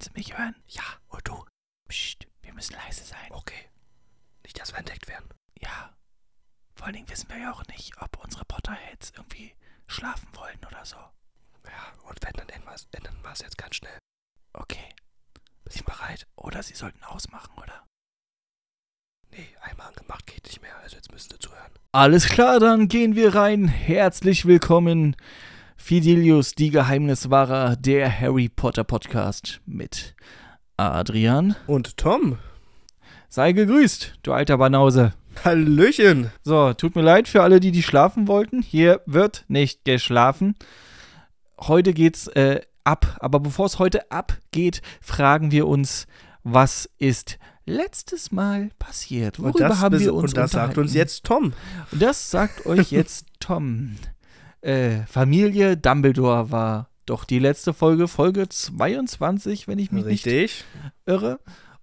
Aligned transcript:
Kannst 0.00 0.16
du 0.16 0.18
mich 0.18 0.38
hören? 0.38 0.54
Ja, 0.66 0.82
und 1.10 1.28
du? 1.28 1.44
Psst, 1.86 2.26
wir 2.40 2.54
müssen 2.54 2.72
leise 2.72 3.04
sein. 3.04 3.30
Okay. 3.32 3.68
Nicht, 4.42 4.58
dass 4.58 4.72
wir 4.72 4.78
entdeckt 4.78 5.06
werden. 5.08 5.28
Ja. 5.60 5.94
Vor 6.74 6.86
allen 6.86 6.94
Dingen 6.96 7.10
wissen 7.10 7.28
wir 7.28 7.36
ja 7.36 7.52
auch 7.52 7.66
nicht, 7.66 8.00
ob 8.00 8.16
unsere 8.24 8.46
Potterheads 8.46 9.12
irgendwie 9.14 9.52
schlafen 9.88 10.26
wollen 10.36 10.56
oder 10.66 10.86
so. 10.86 10.96
Ja, 10.96 11.92
und 12.08 12.18
wenn, 12.22 12.32
dann 12.32 12.48
ändern 12.48 12.68
wir 12.70 12.74
es- 12.76 12.88
ändern 12.92 13.18
wir 13.22 13.30
es 13.30 13.40
jetzt 13.40 13.58
ganz 13.58 13.76
schnell. 13.76 13.98
Okay. 14.54 14.88
Bist 15.64 15.80
du 15.80 15.84
bereit? 15.84 16.26
Oder 16.34 16.62
sie 16.62 16.74
sollten 16.74 17.04
ausmachen, 17.04 17.52
oder? 17.58 17.86
Nee, 19.32 19.54
einmal 19.60 19.88
angemacht 19.88 20.26
geht 20.26 20.44
nicht 20.46 20.62
mehr, 20.62 20.78
also 20.78 20.96
jetzt 20.96 21.12
müssen 21.12 21.32
wir 21.32 21.40
zuhören. 21.40 21.72
Alles 21.92 22.24
klar, 22.26 22.58
dann 22.58 22.88
gehen 22.88 23.16
wir 23.16 23.34
rein. 23.34 23.68
Herzlich 23.68 24.46
willkommen, 24.46 25.14
Fidelius, 25.82 26.54
die 26.54 26.70
Geheimniswahrer, 26.70 27.74
der 27.74 28.20
Harry 28.20 28.48
Potter 28.48 28.84
Podcast 28.84 29.60
mit 29.66 30.14
Adrian. 30.76 31.56
Und 31.66 31.96
Tom? 31.96 32.38
Sei 33.28 33.50
gegrüßt, 33.52 34.18
du 34.22 34.32
alter 34.32 34.58
Banause. 34.58 35.14
Hallöchen! 35.44 36.30
So, 36.44 36.74
tut 36.74 36.94
mir 36.94 37.02
leid 37.02 37.26
für 37.26 37.42
alle, 37.42 37.58
die 37.58 37.72
die 37.72 37.82
schlafen 37.82 38.28
wollten. 38.28 38.62
Hier 38.62 39.00
wird 39.06 39.46
nicht 39.48 39.84
geschlafen. 39.84 40.54
Heute 41.58 41.92
geht's 41.92 42.28
äh, 42.28 42.60
ab. 42.84 43.16
Aber 43.18 43.40
bevor 43.40 43.66
es 43.66 43.80
heute 43.80 44.12
abgeht, 44.12 44.82
fragen 45.00 45.50
wir 45.50 45.66
uns, 45.66 46.06
was 46.44 46.88
ist 46.98 47.38
letztes 47.64 48.30
Mal 48.30 48.70
passiert? 48.78 49.40
Worüber 49.40 49.80
haben 49.80 49.98
wir 49.98 50.14
uns 50.14 50.30
und 50.30 50.36
das 50.36 50.52
sagt 50.52 50.78
uns 50.78 50.94
jetzt 50.94 51.24
Tom. 51.24 51.52
Und 51.90 52.02
das 52.02 52.30
sagt 52.30 52.66
euch 52.66 52.92
jetzt 52.92 53.26
Tom. 53.40 53.96
Äh, 54.62 55.04
Familie 55.06 55.76
Dumbledore 55.76 56.50
war 56.50 56.88
doch 57.06 57.24
die 57.24 57.38
letzte 57.38 57.72
Folge, 57.74 58.08
Folge 58.08 58.48
22, 58.48 59.66
wenn 59.68 59.78
ich 59.78 59.90
mich 59.90 60.04
nicht 60.04 60.26
Richtig. 60.26 60.64
irre. 61.06 61.40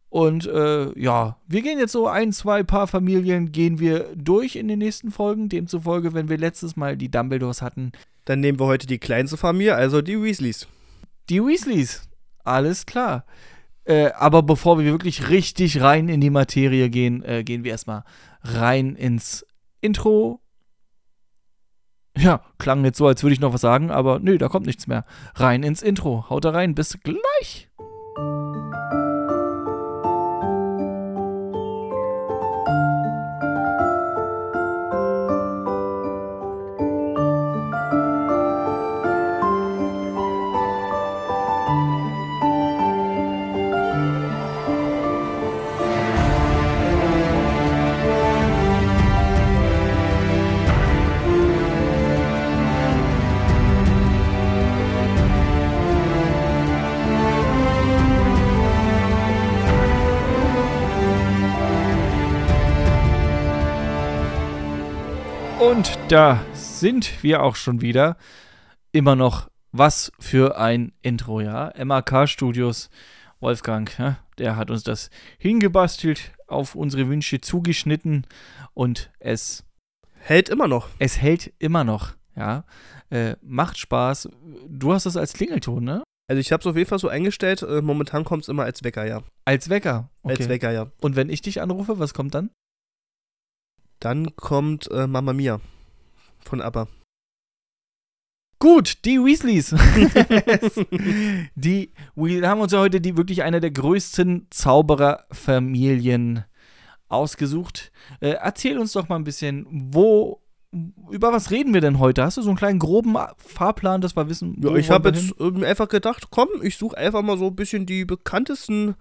Und 0.09 0.45
äh, 0.47 0.97
ja, 0.97 1.37
wir 1.47 1.61
gehen 1.61 1.79
jetzt 1.79 1.91
so 1.91 2.07
ein, 2.07 2.31
zwei 2.31 2.63
paar 2.63 2.87
Familien 2.87 3.51
gehen 3.51 3.79
wir 3.79 4.07
durch 4.15 4.55
in 4.55 4.67
den 4.69 4.79
nächsten 4.79 5.11
Folgen. 5.11 5.49
Demzufolge, 5.49 6.13
wenn 6.13 6.29
wir 6.29 6.37
letztes 6.37 6.75
Mal 6.77 6.95
die 6.95 7.11
Dumbledores 7.11 7.61
hatten, 7.61 7.91
Dann 8.25 8.39
nehmen 8.39 8.59
wir 8.59 8.67
heute 8.67 8.87
die 8.87 8.99
kleinste 8.99 9.35
Familie, 9.37 9.75
also 9.75 10.01
die 10.01 10.21
Weasleys. 10.21 10.67
die 11.29 11.43
Weasleys. 11.43 12.07
Alles 12.45 12.85
klar. 12.85 13.25
Äh, 13.83 14.11
aber 14.17 14.43
bevor 14.43 14.79
wir 14.79 14.85
wirklich 14.85 15.29
richtig 15.29 15.81
rein 15.81 16.07
in 16.09 16.21
die 16.21 16.29
Materie 16.29 16.89
gehen, 16.89 17.23
äh, 17.23 17.43
gehen 17.43 17.63
wir 17.65 17.71
erstmal 17.71 18.03
rein 18.43 18.95
ins 18.95 19.45
Intro. 19.81 20.39
Ja, 22.17 22.41
klang 22.57 22.83
jetzt 22.83 22.97
so, 22.97 23.07
als 23.07 23.21
würde 23.23 23.33
ich 23.33 23.39
noch 23.39 23.53
was 23.53 23.61
sagen, 23.61 23.91
aber 23.91 24.19
nö, 24.19 24.37
da 24.37 24.47
kommt 24.49 24.65
nichts 24.65 24.87
mehr. 24.87 25.05
Rein 25.35 25.63
ins 25.63 25.81
Intro. 25.81 26.25
Haut 26.29 26.45
da 26.45 26.49
rein, 26.49 26.73
bis 26.73 26.97
gleich. 27.03 27.69
Und 65.59 65.97
da 66.09 66.45
sind 66.53 67.23
wir 67.23 67.41
auch 67.41 67.55
schon 67.55 67.81
wieder. 67.81 68.17
Immer 68.91 69.15
noch 69.15 69.49
was 69.71 70.11
für 70.19 70.59
ein 70.59 70.93
Intro, 71.01 71.41
ja. 71.41 71.73
MAK 71.83 72.29
Studios, 72.29 72.89
Wolfgang, 73.39 73.91
ja, 73.97 74.17
der 74.37 74.55
hat 74.55 74.69
uns 74.69 74.83
das 74.83 75.09
hingebastelt, 75.39 76.31
auf 76.47 76.75
unsere 76.75 77.09
Wünsche 77.09 77.41
zugeschnitten 77.41 78.27
und 78.73 79.11
es, 79.19 79.65
Hält 80.19 80.49
immer 80.49 80.67
noch. 80.67 80.89
es 80.99 81.19
hält 81.19 81.53
immer 81.57 81.83
noch, 81.83 82.13
ja. 82.35 82.63
Äh, 83.09 83.35
macht 83.41 83.77
Spaß. 83.77 84.29
Du 84.67 84.93
hast 84.93 85.05
das 85.07 85.17
als 85.17 85.33
Klingelton, 85.33 85.83
ne? 85.83 86.03
Also 86.29 86.39
ich 86.39 86.51
habe 86.51 86.61
es 86.61 86.67
auf 86.67 86.75
jeden 86.75 86.89
Fall 86.89 86.99
so 86.99 87.07
eingestellt, 87.07 87.63
äh, 87.63 87.81
momentan 87.81 88.25
kommt 88.25 88.43
es 88.43 88.49
immer 88.49 88.63
als 88.63 88.83
Wecker, 88.83 89.07
ja. 89.07 89.23
Als 89.45 89.69
Wecker. 89.69 90.11
Okay. 90.21 90.35
Als 90.37 90.49
Wecker, 90.49 90.71
ja. 90.71 90.91
Und 91.01 91.15
wenn 91.15 91.29
ich 91.29 91.41
dich 91.41 91.61
anrufe, 91.61 91.97
was 91.99 92.13
kommt 92.13 92.35
dann? 92.35 92.51
Dann 93.99 94.35
kommt 94.35 94.89
äh, 94.91 95.07
Mama 95.07 95.33
Mia 95.33 95.59
von 96.39 96.61
ABBA. 96.61 96.87
Gut, 98.59 99.05
die 99.05 99.19
Weasleys. 99.19 99.69
die, 101.55 101.91
wir 102.15 102.49
haben 102.49 102.61
uns 102.61 102.71
ja 102.71 102.79
heute 102.79 102.99
die 102.99 103.15
wirklich 103.15 103.43
eine 103.43 103.59
der 103.59 103.69
größten 103.69 104.47
Zaubererfamilien 104.49 106.43
ausgesucht. 107.07 107.91
Äh, 108.19 108.31
erzähl 108.31 108.79
uns 108.79 108.93
doch 108.93 109.09
mal 109.09 109.17
ein 109.17 109.23
bisschen, 109.23 109.67
wo, 109.69 110.41
über 111.11 111.31
was 111.31 111.51
reden 111.51 111.73
wir 111.75 111.81
denn 111.81 111.99
heute? 111.99 112.23
Hast 112.23 112.37
du 112.37 112.41
so 112.41 112.49
einen 112.49 112.57
kleinen 112.57 112.79
groben 112.79 113.15
Fahrplan, 113.37 114.01
dass 114.01 114.15
wir 114.15 114.27
wissen, 114.27 114.55
Ja, 114.59 114.71
wo 114.71 114.75
ich 114.75 114.89
wollen 114.89 114.95
habe 115.05 115.09
jetzt 115.09 115.35
ähm, 115.39 115.63
einfach 115.63 115.87
gedacht, 115.87 116.29
komm, 116.31 116.49
ich 116.63 116.77
suche 116.77 116.97
einfach 116.97 117.21
mal 117.21 117.37
so 117.37 117.47
ein 117.47 117.55
bisschen 117.55 117.85
die 117.85 118.05
bekanntesten 118.05 118.95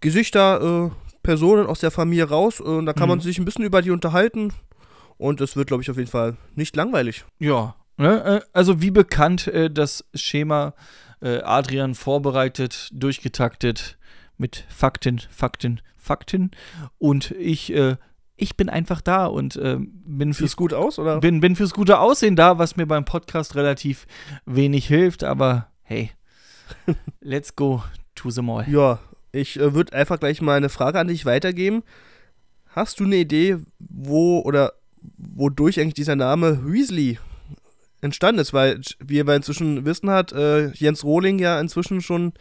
Gesichter, 0.00 0.90
äh, 0.92 1.09
Personen 1.22 1.66
aus 1.66 1.80
der 1.80 1.90
Familie 1.90 2.28
raus. 2.28 2.60
Äh, 2.60 2.64
und 2.64 2.86
da 2.86 2.92
kann 2.92 3.08
man 3.08 3.18
Mhm. 3.18 3.22
sich 3.22 3.38
ein 3.38 3.44
bisschen 3.44 3.64
über 3.64 3.82
die 3.82 3.90
unterhalten. 3.90 4.52
Und 5.18 5.40
es 5.40 5.54
wird, 5.56 5.68
glaube 5.68 5.82
ich, 5.82 5.90
auf 5.90 5.96
jeden 5.98 6.10
Fall 6.10 6.36
nicht 6.54 6.76
langweilig. 6.76 7.24
Ja, 7.38 7.74
ne, 7.98 8.24
äh, 8.24 8.40
also 8.52 8.80
wie 8.80 8.90
bekannt 8.90 9.46
äh, 9.48 9.70
das 9.70 10.04
Schema 10.14 10.74
Adrian 11.22 11.94
vorbereitet, 11.94 12.88
durchgetaktet 12.94 13.98
mit 14.38 14.64
Fakten, 14.70 15.18
Fakten, 15.30 15.82
Fakten 15.98 16.50
und 16.96 17.32
ich, 17.32 17.74
ich 18.36 18.56
bin 18.56 18.70
einfach 18.70 19.02
da 19.02 19.26
und 19.26 19.56
äh, 19.56 19.76
bin 19.78 20.32
fürs 20.32 20.56
gut 20.56 20.72
aus, 20.72 20.98
oder? 20.98 21.20
bin, 21.20 21.40
bin 21.42 21.56
fürs 21.56 21.74
gute 21.74 21.98
Aussehen 21.98 22.36
da, 22.36 22.56
was 22.56 22.76
mir 22.76 22.86
beim 22.86 23.04
Podcast 23.04 23.54
relativ 23.54 24.06
wenig 24.46 24.86
hilft, 24.86 25.22
aber 25.22 25.66
hey, 25.82 26.10
let's 27.20 27.54
go 27.54 27.82
to 28.14 28.30
the 28.30 28.40
mall. 28.40 28.64
Ja, 28.66 28.98
ich 29.32 29.58
äh, 29.58 29.74
würde 29.74 29.92
einfach 29.92 30.18
gleich 30.18 30.40
mal 30.40 30.56
eine 30.56 30.68
Frage 30.68 30.98
an 30.98 31.08
dich 31.08 31.26
weitergeben. 31.26 31.82
Hast 32.68 33.00
du 33.00 33.04
eine 33.04 33.16
Idee, 33.16 33.58
wo 33.78 34.40
oder 34.40 34.72
wodurch 35.16 35.80
eigentlich 35.80 35.94
dieser 35.94 36.16
Name 36.16 36.60
Weasley 36.64 37.18
entstanden 38.00 38.40
ist? 38.40 38.52
Weil, 38.52 38.80
wie 39.04 39.16
ihr 39.16 39.28
inzwischen 39.28 39.84
wissen 39.84 40.10
hat, 40.10 40.32
äh, 40.32 40.68
Jens 40.72 41.04
Rohling 41.04 41.38
ja 41.38 41.60
inzwischen 41.60 42.00
schon 42.00 42.32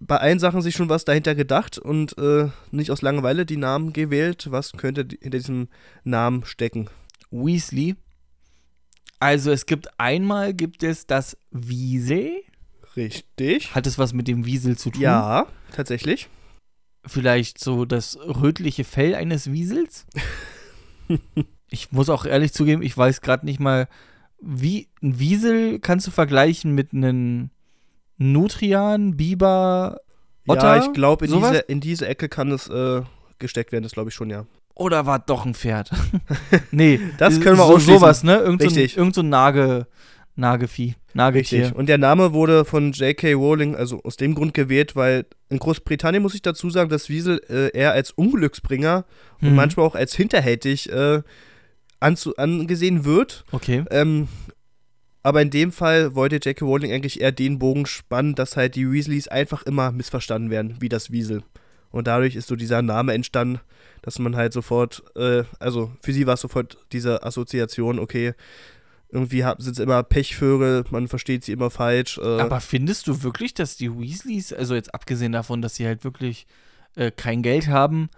bei 0.00 0.16
allen 0.18 0.38
Sachen 0.38 0.62
sich 0.62 0.76
schon 0.76 0.88
was 0.88 1.04
dahinter 1.04 1.34
gedacht 1.34 1.78
und 1.78 2.16
äh, 2.18 2.48
nicht 2.70 2.90
aus 2.90 3.02
Langeweile 3.02 3.44
die 3.44 3.56
Namen 3.56 3.92
gewählt. 3.92 4.50
Was 4.50 4.72
könnte 4.72 5.06
hinter 5.20 5.38
diesem 5.38 5.68
Namen 6.04 6.44
stecken? 6.44 6.88
Weasley. 7.30 7.96
Also 9.18 9.50
es 9.50 9.66
gibt 9.66 9.88
einmal 9.98 10.54
gibt 10.54 10.82
es 10.82 11.06
das 11.06 11.36
Wiesel. 11.50 12.42
Richtig. 12.96 13.74
Hat 13.74 13.86
es 13.86 13.98
was 13.98 14.12
mit 14.12 14.28
dem 14.28 14.44
Wiesel 14.44 14.76
zu 14.76 14.90
tun? 14.90 15.00
Ja, 15.00 15.46
tatsächlich. 15.74 16.28
Vielleicht 17.06 17.58
so 17.58 17.84
das 17.84 18.16
rötliche 18.16 18.84
Fell 18.84 19.14
eines 19.14 19.50
Wiesels? 19.50 20.06
ich 21.68 21.90
muss 21.90 22.08
auch 22.08 22.24
ehrlich 22.24 22.52
zugeben, 22.52 22.82
ich 22.82 22.96
weiß 22.96 23.20
gerade 23.20 23.44
nicht 23.46 23.60
mal, 23.60 23.88
wie 24.40 24.88
ein 25.02 25.18
Wiesel 25.18 25.78
kannst 25.78 26.06
du 26.06 26.10
vergleichen 26.10 26.74
mit 26.74 26.92
einem 26.92 27.50
Nutrian, 28.18 29.16
Biber, 29.16 30.00
Otter? 30.46 30.76
ja, 30.76 30.84
ich 30.84 30.92
glaube, 30.92 31.26
in 31.26 31.32
diese, 31.32 31.58
in 31.58 31.80
diese 31.80 32.06
Ecke 32.06 32.28
kann 32.28 32.50
es 32.52 32.68
äh, 32.68 33.02
gesteckt 33.38 33.72
werden, 33.72 33.84
das 33.84 33.92
glaube 33.92 34.10
ich 34.10 34.14
schon, 34.14 34.30
ja. 34.30 34.46
Oder 34.74 35.06
war 35.06 35.18
doch 35.18 35.44
ein 35.44 35.54
Pferd? 35.54 35.90
nee, 36.70 37.00
Das 37.18 37.40
können 37.40 37.58
wir 37.58 37.66
so, 37.66 37.74
ausschließen. 37.74 37.98
sowas, 38.00 38.22
ne? 38.24 38.36
Irgend 38.38 38.62
so 38.62 38.68
ein, 38.68 38.74
Richtig. 38.74 38.96
irgend 38.96 39.14
so 39.14 39.20
ein 39.22 39.28
Nage, 39.28 39.86
Nagevieh, 40.34 40.94
Nagetier. 41.12 41.60
Richtig. 41.60 41.76
Und 41.76 41.86
der 41.86 41.98
Name 41.98 42.32
wurde 42.32 42.64
von 42.64 42.92
J.K. 42.92 43.34
Rowling 43.34 43.76
also 43.76 44.00
aus 44.02 44.16
dem 44.16 44.34
Grund 44.34 44.54
gewählt, 44.54 44.96
weil 44.96 45.26
in 45.50 45.58
Großbritannien 45.58 46.22
muss 46.22 46.34
ich 46.34 46.42
dazu 46.42 46.70
sagen, 46.70 46.88
dass 46.88 47.10
Wiesel 47.10 47.40
äh, 47.50 47.76
eher 47.76 47.92
als 47.92 48.10
Unglücksbringer 48.12 49.04
und 49.40 49.48
Hm, 49.48 49.56
manchmal 49.56 49.84
auch 49.86 49.94
als 49.94 50.14
hinterhältig 50.14 50.90
äh, 50.90 51.22
angesehen 52.00 53.04
wird. 53.04 53.44
Okay. 53.52 53.84
Ähm, 53.90 54.28
aber 55.22 55.42
in 55.42 55.50
dem 55.50 55.70
Fall 55.70 56.14
wollte 56.14 56.36
J.K. 56.36 56.64
Rowling 56.64 56.92
eigentlich 56.92 57.20
eher 57.20 57.32
den 57.32 57.58
Bogen 57.58 57.86
spannen, 57.86 58.34
dass 58.34 58.56
halt 58.56 58.74
die 58.74 58.90
Weasleys 58.90 59.28
einfach 59.28 59.62
immer 59.64 59.92
missverstanden 59.92 60.50
werden, 60.50 60.76
wie 60.80 60.88
das 60.88 61.12
Wiesel. 61.12 61.42
Und 61.90 62.06
dadurch 62.06 62.34
ist 62.36 62.48
so 62.48 62.56
dieser 62.56 62.82
Name 62.82 63.12
entstanden, 63.12 63.60
dass 64.00 64.18
man 64.18 64.34
halt 64.34 64.52
sofort, 64.52 65.04
äh, 65.14 65.44
also 65.60 65.92
für 66.02 66.12
sie 66.12 66.26
war 66.26 66.34
es 66.34 66.40
sofort 66.40 66.78
diese 66.90 67.22
Assoziation, 67.22 67.98
okay, 68.00 68.32
irgendwie 69.12 69.44
sind 69.58 69.76
sie 69.76 69.82
immer 69.82 70.02
Pechvögel, 70.02 70.84
man 70.90 71.06
versteht 71.06 71.44
sie 71.44 71.52
immer 71.52 71.70
falsch. 71.70 72.18
Äh. 72.18 72.40
Aber 72.40 72.62
findest 72.62 73.06
du 73.06 73.22
wirklich, 73.22 73.52
dass 73.52 73.76
die 73.76 73.94
Weasleys, 73.94 74.54
also 74.54 74.74
jetzt 74.74 74.94
abgesehen 74.94 75.32
davon, 75.32 75.60
dass 75.60 75.74
sie 75.74 75.86
halt 75.86 76.02
wirklich 76.02 76.46
äh, 76.96 77.10
kein 77.10 77.42
Geld 77.42 77.68
haben, 77.68 78.08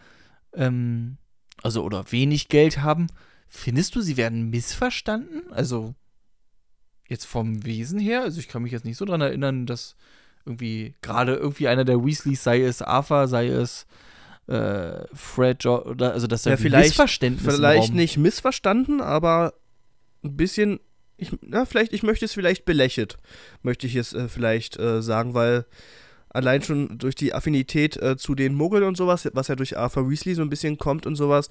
ähm, 0.55 1.17
also 1.64 1.82
oder 1.82 2.12
wenig 2.12 2.49
Geld 2.49 2.81
haben, 2.81 3.08
findest 3.49 3.96
du, 3.96 4.02
sie 4.02 4.17
werden 4.17 4.50
missverstanden? 4.50 5.52
Also 5.52 5.96
jetzt 7.08 7.26
vom 7.26 7.64
Wesen 7.64 7.99
her, 7.99 8.23
also 8.23 8.38
ich 8.38 8.46
kann 8.46 8.62
mich 8.62 8.73
jetzt 8.73 8.85
nicht 8.85 8.96
so 8.96 9.05
dran 9.05 9.20
erinnern, 9.20 9.67
dass 9.67 9.96
irgendwie 10.46 10.94
gerade 11.02 11.35
irgendwie 11.35 11.67
einer 11.67 11.85
der 11.85 12.05
Weasleys, 12.05 12.44
sei 12.44 12.62
es 12.62 12.82
Arthur, 12.82 13.26
sei 13.26 13.49
es 13.49 13.87
äh, 14.46 15.05
Fred, 15.12 15.64
jo 15.64 15.85
oder 15.85 16.12
also 16.12 16.29
dass 16.29 16.43
da 16.43 16.50
ja, 16.50 16.56
vielleicht, 16.56 16.91
Missverständnis 16.91 17.56
vielleicht 17.56 17.94
nicht 17.94 18.17
missverstanden, 18.17 19.00
aber 19.00 19.55
ein 20.25 20.37
bisschen, 20.37 20.81
ich, 21.17 21.31
na, 21.43 21.65
vielleicht, 21.65 21.93
ich 21.93 22.03
möchte 22.03 22.25
es 22.25 22.35
vielleicht 22.35 22.65
belächelt, 22.65 23.19
möchte 23.62 23.87
ich 23.87 23.97
es 23.97 24.12
äh, 24.12 24.29
vielleicht 24.29 24.79
äh, 24.79 25.03
sagen, 25.03 25.35
weil 25.35 25.67
allein 26.31 26.62
schon 26.62 26.99
durch 26.99 27.15
die 27.15 27.35
Affinität 27.35 27.97
äh, 27.97 28.17
zu 28.17 28.35
den 28.35 28.55
Muggeln 28.55 28.85
und 28.85 28.97
sowas, 28.97 29.29
was 29.35 29.49
ja 29.49 29.56
durch 29.56 29.79
Arthur 29.79 30.11
Weasley 30.11 30.35
so 30.35 30.43
ein 30.43 30.50
bisschen 30.50 30.79
kommt 30.79 31.06
und 31.06 31.15
sowas, 31.17 31.49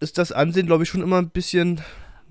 ist 0.00 0.18
das 0.18 0.32
Ansehen, 0.32 0.66
glaube 0.66 0.84
ich, 0.84 0.88
schon 0.88 1.02
immer 1.02 1.18
ein 1.18 1.30
bisschen 1.30 1.80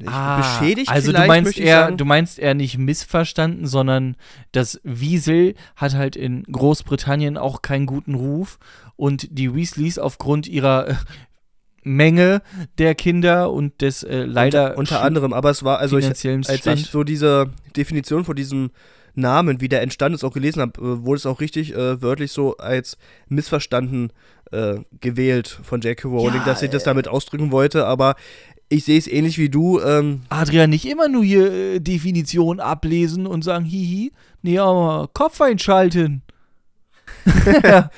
ah, 0.06 0.38
beschädigt. 0.38 0.90
Also 0.90 1.12
du 1.12 1.26
meinst 1.26 1.58
eher, 1.58 1.92
du 1.92 2.06
meinst 2.06 2.40
eher 2.40 2.54
nicht 2.54 2.78
missverstanden, 2.78 3.68
sondern 3.68 4.16
das 4.52 4.80
Wiesel 4.84 5.56
hat 5.76 5.94
halt 5.94 6.16
in 6.16 6.44
Großbritannien 6.44 7.38
auch 7.38 7.62
keinen 7.62 7.86
guten 7.86 8.16
Ruf 8.16 8.58
und 8.96 9.28
die 9.32 9.54
Weasleys 9.54 10.00
aufgrund 10.00 10.48
ihrer 10.48 10.98
Menge 11.84 12.42
der 12.78 12.96
Kinder 12.96 13.52
und 13.52 13.82
des 13.82 14.04
äh, 14.04 14.24
leider 14.24 14.70
unter, 14.70 14.78
unter 14.78 15.02
anderem, 15.02 15.34
aber 15.34 15.50
es 15.50 15.64
war 15.64 15.80
also 15.80 15.98
ich, 15.98 16.08
als 16.08 16.24
ich 16.66 16.86
so 16.88 17.04
diese 17.04 17.50
Definition 17.76 18.26
von 18.26 18.36
diesem 18.36 18.72
Namen, 19.14 19.62
wie 19.62 19.70
der 19.70 19.82
entstanden 19.82 20.16
ist, 20.16 20.24
auch 20.24 20.34
gelesen 20.34 20.62
habe, 20.62 20.80
äh, 20.80 21.06
wurde 21.06 21.18
es 21.18 21.26
auch 21.26 21.42
richtig 21.42 21.74
äh, 21.76 22.02
wörtlich 22.02 22.32
so 22.32 22.58
als 22.58 22.98
missverstanden 23.28 24.14
äh, 24.52 24.76
gewählt 25.00 25.60
von 25.64 25.82
J.K. 25.82 26.08
Rowling, 26.08 26.40
ja, 26.40 26.46
dass 26.46 26.60
sie 26.60 26.70
das 26.70 26.84
damit 26.84 27.08
ausdrücken 27.08 27.52
wollte, 27.52 27.86
aber 27.86 28.16
ich 28.70 28.86
sehe 28.86 28.98
es 28.98 29.08
ähnlich 29.08 29.38
wie 29.38 29.50
du. 29.50 29.82
Ähm 29.82 30.22
Adrian, 30.30 30.70
nicht 30.70 30.88
immer 30.88 31.10
nur 31.10 31.24
hier 31.24 31.52
äh, 31.52 31.80
Definition 31.80 32.60
ablesen 32.60 33.28
und 33.28 33.44
sagen, 33.44 33.66
hihi, 33.66 34.14
nee, 34.42 34.60
aber 34.60 35.10
Kopf 35.14 35.42
einschalten. 35.42 36.22
ja. 37.64 37.90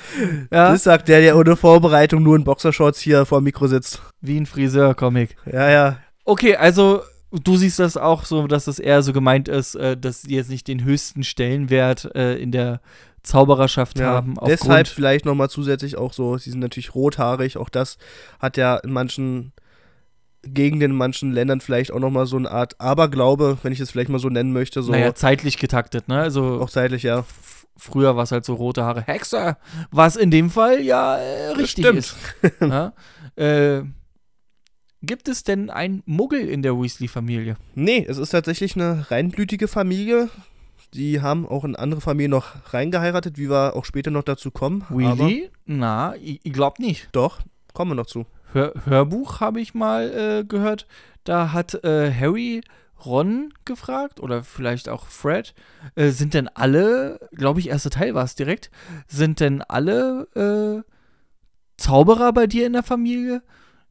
Das 0.50 0.84
sagt 0.84 1.08
der, 1.08 1.20
der 1.20 1.36
ohne 1.36 1.56
Vorbereitung 1.56 2.22
nur 2.22 2.36
in 2.36 2.44
Boxershorts 2.44 3.00
hier 3.00 3.24
vor 3.26 3.40
dem 3.40 3.44
Mikro 3.44 3.66
sitzt. 3.66 4.02
Wie 4.20 4.38
ein 4.38 4.46
Friseur-Comic. 4.46 5.36
Ja, 5.50 5.70
ja. 5.70 5.96
Okay, 6.24 6.56
also 6.56 7.02
du 7.30 7.56
siehst 7.56 7.78
das 7.78 7.96
auch 7.96 8.24
so, 8.24 8.46
dass 8.46 8.66
das 8.66 8.78
eher 8.78 9.02
so 9.02 9.12
gemeint 9.12 9.48
ist, 9.48 9.74
äh, 9.74 9.96
dass 9.96 10.22
sie 10.22 10.34
jetzt 10.34 10.50
nicht 10.50 10.68
den 10.68 10.84
höchsten 10.84 11.24
Stellenwert 11.24 12.14
äh, 12.14 12.36
in 12.36 12.52
der 12.52 12.80
Zaubererschaft 13.22 13.98
ja, 13.98 14.06
haben. 14.06 14.34
Deshalb 14.46 14.86
vielleicht 14.86 15.24
nochmal 15.24 15.48
zusätzlich 15.48 15.96
auch 15.96 16.12
so, 16.12 16.36
sie 16.36 16.50
sind 16.50 16.60
natürlich 16.60 16.94
rothaarig, 16.94 17.56
auch 17.56 17.70
das 17.70 17.96
hat 18.38 18.56
ja 18.56 18.76
in 18.76 18.92
manchen 18.92 19.52
Gegenden, 20.42 20.92
in 20.92 20.96
manchen 20.96 21.32
Ländern 21.32 21.60
vielleicht 21.60 21.90
auch 21.90 21.98
nochmal 21.98 22.26
so 22.26 22.36
eine 22.36 22.50
Art 22.50 22.78
Aberglaube, 22.80 23.58
wenn 23.62 23.72
ich 23.72 23.80
es 23.80 23.90
vielleicht 23.90 24.10
mal 24.10 24.18
so 24.18 24.28
nennen 24.28 24.52
möchte. 24.52 24.82
So 24.82 24.92
naja, 24.92 25.14
zeitlich 25.14 25.56
getaktet, 25.56 26.06
ne? 26.08 26.20
Also 26.20 26.60
auch 26.60 26.68
zeitlich, 26.68 27.02
ja. 27.02 27.24
Früher 27.76 28.16
war 28.16 28.22
es 28.22 28.32
halt 28.32 28.44
so 28.44 28.54
rote 28.54 28.84
Haare 28.84 29.02
Hexer, 29.02 29.58
was 29.90 30.16
in 30.16 30.30
dem 30.30 30.50
Fall 30.50 30.80
ja 30.80 31.16
äh, 31.16 31.50
richtig 31.50 31.84
ist. 31.84 32.16
ja? 32.60 32.92
äh, 33.36 33.82
Gibt 35.02 35.28
es 35.28 35.44
denn 35.44 35.68
einen 35.68 36.02
Muggel 36.06 36.48
in 36.48 36.62
der 36.62 36.80
Weasley-Familie? 36.80 37.56
Nee, 37.74 38.06
es 38.08 38.16
ist 38.16 38.30
tatsächlich 38.30 38.74
eine 38.74 39.10
reinblütige 39.10 39.68
Familie. 39.68 40.30
Die 40.94 41.20
haben 41.20 41.46
auch 41.46 41.64
in 41.64 41.76
andere 41.76 42.00
Familien 42.00 42.30
noch 42.30 42.72
reingeheiratet, 42.72 43.36
wie 43.36 43.50
wir 43.50 43.76
auch 43.76 43.84
später 43.84 44.10
noch 44.10 44.22
dazu 44.22 44.50
kommen. 44.50 44.84
Weasley? 44.88 45.50
Na, 45.66 46.14
ich, 46.16 46.40
ich 46.42 46.52
glaube 46.52 46.80
nicht. 46.80 47.08
Doch, 47.12 47.40
kommen 47.74 47.90
wir 47.90 47.96
noch 47.96 48.06
zu. 48.06 48.24
Hör 48.52 48.72
Hörbuch 48.84 49.40
habe 49.40 49.60
ich 49.60 49.74
mal 49.74 50.10
äh, 50.40 50.44
gehört. 50.44 50.86
Da 51.24 51.52
hat 51.52 51.82
äh, 51.84 52.12
Harry 52.12 52.62
Ron 53.04 53.52
gefragt 53.64 54.20
oder 54.20 54.42
vielleicht 54.42 54.88
auch 54.88 55.06
Fred. 55.06 55.54
Äh, 55.94 56.10
sind 56.10 56.34
denn 56.34 56.48
alle, 56.48 57.20
glaube 57.32 57.60
ich, 57.60 57.68
erster 57.68 57.90
Teil 57.90 58.14
war 58.14 58.24
es 58.24 58.34
direkt, 58.34 58.70
sind 59.06 59.40
denn 59.40 59.62
alle 59.62 60.28
äh, 60.34 60.90
Zauberer 61.76 62.32
bei 62.32 62.46
dir 62.46 62.66
in 62.66 62.72
der 62.72 62.82
Familie? 62.82 63.42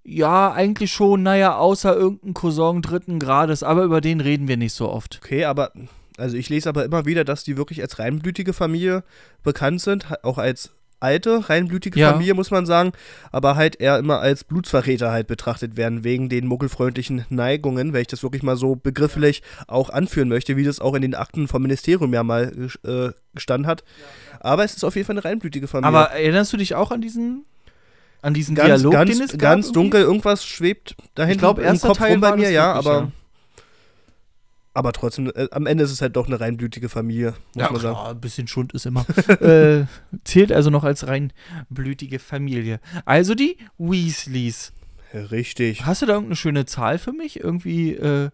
Ja, 0.04 0.52
eigentlich 0.52 0.92
schon, 0.92 1.24
naja, 1.24 1.56
außer 1.56 1.96
irgendein 1.96 2.34
Cousin 2.34 2.82
dritten 2.82 3.20
Grades, 3.20 3.64
aber 3.64 3.84
über 3.84 4.02
den 4.02 4.20
reden 4.20 4.48
wir 4.48 4.58
nicht 4.58 4.74
so 4.74 4.90
oft. 4.90 5.22
Okay, 5.24 5.46
aber, 5.46 5.72
also 6.18 6.36
ich 6.36 6.50
lese 6.50 6.68
aber 6.70 6.84
immer 6.84 7.06
wieder, 7.06 7.24
dass 7.24 7.44
die 7.44 7.56
wirklich 7.56 7.82
als 7.82 8.00
reinblütige 8.00 8.54
Familie 8.54 9.04
bekannt 9.44 9.82
sind, 9.82 10.08
auch 10.24 10.38
als 10.38 10.72
alte, 11.04 11.50
reinblütige 11.50 12.00
ja. 12.00 12.12
Familie, 12.12 12.34
muss 12.34 12.50
man 12.50 12.66
sagen, 12.66 12.94
aber 13.32 13.56
halt 13.56 13.80
eher 13.80 14.00
immer 14.00 14.20
als 14.20 14.44
Blutsverräter 14.44 15.12
halt 15.12 15.28
betrachtet 15.28 15.78
werden, 15.78 16.04
wegen 16.04 16.30
den 16.30 16.48
muggelfreundlichen 16.48 17.26
Neigungen, 17.30 17.94
wenn 17.94 18.02
ich 18.02 18.08
das 18.08 18.24
wirklich 18.24 18.44
mal 18.44 18.56
so 18.56 18.76
begrifflich 18.76 19.44
auch 19.68 19.90
anführen 19.90 20.30
möchte, 20.30 20.58
wie 20.58 20.64
das 20.64 20.80
auch 20.80 20.96
in 20.96 21.02
den 21.02 21.16
Akten 21.16 21.48
vom 21.48 21.62
Ministerium 21.62 22.14
ja 22.14 22.24
mal 22.24 22.70
äh, 22.84 23.10
gestanden 23.36 23.68
hat. 23.68 23.84
Aber 24.40 24.64
es 24.64 24.76
ist 24.76 24.84
auf 24.84 24.96
jeden 24.96 25.06
Fall 25.06 25.18
eine 25.18 25.26
reinblütige 25.26 25.68
Familie. 25.68 25.88
Aber 25.88 26.12
erinnerst 26.12 26.54
du 26.54 26.58
dich 26.58 26.76
auch 26.76 26.92
an 26.92 27.02
diesen 27.02 27.46
an 28.22 28.34
diesen 28.34 28.56
ganz, 28.56 28.82
Dialog, 28.82 28.94
ganz, 28.94 29.12
den 29.12 29.22
es 29.22 29.32
gab 29.32 29.40
Ganz 29.40 29.66
irgendwie? 29.66 29.74
dunkel, 29.74 30.02
irgendwas 30.02 30.46
schwebt 30.46 30.96
dahinter 31.14 31.34
ich 31.34 31.40
glaub, 31.40 31.60
im 31.60 31.80
Kopf 31.80 31.98
Teil 31.98 32.14
rum 32.14 32.22
bei 32.22 32.36
mir, 32.36 32.50
ja, 32.50 32.72
aber. 32.72 32.94
Ja. 32.94 33.12
Aber 34.74 34.92
trotzdem, 34.92 35.32
äh, 35.36 35.48
am 35.52 35.68
Ende 35.68 35.84
ist 35.84 35.92
es 35.92 36.02
halt 36.02 36.16
doch 36.16 36.28
eine 36.28 36.40
reinblütige 36.40 36.90
Familie, 36.90 37.34
muss 37.54 37.64
ja, 37.64 37.72
man 37.72 37.82
sagen. 37.82 37.98
ein 37.98 38.22
bisschen 38.22 38.48
Schund 38.48 38.74
ist 38.74 38.86
immer. 38.86 39.06
äh, 39.42 39.86
zählt 40.24 40.52
also 40.52 40.70
noch 40.70 40.84
als 40.84 41.08
reinblütige 41.08 42.20
Familie. 42.20 42.80
Also 43.06 43.36
die 43.36 43.58
Weasleys. 43.78 44.74
richtig. 45.14 45.86
Hast 45.86 46.02
du 46.02 46.08
da 46.08 46.14
irgendeine 46.14 46.36
schöne 46.38 46.66
Zahl 46.66 46.98
für 46.98 47.14
mich? 47.14 47.40
Irgendwie, 47.40 47.94
äh, 47.94 48.30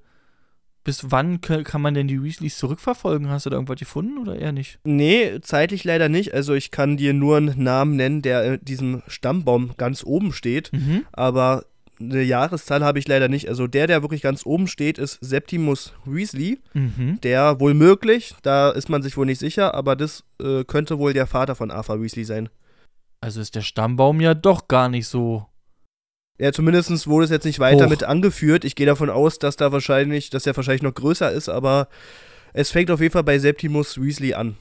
bis 0.85 1.11
wann 1.11 1.41
kann 1.41 1.81
man 1.81 1.93
denn 1.93 2.07
die 2.07 2.23
Weasleys 2.23 2.57
zurückverfolgen? 2.57 3.29
Hast 3.29 3.45
du 3.45 3.49
da 3.49 3.57
irgendwas 3.57 3.79
gefunden 3.79 4.17
oder 4.17 4.37
eher 4.37 4.53
nicht? 4.53 4.79
Nee, 4.85 5.39
zeitlich 5.41 5.83
leider 5.83 6.07
nicht. 6.07 6.33
Also 6.33 6.53
ich 6.53 6.71
kann 6.71 6.95
dir 6.95 7.13
nur 7.13 7.37
einen 7.37 7.61
Namen 7.61 7.97
nennen, 7.97 8.21
der 8.21 8.53
in 8.53 8.65
diesem 8.65 9.03
Stammbaum 9.07 9.73
ganz 9.75 10.05
oben 10.05 10.31
steht. 10.31 10.71
Mhm. 10.71 11.05
Aber 11.11 11.65
eine 11.99 12.21
Jahreszahl 12.21 12.83
habe 12.83 12.99
ich 12.99 13.07
leider 13.07 13.27
nicht. 13.27 13.49
Also 13.49 13.67
der, 13.67 13.87
der 13.87 14.01
wirklich 14.01 14.21
ganz 14.21 14.45
oben 14.45 14.67
steht, 14.67 14.97
ist 14.97 15.17
Septimus 15.21 15.93
Weasley. 16.05 16.59
Mhm. 16.73 17.19
Der 17.21 17.59
wohl 17.59 17.73
möglich, 17.73 18.35
da 18.41 18.71
ist 18.71 18.89
man 18.89 19.01
sich 19.01 19.17
wohl 19.17 19.25
nicht 19.25 19.39
sicher, 19.39 19.73
aber 19.73 19.95
das 19.95 20.23
äh, 20.41 20.63
könnte 20.63 20.99
wohl 20.99 21.13
der 21.13 21.27
Vater 21.27 21.55
von 21.55 21.71
Arthur 21.71 22.01
Weasley 22.01 22.23
sein. 22.23 22.49
Also 23.21 23.41
ist 23.41 23.55
der 23.55 23.61
Stammbaum 23.61 24.21
ja 24.21 24.33
doch 24.33 24.67
gar 24.67 24.87
nicht 24.87 25.07
so 25.07 25.45
ja, 26.39 26.53
zumindest 26.53 27.07
wurde 27.07 27.25
es 27.25 27.31
jetzt 27.31 27.43
nicht 27.43 27.59
weiter 27.59 27.85
Hoch. 27.85 27.89
mit 27.89 28.03
angeführt. 28.03 28.63
Ich 28.63 28.75
gehe 28.75 28.85
davon 28.85 29.09
aus, 29.09 29.39
dass 29.39 29.57
da 29.57 29.73
wahrscheinlich, 29.73 30.29
dass 30.29 30.47
er 30.47 30.55
wahrscheinlich 30.55 30.83
noch 30.83 30.93
größer 30.93 31.29
ist, 31.31 31.49
aber 31.49 31.89
es 32.53 32.71
fängt 32.71 32.89
auf 32.91 33.01
jeden 33.01 33.11
Fall 33.11 33.25
bei 33.25 33.37
Septimus 33.37 34.01
Weasley 34.01 34.33
an. 34.33 34.55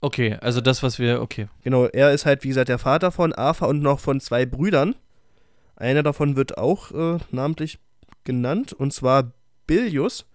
Okay, 0.00 0.36
also 0.40 0.60
das, 0.60 0.82
was 0.82 0.98
wir, 0.98 1.22
okay. 1.22 1.46
Genau, 1.62 1.86
er 1.86 2.12
ist 2.12 2.26
halt, 2.26 2.42
wie 2.42 2.48
gesagt, 2.48 2.68
der 2.68 2.78
Vater 2.78 3.12
von 3.12 3.32
Arthur 3.32 3.68
und 3.68 3.80
noch 3.80 4.00
von 4.00 4.20
zwei 4.20 4.44
Brüdern. 4.44 4.96
Einer 5.76 6.02
davon 6.02 6.36
wird 6.36 6.58
auch 6.58 6.92
äh, 6.92 7.18
namentlich 7.30 7.78
genannt, 8.24 8.72
und 8.72 8.92
zwar 8.92 9.32
Bilius. 9.66 10.26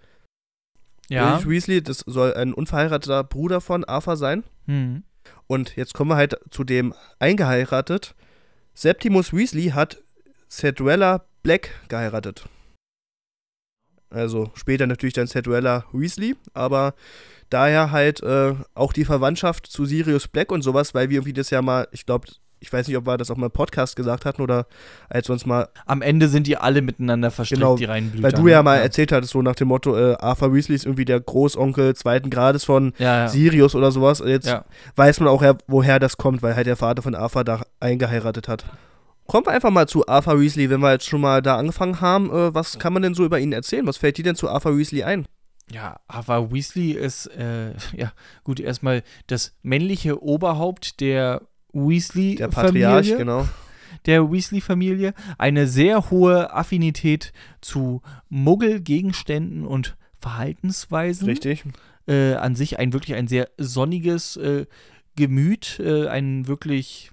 Ja. 1.10 1.38
Bilius 1.38 1.50
Weasley, 1.50 1.84
das 1.84 2.00
soll 2.00 2.34
ein 2.34 2.53
unverheirateter 2.53 3.24
Bruder 3.24 3.62
von 3.62 3.84
Arthur 3.84 4.17
sein. 4.17 4.43
Mhm. 4.65 5.03
Und 5.48 5.75
jetzt 5.75 5.93
kommen 5.93 6.12
wir 6.12 6.15
halt 6.15 6.38
zu 6.50 6.63
dem 6.63 6.93
eingeheiratet. 7.19 8.15
Septimus 8.74 9.34
Weasley 9.34 9.69
hat 9.69 9.98
Cedrella 10.50 11.25
Black 11.43 11.72
geheiratet. 11.88 12.48
Also 14.10 14.51
später 14.55 14.88
natürlich 14.88 15.13
dann 15.13 15.27
Cedrella 15.27 15.86
Weasley, 15.91 16.36
aber 16.53 16.96
daher 17.50 17.91
halt 17.91 18.24
äh, 18.24 18.55
auch 18.74 18.93
die 18.93 19.05
Verwandtschaft 19.05 19.67
zu 19.67 19.86
Sirius 19.86 20.27
Black 20.27 20.51
und 20.51 20.63
sowas, 20.63 20.93
weil 20.93 21.10
wir 21.10 21.17
irgendwie 21.17 21.34
das 21.34 21.51
ja 21.51 21.62
mal, 21.62 21.88
ich 21.91 22.05
glaube, 22.05 22.27
ich 22.60 22.72
weiß 22.72 22.88
nicht, 22.88 22.98
ob 22.98 23.06
wir 23.06 23.18
das 23.18 23.32
auch 23.32 23.38
mal 23.38 23.48
im 23.48 23.51
Podcast 23.51 23.96
gesagt 23.96 24.25
hatten 24.25 24.42
oder 24.42 24.68
als 25.10 25.30
wir 25.30 25.34
uns 25.34 25.46
mal. 25.46 25.70
Am 25.86 26.01
Ende 26.01 26.28
sind 26.28 26.48
die 26.48 26.58
alle 26.58 26.82
miteinander 26.82 27.32
verstrickt, 27.32 27.62
genau, 27.62 27.75
die 27.75 27.86
Reinblüter. 27.86 28.24
Weil 28.24 28.32
du 28.32 28.48
ja 28.48 28.63
mal 28.63 28.78
ja. 28.78 28.84
erzählt 28.84 29.12
hattest, 29.12 29.34
so 29.34 29.42
nach 29.42 29.56
dem 29.56 29.70
Motto, 29.70 29.98
äh, 29.98 30.16
Arthur 30.20 30.54
Weasley 30.54 30.75
ist 30.75 30.86
irgendwie 30.86 31.06
der 31.06 31.20
Großonkel 31.20 31.96
zweiten 31.96 32.30
Grades 32.30 32.66
von 32.66 32.94
ja, 32.98 33.22
ja. 33.22 33.28
Sirius 33.28 33.75
oder 33.75 33.92
sowas. 33.92 34.22
Jetzt 34.25 34.54
weiß 34.96 35.20
man 35.20 35.30
auch, 35.30 35.44
woher 35.68 36.00
das 36.00 36.18
kommt, 36.18 36.42
weil 36.42 36.56
halt 36.56 36.68
der 36.68 36.75
Vater 36.75 37.01
von 37.01 37.16
Arthur 37.16 37.44
da 37.44 37.62
eingeheiratet 37.80 38.48
hat. 38.48 38.66
Kommen 39.30 39.46
wir 39.46 39.51
einfach 39.51 39.70
mal 39.70 39.88
zu 39.88 40.08
Arthur 40.08 40.42
Weasley, 40.42 40.72
wenn 40.72 40.80
wir 40.80 40.92
jetzt 40.92 41.06
schon 41.06 41.22
mal 41.22 41.44
da 41.44 41.58
angefangen 41.58 42.01
haben. 42.01 42.32
Äh, 42.32 42.56
was 42.56 42.80
kann 42.80 42.94
man 42.94 43.04
denn 43.04 43.13
so 43.13 43.24
über 43.24 43.39
ihn 43.39 43.54
erzählen? 43.54 43.86
Was 43.86 43.98
fällt 43.98 44.18
dir 44.18 44.24
denn 44.24 44.36
zu 44.36 44.50
Arthur 44.50 44.75
Weasley 44.75 45.04
ein? 45.04 45.28
Ja, 45.72 46.00
Arthur 46.08 46.51
Weasley 46.51 46.94
ist, 46.94 47.28
äh, 47.28 47.74
ja, 47.96 48.12
gut, 48.44 48.60
erstmal 48.60 49.04
das 49.28 49.56
männliche 49.62 50.24
Oberhaupt 50.24 51.00
der 51.00 51.44
Weasley-Familie. 51.73 52.38
Der 52.38 52.47
Patriarch, 52.47 53.17
genau. 53.17 53.47
Der 54.05 54.31
Weasley-Familie. 54.31 55.13
Eine 55.38 55.67
sehr 55.67 56.09
hohe 56.09 56.53
Affinität 56.53 57.33
zu 57.61 58.01
Muggelgegenständen 58.29 59.65
und 59.65 59.97
Verhaltensweisen. 60.19 61.27
Richtig. 61.27 61.63
Äh, 62.07 62.33
an 62.35 62.55
sich 62.55 62.79
ein 62.79 62.93
wirklich 62.93 63.15
ein 63.15 63.27
sehr 63.27 63.49
sonniges 63.57 64.38
äh, 64.38 64.65
Gemüt, 65.15 65.79
äh, 65.79 66.07
ein 66.07 66.47
wirklich, 66.47 67.11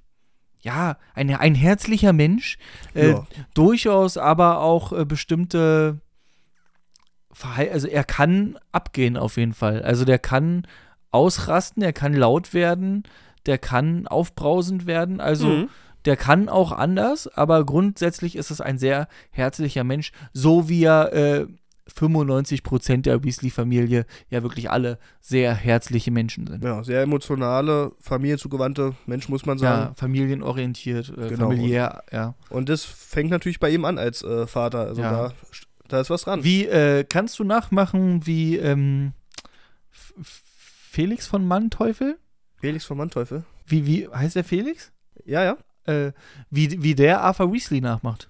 ja, 0.63 0.97
ein, 1.15 1.35
ein 1.35 1.55
herzlicher 1.55 2.13
Mensch. 2.13 2.59
Äh, 2.95 3.11
Ja. 3.11 3.27
Durchaus 3.55 4.17
aber 4.17 4.61
auch 4.61 4.93
äh, 4.93 5.05
bestimmte 5.05 6.01
Verhal 7.33 7.69
also 7.69 7.87
er 7.87 8.05
kann 8.05 8.59
abgehen 8.73 9.19
auf 9.19 9.37
jeden 9.37 9.53
Fall. 9.53 9.83
Also 9.83 10.07
der 10.07 10.19
kann 10.19 10.67
ausrasten, 11.11 11.83
er 11.83 11.93
kann 11.93 12.15
laut 12.15 12.55
werden, 12.55 13.03
der 13.47 13.59
kann 13.59 14.07
aufbrausend 14.07 14.87
werden. 14.87 15.21
Also 15.21 15.49
Mhm. 15.49 15.69
der 16.05 16.17
kann 16.17 16.49
auch 16.49 16.73
anders, 16.73 17.27
aber 17.29 17.65
grundsätzlich 17.65 18.37
ist 18.37 18.51
es 18.51 18.61
ein 18.61 18.79
sehr 18.79 19.09
herzlicher 19.31 19.85
Mensch, 19.85 20.13
so 20.33 20.69
wie 20.69 20.85
er 20.85 21.13
äh, 21.13 21.47
95% 21.89 23.03
der 23.03 23.23
Weasley-Familie 23.23 24.07
ja 24.29 24.43
wirklich 24.43 24.71
alle 24.71 24.99
sehr 25.21 25.55
herzliche 25.55 26.11
Menschen 26.11 26.47
sind. 26.49 26.65
Ja, 26.65 26.83
sehr 26.83 27.03
emotionale, 27.03 27.93
familienzugewandte 28.01 28.95
Mensch, 29.07 29.29
muss 29.29 29.47
man 29.47 29.59
Ja, 29.59 29.63
sagen. 29.85 29.95
familienorientiert, 29.95 31.11
äh, 31.11 31.29
Genau. 31.29 31.49
familiär, 31.51 32.03
ja. 32.13 32.35
Und 32.51 32.69
das 32.69 32.85
fängt 32.85 33.31
natürlich 33.31 33.61
bei 33.61 33.71
ihm 33.71 33.85
an 33.85 33.99
als 33.99 34.23
äh, 34.25 34.49
Vater. 34.49 34.81
Also 34.81 35.03
Ja. 35.03 35.11
da, 35.29 35.33
da 35.87 36.01
ist 36.01 36.11
was 36.11 36.23
dran. 36.23 36.43
Wie 36.43 36.67
äh, 36.67 37.05
kannst 37.09 37.39
du 37.39 37.45
nachmachen, 37.45 38.27
wie 38.27 38.57
ähm, 38.57 39.13
Felix 40.23 41.27
von 41.27 41.47
Manteuffel? 41.47 42.19
Felix 42.61 42.85
vom 42.85 42.99
Manteuffel. 42.99 43.45
Wie, 43.67 43.87
wie 43.87 44.09
heißt 44.09 44.37
der 44.37 44.45
Felix? 44.45 44.93
Ja, 45.25 45.45
ja. 45.45 45.57
Äh, 45.85 46.13
wie, 46.51 46.83
wie 46.83 46.95
der 46.95 47.21
Arthur 47.23 47.53
Weasley 47.53 47.81
nachmacht. 47.81 48.29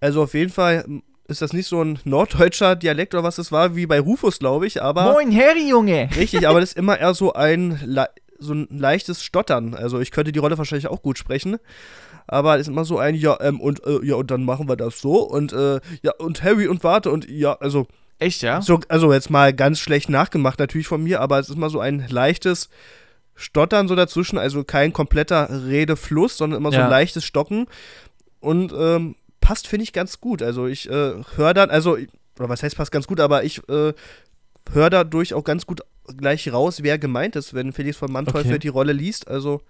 Also 0.00 0.22
auf 0.22 0.34
jeden 0.34 0.52
Fall 0.52 0.84
ist 1.28 1.42
das 1.42 1.52
nicht 1.52 1.66
so 1.66 1.82
ein 1.82 1.98
norddeutscher 2.04 2.76
Dialekt 2.76 3.14
oder 3.14 3.24
was 3.24 3.36
das 3.36 3.50
war, 3.50 3.74
wie 3.76 3.86
bei 3.86 3.98
Rufus, 3.98 4.38
glaube 4.38 4.66
ich, 4.66 4.82
aber. 4.82 5.12
Moin, 5.12 5.34
Harry, 5.34 5.68
Junge! 5.68 6.08
Richtig, 6.16 6.46
aber 6.46 6.60
das 6.60 6.70
ist 6.70 6.76
immer 6.76 6.98
eher 6.98 7.14
so 7.14 7.32
ein, 7.32 7.80
le 7.84 8.08
so 8.38 8.52
ein 8.52 8.68
leichtes 8.70 9.22
Stottern. 9.22 9.74
Also 9.74 9.98
ich 9.98 10.10
könnte 10.10 10.30
die 10.30 10.38
Rolle 10.38 10.58
wahrscheinlich 10.58 10.88
auch 10.88 11.00
gut 11.00 11.16
sprechen. 11.16 11.56
Aber 12.26 12.56
es 12.56 12.62
ist 12.62 12.68
immer 12.68 12.84
so 12.84 12.98
ein, 12.98 13.14
ja, 13.14 13.38
ähm, 13.40 13.60
und 13.60 13.84
äh, 13.86 14.04
ja, 14.04 14.16
und 14.16 14.30
dann 14.30 14.44
machen 14.44 14.68
wir 14.68 14.76
das 14.76 15.00
so 15.00 15.22
und 15.22 15.52
äh, 15.52 15.80
ja, 16.02 16.12
und 16.18 16.42
Harry 16.42 16.66
und 16.66 16.84
warte 16.84 17.10
und 17.10 17.28
ja, 17.30 17.54
also 17.54 17.86
Echt, 18.18 18.42
ja? 18.42 18.60
so, 18.60 18.80
also 18.88 19.12
jetzt 19.12 19.30
mal 19.30 19.54
ganz 19.54 19.78
schlecht 19.78 20.08
nachgemacht 20.08 20.58
natürlich 20.58 20.88
von 20.88 21.02
mir, 21.02 21.20
aber 21.20 21.38
es 21.38 21.48
ist 21.48 21.56
mal 21.56 21.70
so 21.70 21.80
ein 21.80 22.04
leichtes 22.08 22.68
Stottern 23.36 23.86
so 23.86 23.94
dazwischen, 23.94 24.38
also 24.38 24.64
kein 24.64 24.92
kompletter 24.92 25.48
Redefluss, 25.66 26.36
sondern 26.36 26.58
immer 26.60 26.72
so 26.72 26.78
Ja. 26.78 26.84
ein 26.84 26.90
leichtes 26.90 27.24
Stocken 27.24 27.66
und 28.40 28.72
ähm, 28.76 29.14
passt, 29.40 29.68
finde 29.68 29.84
ich, 29.84 29.92
ganz 29.92 30.20
gut. 30.20 30.42
Also 30.42 30.66
ich 30.66 30.88
äh, 30.90 31.14
höre 31.36 31.54
dann, 31.54 31.70
also, 31.70 31.96
oder 32.38 32.48
was 32.48 32.62
heißt 32.62 32.76
passt 32.76 32.90
ganz 32.92 33.06
gut, 33.06 33.20
aber 33.20 33.44
ich 33.44 33.58
äh, 33.68 33.92
höre 34.72 34.90
dadurch 34.90 35.34
auch 35.34 35.44
ganz 35.44 35.66
gut 35.66 35.82
gleich 36.16 36.52
raus, 36.52 36.82
wer 36.82 36.98
gemeint 36.98 37.36
ist, 37.36 37.52
wenn 37.54 37.72
Felix 37.72 37.96
von 37.96 38.10
Manteuffel 38.10 38.52
Okay. 38.52 38.58
die 38.60 38.68
Rolle 38.68 38.92
liest. 38.92 39.28
Also, 39.28 39.60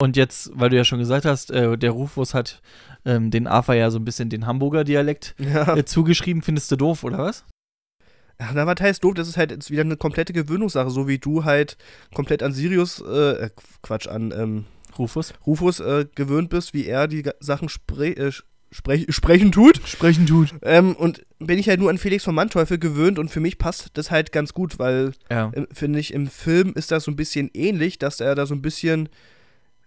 Und 0.00 0.16
jetzt, 0.16 0.50
weil 0.54 0.68
du 0.70 0.76
ja 0.76 0.84
schon 0.84 0.98
gesagt 0.98 1.24
hast, 1.24 1.50
äh, 1.50 1.78
der 1.78 1.92
Rufus 1.92 2.34
hat 2.34 2.60
ähm, 3.04 3.30
den 3.30 3.46
Arthur 3.46 3.74
ja 3.76 3.90
so 3.90 3.98
ein 3.98 4.04
bisschen 4.04 4.28
den 4.28 4.46
Hamburger 4.46 4.84
Dialekt 4.84 5.34
ja. 5.38 5.76
äh, 5.76 5.84
zugeschrieben. 5.84 6.42
Findest 6.42 6.70
du 6.72 6.76
doof, 6.76 7.04
oder 7.04 7.18
was? 7.18 7.44
Ja, 8.40 8.50
na, 8.52 8.66
was 8.66 8.80
heißt 8.80 9.04
doof? 9.04 9.14
Das 9.14 9.28
ist 9.28 9.36
halt 9.36 9.50
jetzt 9.52 9.70
wieder 9.70 9.82
eine 9.82 9.96
komplette 9.96 10.32
Gewöhnungssache, 10.32 10.90
so 10.90 11.06
wie 11.06 11.18
du 11.18 11.44
halt 11.44 11.76
komplett 12.14 12.42
an 12.42 12.52
Sirius, 12.52 13.00
äh, 13.06 13.44
äh, 13.44 13.50
Quatsch, 13.82 14.08
an 14.08 14.32
ähm, 14.36 14.64
Rufus? 14.98 15.34
Rufus 15.46 15.80
äh, 15.80 16.06
gewöhnt 16.14 16.50
bist, 16.50 16.74
wie 16.74 16.86
er 16.86 17.06
die 17.08 17.22
Sachen 17.40 17.68
spre 17.68 18.08
äh, 18.16 18.32
sprech 18.72 19.06
sprechen 19.14 19.52
tut. 19.52 19.80
Sprechen 19.86 20.26
tut. 20.26 20.52
Ähm, 20.62 20.96
und 20.96 21.24
bin 21.38 21.58
ich 21.58 21.68
halt 21.68 21.78
nur 21.78 21.90
an 21.90 21.98
Felix 21.98 22.24
von 22.24 22.34
Manteuffel 22.34 22.78
gewöhnt 22.78 23.18
und 23.20 23.28
für 23.30 23.40
mich 23.40 23.58
passt 23.58 23.90
das 23.94 24.10
halt 24.10 24.32
ganz 24.32 24.52
gut, 24.52 24.78
weil, 24.80 25.12
Ja. 25.30 25.50
äh, 25.54 25.66
finde 25.72 26.00
ich, 26.00 26.12
im 26.12 26.26
Film 26.26 26.72
ist 26.74 26.90
das 26.90 27.04
so 27.04 27.10
ein 27.12 27.16
bisschen 27.16 27.50
ähnlich, 27.54 27.98
dass 28.00 28.18
er 28.20 28.34
da 28.34 28.46
so 28.46 28.54
ein 28.54 28.62
bisschen, 28.62 29.08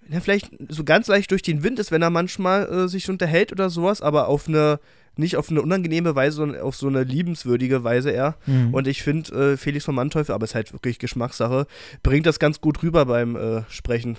ja, 0.09 0.21
vielleicht 0.21 0.51
so 0.69 0.85
ganz 0.85 1.07
leicht 1.07 1.31
durch 1.31 1.41
den 1.41 1.63
Wind 1.63 1.79
ist, 1.79 1.91
wenn 1.91 2.01
er 2.01 2.09
manchmal 2.09 2.65
äh, 2.69 2.87
sich 2.87 3.09
unterhält 3.09 3.51
oder 3.51 3.69
sowas, 3.69 4.01
aber 4.01 4.27
auf 4.29 4.47
eine, 4.47 4.79
nicht 5.17 5.37
auf 5.37 5.49
eine 5.49 5.61
unangenehme 5.61 6.15
Weise, 6.15 6.37
sondern 6.37 6.61
auf 6.61 6.75
so 6.75 6.87
eine 6.87 7.03
liebenswürdige 7.03 7.83
Weise 7.83 8.11
eher. 8.11 8.35
Mhm. 8.45 8.73
Und 8.73 8.87
ich 8.87 9.03
finde, 9.03 9.53
äh, 9.53 9.57
Felix 9.57 9.85
von 9.85 9.95
Manteuffel, 9.95 10.33
aber 10.33 10.43
es 10.43 10.51
ist 10.51 10.55
halt 10.55 10.73
wirklich 10.73 10.99
Geschmackssache, 10.99 11.67
bringt 12.03 12.25
das 12.25 12.39
ganz 12.39 12.61
gut 12.61 12.83
rüber 12.83 13.05
beim 13.05 13.35
äh, 13.35 13.63
Sprechen. 13.69 14.17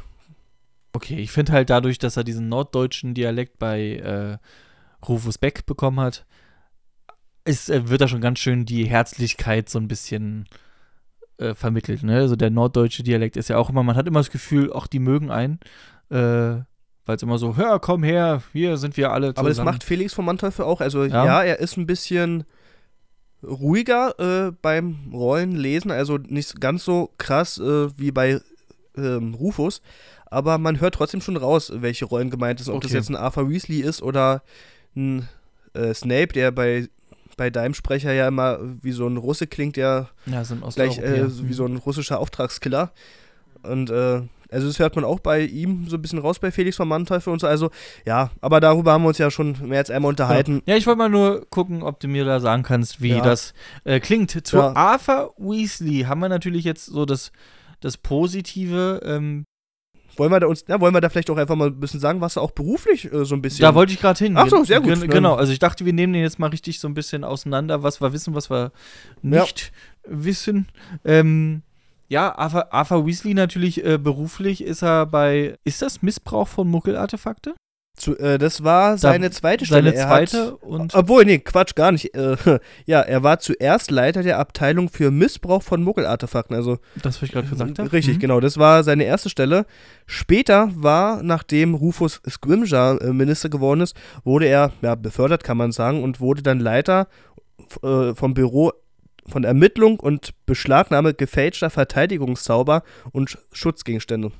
Okay, 0.93 1.19
ich 1.19 1.31
finde 1.31 1.52
halt 1.52 1.71
dadurch, 1.71 1.99
dass 1.99 2.17
er 2.17 2.25
diesen 2.25 2.49
norddeutschen 2.49 3.14
Dialekt 3.14 3.59
bei 3.59 3.97
äh, 3.97 5.07
Rufus 5.07 5.38
Beck 5.38 5.67
bekommen 5.67 6.00
hat, 6.00 6.26
ist, 7.45 7.71
äh, 7.71 7.88
wird 7.88 8.00
da 8.00 8.09
schon 8.09 8.21
ganz 8.21 8.38
schön 8.38 8.64
die 8.64 8.87
Herzlichkeit 8.87 9.69
so 9.69 9.78
ein 9.78 9.88
bisschen 9.88 10.47
äh, 11.38 11.55
vermittelt. 11.55 12.02
Ne? 12.02 12.17
Also 12.17 12.37
der 12.37 12.50
norddeutsche 12.50 13.02
Dialekt 13.02 13.37
ist 13.37 13.49
ja 13.49 13.57
auch 13.57 13.71
immer, 13.71 13.83
man 13.83 13.97
hat 13.97 14.07
immer 14.07 14.21
das 14.21 14.31
Gefühl, 14.31 14.73
ach, 14.75 14.87
die 14.87 14.99
mögen 14.99 15.31
einen, 15.31 15.61
äh, 16.11 16.62
weil 17.09 17.17
es 17.17 17.23
immer 17.23 17.38
so, 17.38 17.57
hör, 17.57 17.81
komm 17.81 18.03
her, 18.03 18.43
hier 18.53 18.77
sind 18.77 18.99
wir 18.99 19.11
alle 19.12 19.29
zusammen. 19.33 19.38
Aber 19.38 19.49
das 19.49 19.65
macht 19.65 19.83
Felix 19.83 20.12
von 20.12 20.27
Manteuffel 20.27 20.65
auch. 20.67 20.83
Also 20.83 21.05
Ja. 21.05 21.25
ja, 21.25 21.43
er 21.43 21.59
ist 21.59 21.79
ein 21.79 21.87
bisschen 21.87 22.45
ruhiger 23.43 24.15
äh, 24.49 24.53
beim 24.62 25.11
Rollenlesen, 25.12 25.91
also 25.91 26.19
nicht 26.19 26.61
ganz 26.61 26.85
so 26.85 27.11
krass 27.17 27.57
äh, 27.59 27.88
wie 27.99 28.11
bei 28.11 28.41
ähm, 28.97 29.33
Rufus. 29.35 29.81
Aber 30.27 30.59
man 30.59 30.81
hört 30.81 30.97
trotzdem 30.97 31.23
schon 31.23 31.38
raus, 31.38 31.73
welche 31.75 32.05
Rollen 32.05 32.29
gemeint 32.29 32.61
sind. 32.61 32.75
Ob 32.75 32.83
das 32.83 32.91
Okay. 32.91 32.99
jetzt 32.99 33.09
ein 33.09 33.17
Arthur 33.17 33.49
Weasley 33.49 33.81
ist 33.81 34.03
oder 34.03 34.43
ein 34.95 35.29
äh, 35.73 35.95
Snape, 35.95 36.29
der 36.35 36.50
bei, 36.50 36.88
bei 37.38 37.49
deinem 37.49 37.73
Sprecher 37.73 38.12
ja 38.12 38.29
immer 38.29 38.59
wie 38.83 38.93
so 38.93 39.07
ein 39.07 39.17
Russe 39.17 39.47
klingt, 39.47 39.77
der 39.77 40.11
ja, 40.27 40.45
so 40.45 40.57
gleich 40.75 40.99
äh, 40.99 41.27
wie 41.49 41.55
so 41.55 41.65
ein 41.65 41.77
russischer 41.77 42.19
Auftragskiller. 42.19 42.93
Und 43.62 43.88
äh, 43.88 44.21
also 44.50 44.67
das 44.67 44.78
hört 44.78 44.97
man 44.97 45.05
auch 45.05 45.21
bei 45.21 45.43
ihm 45.43 45.87
so 45.88 45.97
ein 45.97 46.02
bisschen 46.02 46.19
raus 46.19 46.38
bei 46.38 46.50
Felix 46.50 46.76
von 46.76 46.88
Manteuffel 46.88 47.33
und 47.33 47.40
so. 47.40 47.47
Also 47.47 47.71
ja, 48.07 48.31
aber 48.40 48.61
darüber 48.61 48.93
haben 48.93 49.02
wir 49.02 49.09
uns 49.09 49.19
ja 49.19 49.31
schon 49.31 49.57
mehr 49.69 49.78
als 49.78 49.90
einmal 49.90 50.09
unterhalten. 50.11 50.62
Ja, 50.67 50.76
ich 50.76 50.87
wollte 50.87 50.99
mal 50.99 51.09
nur 51.11 51.47
gucken, 51.50 51.83
ob 51.83 52.00
du 52.00 52.09
mir 52.09 52.25
da 52.25 52.40
sagen 52.40 52.62
kannst, 52.62 53.02
wie 53.02 53.11
Ja. 53.11 53.21
das 53.21 53.52
äh, 53.85 54.00
klingt. 54.00 54.47
Zu 54.47 54.57
Ja. 54.57 54.75
Arthur 54.75 55.35
Weasley 55.38 56.02
haben 56.09 56.21
wir 56.21 56.28
natürlich 56.28 56.64
jetzt 56.64 56.87
so 56.87 57.05
das, 57.05 57.33
das 57.81 57.97
Positive. 57.97 59.00
Ähm, 59.05 59.45
Wollen 60.17 60.33
wir 60.33 60.40
da 60.40 60.49
uns, 60.49 60.64
ja, 60.67 60.81
wollen 60.81 60.93
wir 60.95 61.00
da 61.00 61.11
vielleicht 61.11 61.31
auch 61.31 61.37
einfach 61.37 61.55
mal 61.55 61.69
ein 61.69 61.78
bisschen 61.78 62.00
sagen, 62.00 62.21
was 62.21 62.35
er 62.37 62.43
auch 62.43 62.50
beruflich 62.50 63.12
äh, 63.12 63.25
so 63.25 63.37
ein 63.37 63.43
bisschen. 63.43 63.62
da 63.62 63.75
wollte 63.76 63.93
ich 63.93 64.00
gerade 64.00 64.19
hin. 64.19 64.37
Ach 64.37 64.49
so, 64.49 64.64
sehr 64.64 64.81
gut. 64.81 64.99
Gen 65.00 65.09
genau, 65.09 65.35
also 65.37 65.52
ich 65.52 65.61
dachte, 65.61 65.85
wir 65.85 65.93
nehmen 65.93 66.12
den 66.12 66.23
jetzt 66.23 66.40
mal 66.40 66.49
richtig 66.50 66.81
so 66.81 66.88
ein 66.88 66.95
bisschen 66.95 67.23
auseinander, 67.23 67.85
was 67.85 68.00
wir 68.00 68.12
wissen, 68.12 68.35
was 68.35 68.50
wir 68.50 68.73
Ja. 69.23 69.43
nicht 69.43 69.71
wissen. 70.05 70.67
Ähm, 71.05 71.62
ja, 72.09 72.37
Arthur, 72.37 72.73
Arthur 72.73 73.07
Weasley 73.07 73.35
natürlich 73.35 73.85
äh, 73.85 73.99
beruflich 73.99 74.62
ist 74.65 74.83
er 74.83 75.07
bei. 75.07 75.57
Ist 75.65 75.83
das 75.83 76.03
Missbrauch 76.03 76.49
von 76.49 76.69
Muggelartefakte? 76.69 77.55
Zu, 77.97 78.17
äh, 78.17 78.38
das 78.38 78.62
war 78.62 78.97
seine 78.97 79.31
zweite 79.33 79.65
Seine 79.65 79.91
Stelle. 79.91 79.97
Er 79.97 80.07
zweite 80.07 80.45
hat, 80.53 80.62
und. 80.62 80.95
Obwohl, 80.95 81.25
nee, 81.25 81.38
Quatsch, 81.41 81.75
gar 81.75 81.91
nicht. 81.91 82.15
Äh, 82.15 82.37
ja, 82.87 83.00
er 83.00 83.25
war 83.25 83.41
zuerst 83.41 83.91
Leiter 83.91 84.23
der 84.23 84.38
Abteilung 84.38 84.88
für 84.88 85.11
Missbrauch 85.11 85.65
von 85.65 85.83
Muggelartefakten. 85.83 86.55
Also 86.55 86.79
Das, 87.03 87.17
was 87.17 87.25
ich 87.25 87.33
gerade 87.33 87.49
gesagt 87.49 87.79
habe. 87.79 87.93
Richtig, 87.93 88.17
Mhm. 88.17 88.21
genau. 88.21 88.38
Das 88.41 88.57
war 88.57 88.85
seine 88.85 89.03
erste 89.03 89.29
Stelle. 89.31 89.67
Später 90.07 90.71
war, 90.77 91.23
nachdem 91.25 91.75
Rufus 91.75 92.21
Scrimger 92.29 92.99
äh, 93.03 93.12
Minister 93.12 93.49
geworden 93.49 93.81
ist, 93.81 93.97
wurde 94.23 94.47
er 94.47 94.71
ja, 94.81 94.95
befördert, 94.95 95.43
kann 95.43 95.57
man 95.57 95.73
sagen, 95.73 96.03
und 96.05 96.21
wurde 96.21 96.43
dann 96.43 96.61
Leiter 96.61 97.09
äh, 97.83 98.15
vom 98.15 98.33
Büro 98.33 98.73
von 99.29 99.45
Ermittlung 99.45 100.01
und 100.01 100.35
Beschlagnahme 100.47 101.15
gefälschter 101.15 101.71
Verteidigungszauber 101.71 102.83
und 103.13 103.31
Sch- 103.31 103.39
Schutzgegenstände. 103.53 104.33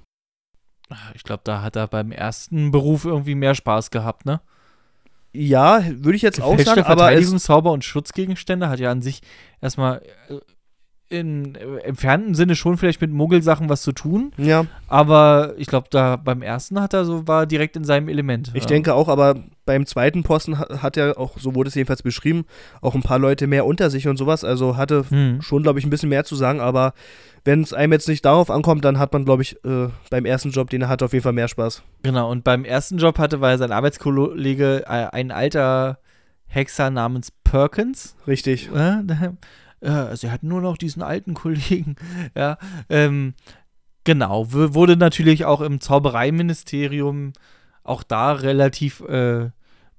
Ich 1.15 1.23
glaube, 1.23 1.43
da 1.45 1.63
hat 1.63 1.77
er 1.77 1.87
beim 1.87 2.13
ersten 2.13 2.71
Beruf 2.71 3.05
irgendwie 3.05 3.35
mehr 3.35 3.55
Spaß 3.55 3.91
gehabt, 3.91 4.25
ne? 4.25 4.41
Ja, 5.35 5.85
würde 5.87 6.17
ich 6.17 6.23
jetzt 6.23 6.41
auch 6.41 6.57
sagen, 6.65 6.81
aber 6.87 7.03
Verteidigungszauber 7.09 7.71
und 7.73 7.85
Schutzgegenstände 7.85 8.69
hat 8.71 8.81
ja 8.81 8.91
an 8.91 9.03
sich 9.03 9.21
erstmal 9.61 10.03
in 11.11 11.55
äh, 11.55 11.79
entfernten 11.85 12.35
Sinne 12.35 12.55
schon 12.55 12.77
vielleicht 12.77 13.01
mit 13.01 13.11
Muggelsachen 13.11 13.69
was 13.69 13.83
zu 13.83 13.93
tun, 13.93 14.33
ja, 14.37 14.67
aber 14.89 15.55
ich 15.57 15.67
glaube, 15.67 15.89
da 15.91 16.17
beim 16.17 16.43
ersten 16.43 16.81
hat 16.81 16.93
er 16.95 17.05
so, 17.05 17.27
war 17.27 17.47
direkt 17.47 17.77
in 17.77 17.85
seinem 17.85 18.09
Element. 18.09 18.51
ich 18.55 18.65
ja. 18.65 18.69
denke 18.69 18.95
auch, 18.95 19.09
aber 19.09 19.37
beim 19.65 19.87
zweiten 19.87 20.23
Posten 20.23 20.59
hat, 20.59 20.97
er 20.97 21.19
auch, 21.19 21.39
so 21.39 21.55
wurde 21.55 21.69
es 21.69 21.75
jedenfalls 21.75 22.03
beschrieben, 22.03 22.45
auch 22.81 22.95
ein 22.95 23.03
paar 23.03 23.19
Leute 23.19 23.47
mehr 23.47 23.67
unter 23.67 23.91
sich 23.91 24.09
und 24.09 24.17
sowas, 24.17 24.45
also 24.45 24.77
hatte 24.77 25.05
Hm. 25.09 25.43
schon, 25.43 25.63
glaube 25.63 25.79
ich, 25.79 25.87
ein 25.87 25.91
bisschen 25.91 26.09
mehr 26.09 26.25
zu 26.25 26.37
sagen, 26.37 26.61
aber 26.61 26.93
wenn 27.45 27.63
es 27.63 27.73
einem 27.73 27.93
jetzt 27.93 28.09
nicht 28.09 28.25
darauf 28.25 28.51
ankommt, 28.51 28.85
dann 28.85 28.99
hat 28.99 29.13
man, 29.13 29.25
glaube 29.25 29.43
ich, 29.43 29.63
äh, 29.65 29.89
beim 30.11 30.25
ersten 30.27 30.51
Job, 30.51 30.71
den 30.71 30.83
er 30.83 30.89
hat, 30.89 31.03
auf 31.03 31.13
jeden 31.13 31.23
Fall 31.23 31.33
mehr 31.33 31.49
Spaß. 31.49 31.83
Genau, 32.03 32.31
und 32.31 32.45
beim 32.45 32.65
ersten 32.65 32.99
Job 32.99 33.19
hatte, 33.19 33.41
weil 33.41 33.57
sein 33.59 33.73
Arbeitskollege 33.73 34.85
äh, 34.87 35.07
ein 35.13 35.31
alter 35.31 35.99
Hexer 36.47 36.91
namens 36.91 37.31
Perkins, 37.45 38.17
Richtig. 38.27 38.71
äh, 38.75 39.03
der- 39.83 40.11
äh, 40.13 40.17
sie 40.17 40.31
hatten 40.31 40.49
nur 40.49 40.61
noch 40.61 40.77
diesen 40.77 41.03
alten 41.03 41.35
Kollegen, 41.43 41.97
ja, 42.37 42.59
ähm, 42.89 43.35
genau, 44.05 44.47
wurde 44.53 44.97
natürlich 44.97 45.45
auch 45.45 45.61
im 45.61 45.81
Zaubereiministerium 45.81 47.33
auch 47.85 48.03
da 48.03 48.33
relativ 48.33 49.01
äh, 49.01 49.51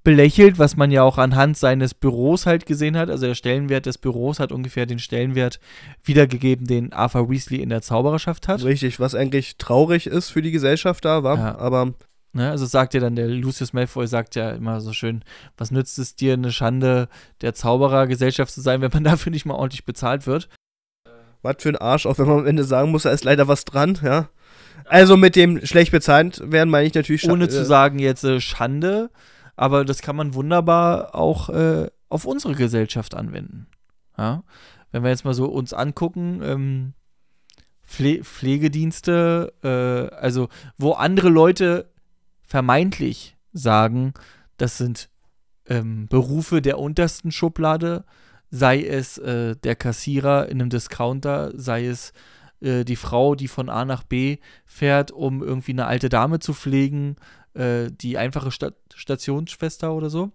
belächelt, 0.03 0.57
was 0.57 0.77
man 0.77 0.91
ja 0.91 1.03
auch 1.03 1.17
anhand 1.17 1.57
seines 1.57 1.93
Büros 1.93 2.45
halt 2.45 2.65
gesehen 2.65 2.95
hat. 2.97 3.09
Also 3.09 3.27
der 3.27 3.35
Stellenwert 3.35 3.85
des 3.85 3.97
Büros 3.97 4.39
hat 4.39 4.51
ungefähr 4.51 4.85
den 4.85 4.99
Stellenwert 4.99 5.59
wiedergegeben, 6.03 6.65
den 6.67 6.93
Arthur 6.93 7.29
Weasley 7.29 7.61
in 7.61 7.69
der 7.69 7.81
Zaubererschaft 7.81 8.47
hat. 8.47 8.63
Richtig, 8.63 8.99
was 8.99 9.13
eigentlich 9.13 9.57
traurig 9.57 10.07
ist 10.07 10.29
für 10.29 10.41
die 10.41 10.51
Gesellschaft 10.51 11.03
da, 11.03 11.23
war. 11.23 11.37
Ja. 11.37 11.57
Aber 11.57 11.93
Ne, 12.31 12.51
also 12.51 12.67
sagt 12.67 12.93
ja 12.93 12.99
dann 12.99 13.15
der 13.15 13.27
Lucius 13.27 13.73
Malfoy 13.73 14.05
sagt 14.05 14.35
ja 14.35 14.51
immer 14.51 14.81
so 14.81 14.93
schön, 14.93 15.23
was 15.57 15.71
nützt 15.71 15.97
es 15.97 16.15
dir 16.15 16.33
eine 16.33 16.51
Schande 16.51 17.09
der 17.41 17.55
Zauberergesellschaft 17.55 18.53
zu 18.53 18.61
sein, 18.61 18.81
wenn 18.81 18.91
man 18.93 19.03
dafür 19.05 19.31
nicht 19.31 19.45
mal 19.45 19.55
ordentlich 19.55 19.85
bezahlt 19.85 20.27
wird? 20.27 20.47
was 21.41 21.55
für 21.59 21.69
ein 21.69 21.77
Arsch, 21.77 22.05
auch 22.05 22.17
wenn 22.17 22.27
man 22.27 22.39
am 22.39 22.47
Ende 22.47 22.63
sagen 22.65 22.91
muss, 22.91 23.03
da 23.03 23.11
ist 23.11 23.23
leider 23.23 23.47
was 23.47 23.63
dran, 23.65 23.97
ja. 24.03 24.29
Also 24.85 25.15
mit 25.17 25.35
dem 25.35 25.65
schlecht 25.65 25.91
bezahlt 25.91 26.41
werden, 26.51 26.69
meine 26.69 26.87
ich 26.87 26.93
natürlich 26.93 27.29
Ohne 27.29 27.45
scha- 27.45 27.49
zu 27.49 27.65
sagen 27.65 27.99
jetzt 27.99 28.23
äh, 28.23 28.41
Schande, 28.41 29.09
aber 29.55 29.85
das 29.85 30.01
kann 30.01 30.15
man 30.15 30.33
wunderbar 30.33 31.15
auch 31.15 31.49
äh, 31.49 31.87
auf 32.09 32.25
unsere 32.25 32.55
Gesellschaft 32.55 33.15
anwenden. 33.15 33.67
Ja? 34.17 34.43
Wenn 34.91 35.03
wir 35.03 35.09
jetzt 35.11 35.25
mal 35.25 35.33
so 35.33 35.45
uns 35.45 35.73
angucken, 35.73 36.41
ähm, 36.43 36.93
Pfle 37.85 38.23
Pflegedienste, 38.23 39.53
äh, 39.63 40.15
also 40.15 40.49
wo 40.77 40.91
andere 40.91 41.29
Leute 41.29 41.89
vermeintlich 42.49 43.37
sagen, 43.53 44.13
das 44.57 44.79
sind 44.79 45.09
ähm, 45.67 46.07
Berufe 46.07 46.63
der 46.63 46.79
untersten 46.79 47.31
Schublade, 47.31 48.05
sei 48.49 48.83
es 48.83 49.19
äh, 49.19 49.55
der 49.55 49.75
Kassierer 49.75 50.49
in 50.49 50.59
einem 50.59 50.71
Discounter, 50.71 51.51
sei 51.53 51.85
es 51.85 52.11
äh, 52.59 52.83
die 52.85 52.95
Frau, 52.95 53.35
die 53.35 53.47
von 53.47 53.69
A 53.69 53.85
nach 53.85 54.01
B 54.01 54.37
fährt, 54.65 55.11
um 55.11 55.43
irgendwie 55.43 55.73
eine 55.73 55.85
alte 55.85 56.09
Dame 56.09 56.39
zu 56.39 56.55
pflegen, 56.55 57.17
äh, 57.53 57.91
die 57.91 58.17
einfache 58.17 58.49
Sta 58.49 58.71
Stationsschwester 58.95 59.93
oder 59.93 60.09
so. 60.09 60.31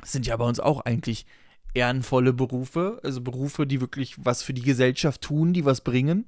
Das 0.00 0.12
sind 0.12 0.24
ja 0.24 0.36
bei 0.36 0.44
uns 0.44 0.60
auch 0.60 0.82
eigentlich 0.82 1.26
ehrenvolle 1.74 2.32
Berufe, 2.32 3.00
also 3.02 3.20
Berufe, 3.20 3.66
die 3.66 3.80
wirklich 3.80 4.24
was 4.24 4.44
für 4.44 4.54
die 4.54 4.62
Gesellschaft 4.62 5.20
tun, 5.20 5.52
die 5.52 5.64
was 5.64 5.80
bringen, 5.80 6.26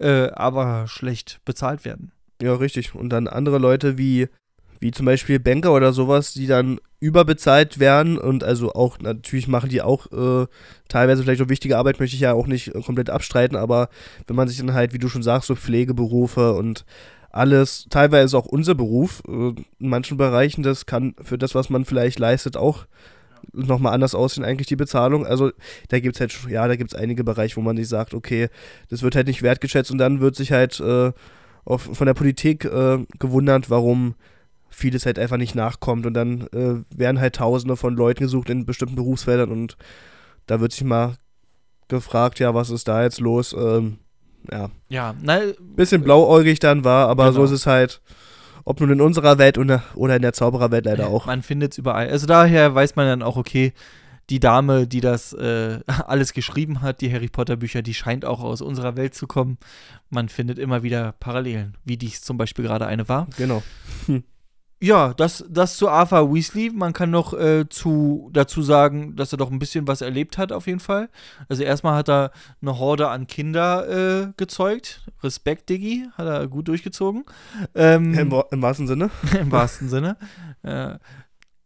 äh, 0.00 0.30
aber 0.30 0.88
schlecht 0.88 1.40
bezahlt 1.44 1.84
werden. 1.84 2.10
Ja, 2.42 2.54
richtig. 2.54 2.94
Und 2.94 3.10
dann 3.10 3.28
andere 3.28 3.58
Leute 3.58 3.98
wie, 3.98 4.28
wie 4.80 4.90
zum 4.90 5.06
Beispiel 5.06 5.38
Banker 5.38 5.72
oder 5.72 5.92
sowas, 5.92 6.32
die 6.32 6.46
dann 6.46 6.80
überbezahlt 7.00 7.78
werden 7.78 8.16
und 8.16 8.44
also 8.44 8.72
auch, 8.72 8.98
natürlich 8.98 9.46
machen 9.46 9.68
die 9.68 9.82
auch 9.82 10.10
äh, 10.10 10.46
teilweise 10.88 11.22
vielleicht 11.22 11.42
auch 11.42 11.50
wichtige 11.50 11.76
Arbeit, 11.76 12.00
möchte 12.00 12.16
ich 12.16 12.22
ja 12.22 12.32
auch 12.32 12.46
nicht 12.46 12.74
äh, 12.74 12.80
komplett 12.80 13.10
abstreiten, 13.10 13.56
aber 13.58 13.90
wenn 14.26 14.36
man 14.36 14.48
sich 14.48 14.56
dann 14.56 14.72
halt, 14.72 14.94
wie 14.94 14.98
du 14.98 15.08
schon 15.08 15.22
sagst, 15.22 15.48
so 15.48 15.54
Pflegeberufe 15.54 16.54
und 16.54 16.86
alles, 17.30 17.86
teilweise 17.90 18.38
auch 18.38 18.46
unser 18.46 18.74
Beruf, 18.74 19.22
äh, 19.28 19.48
in 19.48 19.88
manchen 19.88 20.16
Bereichen, 20.16 20.62
das 20.62 20.86
kann 20.86 21.14
für 21.20 21.36
das, 21.36 21.54
was 21.54 21.68
man 21.68 21.84
vielleicht 21.84 22.18
leistet, 22.18 22.56
auch 22.56 22.86
nochmal 23.52 23.92
anders 23.92 24.14
aussehen, 24.14 24.44
eigentlich 24.44 24.68
die 24.68 24.76
Bezahlung. 24.76 25.26
Also 25.26 25.50
da 25.88 26.00
gibt 26.00 26.16
es 26.16 26.20
halt, 26.20 26.34
ja, 26.48 26.66
da 26.66 26.76
gibt 26.76 26.94
es 26.94 26.98
einige 26.98 27.24
Bereiche, 27.24 27.56
wo 27.56 27.60
man 27.60 27.76
sich 27.76 27.88
sagt, 27.88 28.14
okay, 28.14 28.48
das 28.88 29.02
wird 29.02 29.16
halt 29.16 29.26
nicht 29.26 29.42
wertgeschätzt 29.42 29.90
und 29.90 29.98
dann 29.98 30.20
wird 30.20 30.36
sich 30.36 30.52
halt 30.52 30.80
äh, 30.80 31.12
auf, 31.64 31.82
von 31.92 32.06
der 32.06 32.14
Politik 32.14 32.64
äh, 32.64 32.98
gewundert, 33.18 33.70
warum 33.70 34.14
vieles 34.70 35.06
halt 35.06 35.18
einfach 35.18 35.36
nicht 35.36 35.54
nachkommt 35.54 36.04
und 36.04 36.14
dann 36.14 36.42
äh, 36.52 36.82
werden 36.96 37.20
halt 37.20 37.36
Tausende 37.36 37.76
von 37.76 37.94
Leuten 37.94 38.24
gesucht 38.24 38.50
in 38.50 38.66
bestimmten 38.66 38.96
Berufsfeldern 38.96 39.50
und 39.52 39.76
da 40.46 40.60
wird 40.60 40.72
sich 40.72 40.84
mal 40.84 41.14
gefragt, 41.88 42.38
ja, 42.40 42.54
was 42.54 42.70
ist 42.70 42.88
da 42.88 43.02
jetzt 43.02 43.20
los? 43.20 43.54
Ähm, 43.56 43.98
ja, 44.50 44.70
Ja, 44.88 45.14
na, 45.22 45.38
bisschen 45.76 46.02
blauäugig 46.02 46.58
dann 46.58 46.84
war, 46.84 47.08
aber 47.08 47.26
so 47.32 47.40
Genau. 47.40 47.44
ist 47.44 47.50
es 47.52 47.66
halt, 47.66 48.00
ob 48.64 48.80
nun 48.80 48.90
in 48.90 49.00
unserer 49.00 49.38
Welt 49.38 49.58
oder, 49.58 49.82
oder 49.94 50.16
in 50.16 50.22
der 50.22 50.32
Zaubererwelt 50.32 50.86
leider 50.86 51.06
auch. 51.08 51.26
Man 51.26 51.42
findet 51.42 51.72
es 51.72 51.78
überall. 51.78 52.08
Also 52.08 52.26
daher 52.26 52.74
weiß 52.74 52.96
man 52.96 53.06
dann 53.06 53.22
auch, 53.22 53.36
okay, 53.36 53.72
die 54.30 54.40
Dame, 54.40 54.86
die 54.86 55.00
das 55.00 55.32
äh, 55.32 55.80
alles 55.86 56.32
geschrieben 56.32 56.82
hat, 56.82 57.00
die 57.00 57.12
Harry 57.12 57.28
Potter 57.28 57.56
Bücher, 57.56 57.82
die 57.82 57.94
scheint 57.94 58.24
auch 58.24 58.40
aus 58.40 58.60
unserer 58.60 58.96
Welt 58.96 59.14
zu 59.14 59.26
kommen. 59.26 59.58
Man 60.10 60.28
findet 60.28 60.58
immer 60.58 60.82
wieder 60.82 61.12
Parallelen, 61.12 61.76
wie 61.84 61.96
dies 61.96 62.22
zum 62.22 62.36
Beispiel 62.36 62.64
gerade 62.64 62.86
eine 62.86 63.08
war. 63.08 63.26
Genau. 63.36 63.62
Ja, 64.84 65.14
das, 65.14 65.42
das 65.48 65.78
zu 65.78 65.88
Arthur 65.88 66.34
Weasley. 66.34 66.70
Man 66.70 66.92
kann 66.92 67.10
noch 67.10 67.32
äh, 67.32 67.66
zu, 67.70 68.28
dazu 68.34 68.60
sagen, 68.60 69.16
dass 69.16 69.32
er 69.32 69.38
doch 69.38 69.50
ein 69.50 69.58
bisschen 69.58 69.88
was 69.88 70.02
erlebt 70.02 70.36
hat, 70.36 70.52
auf 70.52 70.66
jeden 70.66 70.78
Fall. 70.80 71.08
Also 71.48 71.62
erstmal 71.62 71.96
hat 71.96 72.10
er 72.10 72.32
eine 72.60 72.78
Horde 72.78 73.08
an 73.08 73.26
Kinder 73.26 73.88
äh, 73.88 74.32
gezeugt. 74.36 75.10
Respekt, 75.22 75.70
Diggi, 75.70 76.06
hat 76.18 76.26
er 76.26 76.48
gut 76.48 76.68
durchgezogen. 76.68 77.24
Ähm, 77.74 78.12
Im, 78.12 78.42
Im 78.50 78.62
wahrsten 78.62 78.86
Sinne. 78.86 79.08
Im 79.40 79.50
wahrsten 79.50 79.88
Sinne. 79.88 80.18
Äh, 80.62 80.98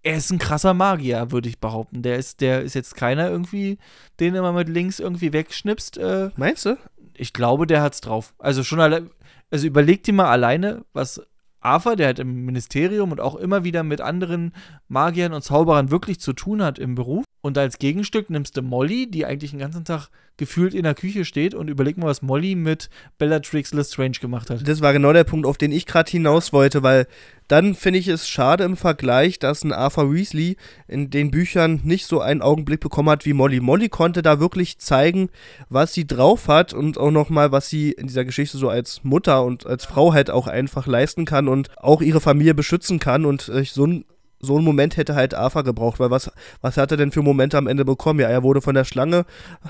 er 0.09 0.17
ist 0.17 0.31
ein 0.31 0.39
krasser 0.39 0.73
Magier, 0.73 1.31
würde 1.31 1.49
ich 1.49 1.59
behaupten. 1.59 2.03
Der 2.03 2.17
ist, 2.17 2.41
der 2.41 2.63
ist 2.63 2.75
jetzt 2.75 2.97
keiner 2.97 3.29
irgendwie, 3.29 3.79
den 4.21 4.35
er 4.35 4.43
mal 4.43 4.53
mit 4.53 4.69
links 4.69 5.01
irgendwie 5.01 5.35
wegschnipst. 5.35 5.99
Äh, 5.99 6.31
Meinst 6.37 6.65
du? 6.65 6.79
ich 7.19 7.33
glaube, 7.33 7.67
der 7.67 7.83
hat's 7.83 8.01
drauf. 8.01 8.33
Also 8.39 8.63
schon 8.63 8.81
alle, 8.81 9.11
also 9.51 9.67
überleg 9.67 10.03
dir 10.05 10.15
mal 10.15 10.31
alleine, 10.31 10.85
was 10.93 11.21
Arthur, 11.61 11.97
der 11.97 12.07
halt 12.07 12.21
im 12.21 12.45
Ministerium 12.47 13.13
und 13.13 13.21
auch 13.21 13.35
immer 13.35 13.65
wieder 13.65 13.83
mit 13.83 14.01
anderen 14.01 14.55
Magiern 14.87 15.35
und 15.35 15.43
Zauberern 15.43 15.91
wirklich 15.91 16.21
zu 16.21 16.33
tun 16.33 16.63
hat 16.63 16.79
im 16.79 16.95
Beruf. 16.95 17.25
Und 17.41 17.57
als 17.57 17.79
Gegenstück 17.79 18.31
nimmst 18.31 18.57
du 18.57 18.63
Molly, 18.63 19.09
die 19.09 19.25
eigentlich 19.25 19.53
den 19.53 19.61
ganzen 19.61 19.85
Tag 19.85 20.09
gefühlt 20.39 20.75
in 20.75 20.85
der 20.85 20.95
Küche 20.95 21.25
steht 21.25 21.55
und 21.55 21.69
überleg 21.69 21.97
mal, 21.97 22.07
was 22.07 22.23
Molly 22.23 22.55
mit 22.55 22.91
Bellatrix 23.19 23.73
Lestrange 23.73 24.19
gemacht 24.21 24.51
hat. 24.51 24.67
Das 24.67 24.81
war 24.81 24.93
genau 24.93 25.13
der 25.13 25.25
Punkt, 25.25 25.47
auf 25.47 25.59
den 25.59 25.73
ich 25.73 25.87
gerade 25.87 26.11
hinaus 26.11 26.53
wollte, 26.53 26.83
weil 26.83 27.07
dann 27.49 27.75
finde 27.75 27.99
ich 27.99 28.09
es 28.09 28.29
schade 28.29 28.65
im 28.65 28.77
Vergleich, 28.77 29.39
dass 29.39 29.65
ein 29.65 29.73
Arthur 29.73 30.13
Weasley 30.13 30.57
in 30.87 31.11
den 31.11 31.31
Büchern 31.31 31.81
nicht 31.83 32.07
so 32.07 32.21
einen 32.21 32.43
Augenblick 32.43 32.81
bekommen 32.81 33.09
hat 33.09 33.25
wie 33.25 33.33
Molly. 33.33 33.61
Molly 33.61 33.89
konnte 33.89 34.23
da 34.23 34.39
wirklich 34.39 34.79
zeigen, 34.79 35.31
was 35.69 35.93
sie 35.93 36.07
drauf 36.07 36.49
hat 36.49 36.73
und 36.73 36.99
auch 36.99 37.11
nochmal, 37.11 37.51
was 37.51 37.69
sie 37.69 37.93
in 37.93 38.07
dieser 38.07 38.25
Geschichte 38.25 38.59
so 38.59 38.69
als 38.69 39.03
Mutter 39.05 39.45
und 39.45 39.67
als 39.67 39.85
Frau 39.85 40.13
halt 40.13 40.31
auch 40.31 40.47
einfach 40.47 40.87
leisten 40.87 41.25
kann 41.25 41.49
und 41.49 41.71
auch 41.79 42.03
ihre 42.03 42.21
Familie 42.21 42.55
beschützen 42.55 42.99
kann 42.99 43.25
und 43.25 43.49
äh, 43.49 43.65
so 43.65 43.87
ein 43.87 44.05
so 44.41 44.57
einen 44.57 44.65
Moment 44.65 44.97
hätte 44.97 45.15
halt 45.15 45.35
Arthur 45.35 45.65
gebraucht, 45.65 45.99
weil 46.01 46.11
was, 46.11 46.31
was 46.61 46.77
hat 46.77 46.91
er 46.91 46.97
denn 46.97 47.11
für 47.13 47.23
Momente 47.23 47.59
am 47.59 47.67
Ende 47.67 47.85
bekommen? 47.85 48.21
Ja, 48.21 48.29
er 48.29 48.43
wurde 48.43 48.61
von 48.63 48.75
der 48.75 48.85
Schlange 48.85 49.25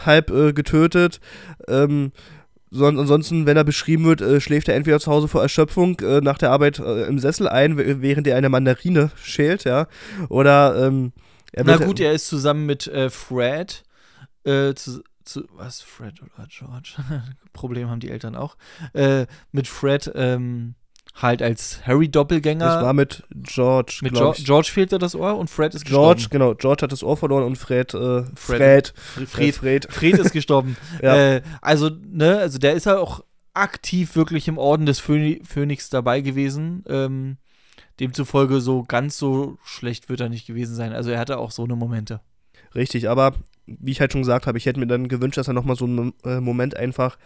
halb 0.04 0.30
äh, 0.30 0.52
getötet. 0.52 1.20
Ähm, 1.66 2.12
Son 2.70 2.98
ansonsten, 2.98 3.46
wenn 3.46 3.56
er 3.56 3.64
beschrieben 3.64 4.04
wird, 4.04 4.20
äh, 4.20 4.42
schläft 4.42 4.68
er 4.68 4.74
entweder 4.76 5.00
zu 5.00 5.10
Hause 5.10 5.26
vor 5.26 5.40
Erschöpfung 5.40 5.98
äh, 6.00 6.20
nach 6.20 6.36
der 6.36 6.50
Arbeit 6.50 6.78
äh, 6.80 7.04
im 7.06 7.18
Sessel 7.18 7.48
ein, 7.48 7.78
während 8.02 8.26
er 8.26 8.36
eine 8.36 8.50
Mandarine 8.50 9.10
schält, 9.16 9.64
ja. 9.64 9.86
Oder 10.28 10.86
ähm, 10.86 11.12
er 11.52 11.64
Na 11.64 11.78
wird- 11.78 11.86
gut, 11.88 12.00
er 12.00 12.12
ist 12.12 12.26
zusammen 12.26 12.66
mit 12.66 12.86
äh, 12.86 13.08
Fred, 13.08 13.84
äh, 14.44 14.74
zu, 14.74 15.02
zu, 15.24 15.44
was, 15.54 15.80
Fred 15.80 16.20
oder 16.20 16.46
George? 16.50 16.96
Problem 17.54 17.88
haben 17.88 18.00
die 18.00 18.10
Eltern 18.10 18.34
auch. 18.36 18.56
Mit 19.50 19.66
Fred 19.66 20.12
ähm, 20.14 20.74
halt 21.14 21.42
als 21.42 21.86
Harry-Doppelgänger. 21.86 22.64
das 22.64 22.82
war 22.82 22.92
mit 22.92 23.24
George, 23.30 24.00
mit 24.02 24.14
George. 24.14 24.42
George 24.44 24.68
fehlte 24.72 24.98
das 24.98 25.14
Ohr 25.14 25.36
und 25.36 25.50
Fred 25.50 25.74
ist 25.74 25.84
George, 25.84 26.14
gestorben. 26.22 26.44
genau. 26.44 26.54
George 26.54 26.82
hat 26.82 26.92
das 26.92 27.02
Ohr 27.02 27.16
verloren 27.16 27.44
und 27.44 27.56
Fred, 27.56 27.92
äh, 27.94 28.24
Fred. 28.34 28.92
Fred, 28.94 29.28
Fred, 29.28 29.54
Fred, 29.54 29.86
Fred, 29.92 30.18
ist 30.18 30.32
gestorben. 30.32 30.76
Ja. 31.02 31.16
äh, 31.16 31.42
also, 31.60 31.90
ne, 31.90 32.38
also 32.38 32.58
der 32.58 32.74
ist 32.74 32.86
ja 32.86 32.98
auch 32.98 33.22
aktiv 33.54 34.16
wirklich 34.16 34.48
im 34.48 34.58
Orden 34.58 34.86
des 34.86 35.00
Phö 35.00 35.36
Phönix 35.44 35.90
dabei 35.90 36.20
gewesen. 36.20 36.84
Ähm, 36.88 37.36
demzufolge 38.00 38.60
so 38.60 38.84
ganz 38.84 39.18
so 39.18 39.58
schlecht 39.64 40.08
wird 40.08 40.20
er 40.20 40.28
nicht 40.28 40.46
gewesen 40.46 40.74
sein. 40.74 40.92
Also 40.92 41.10
er 41.10 41.18
hatte 41.18 41.38
auch 41.38 41.50
so 41.50 41.64
eine 41.64 41.76
Momente. 41.76 42.20
Richtig, 42.74 43.08
aber 43.08 43.34
wie 43.66 43.90
ich 43.90 44.00
halt 44.00 44.12
schon 44.12 44.22
gesagt 44.22 44.46
habe, 44.46 44.58
ich 44.58 44.66
hätte 44.66 44.80
mir 44.80 44.86
dann 44.86 45.08
gewünscht, 45.08 45.38
dass 45.38 45.48
er 45.48 45.54
nochmal 45.54 45.76
so 45.76 45.84
einen 45.84 46.12
äh, 46.24 46.40
Moment 46.40 46.76
einfach 46.76 47.18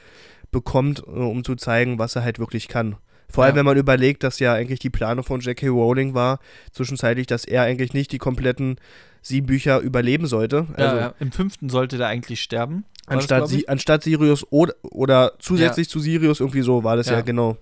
bekommt, 0.51 1.01
äh, 1.07 1.11
um 1.11 1.45
zu 1.45 1.55
zeigen, 1.57 1.99
was 1.99 2.17
er 2.17 2.25
halt 2.25 2.39
wirklich 2.39 2.69
kann. 2.69 2.97
Vor 3.33 3.45
allem, 3.45 3.55
Ja. 3.55 3.59
wenn 3.61 3.67
man 3.67 3.77
überlegt, 3.77 4.23
dass 4.23 4.39
ja 4.39 4.53
eigentlich 4.55 4.79
die 4.79 4.91
Planung 4.91 5.25
von 5.25 5.41
J.K. 5.41 5.69
Rowling 5.69 6.15
war, 6.15 6.39
zwischenzeitlich, 6.73 7.27
dass 7.27 7.45
er 7.45 7.63
eigentlich 7.63 7.95
nicht 7.95 8.13
die 8.13 8.19
kompletten 8.19 8.77
sieben 9.23 9.47
Bücher 9.47 9.79
überleben 9.81 10.27
sollte. 10.27 10.67
Also 10.75 10.97
ja, 10.97 11.15
Im 11.21 11.33
fünften 11.33 11.69
sollte 11.69 11.97
der 11.97 12.09
eigentlich 12.09 12.43
sterben. 12.43 12.85
war 13.07 13.17
das, 13.17 13.23
anstatt, 13.31 13.49
si 13.49 13.65
anstatt 13.69 14.03
Sirius 14.03 14.45
oder, 14.51 14.75
oder 14.83 15.33
zusätzlich 15.39 15.89
zu 15.89 15.99
Sirius, 16.01 16.41
irgendwie 16.41 16.63
so 16.63 16.85
war 16.85 16.97
das 16.97 17.09
ja, 17.09 17.21
genau. 17.21 17.57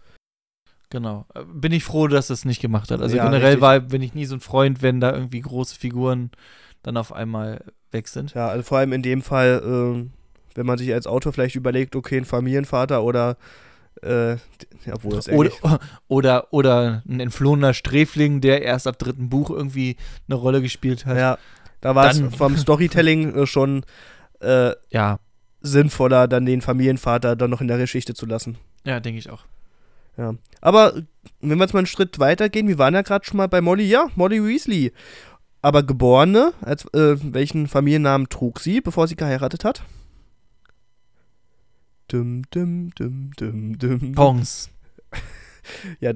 Genau. 0.91 1.27
Äh, 1.35 1.45
Bin 1.53 1.73
ich 1.73 1.85
froh, 1.85 2.09
dass 2.09 2.31
es 2.31 2.45
nicht 2.45 2.61
gemacht 2.61 2.91
hat. 2.91 3.01
Also 3.01 3.17
Ja, 3.17 3.25
generell 3.25 3.45
richtig. 3.47 3.61
war, 3.61 3.81
bin 3.81 4.03
ich 4.03 4.15
nie 4.15 4.25
so 4.27 4.35
ein 4.35 4.41
Freund, 4.41 4.83
wenn 4.83 5.01
da 5.01 5.13
irgendwie 5.13 5.41
große 5.41 5.77
Figuren 5.77 6.31
dann 6.83 6.97
auf 6.97 7.13
einmal 7.13 7.65
weg 7.93 8.09
sind. 8.09 8.35
Ja, 8.35 8.49
also 8.49 8.63
vor 8.63 8.79
allem 8.79 8.93
in 8.93 9.03
dem 9.03 9.23
Fall, 9.23 9.63
ähm, 9.65 10.11
wenn 10.55 10.67
man 10.67 10.79
sich 10.79 10.93
als 10.93 11.07
Autor 11.07 11.33
vielleicht 11.33 11.55
überlegt, 11.57 11.95
okay, 11.95 12.17
ein 12.17 12.25
Familienvater 12.25 13.03
oder 13.05 13.37
äh, 14.03 14.37
obwohl 14.91 15.17
das 15.17 15.29
Oder, 15.29 15.51
oder, 16.09 16.53
oder 16.53 17.03
ein 17.09 17.21
entflohener 17.21 17.75
Sträfling, 17.75 18.41
der 18.41 18.63
erst 18.63 18.87
ab 18.87 18.99
dritten 18.99 19.29
Buch 19.29 19.51
irgendwie 19.51 19.97
eine 20.29 20.37
Rolle 20.37 20.63
gespielt 20.63 21.07
hat. 21.07 21.17
Ja, 21.17 21.39
da 21.81 21.95
war 21.95 22.11
es 22.11 22.23
vom 22.37 22.57
Storytelling 22.57 23.35
äh, 23.35 23.47
schon 23.47 23.85
äh, 24.41 24.73
ja, 24.91 25.19
sinnvoller, 25.61 26.29
dann 26.29 26.47
den 26.47 26.63
Familienvater 26.63 27.37
dann 27.37 27.51
noch 27.51 27.61
in 27.61 27.69
der 27.69 27.79
Geschichte 27.79 28.15
zu 28.15 28.27
lassen. 28.27 28.59
ja 28.85 29.01
denke 29.01 29.19
ich 29.19 29.31
auch. 29.31 29.45
Ja. 30.17 30.35
Aber 30.61 30.95
wenn 31.41 31.59
wir 31.59 31.65
jetzt 31.65 31.73
mal 31.73 31.81
einen 31.81 31.87
Schritt 31.87 32.19
weiter 32.19 32.49
gehen, 32.49 32.69
wir 32.69 32.79
waren 32.79 32.95
ja 32.95 33.03
gerade 33.03 33.25
schon 33.25 33.37
mal 33.37 33.49
bei 33.49 33.61
Molly, 33.61 33.85
ja, 33.85 34.09
Molly 34.17 34.43
Weasley. 34.45 34.93
aber 35.63 35.83
geborene, 35.83 36.53
als, 36.63 36.85
äh, 36.95 37.17
welchen 37.21 37.69
Familiennamen 37.69 38.29
trug 38.29 38.61
sie, 38.61 38.81
bevor 38.81 39.07
sie 39.07 39.17
geheiratet 39.17 39.65
hat? 39.65 39.83
Dum, 42.11 42.43
dum, 42.51 42.91
dum, 42.97 43.31
dum, 43.37 43.79
dum. 43.79 44.13
Pons. 44.13 44.69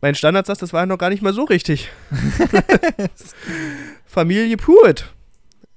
Mein 0.00 0.14
Standardsatz, 0.14 0.58
das 0.60 0.72
war 0.72 0.80
ja 0.80 0.86
noch 0.86 0.96
gar 0.96 1.10
nicht 1.10 1.20
mal 1.20 1.34
so 1.34 1.44
richtig. 1.44 1.90
Familie 4.06 4.56
Pruitt. 4.56 5.12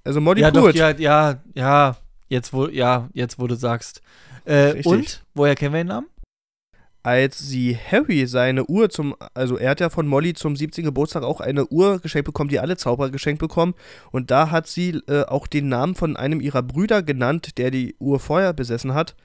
Also 0.06 0.22
Molly 0.22 0.40
ja, 0.40 0.52
doch, 0.52 0.62
Pruitt. 0.62 0.76
ja, 0.78 0.92
ja, 0.92 1.42
ja, 1.54 1.98
jetzt 2.30 2.54
wo, 2.54 2.68
ja, 2.68 3.10
jetzt 3.12 3.40
wo 3.40 3.48
du 3.48 3.56
sagst. 3.56 4.02
Äh, 4.46 4.82
und, 4.86 5.26
woher 5.34 5.56
kennen 5.56 5.74
wir 5.74 5.80
den 5.80 5.88
Namen? 5.88 6.08
Als 7.04 7.38
sie 7.38 7.76
Harry 7.76 8.26
seine 8.26 8.66
Uhr 8.68 8.90
zum, 8.90 9.16
also 9.34 9.58
er 9.58 9.72
hat 9.72 9.82
ja 9.82 9.90
von 9.90 10.08
Molly 10.08 10.34
zum 10.34 10.56
17. 10.56 10.86
Geburtstag 10.86 11.24
auch 11.24 11.42
eine 11.42 11.68
Uhr 11.68 12.00
geschenkt 12.00 12.26
bekommen, 12.26 12.50
die 12.50 12.60
alle 12.60 12.78
Zauberer 12.78 13.10
geschenkt 13.10 13.40
bekommen. 13.42 13.76
Und 14.12 14.32
da 14.32 14.50
hat 14.50 14.68
sie 14.68 15.02
äh, 15.10 15.26
auch 15.26 15.46
den 15.46 15.68
Namen 15.68 15.96
von 15.96 16.16
einem 16.16 16.40
ihrer 16.40 16.64
Brüder 16.64 17.04
genannt, 17.04 17.58
der 17.58 17.70
die 17.70 17.98
Uhr 18.00 18.22
vorher 18.22 18.54
besessen 18.54 18.94
hat. 18.94 19.16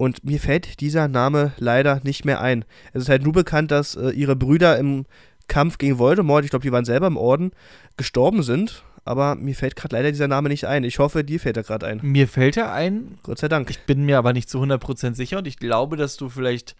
Und 0.00 0.24
mir 0.24 0.40
fällt 0.40 0.80
dieser 0.80 1.08
Name 1.08 1.52
leider 1.58 2.00
nicht 2.04 2.24
mehr 2.24 2.40
ein. 2.40 2.64
Es 2.94 3.02
ist 3.02 3.08
halt 3.10 3.22
nur 3.22 3.34
bekannt, 3.34 3.70
dass 3.70 3.96
äh, 3.96 4.08
ihre 4.08 4.34
Brüder 4.34 4.78
im 4.78 5.04
Kampf 5.46 5.76
gegen 5.76 5.98
Voldemort, 5.98 6.42
ich 6.42 6.48
glaube, 6.48 6.62
die 6.62 6.72
waren 6.72 6.86
selber 6.86 7.06
im 7.06 7.18
Orden, 7.18 7.50
gestorben 7.98 8.42
sind. 8.42 8.82
Aber 9.04 9.34
mir 9.34 9.54
fällt 9.54 9.76
gerade 9.76 9.96
leider 9.96 10.10
dieser 10.10 10.26
Name 10.26 10.48
nicht 10.48 10.64
ein. 10.64 10.84
Ich 10.84 11.00
hoffe, 11.00 11.22
dir 11.22 11.38
fällt 11.38 11.58
er 11.58 11.64
gerade 11.64 11.86
ein. 11.86 12.00
Mir 12.02 12.28
fällt 12.28 12.56
er 12.56 12.72
ein, 12.72 13.18
Gott 13.22 13.40
sei 13.40 13.48
Dank. 13.48 13.68
ich 13.68 13.80
bin 13.80 14.06
mir 14.06 14.16
aber 14.16 14.32
nicht 14.32 14.48
zu 14.48 14.62
100% 14.62 15.16
sicher 15.16 15.36
und 15.36 15.46
ich 15.46 15.58
glaube, 15.58 15.98
dass 15.98 16.16
du 16.16 16.30
vielleicht 16.30 16.76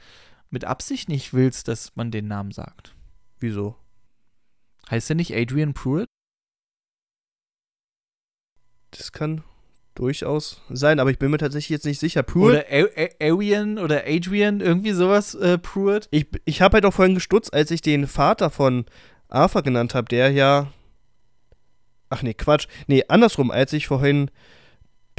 mit 0.48 0.64
Absicht 0.64 1.10
nicht 1.10 1.34
willst, 1.34 1.68
dass 1.68 1.94
man 1.96 2.10
den 2.10 2.26
Namen 2.26 2.52
sagt. 2.52 2.94
Wieso? 3.38 3.76
Heißt 4.90 5.10
er 5.10 5.16
nicht 5.16 5.36
Adrian 5.36 5.74
Pruitt? 5.74 6.06
Das 8.92 9.12
kann 9.12 9.44
durchaus 10.00 10.62
sein, 10.70 10.98
aber 10.98 11.10
ich 11.10 11.18
bin 11.18 11.30
mir 11.30 11.38
tatsächlich 11.38 11.68
jetzt 11.68 11.84
nicht 11.84 12.00
sicher. 12.00 12.22
Pruitt 12.22 12.54
Oder 12.54 12.64
A 12.70 13.02
A 13.02 13.32
Arian 13.32 13.78
oder 13.78 14.04
Adrian, 14.06 14.60
irgendwie 14.60 14.92
sowas, 14.92 15.34
äh, 15.34 15.58
Pruitt? 15.58 16.08
Ich, 16.10 16.26
ich 16.46 16.62
habe 16.62 16.74
halt 16.74 16.86
auch 16.86 16.94
vorhin 16.94 17.14
gestutzt, 17.14 17.52
als 17.52 17.70
ich 17.70 17.82
den 17.82 18.06
Vater 18.06 18.50
von 18.50 18.86
Arthur 19.28 19.62
genannt 19.62 19.94
habe, 19.94 20.08
der 20.08 20.30
ja. 20.30 20.68
Ach 22.08 22.22
nee, 22.22 22.34
Quatsch. 22.34 22.66
Nee, 22.86 23.04
andersrum, 23.08 23.50
als 23.50 23.72
ich 23.72 23.86
vorhin 23.86 24.30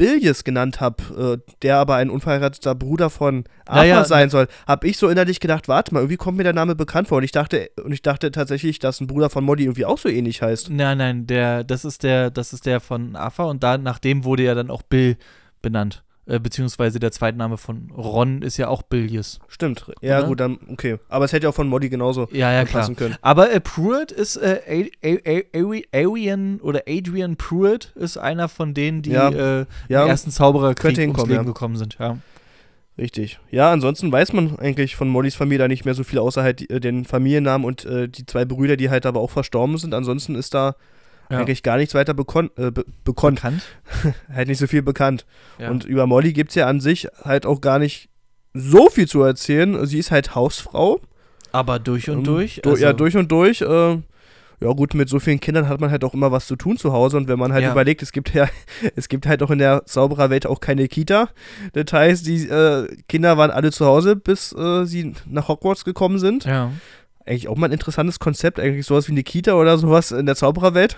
Billius 0.02 0.44
genannt 0.44 0.82
habe, 0.82 1.42
äh, 1.46 1.54
der 1.62 1.78
aber 1.78 1.96
ein 1.98 2.10
unverheirateter 2.10 2.74
Bruder 2.74 3.12
von 3.12 3.44
Arthur 3.68 3.84
Naja, 3.84 4.04
sein 4.04 4.32
soll, 4.32 4.48
habe 4.68 4.88
ich 4.88 4.98
so 4.98 5.08
innerlich 5.10 5.40
gedacht, 5.40 5.68
warte 5.68 5.94
mal, 5.94 6.00
irgendwie 6.00 6.18
kommt 6.18 6.38
mir 6.38 6.44
der 6.44 6.54
Name 6.54 6.74
bekannt 6.74 7.08
vor. 7.08 7.20
Und 7.20 7.24
ich 7.24 7.32
dachte, 7.32 7.70
und 7.84 7.92
ich 7.92 8.02
dachte 8.02 8.32
tatsächlich, 8.32 8.80
dass 8.80 9.00
ein 9.00 9.06
Bruder 9.06 9.30
von 9.30 9.44
Molly 9.44 9.66
irgendwie 9.66 9.86
auch 9.86 10.00
so 10.00 10.10
ähnlich 10.10 10.42
heißt. 10.42 10.72
Nein, 10.72 10.98
nein, 10.98 11.28
der, 11.28 11.64
das 11.64 11.86
ist 11.86 12.02
der, 12.02 12.32
das 12.32 12.52
ist 12.52 12.66
der 12.66 12.80
von 12.80 13.16
Arthur 13.16 13.46
und 13.46 13.62
da, 13.62 13.78
nach 13.78 14.00
dem 14.00 14.24
wurde 14.24 14.42
ja 14.42 14.56
dann 14.56 14.72
auch 14.72 14.82
Bill 14.82 15.18
benannt. 15.62 16.04
Äh, 16.28 16.40
beziehungsweise 16.40 17.00
der 17.00 17.12
Zweitname 17.12 17.58
von 17.58 17.90
Ron 17.92 18.44
ist 18.44 18.58
ja 18.58 18.68
auch 18.68 18.84
Billius. 18.84 19.40
Stimmt. 19.48 19.92
Ja, 20.02 20.20
Oder? 20.20 20.28
gut, 20.28 20.40
dann, 20.40 20.60
okay. 20.70 20.98
Aber 21.10 21.26
es 21.26 21.34
hätte 21.34 21.46
ja 21.46 21.50
auch 21.50 21.56
von 21.56 21.68
Molly 21.68 21.90
genauso 21.90 22.28
Ja, 22.32 22.52
ja, 22.54 22.64
passen 22.66 22.96
können. 22.96 23.16
Aber 23.22 23.52
äh, 23.52 23.60
Pruitt 23.60 24.12
ist, 24.12 24.38
äh, 24.38 24.90
Arian 25.94 26.60
oder 26.62 26.84
Adrian 26.88 27.38
Pruitt 27.38 27.92
ist 27.96 28.18
einer 28.18 28.50
von 28.50 28.74
denen, 28.74 29.02
die 29.02 29.12
Ja. 29.12 29.30
äh, 29.62 29.66
Ja, 29.90 30.06
ersten 30.06 30.32
Zaubererkrieg 30.32 30.96
könnte 30.96 31.02
ums 31.02 31.22
Leben 31.24 31.34
ja. 31.34 31.44
gekommen 31.44 31.76
sind. 31.76 31.98
Ja. 32.00 32.18
Richtig. 32.98 33.40
Ja, 33.50 33.72
ansonsten 33.72 34.12
weiß 34.12 34.34
man 34.34 34.60
eigentlich 34.60 34.96
von 34.96 35.08
Mollys 35.10 35.36
Familie 35.36 35.60
da 35.60 35.68
nicht 35.68 35.86
mehr 35.86 35.96
so 35.96 36.04
viel, 36.04 36.20
außer 36.20 36.44
halt 36.44 36.70
äh, 36.70 36.80
den 36.80 37.06
Familiennamen 37.06 37.66
und 37.66 37.84
äh, 37.86 38.08
die 38.08 38.26
zwei 38.26 38.46
Brüder, 38.46 38.78
die 38.78 38.90
halt 38.90 39.06
aber 39.06 39.22
auch 39.22 39.32
verstorben 39.32 39.78
sind. 39.78 39.94
Ansonsten 39.94 40.36
ist 40.36 40.54
da 40.54 40.76
Ja. 41.32 41.40
eigentlich 41.40 41.64
gar 41.64 41.78
nichts 41.78 41.94
weiter 41.94 42.14
bekon 42.14 42.50
äh, 42.58 42.72
be. 42.72 42.86
Bekannt. 43.04 43.42
Halt 44.34 44.48
nicht 44.48 44.58
so 44.60 44.68
viel 44.68 44.82
bekannt. 44.82 45.26
Ja. 45.60 45.70
Und 45.70 45.86
über 45.86 46.08
Molly 46.08 46.34
gibt 46.34 46.50
es 46.52 46.56
ja 46.56 46.68
an 46.68 46.80
sich 46.80 47.08
halt 47.24 47.46
auch 47.46 47.62
gar 47.62 47.80
nicht 47.80 48.10
so 48.54 48.90
viel 48.90 49.08
zu 49.08 49.22
erzählen. 49.24 49.86
Sie 49.86 49.98
ist 50.00 50.12
halt 50.12 50.36
Hausfrau. 50.36 51.00
Aber 51.52 51.80
durch 51.80 52.10
und 52.10 52.20
Ähm, 52.20 52.24
durch. 52.26 52.60
Du, 52.64 52.72
also, 52.72 52.84
ja, 52.84 52.94
durch 52.94 53.16
und 53.18 53.32
durch. 53.32 53.62
Äh, 53.62 53.98
ja 54.64 54.72
gut, 54.74 54.94
mit 54.94 55.10
so 55.10 55.20
vielen 55.20 55.40
Kindern 55.40 55.68
hat 55.68 55.82
man 55.82 55.90
halt 55.90 56.04
auch 56.04 56.14
immer 56.14 56.32
was 56.32 56.46
zu 56.46 56.56
tun 56.56 56.78
zu 56.78 56.94
Hause 56.94 57.18
und 57.18 57.28
wenn 57.28 57.40
man 57.40 57.52
halt 57.52 57.64
Ja. 57.64 57.72
überlegt, 57.72 58.04
es 58.04 58.12
gibt 58.12 58.32
ja, 58.34 58.48
es 58.96 59.10
gibt 59.10 59.26
halt 59.26 59.42
auch 59.42 59.50
in 59.50 59.58
der 59.60 59.86
Zaubererwelt 59.86 60.46
auch 60.46 60.60
keine 60.60 60.88
Kita. 60.88 61.30
Das 61.74 61.92
heißt, 61.92 62.28
die 62.28 62.48
äh, 62.48 62.88
Kinder 63.10 63.38
waren 63.38 63.52
alle 63.52 63.72
zu 63.72 63.86
Hause, 63.86 64.16
bis 64.16 64.54
äh, 64.54 64.86
sie 64.86 65.14
nach 65.28 65.48
Hogwarts 65.48 65.84
gekommen 65.84 66.20
sind. 66.20 66.46
Ja. 66.46 66.72
Eigentlich 67.26 67.48
auch 67.48 67.56
mal 67.58 67.68
ein 67.68 67.72
interessantes 67.72 68.20
Konzept, 68.20 68.60
eigentlich 68.60 68.86
sowas 68.86 69.08
wie 69.08 69.12
eine 69.14 69.24
Kita 69.24 69.54
oder 69.54 69.78
sowas 69.78 70.12
in 70.12 70.26
der 70.26 70.36
Zaubererwelt. 70.36 70.98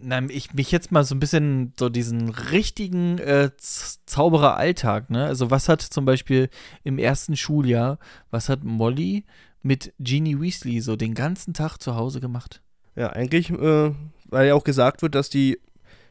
Na, 0.00 0.22
ich 0.28 0.54
mich 0.54 0.70
jetzt 0.70 0.92
mal 0.92 1.04
so 1.04 1.14
ein 1.14 1.20
bisschen 1.20 1.72
so 1.78 1.88
diesen 1.88 2.28
richtigen 2.28 3.18
äh, 3.18 3.50
Zaubereralltag, 3.56 5.10
ne? 5.10 5.24
Also 5.24 5.50
was 5.50 5.68
hat 5.68 5.82
zum 5.82 6.04
Beispiel 6.04 6.50
im 6.84 6.98
ersten 6.98 7.36
Schuljahr, 7.36 7.98
was 8.30 8.48
hat 8.48 8.62
Molly 8.62 9.24
mit 9.62 9.92
Ginny 9.98 10.40
Weasley 10.40 10.80
so 10.80 10.94
den 10.94 11.14
ganzen 11.14 11.52
Tag 11.52 11.78
zu 11.78 11.96
Hause 11.96 12.20
gemacht? 12.20 12.62
Ja, 12.94 13.10
eigentlich, 13.10 13.50
äh, 13.50 13.92
weil 14.26 14.48
ja 14.48 14.54
auch 14.54 14.64
gesagt 14.64 15.02
wird, 15.02 15.14
dass 15.14 15.30
die 15.30 15.58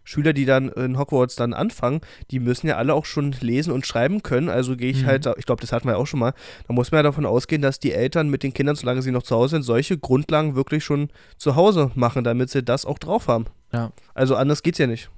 Schüler, 0.08 0.32
die 0.32 0.46
dann 0.46 0.70
in 0.70 0.98
Hogwarts 0.98 1.36
dann 1.36 1.54
anfangen, 1.54 2.00
die 2.32 2.40
müssen 2.40 2.66
ja 2.68 2.78
alle 2.78 2.94
auch 2.94 3.04
schon 3.06 3.34
lesen 3.42 3.74
und 3.74 3.86
schreiben 3.86 4.24
können. 4.24 4.48
Also 4.48 4.78
gehe 4.78 4.90
ich 4.90 5.02
Mhm. 5.02 5.08
halt, 5.08 5.26
ich 5.38 5.46
glaube, 5.46 5.60
das 5.60 5.74
hatten 5.74 5.86
wir 5.86 5.92
ja 5.94 5.98
auch 5.98 6.08
schon 6.08 6.22
mal, 6.22 6.34
da 6.66 6.74
muss 6.74 6.92
man 6.92 7.00
ja 7.00 7.04
davon 7.04 7.26
ausgehen, 7.26 7.62
dass 7.62 7.80
die 7.80 7.92
Eltern 7.92 8.30
mit 8.30 8.42
den 8.42 8.54
Kindern, 8.54 8.78
solange 8.78 9.02
sie 9.02 9.12
noch 9.12 9.24
zu 9.24 9.36
Hause 9.36 9.58
sind, 9.58 9.64
solche 9.64 9.98
Grundlagen 9.98 10.56
wirklich 10.56 10.86
schon 10.86 11.10
zu 11.36 11.58
Hause 11.58 11.92
machen, 11.96 12.24
damit 12.24 12.50
sie 12.50 12.64
das 12.64 12.86
auch 12.86 13.00
drauf 13.00 13.28
haben. 13.28 13.48
Ja. 13.74 13.92
Also 14.14 14.38
anders 14.38 14.64
geht's 14.64 14.78
ja 14.78 14.88
nicht. 14.88 15.10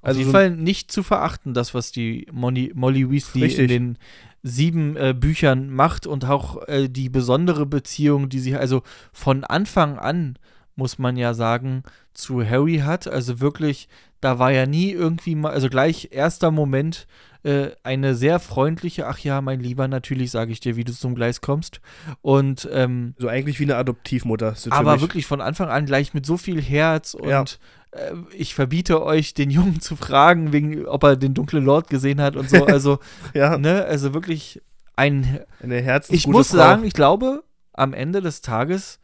Auf 0.00 0.08
Also 0.08 0.18
jeden 0.20 0.30
so- 0.30 0.36
Fall 0.38 0.50
nicht 0.50 0.90
zu 0.90 1.02
verachten, 1.02 1.52
das, 1.54 1.74
was 1.74 1.92
die 1.92 2.26
Molly, 2.32 2.72
Molly 2.74 3.10
Weasley 3.10 3.42
Richtig. 3.44 3.64
in 3.64 3.68
den 3.68 3.98
sieben 4.42 4.96
äh, 4.96 5.14
Büchern 5.16 5.70
macht 5.70 6.06
und 6.06 6.24
auch 6.24 6.66
äh, 6.66 6.88
die 6.88 7.08
besondere 7.08 7.66
Beziehung, 7.66 8.28
die 8.28 8.40
sie 8.40 8.56
also 8.56 8.82
von 9.12 9.44
Anfang 9.44 9.98
an, 9.98 10.36
muss 10.76 10.98
man 10.98 11.16
ja 11.16 11.34
sagen, 11.34 11.82
zu 12.14 12.44
Harry 12.44 12.78
hat. 12.78 13.06
Also 13.08 13.40
wirklich, 13.40 13.88
da 14.20 14.38
war 14.38 14.50
ja 14.52 14.66
nie 14.66 14.90
irgendwie 14.90 15.34
mal, 15.34 15.52
also 15.52 15.68
gleich 15.68 16.08
erster 16.12 16.50
Moment 16.50 17.06
äh, 17.44 17.70
eine 17.82 18.14
sehr 18.14 18.38
freundliche, 18.38 19.06
ach 19.08 19.18
ja, 19.18 19.40
mein 19.40 19.60
Lieber, 19.60 19.88
natürlich 19.88 20.30
sage 20.30 20.52
ich 20.52 20.60
dir, 20.60 20.76
wie 20.76 20.84
du 20.84 20.92
zum 20.92 21.14
Gleis 21.14 21.40
kommst. 21.40 21.80
Und 22.20 22.68
ähm, 22.72 23.14
So 23.18 23.28
eigentlich 23.28 23.58
wie 23.58 23.64
eine 23.64 23.76
Adoptivmutter. 23.76 24.54
aber 24.70 25.00
wirklich 25.00 25.26
von 25.26 25.40
Anfang 25.40 25.68
an 25.68 25.84
gleich 25.86 26.14
mit 26.14 26.24
so 26.24 26.36
viel 26.36 26.62
Herz 26.62 27.14
und 27.14 27.28
Ja. 27.28 27.44
äh, 27.90 28.12
ich 28.36 28.54
verbiete 28.54 29.02
euch, 29.02 29.34
den 29.34 29.50
Jungen 29.50 29.80
zu 29.80 29.96
fragen, 29.96 30.52
wegen, 30.52 30.86
ob 30.86 31.02
er 31.02 31.16
den 31.16 31.34
dunklen 31.34 31.64
Lord 31.64 31.90
gesehen 31.90 32.20
hat 32.20 32.36
und 32.36 32.48
so. 32.48 32.64
Also, 32.64 32.98
Ja, 33.34 33.58
ne, 33.58 33.84
also 33.84 34.14
wirklich 34.14 34.62
ein. 34.94 35.40
eine 35.60 35.80
herzensgute 35.82 36.16
Ich 36.16 36.26
muss 36.28 36.48
Frau. 36.48 36.56
sagen, 36.58 36.84
ich 36.84 36.92
glaube, 36.94 37.42
am 37.72 37.92
Ende 37.92 38.20
des 38.20 38.40
Tages 38.42 39.00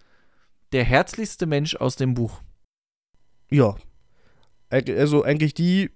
der 0.72 0.84
herzlichste 0.84 1.46
Mensch 1.46 1.76
aus 1.76 1.96
dem 1.96 2.14
Buch. 2.14 2.40
Ja. 3.50 3.76
Also 4.70 5.22
eigentlich 5.22 5.54
die 5.54 5.90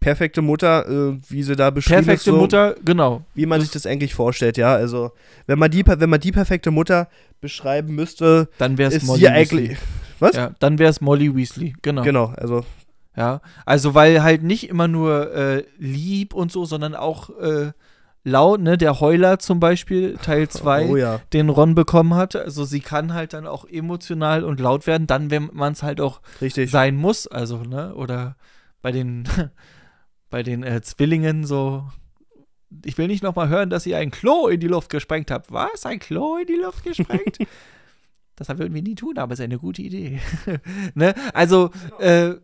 perfekte 0.00 0.42
Mutter, 0.42 0.88
äh, 0.88 1.18
wie 1.28 1.42
sie 1.42 1.54
da 1.54 1.70
beschrieben 1.70 2.00
ist. 2.00 2.06
Perfekte 2.06 2.30
so, 2.30 2.36
Mutter, 2.36 2.74
genau. 2.84 3.22
Wie 3.34 3.46
man 3.46 3.60
sich 3.60 3.70
das 3.70 3.86
eigentlich 3.86 4.14
vorstellt, 4.14 4.56
ja. 4.56 4.74
Also, 4.74 5.12
wenn 5.46 5.58
man 5.58 5.70
die, 5.70 5.86
wenn 5.86 6.10
man 6.10 6.20
die 6.20 6.32
perfekte 6.32 6.70
Mutter 6.70 7.08
beschreiben 7.40 7.94
müsste, 7.94 8.48
Dann 8.58 8.78
wäre 8.78 8.92
es 8.92 9.02
Molly 9.04 9.22
Weasley. 9.22 9.36
eigentlich. 9.36 9.78
Was? 10.18 10.36
Ja, 10.36 10.54
dann 10.58 10.78
wäre 10.78 10.90
es 10.90 11.00
Molly 11.00 11.34
Weasley, 11.34 11.74
genau. 11.82 12.02
Genau, 12.02 12.26
also, 12.36 12.64
Ja, 13.16 13.40
also 13.66 13.94
weil 13.94 14.22
halt 14.22 14.42
nicht 14.42 14.68
immer 14.68 14.88
nur 14.88 15.32
äh, 15.34 15.64
lieb 15.78 16.34
und 16.34 16.50
so, 16.50 16.64
sondern 16.64 16.94
auch 16.94 17.30
äh, 17.38 17.72
laut, 18.24 18.60
ne, 18.60 18.76
der 18.76 19.00
Heuler 19.00 19.38
zum 19.38 19.60
Beispiel, 19.60 20.16
Teil 20.16 20.48
2. 20.50 20.88
oh 20.88 20.96
ja. 20.96 21.20
den 21.32 21.48
Ron 21.48 21.74
bekommen 21.74 22.14
hat. 22.14 22.36
Also 22.36 22.64
sie 22.64 22.80
kann 22.80 23.14
halt 23.14 23.32
dann 23.32 23.46
auch 23.46 23.64
emotional 23.64 24.44
und 24.44 24.60
laut 24.60 24.86
werden, 24.86 25.06
dann, 25.06 25.30
wenn 25.30 25.50
man 25.52 25.72
es 25.72 25.82
halt 25.82 26.00
auch 26.00 26.20
Richtig. 26.40 26.70
sein 26.70 26.96
muss. 26.96 27.26
Also, 27.26 27.58
ne? 27.62 27.94
Oder 27.94 28.36
bei 28.82 28.92
den, 28.92 29.24
bei 30.30 30.42
den 30.42 30.62
äh, 30.62 30.82
Zwillingen 30.82 31.44
so. 31.44 31.84
Ich 32.84 32.96
will 32.98 33.08
nicht 33.08 33.24
nochmal 33.24 33.48
hören, 33.48 33.68
dass 33.68 33.84
ihr 33.84 33.98
ein 33.98 34.12
Klo 34.12 34.46
in 34.46 34.60
die 34.60 34.68
Luft 34.68 34.90
gesprengt 34.90 35.32
habt. 35.32 35.50
Was? 35.50 35.84
Ein 35.86 35.98
Klo 35.98 36.36
in 36.36 36.46
die 36.46 36.54
Luft 36.54 36.84
gesprengt? 36.84 37.38
das 38.36 38.48
würden 38.48 38.72
wir 38.72 38.82
nie 38.82 38.94
tun, 38.94 39.18
aber 39.18 39.32
ist 39.32 39.40
eine 39.40 39.58
gute 39.58 39.82
Idee. 39.82 40.20
ne? 40.94 41.14
Also, 41.34 41.70
äh, 41.98 42.34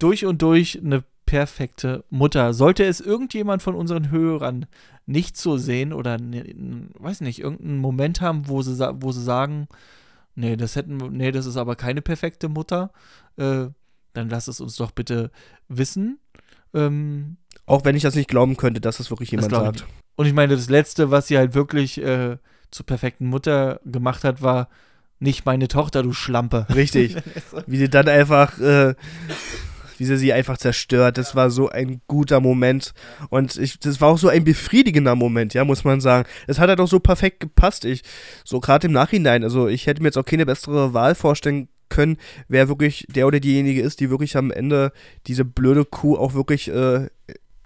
durch 0.00 0.26
und 0.26 0.42
durch 0.42 0.80
eine 0.82 1.04
perfekte 1.26 2.04
Mutter. 2.10 2.54
Sollte 2.54 2.84
es 2.84 3.00
irgendjemand 3.00 3.62
von 3.62 3.74
unseren 3.74 4.10
Hörern 4.10 4.66
nicht 5.06 5.36
so 5.36 5.56
sehen 5.56 5.92
oder, 5.92 6.18
ne, 6.18 6.88
weiß 6.98 7.20
nicht, 7.20 7.40
irgendeinen 7.40 7.78
Moment 7.78 8.20
haben, 8.20 8.48
wo 8.48 8.62
sie, 8.62 8.78
wo 9.00 9.12
sie 9.12 9.22
sagen, 9.22 9.68
nee, 10.34 10.56
das 10.56 10.76
hätten, 10.76 10.96
nee, 10.96 11.32
das 11.32 11.46
ist 11.46 11.56
aber 11.56 11.76
keine 11.76 12.02
perfekte 12.02 12.48
Mutter, 12.48 12.90
äh, 13.36 13.66
dann 14.12 14.28
lasst 14.28 14.48
es 14.48 14.60
uns 14.60 14.76
doch 14.76 14.90
bitte 14.92 15.30
wissen. 15.68 16.18
Ähm, 16.72 17.36
Auch 17.66 17.84
wenn 17.84 17.96
ich 17.96 18.02
das 18.02 18.14
nicht 18.14 18.28
glauben 18.28 18.56
könnte, 18.56 18.80
dass 18.80 18.98
das 18.98 19.10
wirklich 19.10 19.30
jemand 19.30 19.52
ich 19.52 19.58
sagt. 19.58 19.86
und 20.16 20.26
ich 20.26 20.32
meine, 20.32 20.54
das 20.54 20.70
Letzte, 20.70 21.10
was 21.10 21.26
sie 21.26 21.36
halt 21.36 21.54
wirklich 21.54 21.98
äh, 22.00 22.38
zur 22.70 22.86
perfekten 22.86 23.26
Mutter 23.26 23.80
gemacht 23.84 24.24
hat, 24.24 24.42
war 24.42 24.68
Nicht 25.20 25.46
meine 25.46 25.68
Tochter, 25.68 26.02
du 26.02 26.12
Schlampe. 26.12 26.66
Richtig. 26.74 27.16
Wie 27.66 27.76
sie 27.76 27.88
dann 27.88 28.08
einfach, 28.08 28.58
äh, 28.58 28.94
wie 29.98 30.04
sie 30.04 30.16
sie 30.16 30.32
einfach 30.32 30.58
zerstört. 30.58 31.18
Das 31.18 31.34
war 31.34 31.50
so 31.50 31.68
ein 31.68 32.00
guter 32.06 32.40
Moment. 32.40 32.92
Und 33.30 33.56
ich, 33.56 33.78
das 33.78 34.00
war 34.00 34.08
auch 34.08 34.18
so 34.18 34.28
ein 34.28 34.44
befriedigender 34.44 35.14
Moment, 35.14 35.54
ja, 35.54 35.64
muss 35.64 35.84
man 35.84 36.00
sagen. 36.00 36.28
Es 36.46 36.58
hat 36.58 36.68
halt 36.68 36.80
auch 36.80 36.88
so 36.88 37.00
perfekt 37.00 37.40
gepasst. 37.40 37.84
Ich, 37.84 38.02
so 38.44 38.60
gerade 38.60 38.86
im 38.86 38.92
Nachhinein, 38.92 39.44
also 39.44 39.68
ich 39.68 39.86
hätte 39.86 40.02
mir 40.02 40.08
jetzt 40.08 40.18
auch 40.18 40.24
keine 40.24 40.46
bessere 40.46 40.94
Wahl 40.94 41.14
vorstellen 41.14 41.68
können, 41.88 42.16
wer 42.48 42.68
wirklich 42.68 43.06
der 43.08 43.26
oder 43.26 43.40
diejenige 43.40 43.82
ist, 43.82 44.00
die 44.00 44.10
wirklich 44.10 44.36
am 44.36 44.50
Ende 44.50 44.90
diese 45.26 45.44
blöde 45.44 45.84
Kuh 45.84 46.16
auch 46.16 46.34
wirklich 46.34 46.68
äh, 46.68 47.08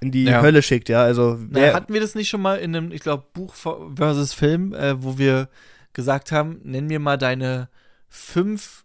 in 0.01 0.11
die 0.11 0.25
Ja. 0.25 0.43
Hölle 0.43 0.63
schickt, 0.63 0.89
ja. 0.89 1.03
Also 1.03 1.39
Na, 1.51 1.73
hatten 1.73 1.93
wir 1.95 2.01
das 2.01 2.15
nicht 2.15 2.29
schon 2.29 2.43
mal 2.43 2.59
in 2.59 2.75
einem, 2.77 2.93
ich 2.93 3.01
glaube, 3.01 3.25
Buch 3.33 3.55
versus 3.55 4.33
Film, 4.35 4.75
äh, 4.75 5.03
wo 5.03 5.19
wir 5.19 5.49
gesagt 5.93 6.31
haben, 6.33 6.61
nenn 6.63 6.87
mir 6.87 6.99
mal 7.01 7.17
deine 7.17 7.69
fünf 8.09 8.85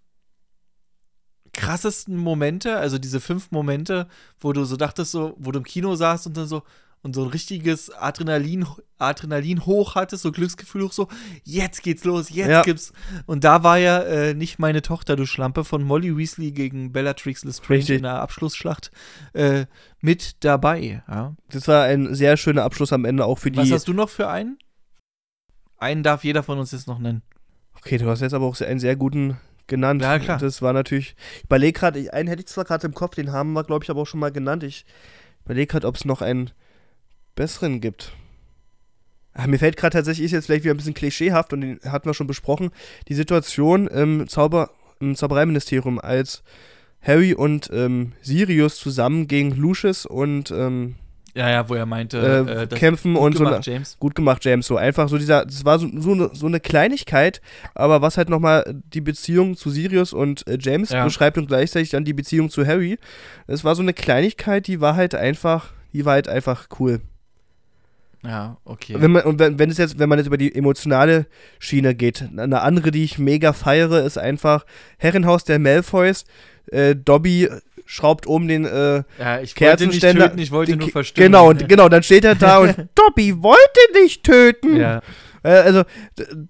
krassesten 1.54 2.18
Momente, 2.18 2.78
also 2.78 2.98
diese 2.98 3.20
fünf 3.20 3.52
Momente, 3.52 4.08
wo 4.40 4.54
du 4.54 4.66
so 4.66 4.76
dachtest, 4.76 5.12
so, 5.12 5.36
wo 5.38 5.52
du 5.52 5.60
im 5.60 5.66
Kino 5.66 5.96
saßt 5.96 6.28
und 6.28 6.36
dann 6.38 6.48
so 6.48 6.64
und 7.06 7.14
so 7.16 7.24
ein 7.24 7.30
richtiges 7.32 7.90
Adrenalin, 7.94 8.66
Adrenalin 8.98 9.66
hoch 9.66 9.96
hattest, 9.96 10.24
so 10.24 10.32
Glücksgefühl 10.32 10.84
hoch, 10.84 10.94
so, 10.94 11.10
jetzt 11.44 11.84
geht's 11.84 12.06
los, 12.06 12.30
jetzt 12.30 12.48
Ja. 12.50 12.62
gibt's. 12.62 12.94
Und 13.26 13.44
da 13.44 13.62
war 13.62 13.78
ja 13.78 14.00
äh, 14.04 14.34
nicht 14.34 14.58
meine 14.58 14.82
Tochter, 14.82 15.18
du 15.18 15.26
Schlampe, 15.26 15.66
von 15.66 15.84
Molly 15.84 16.16
Weasley 16.18 16.52
gegen 16.54 16.94
Bellatrix 16.94 17.44
Lestrange 17.44 17.80
Richtig. 17.80 17.98
in 17.98 18.04
der 18.04 18.22
Abschlussschlacht 18.22 18.90
äh, 19.34 19.66
mit 20.00 20.46
dabei. 20.46 21.04
Ja. 21.10 21.36
das 21.50 21.68
war 21.68 21.84
ein 21.84 22.16
sehr 22.16 22.38
schöner 22.38 22.64
Abschluss 22.64 22.94
am 22.94 23.04
Ende 23.04 23.26
auch 23.26 23.38
für 23.38 23.52
die. 23.52 23.58
Was 23.60 23.72
hast 23.72 23.90
du 23.90 23.94
noch 23.94 24.10
für 24.10 24.30
einen? 24.30 24.58
Einen 25.78 26.04
darf 26.04 26.24
jeder 26.24 26.42
von 26.42 26.58
uns 26.58 26.72
jetzt 26.72 26.88
noch 26.88 27.00
nennen. 27.00 27.22
Okay, 27.76 27.98
du 27.98 28.08
hast 28.10 28.22
jetzt 28.22 28.34
aber 28.34 28.46
auch 28.46 28.60
einen 28.62 28.80
sehr 28.80 28.96
guten 28.96 29.36
genannt. 29.68 30.02
Ja, 30.02 30.20
klar. 30.20 30.40
Das 30.40 30.62
war 30.62 30.74
natürlich. 30.74 31.16
Ich 31.38 31.44
überlege 31.46 31.80
gerade, 31.80 32.14
einen 32.14 32.28
hätte 32.28 32.42
ich 32.42 32.48
zwar 32.48 32.66
gerade 32.66 32.88
im 32.88 32.94
Kopf, 32.94 33.16
den 33.16 33.32
haben 33.32 33.54
wir, 33.54 33.64
glaube 33.64 33.84
ich, 33.84 33.90
aber 33.90 34.02
auch 34.02 34.08
schon 34.08 34.20
mal 34.20 34.32
genannt. 34.32 34.64
Ich 34.64 34.86
überlege 35.46 35.68
gerade, 35.68 35.88
ob 35.88 35.96
es 35.96 36.06
noch 36.06 36.22
einen 36.22 36.52
besseren 37.36 37.82
gibt. 37.82 38.14
Ah, 39.34 39.48
mir 39.48 39.58
fällt 39.58 39.78
gerade 39.78 39.98
tatsächlich, 39.98 40.26
ist 40.26 40.32
jetzt 40.32 40.46
vielleicht 40.46 40.64
wieder 40.64 40.74
ein 40.74 40.78
bisschen 40.78 40.94
klischeehaft 40.94 41.54
und 41.54 41.62
den 41.62 41.80
hatten 41.86 42.08
wir 42.08 42.14
schon 42.14 42.28
besprochen, 42.28 42.70
die 43.08 43.16
Situation 43.16 43.88
im, 43.88 44.28
Zauber, 44.28 44.70
im 45.00 45.16
Zaubereiministerium, 45.16 46.00
als 46.00 46.44
Harry 47.02 47.34
und 47.34 47.70
ähm, 47.74 48.14
Sirius 48.22 48.78
zusammen 48.78 49.28
gegen 49.28 49.52
Lucius 49.52 50.06
und 50.06 50.52
ähm, 50.52 50.96
Ja, 51.36 51.50
ja, 51.50 51.68
wo 51.68 51.74
er 51.74 51.86
meinte, 51.88 52.46
äh, 52.48 52.64
äh, 52.64 52.68
kämpfen 52.68 53.16
gut 53.16 53.24
und 53.24 53.38
so. 53.38 53.44
gemacht, 53.44 53.66
James. 53.66 53.98
Gut 54.00 54.14
gemacht, 54.14 54.46
James. 54.46 54.68
So 54.68 54.78
einfach 54.78 55.10
so 55.10 55.18
dieser, 55.18 55.46
das 55.46 55.66
war 55.66 55.80
so, 55.80 55.88
so, 55.98 56.12
eine, 56.12 56.30
so 56.34 56.46
eine 56.46 56.60
Kleinigkeit, 56.60 57.42
aber 57.74 58.02
was 58.02 58.18
halt 58.18 58.30
nochmal 58.30 58.76
die 58.94 59.02
Beziehung 59.02 59.58
zu 59.58 59.72
Sirius 59.72 60.14
und 60.14 60.46
äh, 60.48 60.58
James 60.62 60.92
Ja. 60.92 61.04
beschreibt 61.04 61.38
und 61.40 61.48
gleichzeitig 61.48 61.90
dann 61.90 62.06
die 62.06 62.14
Beziehung 62.14 62.50
zu 62.52 62.68
Harry. 62.68 63.00
Es 63.48 63.64
war 63.64 63.74
so 63.76 63.82
eine 63.82 63.94
Kleinigkeit, 63.94 64.68
die 64.68 64.80
war 64.80 64.96
halt 64.96 65.16
einfach, 65.16 65.72
die 65.92 66.06
war 66.06 66.14
halt 66.14 66.28
einfach 66.30 66.68
cool. 66.80 67.02
Ja, 68.26 68.58
okay. 68.64 68.96
Wenn 68.98 69.12
man, 69.12 69.24
und 69.24 69.40
wenn, 69.40 69.60
wenn 69.60 69.70
es 69.70 69.78
jetzt, 69.78 70.00
wenn 70.00 70.08
man 70.10 70.18
jetzt 70.18 70.28
über 70.28 70.38
die 70.38 70.54
emotionale 70.56 71.26
Schiene 71.60 71.94
geht, 71.94 72.24
eine 72.38 72.62
andere, 72.62 72.92
die 72.92 73.04
ich 73.04 73.20
mega 73.20 73.52
feiere, 73.54 74.04
ist 74.04 74.18
einfach 74.18 74.66
Herrenhaus 74.98 75.44
der 75.44 75.60
Malfoys. 75.60 76.24
Äh, 76.72 76.96
Dobby 76.96 77.50
schraubt 77.86 78.26
um 78.26 78.48
den 78.48 78.64
äh, 78.66 78.70
ja, 78.70 79.02
ich 79.02 79.20
wollte 79.20 79.40
nicht 79.42 79.56
Kerzenständer. 79.56 80.28
töten, 80.30 80.40
ich 80.40 80.52
wollte 80.52 80.72
den 80.72 80.80
nur 80.80 80.90
verstimmen. 80.90 81.26
Genau, 81.32 81.50
und 81.50 81.68
genau, 81.68 81.90
dann 81.90 82.02
steht 82.04 82.24
er 82.24 82.36
da 82.36 82.60
und 82.60 82.74
Dobby 82.96 83.44
wollte 83.44 84.02
nicht 84.02 84.24
töten. 84.24 84.78
ja. 84.78 85.02
Äh, 85.44 85.50
Also, 85.50 85.84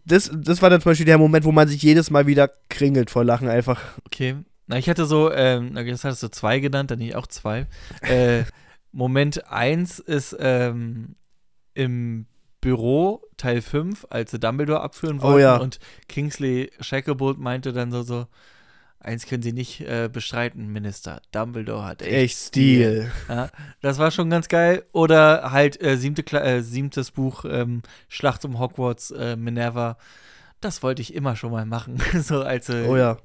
das, 0.05 0.29
das 0.31 0.61
war 0.61 0.69
dann 0.69 0.79
zum 0.79 0.91
Beispiel 0.91 1.07
der 1.07 1.17
Moment, 1.17 1.43
wo 1.45 1.51
man 1.51 1.67
sich 1.67 1.81
jedes 1.81 2.11
Mal 2.11 2.27
wieder 2.27 2.51
kringelt 2.69 3.09
vor 3.09 3.23
Lachen 3.25 3.47
einfach. 3.49 3.81
Okay. 4.05 4.35
Na, 4.67 4.77
ich 4.77 4.87
hatte 4.87 5.05
so, 5.07 5.31
ähm, 5.31 5.73
das 5.73 6.03
hattest 6.03 6.21
du 6.21 6.27
zwei 6.29 6.59
genannt, 6.59 6.91
dann 6.91 6.99
nicht 6.99 7.15
auch 7.15 7.25
zwei. 7.25 7.65
äh, 8.01 8.43
Moment 8.91 9.49
eins 9.51 9.97
ist 9.97 10.37
ähm, 10.39 11.15
im 11.73 12.25
Büro, 12.61 13.21
Teil 13.37 13.61
5, 13.61 14.07
als 14.09 14.31
sie 14.31 14.39
Dumbledore 14.39 14.81
abführen 14.81 15.19
Oh 15.19 15.23
wollten 15.23 15.41
ja. 15.41 15.57
und 15.57 15.79
Kingsley 16.07 16.71
Shacklebolt 16.79 17.37
meinte 17.37 17.73
dann 17.73 17.91
so, 17.91 18.03
so 18.03 18.27
eins 18.99 19.25
können 19.25 19.43
sie 19.43 19.51
nicht 19.51 19.81
äh, 19.81 20.09
bestreiten, 20.11 20.71
Minister. 20.71 21.21
Dumbledore 21.33 21.83
hat 21.83 22.01
echt, 22.01 22.13
Echt 22.13 22.37
Stil. 22.37 23.11
Ja, 23.27 23.49
das 23.81 23.97
war 23.99 24.11
schon 24.11 24.29
ganz 24.29 24.47
geil. 24.47 24.85
Oder 24.93 25.51
halt 25.51 25.81
äh, 25.81 25.97
siebte, 25.97 26.21
Kla- 26.21 26.41
äh, 26.43 26.61
siebtes 26.61 27.11
Buch, 27.11 27.43
ähm, 27.45 27.81
Schlacht 28.07 28.45
um 28.45 28.59
Hogwarts, 28.59 29.11
äh, 29.11 29.35
Minerva. 29.35 29.97
Das 30.61 30.81
wollte 30.83 31.01
ich 31.01 31.13
immer 31.13 31.35
schon 31.35 31.51
mal 31.51 31.65
machen. 31.65 32.01
so 32.21 32.43
als 32.43 32.67
sie, 32.67 32.87
Oh 32.87 32.95
ja. 32.95 33.17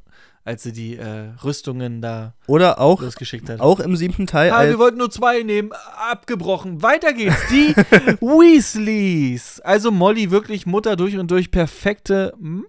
Als 0.48 0.62
sie 0.62 0.72
die 0.72 0.96
äh, 0.96 1.28
Rüstungen 1.44 2.00
da 2.00 2.32
Oder 2.46 2.80
auch, 2.80 3.02
losgeschickt 3.02 3.48
hat. 3.50 3.60
auch 3.60 3.80
im 3.80 3.94
siebten 3.96 4.26
Teil. 4.26 4.50
Ah, 4.50 4.64
wir 4.66 4.78
wollten 4.78 4.96
nur 4.96 5.10
zwei 5.10 5.42
nehmen. 5.42 5.70
Abgebrochen. 6.10 6.82
Weiter 6.82 7.12
geht's. 7.12 7.36
Die 7.50 7.74
Weasleys. 8.20 9.60
Also 9.60 9.90
Molly 9.90 10.30
wirklich 10.30 10.66
Mutter 10.66 10.96
durch 10.96 11.16
und 11.18 11.30
durch. 11.30 11.50
Perfekte 11.50 12.32
Mami. 12.38 12.64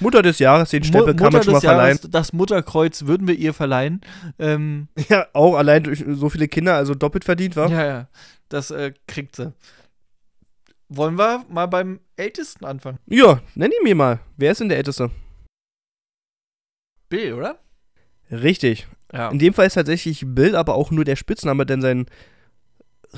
Mutter 0.00 0.22
des 0.22 0.38
Jahres, 0.38 0.70
den 0.70 0.82
Stempel 0.82 1.12
Mu- 1.14 1.18
kann 1.22 1.32
man 1.32 1.42
schon 1.42 1.52
mal 1.52 1.58
des 1.58 1.64
Jahres. 1.64 1.78
verleihen. 1.98 2.10
Das 2.10 2.32
Mutterkreuz 2.32 3.06
würden 3.06 3.28
wir 3.28 3.34
ihr 3.36 3.52
verleihen. 3.54 4.00
Ähm, 4.38 4.88
Ja, 5.08 5.26
auch 5.34 5.54
allein 5.56 5.82
durch 5.84 6.02
so 6.08 6.28
viele 6.30 6.48
Kinder, 6.48 6.74
also 6.74 6.94
doppelt 6.94 7.24
verdient 7.24 7.54
war. 7.56 7.70
Ja, 7.70 7.84
ja. 7.84 8.08
Das 8.48 8.70
äh, 8.70 8.92
kriegt 9.06 9.36
sie. 9.36 9.52
Wollen 10.88 11.18
wir 11.18 11.44
mal 11.48 11.66
beim 11.66 12.00
Ältesten 12.16 12.64
anfangen? 12.64 12.98
Ja, 13.06 13.40
nenn 13.54 13.70
ihn 13.70 13.84
mir 13.84 13.94
mal. 13.94 14.20
Wer 14.36 14.52
ist 14.52 14.60
denn 14.60 14.68
der 14.68 14.78
Älteste? 14.78 15.10
Bill, 17.10 17.34
oder? 17.34 17.58
Richtig. 18.30 18.86
Ja. 19.12 19.28
In 19.28 19.38
dem 19.38 19.52
Fall 19.52 19.66
ist 19.66 19.74
tatsächlich 19.74 20.24
Bill 20.26 20.56
aber 20.56 20.76
auch 20.76 20.90
nur 20.90 21.04
der 21.04 21.16
Spitzname, 21.16 21.66
denn 21.66 21.82
sein 21.82 22.06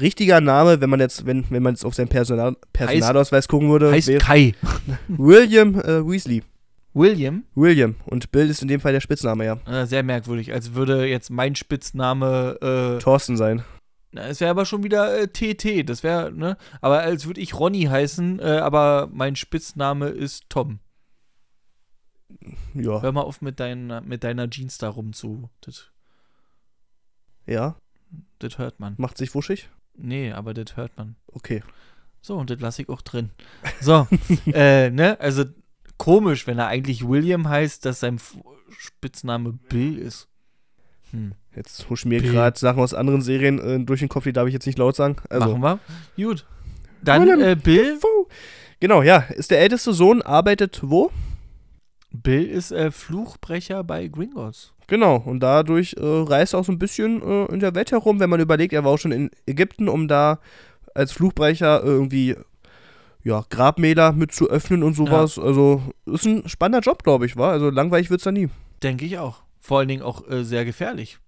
richtiger 0.00 0.40
Name, 0.40 0.80
wenn 0.80 0.90
man 0.90 1.00
jetzt, 1.00 1.26
wenn, 1.26 1.44
wenn 1.50 1.62
man 1.62 1.74
jetzt 1.74 1.84
auf 1.84 1.94
seinen 1.94 2.08
Personal, 2.08 2.56
Personalausweis 2.72 3.46
gucken 3.46 3.70
würde, 3.70 3.92
Heißt 3.92 4.18
Kai. 4.18 4.54
William 5.08 5.78
äh, 5.80 6.04
Weasley. 6.06 6.42
William. 6.94 7.44
William. 7.54 7.96
Und 8.06 8.32
Bill 8.32 8.50
ist 8.50 8.62
in 8.62 8.68
dem 8.68 8.80
Fall 8.80 8.92
der 8.92 9.00
Spitzname, 9.00 9.44
ja. 9.44 9.58
Äh, 9.66 9.86
sehr 9.86 10.02
merkwürdig, 10.02 10.52
als 10.52 10.74
würde 10.74 11.06
jetzt 11.06 11.30
mein 11.30 11.54
Spitzname, 11.54 12.58
äh, 12.60 13.02
Thorsten 13.02 13.36
sein. 13.36 13.62
na, 14.12 14.26
es 14.26 14.40
wäre 14.40 14.50
aber 14.50 14.66
schon 14.66 14.82
wieder 14.82 15.18
äh, 15.18 15.28
TT, 15.28 15.88
das 15.88 16.02
wäre, 16.02 16.32
ne? 16.32 16.56
Aber 16.80 17.00
als 17.00 17.26
würde 17.26 17.40
ich 17.40 17.58
Ronny 17.58 17.84
heißen, 17.84 18.40
äh, 18.40 18.58
aber 18.58 19.08
mein 19.12 19.36
Spitzname 19.36 20.08
ist 20.08 20.44
Tom. 20.48 20.80
Ja. 22.74 23.02
Hör 23.02 23.12
mal 23.12 23.22
auf 23.22 23.40
mit 23.42 23.60
deiner, 23.60 24.00
mit 24.00 24.24
deiner 24.24 24.48
Jeans 24.50 24.78
da 24.78 24.88
rum 24.88 25.12
zu. 25.12 25.48
Das, 25.60 25.90
Ja. 27.46 27.76
das 28.38 28.58
hört 28.58 28.80
man. 28.80 28.94
Macht 28.98 29.18
sich 29.18 29.34
wuschig? 29.34 29.68
Nee, 29.94 30.32
aber 30.32 30.54
das 30.54 30.76
hört 30.76 30.96
man. 30.96 31.16
Okay. 31.28 31.62
So, 32.20 32.36
und 32.36 32.50
das 32.50 32.60
lasse 32.60 32.82
ich 32.82 32.88
auch 32.88 33.02
drin. 33.02 33.30
So, 33.80 34.06
äh, 34.52 34.90
ne, 34.90 35.18
also 35.20 35.44
komisch, 35.98 36.46
wenn 36.46 36.58
er 36.58 36.68
eigentlich 36.68 37.06
William 37.06 37.48
heißt, 37.48 37.84
dass 37.84 38.00
sein 38.00 38.20
Spitzname 38.70 39.52
Bill 39.52 39.98
ist. 39.98 40.28
Hm, 41.10 41.34
Jetzt 41.54 41.90
huschen 41.90 42.08
mir 42.08 42.22
gerade 42.22 42.58
Sachen 42.58 42.80
aus 42.80 42.94
anderen 42.94 43.20
Serien 43.20 43.58
äh, 43.58 43.84
durch 43.84 44.00
den 44.00 44.08
Kopf, 44.08 44.24
die 44.24 44.32
darf 44.32 44.46
ich 44.46 44.54
jetzt 44.54 44.66
nicht 44.66 44.78
laut 44.78 44.96
sagen. 44.96 45.16
Also, 45.28 45.56
machen 45.58 45.80
wir. 46.16 46.24
Gut. 46.28 46.46
Dann 47.02 47.28
äh, 47.40 47.56
Bill. 47.56 47.98
Genau, 48.80 49.02
ja. 49.02 49.18
Ist 49.18 49.50
der 49.50 49.60
älteste 49.60 49.92
Sohn, 49.92 50.22
arbeitet 50.22 50.80
wo? 50.82 51.10
Bill 52.12 52.44
ist 52.44 52.72
äh, 52.72 52.90
Fluchbrecher 52.90 53.84
bei 53.84 54.08
Gringotts. 54.08 54.74
Genau, 54.86 55.16
und 55.16 55.40
dadurch 55.40 55.94
äh, 55.94 56.00
reist 56.02 56.54
er 56.54 56.60
auch 56.60 56.64
so 56.64 56.72
ein 56.72 56.78
bisschen 56.78 57.22
äh, 57.22 57.46
in 57.46 57.60
der 57.60 57.74
Welt 57.74 57.92
herum, 57.92 58.20
wenn 58.20 58.30
man 58.30 58.40
überlegt, 58.40 58.72
er 58.72 58.84
war 58.84 58.92
auch 58.92 58.98
schon 58.98 59.12
in 59.12 59.30
Ägypten, 59.46 59.88
um 59.88 60.08
da 60.08 60.38
als 60.94 61.12
Fluchbrecher 61.12 61.82
irgendwie 61.82 62.36
ja, 63.24 63.44
Grabmäler 63.48 64.12
mit 64.12 64.32
zu 64.32 64.50
öffnen 64.50 64.82
und 64.82 64.94
sowas. 64.94 65.38
Also 65.38 65.82
ist 66.06 66.26
ein 66.26 66.48
spannender 66.48 66.80
Job, 66.80 67.02
glaube 67.04 67.26
ich, 67.26 67.36
war. 67.36 67.52
Also 67.52 67.70
langweilig 67.70 68.10
wird 68.10 68.20
es 68.20 68.24
da 68.24 68.32
nie. 68.32 68.48
Denke 68.82 69.04
ich 69.04 69.18
auch. 69.18 69.42
Vor 69.60 69.78
allen 69.78 69.88
Dingen 69.88 70.02
auch 70.02 70.28
äh, 70.28 70.44
sehr 70.44 70.64
gefährlich. 70.64 71.18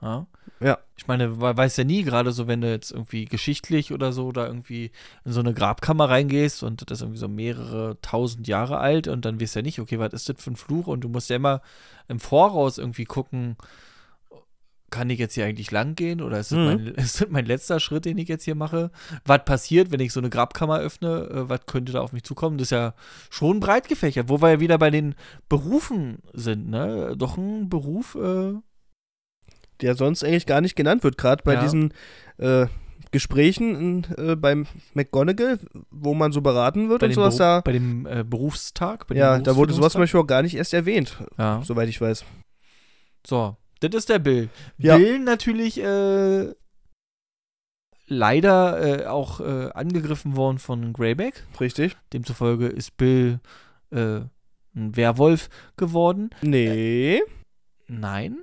Ja. 0.00 0.26
Ja. 0.60 0.78
Ich 0.96 1.06
meine, 1.06 1.28
man 1.28 1.56
weiß 1.56 1.76
ja 1.76 1.84
nie, 1.84 2.02
gerade 2.02 2.32
so, 2.32 2.46
wenn 2.46 2.62
du 2.62 2.70
jetzt 2.70 2.90
irgendwie 2.90 3.26
geschichtlich 3.26 3.92
oder 3.92 4.12
so 4.12 4.32
da 4.32 4.46
irgendwie 4.46 4.90
in 5.24 5.32
so 5.32 5.40
eine 5.40 5.52
Grabkammer 5.52 6.08
reingehst 6.08 6.62
und 6.62 6.90
das 6.90 6.98
ist 6.98 7.02
irgendwie 7.02 7.18
so 7.18 7.28
mehrere 7.28 7.98
tausend 8.00 8.48
Jahre 8.48 8.78
alt 8.78 9.06
und 9.06 9.24
dann 9.26 9.38
weißt 9.40 9.56
du 9.56 9.58
ja 9.58 9.62
nicht, 9.64 9.78
okay, 9.80 9.98
was 9.98 10.14
ist 10.14 10.28
das 10.28 10.42
für 10.42 10.50
ein 10.52 10.56
Fluch 10.56 10.86
und 10.86 11.02
du 11.02 11.08
musst 11.10 11.28
ja 11.28 11.36
immer 11.36 11.60
im 12.08 12.20
Voraus 12.20 12.78
irgendwie 12.78 13.04
gucken, 13.04 13.56
kann 14.88 15.10
ich 15.10 15.18
jetzt 15.18 15.34
hier 15.34 15.44
eigentlich 15.44 15.72
lang 15.72 15.96
gehen 15.96 16.22
oder 16.22 16.38
ist 16.38 16.52
das, 16.52 16.58
Mhm. 16.58 16.64
mein, 16.64 16.86
ist 16.94 17.20
das 17.20 17.28
mein 17.28 17.44
letzter 17.44 17.80
Schritt, 17.80 18.04
den 18.04 18.18
ich 18.18 18.28
jetzt 18.28 18.44
hier 18.44 18.54
mache? 18.54 18.90
Was 19.24 19.44
passiert, 19.44 19.90
wenn 19.90 20.00
ich 20.00 20.12
so 20.12 20.20
eine 20.20 20.30
Grabkammer 20.30 20.78
öffne? 20.78 21.28
Äh, 21.28 21.48
was 21.48 21.66
könnte 21.66 21.92
da 21.92 22.00
auf 22.00 22.12
mich 22.12 22.22
zukommen? 22.22 22.56
Das 22.56 22.66
ist 22.68 22.70
ja 22.70 22.94
schon 23.28 23.58
breit 23.60 23.88
gefächert, 23.88 24.28
wo 24.28 24.40
wir 24.40 24.50
ja 24.52 24.60
wieder 24.60 24.78
bei 24.78 24.90
den 24.90 25.14
Berufen 25.48 26.20
sind, 26.32 26.70
ne? 26.70 27.14
Doch 27.16 27.36
ein 27.36 27.68
Beruf, 27.68 28.14
äh, 28.14 28.54
Der 29.82 29.94
sonst 29.94 30.24
eigentlich 30.24 30.46
gar 30.46 30.60
nicht 30.60 30.76
genannt 30.76 31.04
wird, 31.04 31.18
gerade 31.18 31.42
bei 31.44 31.54
Ja. 31.54 31.62
diesen 31.62 31.92
äh, 32.38 32.66
Gesprächen 33.12 34.06
äh, 34.16 34.36
beim 34.36 34.66
McGonagall, 34.94 35.58
wo 35.90 36.12
man 36.14 36.32
so 36.32 36.40
beraten 36.40 36.88
wird 36.88 37.00
Bei 37.00 37.06
und 37.06 37.12
sowas 37.12 37.36
Beru 37.36 37.46
da. 37.48 37.60
bei 37.60 37.72
dem 37.72 38.06
äh, 38.06 38.24
Berufstag. 38.24 39.06
Bei 39.06 39.14
dem 39.14 39.20
Ja, 39.20 39.38
da 39.38 39.56
wurde 39.56 39.72
sowas 39.72 39.92
zum? 39.92 40.00
Beispiel 40.02 40.20
auch 40.20 40.26
gar 40.26 40.42
nicht 40.42 40.54
erst 40.56 40.74
erwähnt, 40.74 41.16
Ja. 41.38 41.62
soweit 41.64 41.88
ich 41.88 42.00
weiß. 42.00 42.24
So, 43.26 43.56
das 43.80 43.94
ist 43.94 44.08
der 44.08 44.18
Bill. 44.18 44.48
Ja. 44.78 44.96
Bill 44.98 45.18
natürlich 45.20 45.80
äh, 45.82 46.52
leider 48.08 49.02
äh, 49.02 49.06
auch 49.06 49.40
äh, 49.40 49.70
angegriffen 49.72 50.36
worden 50.36 50.58
von 50.58 50.92
Greyback. 50.92 51.44
Richtig? 51.60 51.96
Demzufolge 52.12 52.66
ist 52.66 52.96
Bill 52.96 53.40
äh, 53.90 54.20
ein 54.74 54.96
Werwolf 54.96 55.48
geworden. 55.76 56.30
Nee. 56.42 57.22
Nein. 57.88 58.38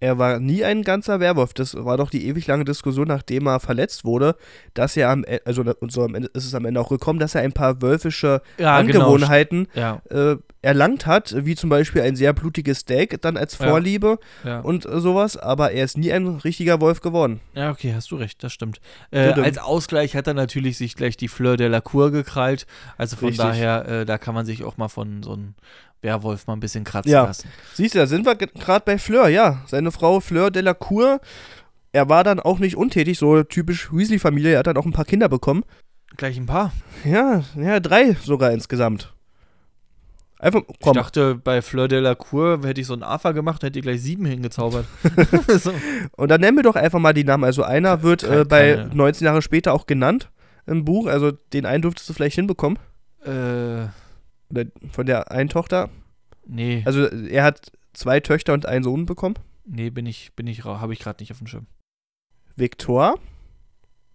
Er 0.00 0.18
war 0.18 0.38
nie 0.38 0.64
ein 0.64 0.82
ganzer 0.82 1.20
Werwolf. 1.20 1.54
Das 1.54 1.74
war 1.74 1.96
doch 1.96 2.10
die 2.10 2.26
ewig 2.26 2.46
lange 2.46 2.64
Diskussion, 2.64 3.08
nachdem 3.08 3.46
er 3.46 3.60
verletzt 3.60 4.04
wurde, 4.04 4.36
dass 4.74 4.96
er 4.96 5.08
am 5.10 5.24
Ende, 5.24 5.42
also 5.46 5.62
und 5.80 5.92
so 5.92 6.02
am 6.02 6.14
Ende 6.14 6.28
ist 6.34 6.44
es 6.44 6.54
am 6.54 6.64
Ende 6.66 6.80
auch 6.80 6.88
gekommen, 6.90 7.18
dass 7.18 7.34
er 7.34 7.42
ein 7.42 7.52
paar 7.52 7.80
wölfische 7.80 8.42
Ja, 8.58 8.76
Angewohnheiten 8.76 9.68
Genau. 9.72 10.00
äh, 10.10 10.36
erlangt 10.62 11.06
hat, 11.06 11.34
wie 11.44 11.54
zum 11.54 11.70
Beispiel 11.70 12.02
ein 12.02 12.16
sehr 12.16 12.32
blutiges 12.32 12.80
Steak 12.80 13.20
dann 13.22 13.36
als 13.36 13.58
Ja. 13.58 13.68
Vorliebe 13.68 14.18
Ja, 14.44 14.50
ja. 14.50 14.60
und 14.60 14.84
äh, 14.86 15.00
sowas, 15.00 15.36
aber 15.36 15.72
er 15.72 15.84
ist 15.84 15.96
nie 15.98 16.12
ein 16.12 16.26
richtiger 16.26 16.80
Wolf 16.80 17.00
geworden. 17.00 17.40
ja, 17.54 17.70
okay, 17.70 17.92
hast 17.94 18.10
du 18.10 18.16
recht, 18.16 18.42
das 18.42 18.52
stimmt. 18.52 18.80
Äh, 19.10 19.28
als 19.32 19.58
Ausgleich 19.58 20.16
hat 20.16 20.26
er 20.26 20.34
natürlich 20.34 20.76
sich 20.76 20.96
gleich 20.96 21.16
die 21.16 21.28
Fleur 21.28 21.56
de 21.56 21.68
la 21.68 21.80
Cour 21.80 22.10
gekrallt. 22.10 22.66
Also 22.98 23.16
von 23.16 23.28
Richtig. 23.28 23.44
daher, 23.46 23.86
äh, 23.88 24.04
da 24.04 24.18
kann 24.18 24.34
man 24.34 24.44
sich 24.46 24.64
auch 24.64 24.76
mal 24.76 24.88
von 24.88 25.22
so 25.22 25.32
einem 25.34 25.54
Werwolf 26.04 26.46
mal 26.46 26.52
ein 26.52 26.60
bisschen 26.60 26.84
kratzen 26.84 27.10
Ja. 27.10 27.24
lassen. 27.24 27.48
Siehst 27.74 27.94
du, 27.96 27.98
da 27.98 28.06
sind 28.06 28.24
wir 28.26 28.36
gerade 28.36 28.84
bei 28.84 28.98
Fleur, 28.98 29.26
ja. 29.28 29.62
Seine 29.66 29.90
Frau 29.90 30.20
Fleur 30.20 30.52
de 30.52 30.62
la 30.62 30.74
Cour. 30.74 31.20
Er 31.92 32.08
war 32.08 32.22
dann 32.22 32.38
auch 32.40 32.58
nicht 32.60 32.76
untätig, 32.76 33.18
so 33.18 33.42
typisch 33.42 33.92
Weasley-Familie. 33.92 34.52
Er 34.52 34.58
hat 34.60 34.66
dann 34.68 34.76
auch 34.76 34.84
ein 34.86 34.92
paar 34.92 35.04
Kinder 35.04 35.28
bekommen. 35.28 35.64
Gleich 36.16 36.36
ein 36.36 36.46
paar. 36.46 36.72
Ja, 37.04 37.42
ja, 37.56 37.80
drei 37.80 38.12
sogar 38.22 38.52
insgesamt. 38.52 39.12
Einfach, 40.38 40.62
komm. 40.82 40.96
Ich 40.96 41.02
dachte, 41.02 41.36
bei 41.36 41.62
Fleur 41.62 41.88
de 41.88 42.00
la 42.00 42.14
Cour 42.14 42.60
hätte 42.64 42.80
ich 42.80 42.86
so 42.86 42.94
ein 42.94 43.02
AFA 43.02 43.32
gemacht, 43.32 43.62
hätte 43.62 43.78
ich 43.78 43.82
gleich 43.84 44.02
sieben 44.02 44.26
hingezaubert. 44.26 44.84
so. 45.48 45.72
Und 46.16 46.28
dann 46.30 46.40
nennen 46.40 46.56
wir 46.58 46.62
doch 46.64 46.76
einfach 46.76 46.98
mal 46.98 47.14
die 47.14 47.24
Namen. 47.24 47.44
Also 47.44 47.62
einer 47.62 48.02
wird 48.02 48.22
Keine- 48.22 48.40
äh, 48.40 48.44
bei 48.44 48.74
keine- 48.74 48.94
19 48.94 49.24
Jahre 49.24 49.42
später 49.42 49.72
auch 49.72 49.86
genannt 49.86 50.30
im 50.66 50.84
Buch. 50.84 51.06
Also 51.06 51.30
den 51.32 51.64
einen 51.64 51.82
dürftest 51.82 52.08
du 52.10 52.12
vielleicht 52.12 52.34
hinbekommen. 52.36 52.78
Äh, 53.24 53.86
Oder 54.50 54.64
von 54.90 55.06
der 55.06 55.30
einen 55.30 55.48
Tochter. 55.48 55.90
nee, 56.46 56.82
Also 56.84 57.06
er 57.06 57.44
hat 57.44 57.72
zwei 57.92 58.20
Töchter 58.20 58.52
und 58.52 58.66
einen 58.66 58.84
Sohn 58.84 59.06
bekommen. 59.06 59.36
nee, 59.64 59.90
bin 59.90 60.06
ich, 60.06 60.34
bin 60.34 60.46
ich, 60.46 60.64
habe 60.64 60.92
ich 60.92 60.98
gerade 60.98 61.22
nicht 61.22 61.32
auf 61.32 61.38
dem 61.38 61.46
Schirm. 61.46 61.66
Victor 62.56 63.18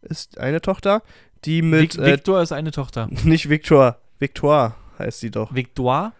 ist 0.01 0.37
eine 0.37 0.61
Tochter, 0.61 1.01
die 1.45 1.61
mit 1.61 1.97
Vic 1.97 1.97
äh, 1.97 2.13
Victor 2.13 2.41
ist 2.41 2.51
eine 2.51 2.71
Tochter. 2.71 3.07
nicht 3.23 3.49
Victor, 3.49 3.97
Victoire 4.19 4.75
heißt 4.97 5.19
sie 5.19 5.31
doch. 5.31 5.53
Victoire? 5.53 6.13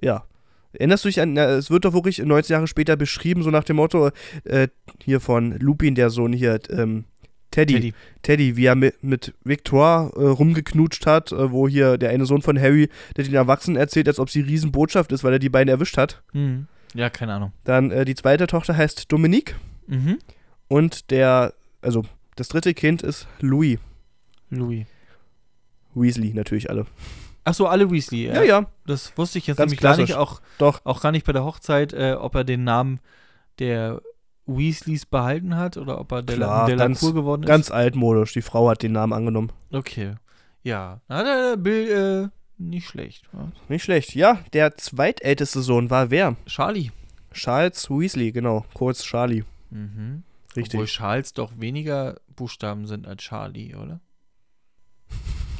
Ja. 0.00 0.24
Erinnerst 0.74 1.04
du 1.04 1.08
dich 1.08 1.20
an, 1.20 1.34
na, 1.34 1.44
es 1.50 1.70
wird 1.70 1.84
doch 1.84 1.92
wirklich 1.92 2.18
19 2.18 2.54
Jahre 2.54 2.66
später 2.66 2.96
beschrieben, 2.96 3.42
so 3.42 3.50
nach 3.50 3.64
dem 3.64 3.76
Motto, 3.76 4.10
äh, 4.44 4.68
hier 5.02 5.20
von 5.20 5.52
Lupin, 5.58 5.94
der 5.94 6.08
Sohn 6.08 6.32
hier, 6.32 6.58
ähm, 6.70 7.04
Teddy, 7.52 7.74
Teddy, 7.74 7.94
Teddy. 8.22 8.56
wie 8.56 8.64
er 8.66 8.74
mit, 8.74 9.02
mit 9.04 9.32
Victoire 9.44 10.10
äh, 10.16 10.26
rumgeknutscht 10.28 11.06
hat, 11.06 11.30
äh, 11.30 11.52
wo 11.52 11.68
hier 11.68 11.96
der 11.98 12.10
eine 12.10 12.26
Sohn 12.26 12.42
von 12.42 12.58
Harry, 12.60 12.88
der 13.16 13.24
den 13.24 13.34
Erwachsenen 13.34 13.76
erzählt, 13.76 14.08
als 14.08 14.18
ob 14.18 14.28
sie 14.30 14.40
Riesenbotschaft 14.40 15.12
ist, 15.12 15.22
weil 15.22 15.34
er 15.34 15.38
die 15.38 15.48
beiden 15.50 15.68
erwischt 15.68 15.96
hat. 15.96 16.22
Hm. 16.32 16.66
Ja, 16.94 17.08
keine 17.08 17.34
Ahnung. 17.34 17.52
Dann 17.64 17.90
äh, 17.92 18.04
die 18.04 18.14
zweite 18.16 18.46
Tochter 18.48 18.76
heißt 18.76 19.10
Dominique 19.12 19.54
Mhm. 19.86 20.18
und 20.68 21.10
der, 21.10 21.54
also 21.80 22.04
das 22.36 22.48
dritte 22.48 22.72
Kind 22.74 23.02
ist 23.02 23.26
Louis. 23.40 23.78
Louis. 24.50 24.86
Weasley 25.94 26.32
natürlich 26.34 26.70
alle. 26.70 26.86
Ach 27.44 27.54
so, 27.54 27.66
alle 27.66 27.90
Weasley. 27.90 28.26
Ja, 28.26 28.42
ja, 28.42 28.66
Das 28.86 29.16
wusste 29.18 29.38
ich 29.38 29.46
jetzt 29.46 29.56
Ganz 29.56 29.70
nämlich 29.72 29.80
gar 29.80 29.96
nicht, 29.96 30.06
klassisch. 30.12 30.16
auch, 30.16 30.40
Doch. 30.58 30.80
auch 30.84 31.02
gar 31.02 31.10
nicht 31.12 31.26
bei 31.26 31.32
der 31.32 31.44
Hochzeit, 31.44 31.92
äh, 31.92 32.12
ob 32.18 32.34
er 32.36 32.44
den 32.44 32.64
Namen 32.64 33.00
der 33.58 34.00
Weasleys 34.46 35.06
behalten 35.06 35.56
hat 35.56 35.76
oder 35.76 36.00
ob 36.00 36.10
er 36.12 36.22
Klar, 36.22 36.66
der, 36.66 36.76
der 36.76 36.86
ganz- 36.86 37.00
Lacour 37.02 37.14
geworden 37.14 37.42
ist. 37.44 37.48
ganz 37.48 37.70
altmodisch. 37.70 38.32
Die 38.32 38.42
Frau 38.42 38.68
hat 38.68 38.82
den 38.82 38.92
Namen 38.92 39.12
angenommen. 39.12 39.52
Okay. 39.72 40.14
Ja. 40.62 41.00
Na, 41.08 41.22
der 41.22 41.56
Bill, 41.56 42.30
äh, 42.30 42.62
nicht 42.62 42.86
schlecht. 42.88 43.28
Nicht 43.68 43.84
schlecht. 43.84 44.14
Ja, 44.14 44.38
der 44.52 44.76
zweitälteste 44.76 45.60
Sohn 45.62 45.90
war 45.90 46.10
wer? 46.10 46.36
Charlie. 46.46 46.90
Charles 47.32 47.88
Weasley, 47.90 48.30
genau. 48.32 48.64
Kurz 48.74 49.02
Charlie. 49.04 49.44
Mhm. 49.70 50.22
Richtig. 50.54 50.74
Obwohl 50.74 50.86
Charles 50.86 51.32
doch 51.32 51.52
weniger 51.58 52.16
Buchstaben 52.36 52.86
sind 52.86 53.06
als 53.06 53.22
Charlie, 53.22 53.74
oder? 53.74 54.00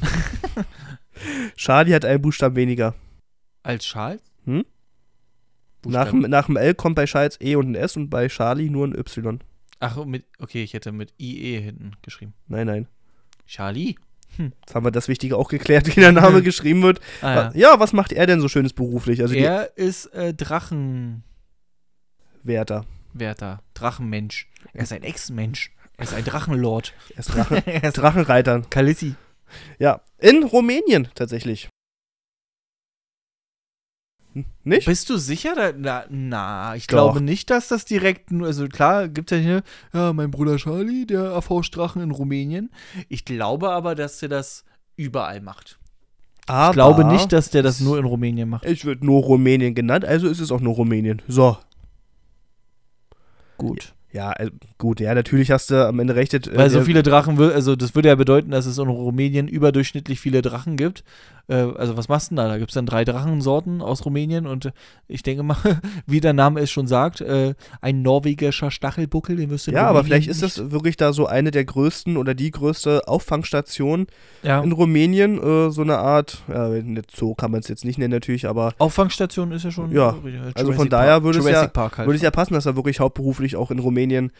Charlie 1.55 1.93
hat 1.93 2.05
einen 2.05 2.21
Buchstaben 2.21 2.55
weniger. 2.55 2.93
Als 3.63 3.85
Charles? 3.85 4.21
Hm? 4.45 4.65
Nach, 5.85 6.05
Buchstaben. 6.05 6.21
dem- 6.23 6.31
nach 6.31 6.45
dem 6.47 6.57
L 6.57 6.73
kommt 6.75 6.95
bei 6.95 7.05
Charles 7.05 7.39
E 7.41 7.55
und 7.55 7.71
ein 7.71 7.75
S 7.75 7.95
und 7.97 8.09
bei 8.09 8.27
Charlie 8.27 8.69
nur 8.69 8.87
ein 8.87 8.95
Y. 8.97 9.39
Ach, 9.79 10.03
mit, 10.05 10.25
okay, 10.39 10.63
ich 10.63 10.73
hätte 10.73 10.91
mit 10.91 11.13
IE 11.19 11.59
hinten 11.59 11.91
geschrieben. 12.01 12.33
Nein, 12.47 12.67
nein. 12.67 12.87
Charlie? 13.47 13.95
Jetzt 14.37 14.73
haben 14.73 14.85
wir 14.85 14.91
das 14.91 15.07
Wichtige 15.09 15.37
auch 15.37 15.47
geklärt, 15.49 15.87
wie 15.95 15.99
der 15.99 16.11
Name 16.11 16.41
geschrieben 16.43 16.81
wird. 16.81 16.99
Ah, 17.21 17.35
ja. 17.35 17.51
Ja, 17.53 17.79
was 17.79 17.93
macht 17.93 18.11
er 18.13 18.25
denn 18.25 18.39
so 18.41 18.47
schönes 18.47 18.73
beruflich? 18.73 19.21
Also 19.21 19.35
er 19.35 19.77
ist 19.77 20.07
äh, 20.13 20.33
Drachenwärter, 20.33 21.21
Wärter. 23.13 23.61
Drachenmensch. 23.73 24.47
Er 24.73 24.83
ist 24.83 24.91
ein 24.93 25.03
Ex-Mensch. 25.03 25.71
Er 25.97 26.03
ist 26.05 26.13
ein 26.15 26.23
Drachenlord. 26.23 26.93
Er 27.11 27.19
ist 27.19 27.27
Drachen, 27.35 27.57
er 27.67 27.83
ist 27.83 27.97
Drachenreitern. 27.97 28.69
Kalissi. 28.69 29.15
Ja, 29.77 30.01
in 30.17 30.43
Rumänien 30.43 31.09
tatsächlich. 31.13 31.69
Nicht? 34.63 34.87
Bist 34.87 35.09
du 35.09 35.17
sicher? 35.17 35.53
Da, 35.55 35.73
na, 35.77 36.05
na, 36.09 36.75
ich 36.75 36.87
Doch. 36.87 36.95
glaube 36.97 37.21
nicht, 37.21 37.49
dass 37.49 37.67
das 37.67 37.85
direkt 37.85 38.31
nur, 38.31 38.47
also 38.47 38.67
klar, 38.67 39.07
gibt 39.07 39.31
ja 39.31 39.37
hier, 39.37 39.63
ja, 39.93 40.13
mein 40.13 40.31
Bruder 40.31 40.57
Charlie, 40.57 41.05
der 41.05 41.23
erforscht 41.25 41.75
Drachen 41.75 42.01
in 42.01 42.11
Rumänien. 42.11 42.71
Ich 43.09 43.25
glaube 43.25 43.69
aber, 43.69 43.95
dass 43.95 44.21
er 44.23 44.29
das 44.29 44.65
überall 44.95 45.41
macht. 45.41 45.79
Aber 46.47 46.69
Ich 46.69 46.73
glaube 46.73 47.05
nicht, 47.05 47.31
dass 47.31 47.49
der 47.51 47.63
das 47.63 47.79
nur 47.79 47.97
in 47.99 48.05
Rumänien 48.05 48.49
macht. 48.49 48.65
Es 48.65 48.83
wird 48.85 49.03
nur 49.03 49.21
Rumänien 49.21 49.75
genannt, 49.75 50.03
also 50.03 50.27
ist 50.27 50.39
es 50.39 50.51
auch 50.51 50.61
nur 50.61 50.73
Rumänien. 50.73 51.21
So. 51.27 51.57
Gut. 53.57 53.93
Ja, 54.11 54.31
äh, 54.33 54.51
gut, 54.77 54.99
ja, 54.99 55.15
natürlich 55.15 55.49
hast 55.49 55.71
du 55.71 55.87
am 55.87 55.99
Ende 55.99 56.15
recht. 56.15 56.33
äh, 56.35 56.41
Weil 56.55 56.69
so 56.69 56.81
viele 56.81 57.01
Drachen, 57.01 57.39
also 57.39 57.75
das 57.75 57.95
würde 57.95 58.09
ja 58.09 58.15
bedeuten, 58.15 58.51
dass 58.51 58.67
es 58.67 58.77
in 58.77 58.87
Rumänien 58.87 59.47
überdurchschnittlich 59.47 60.19
viele 60.19 60.43
Drachen 60.43 60.77
gibt. 60.77 61.03
Äh, 61.47 61.55
also 61.55 61.97
was 61.97 62.07
machst 62.07 62.31
du 62.31 62.35
denn 62.35 62.43
da? 62.43 62.47
Da 62.47 62.57
gibt 62.57 62.71
es 62.71 62.75
dann 62.75 62.85
drei 62.85 63.03
Drachensorten 63.03 63.81
aus 63.81 64.05
Rumänien 64.05 64.47
und 64.47 64.65
äh, 64.65 64.71
ich 65.07 65.23
denke 65.23 65.43
mal, 65.43 65.57
wie 66.05 66.21
der 66.21 66.33
Name 66.33 66.61
es 66.61 66.71
schon 66.71 66.87
sagt, 66.87 67.21
äh, 67.21 67.53
ein 67.81 68.01
norwegischer 68.01 68.71
Stachelbuckel, 68.71 69.35
den 69.35 69.49
wirst 69.49 69.67
du 69.67 69.71
Ja, 69.71 69.87
aber 69.87 70.03
vielleicht 70.03 70.29
ist 70.29 70.41
das 70.41 70.71
wirklich 70.71 70.97
da 70.97 71.11
so 71.11 71.25
eine 71.25 71.51
der 71.51 71.65
größten 71.65 72.17
oder 72.17 72.33
die 72.33 72.51
größte 72.51 73.07
Auffangstation 73.07 74.07
ja. 74.41 74.61
in 74.61 74.71
Rumänien. 74.71 75.37
Äh, 75.37 75.71
so 75.71 75.81
eine 75.81 75.97
Art, 75.97 76.43
ja, 76.47 76.67
eine 76.67 77.01
Zoo 77.13 77.35
kann 77.35 77.51
man 77.51 77.59
es 77.59 77.67
jetzt 77.67 77.83
nicht 77.83 77.97
nennen 77.97 78.13
natürlich, 78.13 78.47
aber 78.47 78.73
Auffangstation 78.77 79.51
ist 79.51 79.63
ja 79.63 79.71
schon. 79.71 79.91
Ja, 79.91 80.15
also 80.55 80.71
von 80.73 80.89
daher 80.89 81.23
würde 81.23 81.39
es 81.39 81.45
ja- 81.45 81.69
halt. 81.75 81.97
würde 81.97 82.15
es 82.15 82.21
ja 82.21 82.31
passen, 82.31 82.53
dass 82.53 82.65
er 82.65 82.75
wirklich 82.75 82.99
hauptberuflich 82.99 83.55
auch 83.55 83.71
in 83.71 83.79
Rumänien 83.79 84.31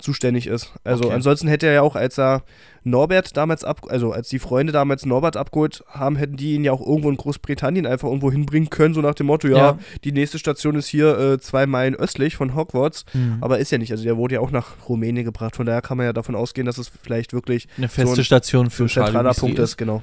zuständig 0.00 0.46
ist. 0.46 0.72
Also 0.84 1.04
Okay. 1.04 1.14
ansonsten 1.14 1.48
hätte 1.48 1.66
er 1.66 1.72
ja 1.74 1.82
auch, 1.82 1.96
als 1.96 2.18
er 2.18 2.42
Norbert 2.84 3.36
damals 3.36 3.64
ab, 3.64 3.86
also 3.88 4.12
als 4.12 4.28
die 4.28 4.38
Freunde 4.38 4.72
damals 4.72 5.04
Norbert 5.04 5.36
abgeholt 5.36 5.84
haben, 5.88 6.16
hätten 6.16 6.36
die 6.36 6.54
ihn 6.54 6.64
ja 6.64 6.72
auch 6.72 6.80
irgendwo 6.80 7.10
in 7.10 7.16
Großbritannien 7.16 7.86
einfach 7.86 8.08
irgendwo 8.08 8.30
hinbringen 8.32 8.70
können, 8.70 8.94
so 8.94 9.00
nach 9.00 9.14
dem 9.14 9.26
Motto, 9.26 9.48
ja, 9.48 9.56
Ja. 9.56 9.78
die 10.04 10.12
nächste 10.12 10.38
Station 10.38 10.74
ist 10.76 10.86
hier 10.86 11.18
äh, 11.18 11.38
zwei 11.38 11.66
Meilen 11.66 11.94
östlich 11.94 12.36
von 12.36 12.54
Hogwarts. 12.54 13.04
Mhm. 13.12 13.38
Aber 13.40 13.58
ist 13.58 13.70
ja 13.72 13.78
nicht, 13.78 13.90
also 13.92 14.04
der 14.04 14.16
wurde 14.16 14.36
ja 14.36 14.40
auch 14.40 14.50
nach 14.50 14.88
Rumänien 14.88 15.24
gebracht, 15.24 15.56
von 15.56 15.66
daher 15.66 15.82
kann 15.82 15.96
man 15.96 16.06
ja 16.06 16.12
davon 16.12 16.34
ausgehen, 16.34 16.64
dass 16.66 16.78
es 16.78 16.88
vielleicht 16.88 17.32
wirklich 17.32 17.68
eine 17.76 17.88
feste 17.88 18.14
so 18.14 18.20
ein- 18.20 18.24
Station 18.24 18.64
so 18.66 18.70
für 18.70 18.82
ein 18.84 18.88
Charlie 18.88 19.06
zentraler 19.12 19.34
Punkt 19.34 19.58
ist, 19.58 19.76
genau. 19.76 20.02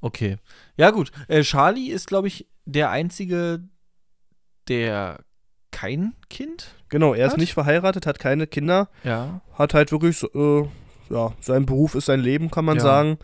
Okay. 0.00 0.36
Ja, 0.76 0.90
gut. 0.90 1.10
Äh, 1.28 1.42
Charlie 1.42 1.88
ist, 1.90 2.06
glaube 2.08 2.28
ich, 2.28 2.46
der 2.66 2.90
einzige, 2.90 3.60
der 4.68 5.20
kein 5.70 6.14
Kind. 6.30 6.74
Genau, 6.88 7.14
er 7.14 7.26
ist 7.26 7.32
Hat? 7.32 7.38
nicht 7.40 7.54
verheiratet, 7.54 8.06
hat 8.06 8.18
keine 8.18 8.46
Kinder, 8.46 8.88
Ja. 9.04 9.40
hat 9.54 9.74
halt 9.74 9.92
wirklich, 9.92 10.16
so, 10.18 10.28
äh, 10.34 10.68
ja, 11.14 11.32
sein 11.40 11.66
Beruf 11.66 11.94
ist 11.94 12.06
sein 12.06 12.20
Leben, 12.20 12.50
kann 12.50 12.64
man 12.64 12.76
Ja. 12.78 12.82
sagen. 12.82 13.18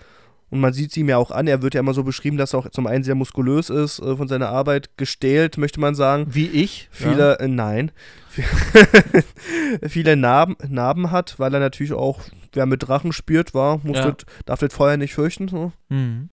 Und 0.50 0.60
man 0.60 0.72
sieht 0.72 0.90
es 0.90 0.96
ihm 0.96 1.08
ja 1.08 1.16
auch 1.16 1.30
an, 1.32 1.48
er 1.48 1.62
wird 1.62 1.74
ja 1.74 1.80
immer 1.80 1.94
so 1.94 2.04
beschrieben, 2.04 2.36
dass 2.36 2.52
er 2.52 2.60
auch 2.60 2.68
zum 2.68 2.86
einen 2.86 3.02
sehr 3.02 3.14
muskulös 3.16 3.70
ist, 3.70 3.98
äh, 3.98 4.16
von 4.16 4.28
seiner 4.28 4.50
Arbeit 4.50 4.96
gestählt, 4.96 5.58
möchte 5.58 5.80
man 5.80 5.94
sagen. 5.96 6.26
Wie 6.28 6.46
ich. 6.46 6.88
Viele, 6.92 7.40
äh, 7.40 7.48
nein, 7.48 7.90
viele 9.88 10.16
Narben, 10.16 10.56
Narben 10.68 11.10
hat, 11.10 11.38
weil 11.38 11.52
er 11.54 11.60
natürlich 11.60 11.92
auch, 11.92 12.20
wer 12.52 12.66
mit 12.66 12.86
Drachen 12.86 13.12
spielt, 13.12 13.54
war, 13.54 13.78
muss 13.82 13.96
Ja. 13.98 14.12
das, 14.12 14.26
darf 14.44 14.60
das 14.60 14.72
vorher 14.74 14.96
nicht 14.96 15.14
fürchten. 15.14 15.48
So. 15.48 15.72
Mhm. 15.88 16.30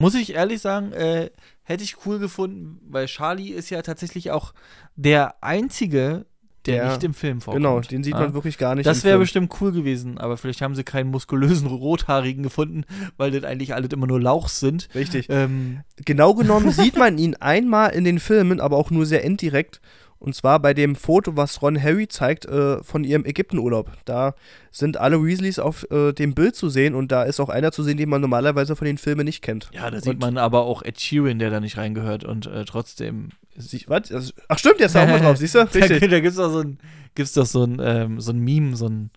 Muss 0.00 0.14
ich 0.14 0.34
ehrlich 0.34 0.60
sagen, 0.60 0.92
äh, 0.92 1.30
hätte 1.62 1.84
ich 1.84 2.04
cool 2.04 2.18
gefunden, 2.18 2.80
weil 2.90 3.06
Charlie 3.06 3.50
ist 3.52 3.70
ja 3.70 3.80
tatsächlich 3.82 4.30
auch 4.32 4.52
der 4.96 5.42
einzige 5.42 6.26
der, 6.66 6.76
Der- 6.84 6.88
nicht 6.92 7.04
im 7.04 7.14
Film 7.14 7.40
vorkommt. 7.40 7.62
Genau, 7.62 7.80
den 7.80 8.02
sieht 8.02 8.14
Ja. 8.14 8.20
man 8.20 8.34
wirklich 8.34 8.58
gar 8.58 8.74
nicht. 8.74 8.86
Das 8.86 9.04
wäre 9.04 9.18
bestimmt 9.18 9.52
cool 9.60 9.72
gewesen, 9.72 10.18
aber 10.18 10.36
vielleicht 10.36 10.62
haben 10.62 10.74
sie 10.74 10.84
keinen 10.84 11.10
muskulösen 11.10 11.66
Rothaarigen 11.68 12.42
gefunden, 12.42 12.84
weil 13.16 13.30
das 13.30 13.44
eigentlich 13.44 13.74
alle 13.74 13.88
immer 13.92 14.06
nur 14.06 14.20
Lauchs 14.20 14.60
sind. 14.60 14.88
Richtig. 14.94 15.26
Ähm, 15.28 15.80
Genau 16.04 16.34
genommen 16.34 16.70
sieht 16.72 16.96
man 16.96 17.18
ihn 17.18 17.34
einmal 17.36 17.90
in 17.90 18.04
den 18.04 18.18
Filmen, 18.18 18.60
aber 18.60 18.76
auch 18.76 18.90
nur 18.90 19.06
sehr 19.06 19.22
indirekt. 19.24 19.80
Und 20.24 20.34
zwar 20.34 20.58
bei 20.58 20.72
dem 20.72 20.96
Foto, 20.96 21.36
was 21.36 21.60
Ron 21.60 21.80
Harry 21.80 22.08
zeigt 22.08 22.46
äh, 22.46 22.82
von 22.82 23.04
ihrem 23.04 23.26
Ägyptenurlaub. 23.26 23.90
Da 24.06 24.34
sind 24.70 24.96
alle 24.96 25.22
Weasleys 25.22 25.58
auf 25.58 25.86
äh, 25.90 26.12
dem 26.14 26.34
Bild 26.34 26.56
zu 26.56 26.70
sehen 26.70 26.94
und 26.94 27.12
da 27.12 27.24
ist 27.24 27.40
auch 27.40 27.50
einer 27.50 27.72
zu 27.72 27.82
sehen, 27.82 27.98
den 27.98 28.08
man 28.08 28.22
normalerweise 28.22 28.74
von 28.74 28.86
den 28.86 28.96
Filmen 28.96 29.26
nicht 29.26 29.42
kennt. 29.42 29.68
ja, 29.74 29.90
da 29.90 29.98
Und- 29.98 30.02
sieht 30.02 30.20
man 30.20 30.38
aber 30.38 30.62
auch 30.64 30.82
Ed 30.82 30.98
Sheeran, 30.98 31.38
der 31.38 31.50
da 31.50 31.60
nicht 31.60 31.76
reingehört 31.76 32.24
und 32.24 32.46
äh, 32.46 32.64
trotzdem. 32.64 33.28
Sie, 33.56 33.84
was? 33.86 34.10
Also, 34.10 34.32
ach 34.48 34.58
stimmt, 34.58 34.78
der 34.80 34.86
ist 34.86 34.94
da 34.94 35.04
auch 35.04 35.08
mal 35.08 35.20
drauf, 35.20 35.36
siehst 35.36 35.54
du? 35.56 35.58
Da, 35.66 35.88
da 35.88 36.20
gibt's 36.20 36.36
doch 36.38 36.50
so 36.50 36.60
ein, 36.60 36.78
gibt's 37.14 37.34
doch 37.34 37.46
so 37.46 37.62
ein, 37.64 37.78
ähm, 37.84 38.18
so 38.20 38.32
ein 38.32 38.38
Meme, 38.40 38.74
so 38.76 38.86
ein, 38.88 39.10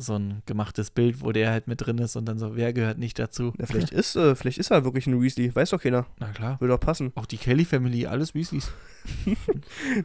so 0.00 0.14
ein 0.14 0.42
gemachtes 0.46 0.90
Bild, 0.90 1.20
wo 1.22 1.32
der 1.32 1.50
halt 1.50 1.66
mit 1.66 1.84
drin 1.84 1.98
ist 1.98 2.16
und 2.16 2.24
dann 2.26 2.38
so, 2.38 2.56
wer 2.56 2.72
gehört 2.72 2.98
nicht 2.98 3.18
dazu? 3.18 3.52
Ja, 3.58 3.66
vielleicht, 3.66 3.90
ist, 3.90 4.16
äh, 4.16 4.34
vielleicht 4.34 4.58
ist 4.58 4.70
er 4.70 4.84
wirklich 4.84 5.06
ein 5.06 5.20
Weasley, 5.20 5.54
weiß 5.54 5.70
doch 5.70 5.82
keiner. 5.82 6.06
Na 6.18 6.28
klar. 6.32 6.60
Würde 6.60 6.74
doch 6.74 6.80
passen. 6.80 7.12
Auch 7.14 7.26
die 7.26 7.36
Kelly 7.38 7.64
Family, 7.64 8.06
alles 8.06 8.34
Weasleys. 8.34 8.70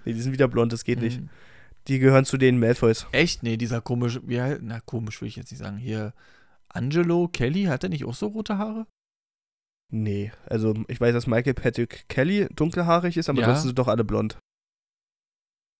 Nee, 0.05 0.13
die 0.13 0.21
sind 0.21 0.33
wieder 0.33 0.47
blond, 0.47 0.73
das 0.73 0.83
geht 0.83 1.01
nicht. 1.01 1.21
Mhm. 1.21 1.29
Die 1.87 1.99
gehören 1.99 2.25
zu 2.25 2.37
den 2.37 2.59
Malfoys. 2.59 3.07
Echt? 3.11 3.43
Nee, 3.43 3.57
dieser 3.57 3.81
komische, 3.81 4.21
heißt, 4.27 4.61
na 4.61 4.79
komisch 4.79 5.21
will 5.21 5.27
ich 5.27 5.35
jetzt 5.35 5.51
nicht 5.51 5.59
sagen. 5.59 5.77
Hier, 5.77 6.13
Angelo 6.69 7.27
Kelly, 7.27 7.63
hat 7.65 7.83
der 7.83 7.89
nicht 7.89 8.05
auch 8.05 8.13
so 8.15 8.27
rote 8.27 8.57
Haare? 8.57 8.87
Nee, 9.91 10.31
also 10.47 10.73
ich 10.87 10.99
weiß, 10.99 11.13
dass 11.13 11.27
Michael 11.27 11.53
Patrick 11.53 12.05
Kelly 12.07 12.47
dunkelhaarig 12.55 13.15
ist, 13.17 13.29
aber 13.29 13.41
Ja. 13.41 13.47
ansonsten 13.47 13.69
sind 13.69 13.79
doch 13.79 13.87
alle 13.89 14.03
blond. 14.03 14.37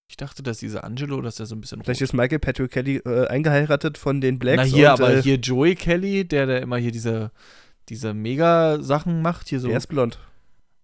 Ich 0.09 0.17
dachte, 0.17 0.43
dass 0.43 0.59
dieser 0.59 0.83
Angelo, 0.83 1.21
dass 1.21 1.35
der 1.35 1.45
so 1.45 1.55
ein 1.55 1.61
bisschen 1.61 1.81
Vielleicht 1.83 2.01
ist 2.01 2.13
Michael 2.13 2.39
Patrick 2.39 2.71
Kelly 2.71 2.97
äh, 2.97 3.27
eingeheiratet 3.27 3.97
von 3.97 4.21
den 4.21 4.37
Blacks. 4.37 4.57
Na 4.57 4.63
hier, 4.63 4.89
und, 4.89 5.01
aber 5.01 5.15
äh, 5.15 5.21
hier 5.23 5.37
Joey 5.37 5.75
Kelly, 5.75 6.27
der 6.27 6.45
da 6.45 6.57
immer 6.57 6.77
hier 6.77 6.91
diese, 6.91 7.31
diese 7.89 8.13
Mega-Sachen 8.13 9.21
macht, 9.21 9.49
hier 9.49 9.59
so. 9.59 9.69
Der 9.69 9.77
ist 9.77 9.87
blond. 9.87 10.19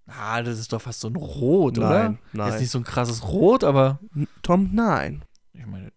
ah, 0.08 0.42
das 0.42 0.58
ist 0.58 0.74
doch 0.74 0.82
fast 0.82 1.02
so 1.02 1.10
ein 1.10 1.16
Rot, 1.16 1.78
oder? 1.78 1.90
Nein, 1.90 2.20
nein. 2.34 2.54
Ist 2.54 2.60
nicht 2.60 2.72
so 2.72 2.80
ein 2.80 2.84
krasses 2.84 3.24
Rot, 3.24 3.64
aber 3.64 4.00
Tom, 4.42 4.72
nein. 4.74 5.24
ich 5.54 5.66
meine, 5.68 5.92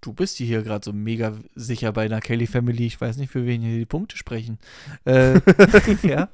du 0.00 0.12
bist 0.12 0.36
hier 0.36 0.62
gerade 0.62 0.84
so 0.84 0.92
mega 0.92 1.32
sicher 1.54 1.92
bei 1.92 2.04
einer 2.04 2.20
Kelly 2.20 2.46
Family. 2.46 2.86
Ich 2.86 3.00
weiß 3.00 3.16
nicht, 3.16 3.30
für 3.30 3.46
wen 3.46 3.62
hier 3.62 3.78
die 3.78 3.86
Punkte 3.86 4.16
sprechen. 4.16 4.58
Äh, 5.04 5.40
ja, 6.02 6.28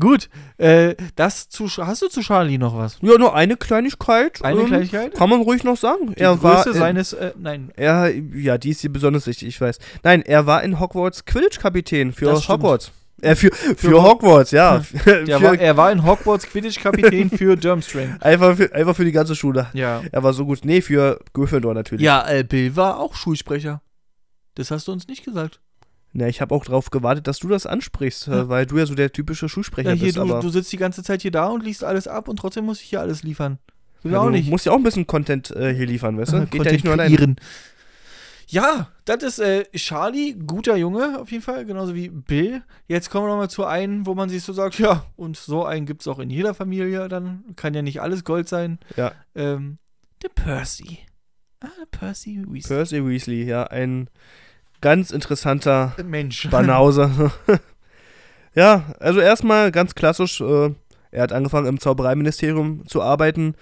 gut. 0.00 0.28
Äh, 0.56 0.94
das 1.16 1.48
zu, 1.48 1.68
hast 1.68 2.02
du 2.02 2.08
zu 2.08 2.20
Charlie 2.20 2.58
noch 2.58 2.76
was? 2.76 2.98
Ja, 3.00 3.18
nur 3.18 3.34
eine 3.34 3.56
Kleinigkeit. 3.56 4.42
Eine 4.42 4.60
ähm, 4.60 4.66
Kleinigkeit? 4.66 5.14
Kann 5.14 5.30
man 5.30 5.42
ruhig 5.42 5.64
noch 5.64 5.76
sagen. 5.76 6.14
Die 6.14 6.20
er 6.20 6.36
Größe 6.36 6.42
war 6.42 6.66
in, 6.66 6.72
seines, 6.74 7.12
äh, 7.12 7.32
nein, 7.38 7.72
er, 7.76 8.12
ja, 8.34 8.58
die 8.58 8.70
ist 8.70 8.80
hier 8.80 8.92
besonders 8.92 9.26
wichtig, 9.26 9.48
ich 9.48 9.60
weiß. 9.60 9.78
Nein, 10.02 10.22
er 10.22 10.46
war 10.46 10.62
in 10.62 10.80
Hogwarts 10.80 11.24
Quidditch-Kapitän 11.24 12.12
für 12.12 12.26
Das 12.26 12.44
stimmt. 12.44 12.58
Hogwarts. 12.60 12.92
Äh, 13.20 13.34
für, 13.34 13.50
für, 13.52 13.74
Für 13.74 14.02
Hogwarts, 14.02 14.52
ja. 14.52 14.80
für, 14.82 15.26
war, 15.42 15.58
er 15.58 15.76
war 15.76 15.90
in 15.90 16.04
Hogwarts 16.04 16.46
Quidditch-Kapitän 16.46 17.30
für 17.30 17.56
Durmstrang. 17.56 18.16
einfach, 18.20 18.56
für, 18.56 18.72
einfach 18.72 18.94
für 18.94 19.04
die 19.04 19.12
ganze 19.12 19.34
Schule. 19.34 19.66
Ja. 19.72 20.02
Er 20.12 20.22
war 20.22 20.32
so 20.32 20.46
gut. 20.46 20.60
Nee, 20.64 20.80
für 20.80 21.18
Gryffindor 21.32 21.74
natürlich. 21.74 22.04
Ja, 22.04 22.28
äh, 22.28 22.44
Bill 22.44 22.76
war 22.76 23.00
auch 23.00 23.14
Schulsprecher. 23.14 23.82
Das 24.54 24.70
hast 24.70 24.86
du 24.86 24.92
uns 24.92 25.08
nicht 25.08 25.24
gesagt. 25.24 25.60
Na, 26.12 26.26
ich 26.26 26.40
habe 26.40 26.54
auch 26.54 26.64
darauf 26.64 26.90
gewartet, 26.90 27.26
dass 27.26 27.38
du 27.38 27.48
das 27.48 27.66
ansprichst, 27.66 28.26
Ja. 28.28 28.40
äh, 28.42 28.48
weil 28.48 28.66
du 28.66 28.78
ja 28.78 28.86
so 28.86 28.94
der 28.94 29.12
typische 29.12 29.48
Schulsprecher 29.48 29.90
Ja, 29.90 29.94
hier, 29.94 30.06
bist. 30.06 30.16
du, 30.16 30.22
aber 30.22 30.40
du 30.40 30.48
sitzt 30.48 30.72
die 30.72 30.76
ganze 30.78 31.02
Zeit 31.02 31.22
hier 31.22 31.30
da 31.30 31.46
und 31.48 31.62
liest 31.64 31.84
alles 31.84 32.08
ab 32.08 32.28
und 32.28 32.36
trotzdem 32.38 32.64
muss 32.64 32.80
ich 32.80 32.88
hier 32.88 33.00
alles 33.00 33.22
liefern. 33.22 33.58
Will 34.02 34.12
ja, 34.12 34.20
auch 34.20 34.24
du 34.26 34.30
nicht. 34.30 34.48
musst 34.48 34.64
ja 34.64 34.72
auch 34.72 34.76
ein 34.76 34.82
bisschen 34.84 35.06
Content 35.06 35.50
äh, 35.50 35.74
hier 35.74 35.86
liefern, 35.86 36.16
weißt 36.16 36.32
du? 36.32 36.46
Geht 36.46 36.64
ja 36.64 36.72
nicht 36.72 36.84
nur 36.84 36.96
kreieren. 36.96 37.36
Ja, 38.50 38.88
das 39.04 39.22
ist 39.22 39.38
äh, 39.40 39.64
Charlie, 39.76 40.32
guter 40.34 40.76
Junge 40.76 41.20
auf 41.20 41.30
jeden 41.30 41.42
Fall, 41.42 41.66
genauso 41.66 41.94
wie 41.94 42.08
Bill. 42.08 42.62
Jetzt 42.86 43.10
kommen 43.10 43.26
wir 43.26 43.30
nochmal 43.30 43.50
zu 43.50 43.66
einem, 43.66 44.06
wo 44.06 44.14
man 44.14 44.30
sich 44.30 44.42
so 44.42 44.54
sagt, 44.54 44.78
ja, 44.78 45.04
und 45.16 45.36
so 45.36 45.66
einen 45.66 45.84
gibt 45.84 46.00
es 46.00 46.08
auch 46.08 46.18
in 46.18 46.30
jeder 46.30 46.54
Familie, 46.54 47.08
dann 47.08 47.44
kann 47.56 47.74
ja 47.74 47.82
nicht 47.82 48.00
alles 48.00 48.24
Gold 48.24 48.48
sein. 48.48 48.78
Ja. 48.96 49.12
Ähm, 49.34 49.76
der 50.22 50.30
Percy. 50.30 51.00
Ah, 51.60 51.66
Percy 51.90 52.42
Weasley. 52.48 52.74
Percy 52.76 53.04
Weasley, 53.06 53.44
ja, 53.44 53.64
ein 53.64 54.08
ganz 54.80 55.10
interessanter 55.10 55.94
Mensch. 56.04 56.48
Banause. 56.50 57.32
ja, 58.54 58.84
also 59.00 59.20
erstmal 59.20 59.72
ganz 59.72 59.94
klassisch, 59.94 60.40
äh, 60.40 60.70
er 61.10 61.22
hat 61.22 61.32
angefangen 61.32 61.66
im 61.66 61.80
Zaubereiministerium 61.80 62.86
zu 62.86 63.02
arbeiten. 63.02 63.54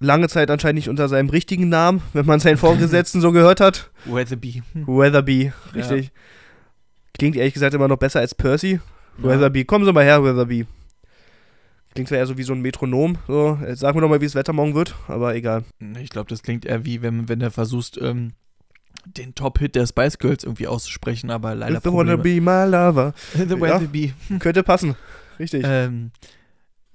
Lange 0.00 0.28
Zeit 0.28 0.50
anscheinend 0.50 0.76
nicht 0.76 0.88
unter 0.88 1.08
seinem 1.08 1.30
richtigen 1.30 1.68
Namen, 1.68 2.02
wenn 2.12 2.26
man 2.26 2.40
seinen 2.40 2.56
Vorgesetzten 2.56 3.20
so 3.20 3.32
gehört 3.32 3.60
hat. 3.60 3.90
Weatherby. 4.04 4.62
Weatherby, 4.74 5.52
richtig. 5.74 6.10
Klingt 7.16 7.36
ehrlich 7.36 7.54
gesagt 7.54 7.74
immer 7.74 7.88
noch 7.88 7.96
besser 7.96 8.20
als 8.20 8.34
Percy. 8.34 8.80
Weatherby, 9.18 9.64
kommen 9.64 9.84
Sie 9.84 9.92
mal 9.92 10.04
her, 10.04 10.22
Weatherby. 10.22 10.66
Klingt 11.94 12.08
zwar 12.08 12.18
eher 12.18 12.26
so 12.26 12.36
wie 12.36 12.42
so 12.42 12.52
ein 12.52 12.60
Metronom. 12.60 13.18
So, 13.28 13.56
jetzt 13.66 13.80
sag 13.80 13.94
mir 13.94 14.00
doch 14.00 14.08
mal, 14.08 14.20
wie 14.20 14.26
das 14.26 14.34
Wetter 14.34 14.52
morgen 14.52 14.74
wird, 14.74 14.96
aber 15.06 15.36
egal. 15.36 15.62
Ich 16.00 16.10
glaube, 16.10 16.28
das 16.28 16.42
klingt 16.42 16.64
eher 16.64 16.84
wie, 16.84 17.02
wenn, 17.02 17.28
wenn 17.28 17.38
du 17.38 17.50
versuchst, 17.52 18.00
ähm, 18.02 18.32
den 19.06 19.34
Top-Hit 19.34 19.74
der 19.74 19.86
Spice 19.86 20.18
Girls 20.18 20.44
irgendwie 20.44 20.66
auszusprechen, 20.66 21.30
aber 21.30 21.54
leider 21.54 21.78
If 21.78 21.84
you 21.84 21.92
wanna 21.92 22.16
be 22.16 22.40
my 22.40 22.64
lover. 22.64 23.12
The 23.34 23.60
Weatherby. 23.60 24.14
Könnte 24.38 24.62
passen. 24.62 24.96
Richtig. 25.38 25.64
Ähm, 25.66 26.10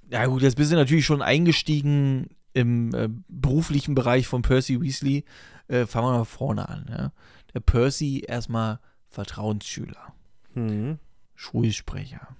ja 0.09 0.25
gut, 0.25 0.41
jetzt 0.41 0.55
bist 0.55 0.71
du 0.71 0.75
natürlich 0.75 1.05
schon 1.05 1.21
eingestiegen 1.21 2.29
im 2.53 2.93
äh, 2.95 3.09
beruflichen 3.27 3.95
Bereich 3.95 4.27
von 4.27 4.41
Percy 4.41 4.81
Weasley. 4.81 5.23
Äh, 5.67 5.85
fangen 5.85 6.07
wir 6.07 6.17
mal 6.19 6.23
vorne 6.25 6.67
an. 6.67 6.85
Ja? 6.89 7.11
Der 7.53 7.59
Percy 7.59 8.23
erstmal 8.27 8.79
Vertrauensschüler, 9.07 10.13
Mhm. 10.55 10.97
Schulsprecher 11.35 12.35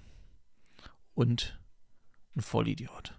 und 1.13 1.59
ein 2.35 2.41
Vollidiot. 2.41 3.13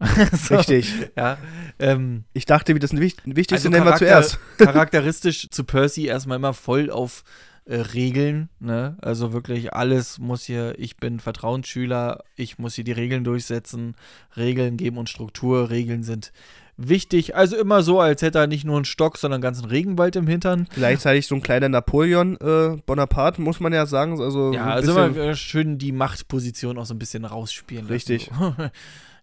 So, 0.32 0.56
Richtig. 0.56 0.92
Ja, 1.16 1.38
ähm, 1.78 2.24
Ich 2.32 2.44
dachte, 2.46 2.74
wie 2.74 2.78
das 2.78 2.92
Wich- 2.92 3.16
Wichtigste 3.24 3.54
Also 3.54 3.68
nennen 3.70 3.86
wir 3.86 3.96
zuerst. 3.96 4.38
charakteristisch 4.58 5.48
zu 5.50 5.64
Percy 5.64 6.06
erstmal 6.06 6.36
immer 6.36 6.52
voll 6.52 6.90
auf 6.90 7.24
äh, 7.66 7.76
Regeln, 7.76 8.50
ne? 8.60 8.96
Also 9.00 9.32
wirklich 9.32 9.72
alles 9.72 10.18
muss 10.18 10.44
hier, 10.44 10.74
ich 10.78 10.98
bin 10.98 11.20
Vertrauensschüler, 11.20 12.22
ich 12.36 12.58
muss 12.58 12.74
hier 12.74 12.84
die 12.84 12.92
Regeln 12.92 13.24
durchsetzen, 13.24 13.94
Regeln 14.36 14.76
geben 14.76 14.98
und 14.98 15.08
Struktur, 15.08 15.70
Regeln 15.70 16.02
sind 16.02 16.32
wichtig. 16.76 17.36
Also 17.36 17.56
immer 17.56 17.82
so, 17.82 18.00
als 18.00 18.20
hätte 18.20 18.38
er 18.40 18.46
nicht 18.48 18.64
nur 18.64 18.76
einen 18.76 18.84
Stock, 18.84 19.16
sondern 19.16 19.36
einen 19.36 19.42
ganzen 19.42 19.64
Regenwald 19.64 20.16
im 20.16 20.26
Hintern. 20.26 20.68
Gleichzeitig 20.74 21.26
so 21.26 21.36
ein 21.36 21.42
kleiner 21.42 21.68
Napoleon 21.70 22.36
äh, 22.40 22.76
Bonaparte, 22.84 23.40
muss 23.40 23.60
man 23.60 23.72
ja 23.72 23.86
sagen. 23.86 24.20
Also 24.20 24.52
Ja, 24.52 24.66
also 24.66 24.90
immer 24.92 25.16
äh, 25.16 25.34
schön 25.36 25.78
die 25.78 25.92
Machtposition 25.92 26.76
auch 26.76 26.84
so 26.84 26.92
ein 26.92 26.98
bisschen 26.98 27.24
rausspielen. 27.24 27.84
lassen. 27.84 27.92
Richtig. 27.92 28.30
So. 28.38 28.54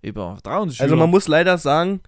Über 0.02 0.34
Vertrauensschüler. 0.34 0.84
also 0.84 0.96
man 0.96 1.10
muss 1.10 1.28
leider 1.28 1.58
sagen, 1.58 2.02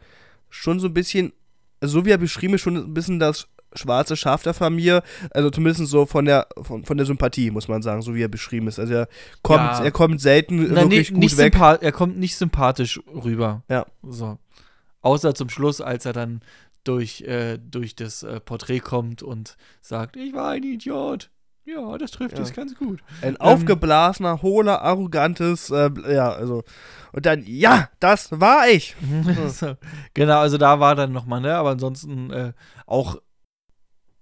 schon 0.49 0.79
so 0.79 0.87
ein 0.87 0.93
bisschen, 0.93 1.33
so 1.81 2.05
wie 2.05 2.11
er 2.11 2.17
beschrieben 2.17 2.53
ist, 2.55 2.61
schon 2.61 2.75
ein 2.77 2.93
bisschen 2.93 3.19
das 3.19 3.47
schwarze 3.75 4.15
Schaf 4.15 4.43
der 4.43 4.53
Familie, 4.53 5.01
also 5.31 5.49
zumindest 5.49 5.87
so 5.87 6.05
von 6.05 6.25
der 6.25 6.47
von, 6.61 6.85
von 6.85 6.95
der 6.97 7.05
Sympathie, 7.07 7.49
muss 7.49 7.67
man 7.67 7.81
sagen, 7.81 8.01
so 8.03 8.13
wie 8.13 8.21
er 8.21 8.27
beschrieben 8.27 8.67
ist. 8.67 8.77
Also 8.79 8.93
er 8.93 9.07
kommt, 9.41 9.59
Ja. 9.61 9.83
er 9.83 9.91
kommt 9.91 10.21
selten 10.21 10.57
Na, 10.69 10.81
wirklich 10.81 11.09
nee, 11.09 11.15
gut 11.15 11.23
nicht 11.23 11.37
weg. 11.37 11.55
er 11.59 11.91
kommt 11.91 12.17
nicht 12.17 12.35
sympathisch 12.37 12.99
rüber. 13.07 13.63
Ja. 13.69 13.85
So. 14.03 14.37
Außer 15.01 15.33
zum 15.35 15.49
Schluss, 15.49 15.81
als 15.81 16.05
er 16.05 16.13
dann 16.13 16.41
durch, 16.83 17.21
äh, 17.21 17.57
durch 17.57 17.95
das 17.95 18.23
äh, 18.23 18.39
Porträt 18.39 18.79
kommt 18.79 19.23
und 19.23 19.57
sagt, 19.81 20.17
ich 20.17 20.33
war 20.33 20.51
ein 20.51 20.63
Idiot. 20.63 21.29
Ja, 21.65 21.97
das 21.97 22.11
trifft 22.11 22.37
Ja. 22.37 22.43
es 22.43 22.53
ganz 22.53 22.75
gut. 22.75 23.01
Ein 23.21 23.37
aufgeblasener, 23.37 24.41
hohler, 24.41 24.81
arrogantes, 24.81 25.69
äh, 25.69 25.89
ja, 26.13 26.31
also. 26.31 26.63
Und 27.13 27.25
dann, 27.25 27.43
ja, 27.45 27.89
das 27.99 28.37
war 28.39 28.67
ich. 28.67 28.95
so. 29.47 29.75
Genau, 30.13 30.39
also 30.39 30.57
da 30.57 30.79
war 30.79 30.95
dann 30.95 31.11
nochmal, 31.13 31.39
ne? 31.41 31.55
Aber 31.55 31.69
ansonsten 31.71 32.31
äh, 32.31 32.53
auch 32.85 33.17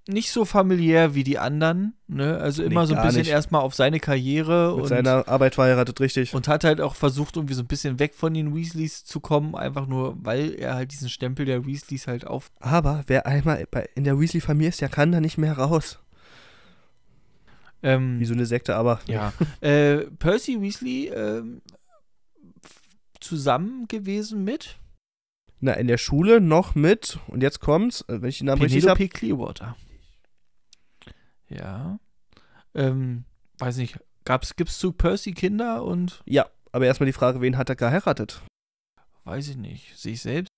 nicht 0.08 0.32
so 0.32 0.46
familiär 0.46 1.14
wie 1.16 1.24
die 1.24 1.38
anderen, 1.39 1.94
ne? 2.08 2.38
Also 2.38 2.64
Nee, 2.64 2.70
immer 2.70 2.86
so 2.88 2.96
ein 2.96 3.02
bisschen 3.04 3.20
nicht. 3.22 3.30
erstmal 3.32 3.62
auf 3.62 3.76
seine 3.76 4.00
Karriere 4.00 4.74
Mit 4.74 4.84
und 4.84 4.88
seiner 4.89 5.28
Arbeit 5.28 5.56
verheiratet, 5.56 6.00
richtig. 6.00 6.34
Und 6.34 6.48
hat 6.48 6.64
halt 6.64 6.82
auch 6.82 6.96
versucht, 6.96 7.38
irgendwie 7.38 7.54
so 7.54 7.62
ein 7.62 7.68
bisschen 7.68 7.98
weg 8.00 8.14
von 8.16 8.34
den 8.34 8.54
Weasleys 8.56 9.06
zu 9.06 9.20
kommen, 9.20 9.56
einfach 9.56 9.86
nur, 9.88 10.18
weil 10.24 10.54
er 10.56 10.74
halt 10.76 10.92
diesen 10.92 11.08
Stempel 11.10 11.46
der 11.46 11.66
Weasleys 11.66 12.08
halt 12.08 12.26
auf. 12.28 12.52
Aber 12.60 13.04
wer 13.08 13.26
einmal 13.26 13.66
in 13.96 14.04
der 14.04 14.20
Weasley-Familie 14.20 14.70
ist, 14.70 14.82
der 14.82 14.89
kann 14.89 15.12
da 15.12 15.22
nicht 15.22 15.38
mehr 15.38 15.58
raus. 15.58 16.00
Ähm, 17.84 18.19
Wie 18.19 18.25
so 18.25 18.34
eine 18.34 18.45
Sekte, 18.45 18.75
aber. 18.75 19.01
ja. 19.07 19.34
äh, 19.61 19.97
Percy 20.19 20.61
Weasley 20.61 21.07
ähm, 21.07 21.61
zusammen 23.19 23.88
gewesen 23.88 24.43
mit 24.43 24.77
Na, 25.59 25.73
in 25.73 25.88
der 25.88 25.97
Schule 25.97 26.41
noch 26.41 26.75
mit, 26.75 27.19
und 27.27 27.41
jetzt 27.41 27.59
kommt's, 27.59 28.01
äh, 28.07 28.21
wenn 28.21 28.29
ich 28.29 28.39
den 28.39 28.47
Namen 28.47 28.61
richtig 28.61 28.88
habe. 28.88 28.97
Penelope 28.97 29.17
Clearwater. 29.17 29.75
Ja. 31.47 31.99
Ähm, 32.73 33.25
weiß 33.59 33.77
nicht, 33.77 33.99
gab's, 34.25 34.55
gibt's 34.55 34.79
zu 34.79 34.91
Percy 34.93 35.34
Kinder 35.34 35.84
und 35.84 36.21
Ja, 36.25 36.47
aber 36.71 36.86
erstmal 36.86 37.07
die 37.07 37.13
Frage, 37.13 37.41
wen 37.41 37.57
hat 37.57 37.69
er 37.69 37.75
geheiratet? 37.75 38.41
weiß 39.23 39.49
ich 39.49 39.57
nicht, 39.57 39.97
sich 39.97 40.21
selbst? 40.21 40.49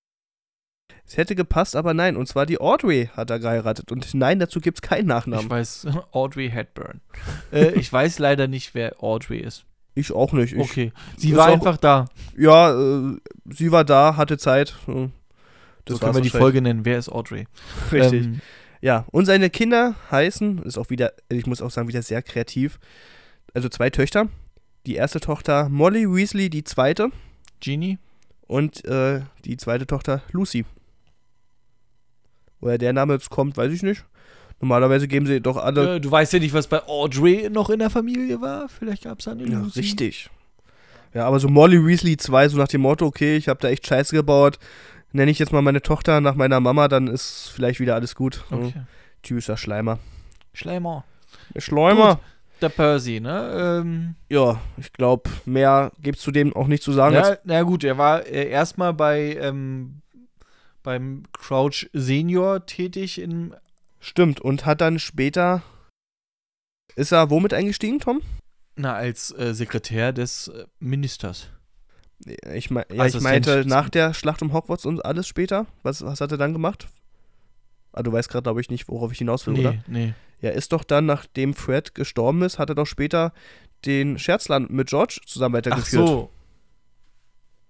Es 1.06 1.18
hätte 1.18 1.36
gepasst, 1.36 1.76
aber 1.76 1.94
nein. 1.94 2.16
Und 2.16 2.28
zwar 2.28 2.46
die 2.46 2.60
Audrey 2.62 3.10
hat 3.16 3.30
er 3.30 3.40
geheiratet. 3.40 3.92
Und 3.92 4.14
nein, 4.14 4.40
dazu 4.40 4.60
gibt 4.62 4.78
es 4.78 4.82
keinen 4.82 5.08
Nachnamen. 5.08 5.46
Ich 5.46 5.50
weiß, 5.50 5.88
Audrey 6.12 6.50
Hepburn. 6.50 7.02
äh, 7.52 7.72
ich 7.74 7.92
weiß 7.92 8.20
leider 8.20 8.48
nicht, 8.48 8.74
wer 8.74 9.02
Audrey 9.04 9.40
ist. 9.40 9.66
Ich 9.96 10.12
auch 10.12 10.32
nicht. 10.34 10.54
Ich, 10.54 10.60
Okay. 10.60 10.92
Sie 11.18 11.36
war 11.36 11.50
auch- 11.50 11.54
einfach 11.54 11.78
da. 11.78 12.06
Ja, 12.38 12.72
äh, 12.74 13.18
sie 13.52 13.72
war 13.72 13.84
da, 13.84 14.16
hatte 14.16 14.38
Zeit. 14.38 14.76
äh, 14.88 15.10
Das 15.86 15.98
so 15.98 16.00
können 16.00 16.16
wir 16.16 16.22
die. 16.22 16.30
Folge 16.30 16.62
nennen. 16.62 16.86
Wer 16.86 16.98
ist 16.98 17.10
Audrey? 17.10 17.48
Richtig. 17.92 18.26
Ähm, 18.26 18.42
Ja, 18.82 19.06
und 19.12 19.26
seine 19.26 19.50
Kinder 19.50 19.96
heißen, 20.12 20.64
ist 20.64 20.78
auch 20.78 20.90
wieder, 20.90 21.14
ich 21.30 21.46
muss 21.46 21.62
auch 21.62 21.72
sagen, 21.72 21.88
wieder 21.88 22.02
sehr 22.02 22.22
kreativ. 22.22 22.80
Also 23.54 23.70
zwei 23.70 23.90
Töchter. 23.90 24.28
Die 24.86 24.96
erste 24.96 25.20
Tochter 25.22 25.70
Molly 25.70 26.06
Weasley, 26.10 26.50
die 26.50 26.64
zweite. 26.64 27.10
Genie? 27.62 27.98
Und 28.48 28.84
äh, 28.86 29.22
die 29.46 29.56
zweite 29.58 29.86
Tochter 29.88 30.22
Lucy. 30.32 30.66
Woher 32.64 32.78
der 32.78 32.94
Name 32.94 33.14
jetzt 33.14 33.30
kommt, 33.30 33.58
weiß 33.58 33.72
ich 33.74 33.84
nicht. 33.84 34.06
Normalerweise 34.62 35.08
geben 35.10 35.26
sie 35.26 35.42
doch 35.42 35.58
alle. 35.58 35.96
Äh, 35.96 36.00
du 36.00 36.10
weißt 36.10 36.32
ja 36.34 36.40
nicht, 36.40 36.54
was 36.54 36.68
bei 36.68 36.82
Audrey 36.88 37.50
noch 37.50 37.70
in 37.70 37.80
der 37.80 37.90
Familie 37.90 38.40
war. 38.40 38.70
Vielleicht 38.70 39.04
gab 39.04 39.20
es 39.20 39.26
da 39.26 39.32
eine 39.32 39.44
Ja, 39.44 39.60
Lucy. 39.60 39.80
richtig. 39.82 40.30
Ja, 41.14 41.26
aber 41.28 41.40
so 41.40 41.50
Molly 41.50 41.86
Weasley 41.86 42.16
2, 42.16 42.48
so 42.50 42.58
nach 42.58 42.70
dem 42.70 42.82
Motto, 42.82 43.06
okay, 43.06 43.36
ich 43.36 43.50
habe 43.50 43.60
da 43.60 43.68
echt 43.68 43.86
Scheiße 43.86 44.16
gebaut, 44.16 44.58
nenne 45.12 45.30
ich 45.30 45.40
jetzt 45.40 45.52
mal 45.52 45.62
meine 45.62 45.82
Tochter 45.82 46.22
nach 46.22 46.36
meiner 46.36 46.60
Mama, 46.62 46.88
dann 46.88 47.08
ist 47.08 47.52
vielleicht 47.54 47.80
wieder 47.82 47.96
alles 47.96 48.16
gut. 48.16 48.44
Ja, 48.50 48.58
Okay. 48.58 48.74
Typischer 49.22 49.58
Schleimer. 49.58 50.00
Schleimer. 50.54 51.04
Der 51.54 51.62
Schleimer. 51.62 52.20
Der 52.62 52.70
Percy, 52.70 53.20
ne? 53.20 53.82
Ähm, 53.82 54.16
Ja, 54.30 54.60
ich 54.78 54.94
glaube, 54.94 55.30
mehr 55.46 55.92
gibt 56.02 56.18
es 56.18 56.24
zu 56.24 56.32
dem 56.32 56.56
auch 56.56 56.68
nicht 56.68 56.84
zu 56.84 56.94
sagen. 56.94 57.16
ja, 57.16 57.38
na 57.44 57.62
gut, 57.64 57.84
er 57.84 57.98
war 57.98 58.26
äh, 58.26 58.48
erstmal 58.48 58.94
bei 58.94 59.38
ähm, 59.42 60.02
beim 60.84 61.24
Crouch 61.34 61.90
Senior 61.94 62.66
tätig 62.66 63.20
in 63.20 63.56
Stimmt, 64.00 64.42
und 64.42 64.66
hat 64.66 64.82
dann 64.82 65.00
später. 65.00 65.64
Ist 66.96 67.12
er 67.12 67.30
womit 67.30 67.54
eingestiegen, 67.54 68.00
Tom? 68.00 68.22
na 68.76 68.94
als 68.96 69.32
äh, 69.38 69.54
Sekretär 69.54 70.14
des 70.14 70.48
äh, 70.48 70.66
Ministers. 70.80 71.48
Ich, 72.54 72.72
mein, 72.72 72.86
ja, 72.90 72.96
ich 72.96 73.02
Assistent. 73.02 73.24
meinte 73.24 73.64
nach 73.68 73.90
der 73.90 74.14
Schlacht 74.14 74.42
um 74.42 74.52
Hogwarts 74.54 74.86
und 74.86 75.04
alles 75.06 75.28
später. 75.28 75.68
Was, 75.84 76.04
was 76.04 76.22
hat 76.22 76.32
er 76.32 76.38
dann 76.38 76.54
gemacht? 76.54 76.88
Ah, 77.92 78.02
du 78.02 78.12
weißt 78.12 78.30
gerade, 78.30 78.44
glaube 78.44 78.62
ich, 78.62 78.70
nicht, 78.72 78.88
worauf 78.88 79.12
ich 79.12 79.20
hinaus 79.20 79.46
will, 79.46 79.54
Nee, 79.54 79.60
oder? 79.60 79.76
nee. 79.88 80.14
Er 80.42 80.54
ist 80.54 80.72
doch 80.74 80.84
dann, 80.84 81.06
nachdem 81.06 81.54
Fred 81.54 81.94
gestorben 81.96 82.42
ist, 82.42 82.58
hat 82.60 82.70
er 82.70 82.76
doch 82.76 82.88
später 82.88 83.32
den 83.86 84.18
Scherzland 84.18 84.72
mit 84.72 84.90
George 84.90 85.20
zusammen 85.26 85.54
Ach 85.56 85.58
weitergeführt. 85.60 86.08
so, 86.08 86.30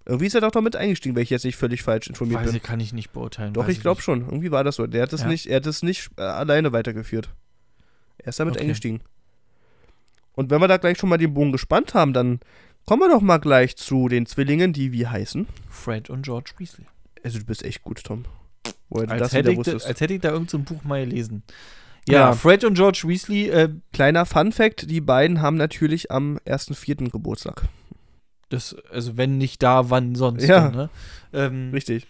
Irgendwie 0.05 0.25
ist 0.25 0.35
er 0.35 0.41
doch 0.41 0.51
damit 0.51 0.75
eingestiegen, 0.75 1.15
wenn 1.15 1.23
ich 1.23 1.29
jetzt 1.29 1.45
nicht 1.45 1.55
völlig 1.55 1.81
falsch 1.81 2.07
informiert 2.07 2.41
weiß 2.41 2.47
bin. 2.47 2.57
ich, 2.57 2.63
kann 2.63 2.79
ich 2.81 2.91
nicht 2.93 3.11
beurteilen. 3.13 3.53
Doch, 3.53 3.67
ich 3.69 3.79
glaube 3.81 4.01
schon. 4.01 4.21
Irgendwie 4.21 4.51
war 4.51 4.63
das 4.65 4.75
so. 4.75 4.85
Der 4.87 5.03
hat 5.03 5.13
es 5.13 5.21
Ja. 5.21 5.27
nicht, 5.27 5.47
er 5.47 5.57
hat 5.57 5.65
es 5.65 5.81
nicht 5.83 6.09
äh, 6.17 6.21
alleine 6.23 6.73
weitergeführt. 6.73 7.29
Er 8.17 8.27
ist 8.29 8.39
damit 8.39 8.55
Okay. 8.55 8.63
eingestiegen. 8.63 9.01
Und 10.33 10.49
wenn 10.49 10.59
wir 10.61 10.67
da 10.67 10.77
gleich 10.77 10.97
schon 10.97 11.09
mal 11.09 11.17
den 11.17 11.33
Bogen 11.33 11.51
gespannt 11.51 11.93
haben, 11.93 12.11
dann 12.13 12.39
kommen 12.85 13.01
wir 13.01 13.09
doch 13.09 13.21
mal 13.21 13.37
gleich 13.37 13.75
zu 13.77 14.07
den 14.09 14.25
Zwillingen, 14.25 14.73
die 14.73 14.91
wie 14.91 15.07
heißen. 15.07 15.47
Fred 15.69 16.09
und 16.09 16.23
George 16.23 16.51
Weasley. 16.57 16.85
Also 17.23 17.39
du 17.39 17.45
bist 17.45 17.63
echt 17.63 17.83
gut, 17.83 18.03
Tom. 18.03 18.25
Woher 18.89 19.09
Als 19.09 19.19
das 19.21 19.33
hätte, 19.33 19.49
ich 19.51 19.55
da, 19.55 19.59
wusstest. 19.59 19.85
als 19.87 20.01
hätte 20.01 20.13
ich 20.15 20.21
da 20.21 20.31
irgendein 20.31 20.63
Buch 20.65 20.83
mal 20.83 21.05
gelesen. 21.05 21.43
Ja, 22.07 22.13
Ja. 22.19 22.33
Fred 22.33 22.63
und 22.65 22.73
George 22.73 23.03
Weasley, 23.05 23.47
äh, 23.49 23.69
Kleiner 23.93 24.25
Fun 24.25 24.51
Fact, 24.51 24.89
die 24.89 24.99
beiden 25.01 25.41
haben 25.41 25.55
natürlich 25.55 26.11
am 26.11 26.37
1.4. 26.45 27.09
Geburtstag. 27.09 27.63
Das, 28.53 28.75
also 28.91 29.17
wenn 29.17 29.37
nicht 29.37 29.61
da, 29.63 29.89
wann 29.89 30.15
sonst? 30.15 30.45
Ja. 30.47 30.69
Ne? 30.69 30.89
Ähm, 31.33 31.71
Richtig. 31.73 32.05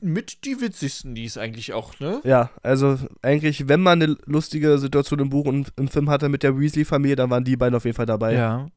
mit 0.00 0.44
die 0.44 0.60
witzigsten, 0.60 1.14
die 1.16 1.24
es 1.24 1.36
eigentlich 1.38 1.72
auch, 1.72 1.98
ne? 1.98 2.20
Ja, 2.24 2.50
also 2.62 2.98
eigentlich, 3.22 3.66
wenn 3.68 3.80
man 3.80 4.00
eine 4.00 4.16
lustige 4.26 4.78
Situation 4.78 5.18
im 5.18 5.28
Buch 5.30 5.46
und 5.46 5.72
im 5.76 5.88
Film 5.88 6.08
hatte 6.08 6.28
mit 6.28 6.42
der 6.44 6.56
Weasley-Familie, 6.58 7.16
dann 7.16 7.30
waren 7.30 7.42
die 7.44 7.56
beiden 7.56 7.74
auf 7.74 7.84
jeden 7.84 7.96
Fall 7.96 8.06
dabei. 8.06 8.34
Ja. 8.34 8.68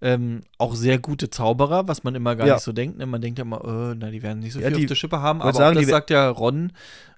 Ähm, 0.00 0.40
auch 0.58 0.74
sehr 0.74 0.98
gute 0.98 1.28
Zauberer, 1.30 1.86
was 1.86 2.02
man 2.02 2.14
immer 2.14 2.34
gar 2.34 2.46
Ja. 2.46 2.54
nicht 2.54 2.64
so 2.64 2.72
denkt. 2.72 2.96
Ne? 2.98 3.06
Man 3.06 3.20
denkt 3.20 3.38
ja 3.38 3.44
immer, 3.44 3.62
äh, 3.62 3.94
na, 3.96 4.10
die 4.10 4.22
werden 4.22 4.38
nicht 4.40 4.54
so 4.54 4.60
Ja, 4.60 4.68
viel 4.68 4.78
die- 4.78 4.84
auf 4.84 4.88
der 4.88 4.94
Schippe 4.96 5.20
haben. 5.20 5.42
Aber 5.42 5.52
sagen, 5.52 5.76
das 5.76 5.86
sagt 5.86 6.10
ja 6.10 6.28
Ron. 6.28 6.72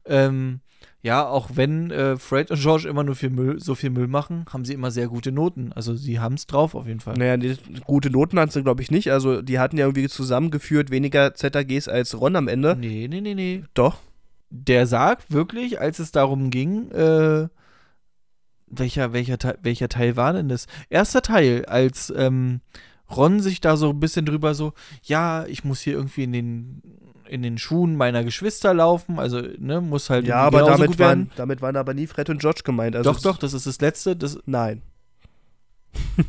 Ähm, 0.07 0.61
ja, 1.05 1.27
auch 1.27 1.51
wenn 1.53 1.91
äh, 1.91 2.17
Fred 2.17 2.51
und 2.51 2.59
George 2.59 2.89
immer 2.89 3.05
nur 3.05 3.15
viel 3.15 3.29
Müll, 3.29 3.61
so 3.61 3.75
viel 3.75 3.91
Müll 3.91 4.09
machen, 4.09 4.47
haben 4.51 4.65
sie 4.65 4.73
immer 4.73 4.91
sehr 4.91 5.07
gute 5.09 5.33
Noten. 5.33 5.71
Also 5.75 5.95
sie 5.95 6.19
haben 6.19 6.37
es 6.37 6.47
drauf 6.47 6.75
auf 6.75 6.87
jeden 6.87 7.01
Fall. 7.01 7.19
Naja, 7.19 7.37
die, 7.37 7.59
gute 7.85 8.09
Noten 8.09 8.41
hatten 8.41 8.51
sie, 8.51 8.63
glaube 8.63 8.81
ich, 8.81 8.91
nicht. 8.91 9.13
Also 9.13 9.43
die 9.43 9.59
hatten 9.59 9.77
ja 9.77 9.85
irgendwie 9.85 10.09
zusammengeführt 10.09 10.91
weniger 10.91 11.35
ZAGs 11.35 11.89
als 11.89 12.19
Ron 12.19 12.37
am 12.37 12.49
Ende. 12.49 12.75
Nee, 12.81 13.07
nee, 13.11 13.21
nee, 13.21 13.35
nee. 13.35 13.65
Doch. 13.75 13.99
Der 14.49 14.87
sagt 14.87 15.31
wirklich, 15.31 15.79
als 15.79 15.99
es 15.99 16.11
darum 16.11 16.49
ging, 16.49 16.91
äh, 16.93 17.49
welcher, 18.67 19.13
welcher, 19.13 19.37
Teil, 19.37 19.59
welcher 19.61 19.91
Teil 19.91 20.17
war 20.17 20.33
denn 20.33 20.49
das? 20.49 20.67
Erster 20.89 21.21
Teil, 21.21 21.67
als 21.67 22.11
ähm, 22.17 22.63
Ron 23.15 23.41
sich 23.41 23.61
da 23.61 23.77
so 23.77 23.91
ein 23.91 24.01
bisschen 24.01 24.25
drüber 24.25 24.55
so, 24.55 24.73
ja, 25.03 25.45
ich 25.47 25.65
muss 25.65 25.83
hier 25.83 25.93
irgendwie 25.93 26.25
in 26.25 26.33
den, 26.33 26.83
in 27.29 27.43
den 27.43 27.59
Schuhen 27.59 27.97
meiner 27.97 28.25
Geschwister 28.25 28.75
laufen, 28.75 29.19
also, 29.19 29.41
ne, 29.59 29.81
muss 29.81 30.11
halt 30.11 30.27
Ja, 30.27 30.37
aber 30.39 30.63
damit 30.63 30.99
waren, 30.99 31.31
damit 31.37 31.63
waren 31.63 31.77
aber 31.77 31.95
nie 31.95 32.07
Fred 32.07 32.31
und 32.31 32.41
George 32.41 32.61
gemeint. 32.65 32.97
Also 32.97 33.13
doch, 33.13 33.21
doch, 33.21 33.39
das 33.39 33.53
ist 33.53 33.67
das 33.67 33.81
letzte, 33.81 34.17
das 34.17 34.39
Nein. 34.47 34.83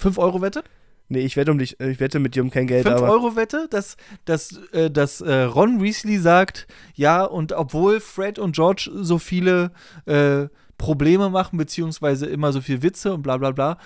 5-Euro-Wette? 0.00 0.64
Nee, 1.08 1.20
ich 1.20 1.36
wette 1.36 1.50
um 1.50 1.58
dich, 1.58 1.78
äh, 1.80 1.90
ich 1.90 2.00
wette 2.00 2.18
mit 2.18 2.34
dir 2.34 2.42
um 2.42 2.50
kein 2.50 2.66
Geld, 2.66 2.86
5 2.86 2.96
aber. 2.96 3.10
Euro 3.10 3.36
Wette, 3.36 3.66
dass, 3.70 3.96
dass, 4.24 4.56
äh, 4.72 4.90
dass 4.90 5.20
äh, 5.20 5.42
Ron 5.42 5.82
Weasley 5.82 6.18
sagt, 6.18 6.66
ja, 6.94 7.24
und 7.24 7.52
obwohl 7.52 8.00
Fred 8.00 8.38
und 8.38 8.54
George 8.54 8.90
so 8.94 9.18
viele 9.18 9.70
äh, 10.06 10.46
Probleme 10.78 11.30
machen, 11.30 11.58
beziehungsweise 11.58 12.26
immer 12.26 12.52
so 12.52 12.60
viel 12.60 12.82
Witze 12.82 13.12
und 13.12 13.22
bla 13.22 13.36
bla 13.36 13.50
bla, 13.50 13.78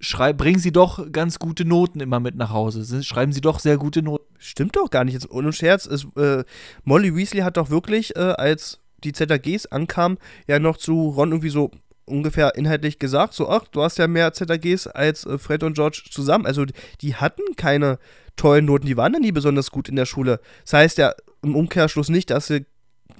schrei 0.00 0.32
bringen 0.32 0.58
sie 0.58 0.72
doch 0.72 1.12
ganz 1.12 1.38
gute 1.38 1.64
Noten 1.64 2.00
immer 2.00 2.20
mit 2.20 2.34
nach 2.34 2.50
Hause. 2.50 3.02
Schreiben 3.02 3.32
sie 3.32 3.42
doch 3.42 3.60
sehr 3.60 3.76
gute 3.76 4.02
Noten. 4.02 4.34
Stimmt 4.38 4.76
doch 4.76 4.90
gar 4.90 5.04
nicht. 5.04 5.14
Jetzt 5.14 5.30
ohne 5.30 5.52
Scherz. 5.52 5.86
Es, 5.86 6.06
äh, 6.16 6.44
Molly 6.84 7.14
Weasley 7.14 7.42
hat 7.42 7.56
doch 7.56 7.70
wirklich, 7.70 8.16
äh, 8.16 8.20
als 8.20 8.80
die 9.04 9.12
ZAGs 9.12 9.66
ankamen, 9.66 10.18
ja 10.46 10.58
noch 10.58 10.76
zu 10.76 11.10
Ron 11.10 11.30
irgendwie 11.30 11.50
so 11.50 11.70
ungefähr 12.06 12.56
inhaltlich 12.56 12.98
gesagt, 12.98 13.34
so, 13.34 13.48
ach, 13.48 13.66
du 13.68 13.82
hast 13.82 13.98
ja 13.98 14.08
mehr 14.08 14.32
ZAGs 14.32 14.86
als 14.88 15.24
äh, 15.26 15.38
Fred 15.38 15.62
und 15.62 15.74
George 15.74 16.02
zusammen. 16.10 16.46
Also 16.46 16.64
die, 17.00 17.14
hatten 17.14 17.42
keine 17.56 17.98
tollen 18.36 18.64
Noten, 18.64 18.86
die 18.86 18.96
waren 18.96 19.12
ja 19.12 19.20
nie 19.20 19.32
besonders 19.32 19.70
gut 19.70 19.88
in 19.88 19.96
der 19.96 20.06
Schule. 20.06 20.40
Das 20.64 20.72
heißt 20.72 20.98
ja 20.98 21.14
im 21.42 21.56
Umkehrschluss 21.56 22.08
nicht, 22.08 22.30
dass 22.30 22.46
sie 22.46 22.66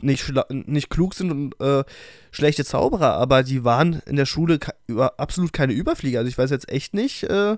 nicht, 0.03 0.33
nicht 0.51 0.91
klug 0.91 1.15
sind 1.15 1.31
und 1.31 1.61
äh, 1.61 1.85
schlechte 2.31 2.65
Zauberer, 2.65 3.15
aber 3.15 3.43
die 3.43 3.65
waren 3.65 4.01
in 4.07 4.17
der 4.17 4.27
Schule 4.27 4.59
über, 4.87 5.19
absolut 5.19 5.53
keine 5.53 5.73
Überflieger. 5.73 6.19
Also 6.21 6.29
ich 6.29 6.39
weiß 6.39 6.51
jetzt 6.51 6.71
echt 6.71 6.95
nicht, 6.95 7.25
äh, 7.25 7.57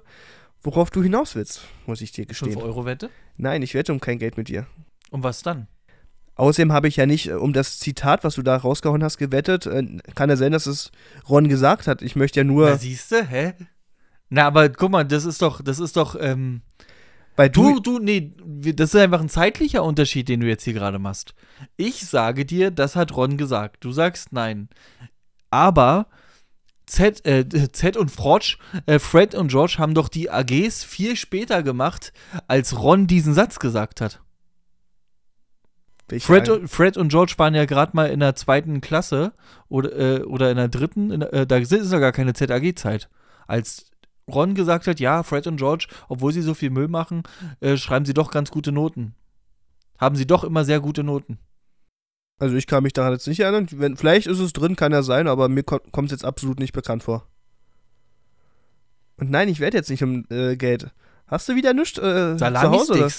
worauf 0.63 0.91
du 0.91 1.03
hinaus 1.03 1.35
willst, 1.35 1.63
muss 1.87 2.01
ich 2.01 2.13
dir 2.13 2.27
gestehen. 2.27 2.53
5 2.53 2.65
Euro 2.65 2.85
Wette? 2.85 3.11
Nein, 3.37 3.63
ich 3.63 3.75
wette 3.75 3.93
um 3.93 4.01
kein 4.01 4.19
Geld 4.19 4.37
mit 4.37 4.49
dir. 4.49 4.67
Und 5.11 5.23
was 5.23 5.43
dann? 5.43 5.67
Außerdem 6.35 6.73
habe 6.73 6.89
ich 6.89 6.97
ja 6.97 7.07
nicht 7.07 7.29
äh, 7.29 7.35
um 7.35 7.53
das 7.53 7.79
Zitat, 7.79 8.25
was 8.25 8.35
du 8.35 8.43
da 8.43 8.57
rausgehauen 8.57 9.05
hast, 9.05 9.19
gewettet. 9.19 9.67
Äh, 9.67 9.99
Kann 10.15 10.31
ja 10.31 10.37
sein, 10.37 10.53
dass 10.53 10.67
es 10.67 10.91
Ron 11.29 11.49
gesagt 11.49 11.87
hat. 11.87 12.03
Ich 12.03 12.17
möchte 12.17 12.41
ja 12.41 12.45
nur, 12.45 12.71
Na, 12.71 12.77
siehst 12.77 13.13
du, 13.13 13.25
hä? 13.25 13.53
Na, 14.31 14.47
aber 14.47 14.71
guck 14.71 14.91
mal, 14.91 15.05
das 15.05 15.25
ist 15.25 15.43
doch, 15.43 15.63
das 15.63 15.79
ist 15.79 15.97
doch, 15.97 16.17
ähm, 16.19 16.63
weil 17.37 17.51
du, 17.51 17.81
Du, 17.81 17.99
nee, 17.99 18.33
das 18.39 18.95
ist 18.95 19.01
einfach 19.01 19.21
ein 19.21 19.29
zeitlicher 19.29 19.83
Unterschied, 19.85 20.29
den 20.29 20.41
du 20.41 20.47
jetzt 20.49 20.65
hier 20.65 20.75
gerade 20.75 20.99
machst. 20.99 21.35
Ich 21.77 22.07
sage 22.07 22.45
dir, 22.45 22.71
das 22.71 22.97
hat 22.97 23.17
Ron 23.17 23.37
gesagt. 23.37 23.85
Du 23.85 23.93
sagst 23.93 24.33
nein. 24.33 24.69
Aber 25.51 26.07
Z, 26.87 27.25
äh, 27.27 27.47
Z 27.73 27.97
und 27.97 28.11
Frotsch, 28.11 28.59
äh, 28.87 28.99
Fred 28.99 29.35
und 29.35 29.49
George 29.49 29.77
haben 29.79 29.95
doch 29.95 30.09
die 30.09 30.31
AGs 30.31 30.85
viel 30.85 31.17
später 31.17 31.63
gemacht, 31.63 32.13
als 32.49 32.79
Ron 32.79 33.07
diesen 33.07 33.35
Satz 33.35 33.59
gesagt 33.59 34.01
hat. 34.01 34.21
Fred, 36.27 36.49
und- 36.51 36.69
Fred 36.69 36.97
und 36.99 37.09
George 37.09 37.35
waren 37.39 37.55
ja 37.55 37.65
gerade 37.65 37.93
mal 37.95 38.11
in 38.11 38.21
der 38.21 38.35
zweiten 38.35 38.81
Klasse 38.83 39.33
oder, 39.69 39.93
äh, 39.97 40.23
oder 40.25 40.51
in 40.51 40.57
der 40.59 40.69
dritten, 40.69 41.11
in, 41.11 41.23
äh, 41.23 41.47
da 41.47 41.57
ist 41.57 41.73
ja 41.73 41.99
gar 42.01 42.13
keine 42.13 42.35
ZAG-Zeit. 42.35 43.09
Als 43.47 43.92
Ron 44.29 44.55
gesagt 44.55 44.87
hat, 44.87 45.01
ja, 45.01 45.23
Fred 45.23 45.47
und 45.47 45.57
George, 45.57 45.89
obwohl 46.09 46.33
sie 46.33 46.43
so 46.43 46.55
viel 46.55 46.71
Müll 46.71 46.89
machen, 46.89 47.23
äh, 47.61 47.77
schreiben 47.77 48.05
sie 48.05 48.15
doch 48.15 48.31
ganz 48.31 48.51
gute 48.51 48.73
Noten. 48.73 49.15
Haben 49.99 50.17
sie 50.17 50.27
doch 50.27 50.45
immer 50.45 50.65
sehr 50.65 50.81
gute 50.81 51.05
Noten. 51.05 51.39
also 52.39 52.57
ich 52.57 52.67
kann 52.67 52.83
mich 52.83 52.93
daran 52.93 53.13
jetzt 53.13 53.27
nicht 53.29 53.41
erinnern. 53.41 53.69
Wenn, 53.73 53.97
vielleicht 53.97 54.27
ist 54.27 54.41
es 54.41 54.53
drin, 54.53 54.77
kann 54.77 54.93
ja 54.93 55.03
sein, 55.03 55.29
aber 55.29 55.49
mir 55.49 55.63
ko 55.63 55.79
kommt 55.93 56.07
es 56.07 56.13
jetzt 56.13 56.25
absolut 56.25 56.59
nicht 56.59 56.73
bekannt 56.73 57.03
vor. 57.05 57.29
Und 59.17 59.31
nein, 59.31 59.49
ich 59.49 59.61
werde 59.61 59.77
jetzt 59.77 59.91
nicht 59.91 60.03
um 60.03 60.25
äh, 60.31 60.57
Geld. 60.57 60.91
Hast 61.27 61.49
du 61.49 61.55
wieder 61.55 61.73
nichts 61.73 61.99
äh, 61.99 62.37
zu 62.37 62.71
Hause? 62.71 62.93
Oder? 62.95 63.11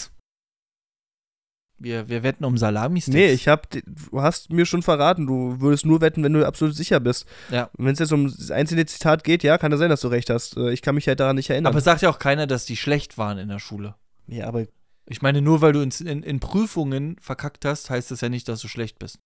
Wir, 1.79 2.07
wir 2.07 2.23
wetten 2.23 2.45
um 2.45 2.57
Salami-Sticks. 2.57 3.13
Nee, 3.13 3.31
ich 3.33 3.47
hab, 3.47 3.67
du 3.69 3.81
hast 4.21 4.51
mir 4.51 4.65
schon 4.65 4.83
verraten, 4.83 5.25
du 5.27 5.59
würdest 5.59 5.85
nur 5.85 5.99
wetten, 6.01 6.23
wenn 6.23 6.31
du 6.33 6.45
absolut 6.47 6.75
sicher 6.75 6.99
bist. 6.99 7.25
Ja. 7.51 7.69
Wenn 7.77 7.93
es 7.93 7.99
jetzt 7.99 8.13
um 8.13 8.25
das 8.25 8.51
einzelne 8.51 8.85
Zitat 8.85 9.23
geht, 9.23 9.43
ja, 9.43 9.57
kann 9.57 9.71
ja 9.71 9.77
sein, 9.77 9.89
dass 9.89 10.01
du 10.01 10.07
recht 10.07 10.29
hast. 10.29 10.55
Äh, 10.55 10.71
Ich 10.71 10.81
kann 10.81 10.95
mich 10.95 11.07
halt 11.07 11.19
daran 11.19 11.35
nicht 11.35 11.49
erinnern. 11.49 11.71
Aber 11.71 11.79
es 11.79 11.83
sagt 11.83 12.01
ja 12.01 12.09
auch 12.09 12.19
keiner, 12.19 12.47
dass 12.47 12.65
die 12.65 12.77
schlecht 12.77 13.17
waren 13.17 13.37
in 13.37 13.49
der 13.49 13.59
Schule. 13.59 13.95
ja, 14.27 14.47
aber 14.47 14.65
Ich 15.07 15.21
meine, 15.21 15.41
nur 15.41 15.59
weil 15.61 15.73
du 15.73 15.81
in, 15.81 15.91
in, 16.05 16.23
in 16.23 16.39
Prüfungen 16.39 17.17
verkackt 17.19 17.65
hast, 17.65 17.89
heißt 17.89 18.11
das 18.11 18.21
ja 18.21 18.29
nicht, 18.29 18.47
dass 18.47 18.61
du 18.61 18.67
schlecht 18.69 18.99
bist. 18.99 19.19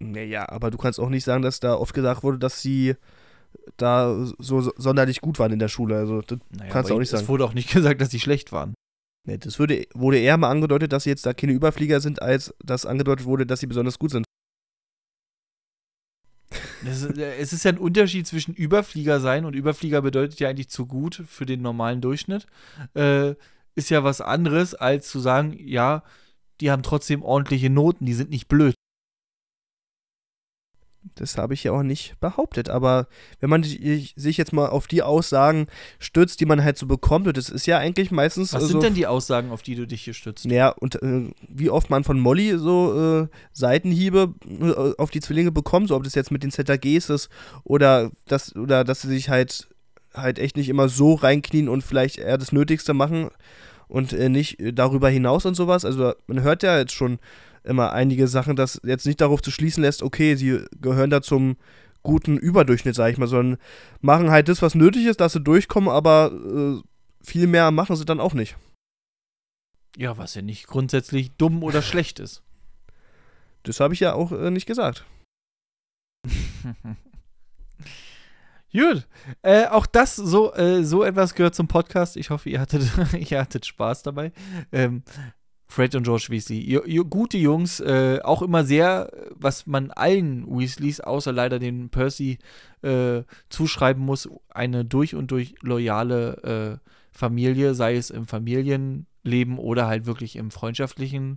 Naja, 0.00 0.48
aber 0.48 0.70
du 0.70 0.78
kannst 0.78 0.98
auch 1.00 1.08
nicht 1.08 1.24
sagen, 1.24 1.42
dass 1.42 1.60
da 1.60 1.74
oft 1.74 1.94
gesagt 1.94 2.22
wurde, 2.22 2.38
dass 2.38 2.62
sie 2.62 2.94
da 3.76 4.14
so, 4.38 4.60
so 4.60 4.72
sonderlich 4.76 5.20
gut 5.20 5.38
waren 5.38 5.52
in 5.52 5.58
der 5.58 5.68
Schule. 5.68 5.96
Also, 5.96 6.20
das 6.22 6.38
Naja, 6.50 6.70
kannst 6.70 6.90
du 6.90 6.94
auch 6.94 6.98
nicht 6.98 7.10
sagen. 7.10 7.22
Es 7.22 7.28
wurde 7.28 7.44
auch 7.44 7.54
nicht 7.54 7.70
gesagt, 7.72 8.00
dass 8.00 8.10
sie 8.10 8.20
schlecht 8.20 8.52
waren. 8.52 8.74
Nee, 9.26 9.38
das 9.38 9.58
würde, 9.58 9.86
wurde 9.94 10.18
eher 10.18 10.36
mal 10.36 10.50
angedeutet, 10.50 10.92
dass 10.92 11.04
sie 11.04 11.10
jetzt 11.10 11.26
da 11.26 11.34
keine 11.34 11.52
Überflieger 11.52 12.00
sind, 12.00 12.22
als 12.22 12.54
dass 12.64 12.86
angedeutet 12.86 13.26
wurde, 13.26 13.46
dass 13.46 13.60
sie 13.60 13.66
besonders 13.66 13.98
gut 13.98 14.10
sind. 14.10 14.24
Ist, 16.84 17.18
äh, 17.18 17.36
es 17.36 17.52
ist 17.52 17.64
ja 17.64 17.72
ein 17.72 17.78
Unterschied 17.78 18.26
zwischen 18.26 18.54
Überflieger 18.54 19.20
sein 19.20 19.44
und 19.44 19.54
Überflieger 19.54 20.02
bedeutet 20.02 20.40
ja 20.40 20.48
eigentlich 20.48 20.70
zu 20.70 20.86
gut 20.86 21.22
für 21.26 21.46
den 21.46 21.62
normalen 21.62 22.00
Durchschnitt. 22.00 22.46
Äh, 22.94 23.34
ist 23.74 23.90
ja 23.90 24.02
was 24.02 24.20
anderes, 24.20 24.74
als 24.74 25.08
zu 25.08 25.20
sagen, 25.20 25.56
ja, 25.58 26.02
die 26.60 26.70
haben 26.70 26.82
trotzdem 26.82 27.22
ordentliche 27.22 27.70
Noten, 27.70 28.06
die 28.06 28.14
sind 28.14 28.30
nicht 28.30 28.48
blöd. 28.48 28.74
Das 31.20 31.36
habe 31.36 31.54
ich 31.54 31.64
ja 31.64 31.72
auch 31.72 31.82
nicht 31.82 32.18
behauptet. 32.20 32.70
Aber 32.70 33.06
wenn 33.40 33.50
man 33.50 33.62
sich 33.62 34.14
jetzt 34.16 34.52
mal 34.52 34.68
auf 34.68 34.86
die 34.86 35.02
Aussagen 35.02 35.66
stützt, 35.98 36.40
die 36.40 36.46
man 36.46 36.62
halt 36.62 36.78
so 36.78 36.86
bekommt, 36.86 37.26
und 37.26 37.36
das 37.36 37.48
ist 37.50 37.66
ja 37.66 37.78
eigentlich 37.78 38.10
meistens 38.10 38.52
Was 38.52 38.62
äh, 38.62 38.66
so. 38.66 38.72
sind 38.72 38.82
denn 38.82 38.94
die 38.94 39.06
Aussagen, 39.06 39.50
auf 39.50 39.62
die 39.62 39.74
du 39.74 39.86
dich 39.86 40.02
hier 40.02 40.14
stützt? 40.14 40.46
Naja, 40.46 40.70
und 40.70 41.02
äh, 41.02 41.30
wie 41.48 41.70
oft 41.70 41.90
man 41.90 42.04
von 42.04 42.18
Molly 42.18 42.58
so 42.58 43.22
äh, 43.22 43.28
Seitenhiebe 43.52 44.34
äh, 44.48 44.94
auf 45.00 45.10
die 45.10 45.20
Zwillinge 45.20 45.52
bekommt, 45.52 45.88
so 45.88 45.96
ob 45.96 46.04
das 46.04 46.14
jetzt 46.14 46.30
mit 46.30 46.42
den 46.42 46.50
ZAGs 46.50 47.10
ist 47.10 47.28
oder 47.64 48.10
dass, 48.26 48.54
oder 48.56 48.84
dass 48.84 49.02
sie 49.02 49.08
sich 49.08 49.28
halt 49.28 49.68
halt 50.14 50.38
echt 50.38 50.56
nicht 50.56 50.68
immer 50.68 50.88
so 50.88 51.14
reinknien 51.14 51.68
und 51.68 51.82
vielleicht 51.82 52.18
eher 52.18 52.38
das 52.38 52.52
Nötigste 52.52 52.94
machen 52.94 53.30
und 53.88 54.12
äh, 54.12 54.28
nicht 54.28 54.58
darüber 54.72 55.08
hinaus 55.08 55.46
und 55.46 55.54
sowas. 55.54 55.84
Also 55.84 56.12
man 56.26 56.42
hört 56.42 56.62
ja 56.62 56.78
jetzt 56.78 56.92
schon 56.92 57.18
immer 57.68 57.92
einige 57.92 58.28
Sachen, 58.28 58.56
das 58.56 58.80
jetzt 58.84 59.06
nicht 59.06 59.20
darauf 59.20 59.42
zu 59.42 59.50
schließen 59.50 59.82
lässt, 59.82 60.02
okay, 60.02 60.34
sie 60.34 60.64
gehören 60.80 61.10
da 61.10 61.22
zum 61.22 61.56
guten 62.02 62.36
Überdurchschnitt, 62.38 62.94
sag 62.94 63.12
ich 63.12 63.18
mal, 63.18 63.26
sondern 63.26 63.60
machen 64.00 64.30
halt 64.30 64.48
das, 64.48 64.62
was 64.62 64.74
nötig 64.74 65.06
ist, 65.06 65.20
dass 65.20 65.32
sie 65.34 65.40
durchkommen, 65.40 65.88
aber 65.88 66.32
äh, 66.32 66.80
viel 67.24 67.46
mehr 67.46 67.70
machen 67.70 67.96
sie 67.96 68.04
dann 68.04 68.20
auch 68.20 68.34
nicht. 68.34 68.56
Ja, 69.96 70.16
was 70.16 70.34
ja 70.34 70.42
nicht 70.42 70.66
grundsätzlich 70.66 71.32
dumm 71.36 71.62
oder 71.62 71.82
schlecht 71.82 72.18
ist. 72.18 72.42
Das 73.64 73.80
habe 73.80 73.94
ich 73.94 74.00
ja 74.00 74.14
auch 74.14 74.32
äh, 74.32 74.50
nicht 74.50 74.66
gesagt. 74.66 75.04
Gut. 78.72 79.08
Äh, 79.42 79.66
auch 79.66 79.86
das, 79.86 80.16
so, 80.16 80.54
äh, 80.54 80.84
so 80.84 81.02
etwas 81.02 81.34
gehört 81.34 81.54
zum 81.54 81.68
Podcast. 81.68 82.16
Ich 82.16 82.30
hoffe, 82.30 82.50
ihr 82.50 82.60
hattet, 82.60 82.82
ihr 83.30 83.40
hattet 83.40 83.66
Spaß 83.66 84.02
dabei. 84.02 84.32
Ähm, 84.72 85.02
Fred 85.70 85.94
und 85.94 86.04
George 86.04 86.28
Weasley. 86.30 86.58
Ju- 86.60 86.86
ju- 86.86 87.04
gute 87.04 87.36
Jungs, 87.36 87.78
äh, 87.80 88.20
auch 88.24 88.40
immer 88.40 88.64
sehr, 88.64 89.12
was 89.34 89.66
man 89.66 89.90
allen 89.90 90.46
Weasleys, 90.48 91.00
außer 91.00 91.30
leider 91.30 91.58
den 91.58 91.90
Percy, 91.90 92.38
äh, 92.82 93.22
zuschreiben 93.50 94.02
muss, 94.02 94.28
eine 94.48 94.84
durch 94.86 95.14
und 95.14 95.30
durch 95.30 95.54
loyale 95.60 96.80
äh, 96.82 96.88
Familie, 97.12 97.74
sei 97.74 97.96
es 97.96 98.08
im 98.10 98.26
Familienleben 98.26 99.58
oder 99.58 99.86
halt 99.86 100.06
wirklich 100.06 100.36
im 100.36 100.50
freundschaftlichen 100.50 101.36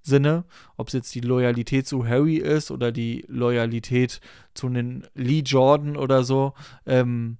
Sinne. 0.00 0.44
Ob 0.76 0.88
es 0.88 0.94
jetzt 0.94 1.14
die 1.14 1.20
Loyalität 1.20 1.86
zu 1.88 2.06
Harry 2.06 2.36
ist 2.36 2.70
oder 2.70 2.92
die 2.92 3.24
Loyalität 3.26 4.20
zu 4.54 4.68
einem 4.68 5.02
Lee 5.14 5.40
Jordan 5.44 5.96
oder 5.96 6.22
so. 6.22 6.54
Ähm, 6.86 7.38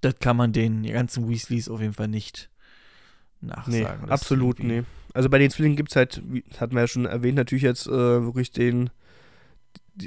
das 0.00 0.18
kann 0.20 0.36
man 0.36 0.52
den 0.52 0.84
ganzen 0.84 1.28
Weasleys 1.28 1.68
auf 1.68 1.80
jeden 1.80 1.94
Fall 1.94 2.08
nicht 2.08 2.50
nachsagen. 3.46 4.04
Nee, 4.06 4.10
absolut, 4.10 4.58
irgendwie- 4.60 4.76
nee. 4.80 4.82
Also 5.12 5.28
bei 5.30 5.38
den 5.38 5.50
Zwillingen 5.50 5.76
gibt 5.76 5.90
es 5.90 5.96
halt, 5.96 6.20
hatten 6.58 6.74
wir 6.74 6.80
ja 6.80 6.86
schon 6.88 7.06
erwähnt, 7.06 7.36
natürlich 7.36 7.62
jetzt 7.62 7.86
äh, 7.86 7.90
wirklich 7.90 8.50
den, 8.50 8.90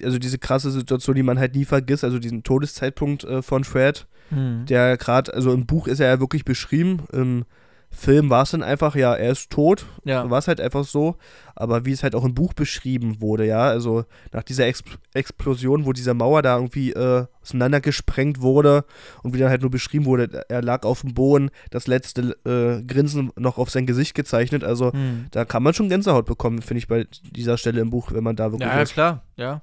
also 0.03 0.19
diese 0.19 0.38
krasse 0.38 0.69
Situation, 0.69 1.15
die 1.15 1.23
man 1.23 1.39
halt 1.39 1.55
nie 1.55 1.63
vergisst, 1.65 2.03
also 2.03 2.19
diesen 2.19 2.43
Todeszeitpunkt 2.43 3.23
äh, 3.23 3.41
von 3.41 3.63
Fred, 3.63 4.05
Hm. 4.29 4.65
der 4.65 4.97
gerade, 4.97 5.33
also 5.33 5.53
im 5.53 5.65
Buch 5.65 5.88
ist 5.88 6.01
er 6.01 6.07
ja 6.09 6.19
wirklich 6.19 6.43
beschrieben, 6.43 7.03
im 7.13 7.45
Film 7.89 8.29
war 8.29 8.43
es 8.43 8.51
dann 8.51 8.61
einfach, 8.63 8.95
ja, 8.95 9.15
er 9.15 9.31
ist 9.31 9.49
tot, 9.49 9.85
Ja. 10.03 10.29
war 10.29 10.38
es 10.38 10.47
halt 10.47 10.61
einfach 10.61 10.83
so, 10.83 11.15
aber 11.55 11.85
wie 11.85 11.91
es 11.91 12.03
halt 12.03 12.13
auch 12.13 12.23
im 12.25 12.35
Buch 12.35 12.53
beschrieben 12.53 13.21
wurde, 13.21 13.45
ja, 13.47 13.61
also 13.61 14.05
nach 14.31 14.43
dieser 14.43 14.67
Ex 14.67 14.83
Explosion, 15.13 15.85
wo 15.85 15.93
diese 15.93 16.13
Mauer 16.13 16.41
da 16.43 16.55
irgendwie 16.57 16.91
äh, 16.91 17.25
auseinandergesprengt 17.41 18.41
wurde 18.41 18.85
und 19.23 19.33
wie 19.33 19.39
dann 19.39 19.49
halt 19.49 19.61
nur 19.61 19.71
beschrieben 19.71 20.05
wurde, 20.05 20.45
er 20.49 20.61
lag 20.61 20.83
auf 20.83 21.01
dem 21.01 21.13
Boden, 21.13 21.49
das 21.71 21.88
letzte 21.88 22.38
äh, 22.45 22.83
Grinsen 22.85 23.31
noch 23.35 23.57
auf 23.57 23.69
sein 23.71 23.85
Gesicht 23.88 24.13
gezeichnet, 24.13 24.63
also 24.63 24.91
Hm. 24.93 25.27
da 25.31 25.43
kann 25.45 25.63
man 25.63 25.73
schon 25.73 25.89
Gänsehaut 25.89 26.25
bekommen, 26.25 26.61
finde 26.61 26.79
ich, 26.79 26.88
bei 26.88 27.07
dieser 27.31 27.57
Stelle 27.57 27.81
im 27.81 27.89
Buch, 27.89 28.11
wenn 28.11 28.23
man 28.23 28.35
da 28.35 28.51
wirklich 28.51 28.69
Ja, 28.69 28.77
ja, 28.77 28.85
klar, 28.85 29.23
ja. 29.38 29.61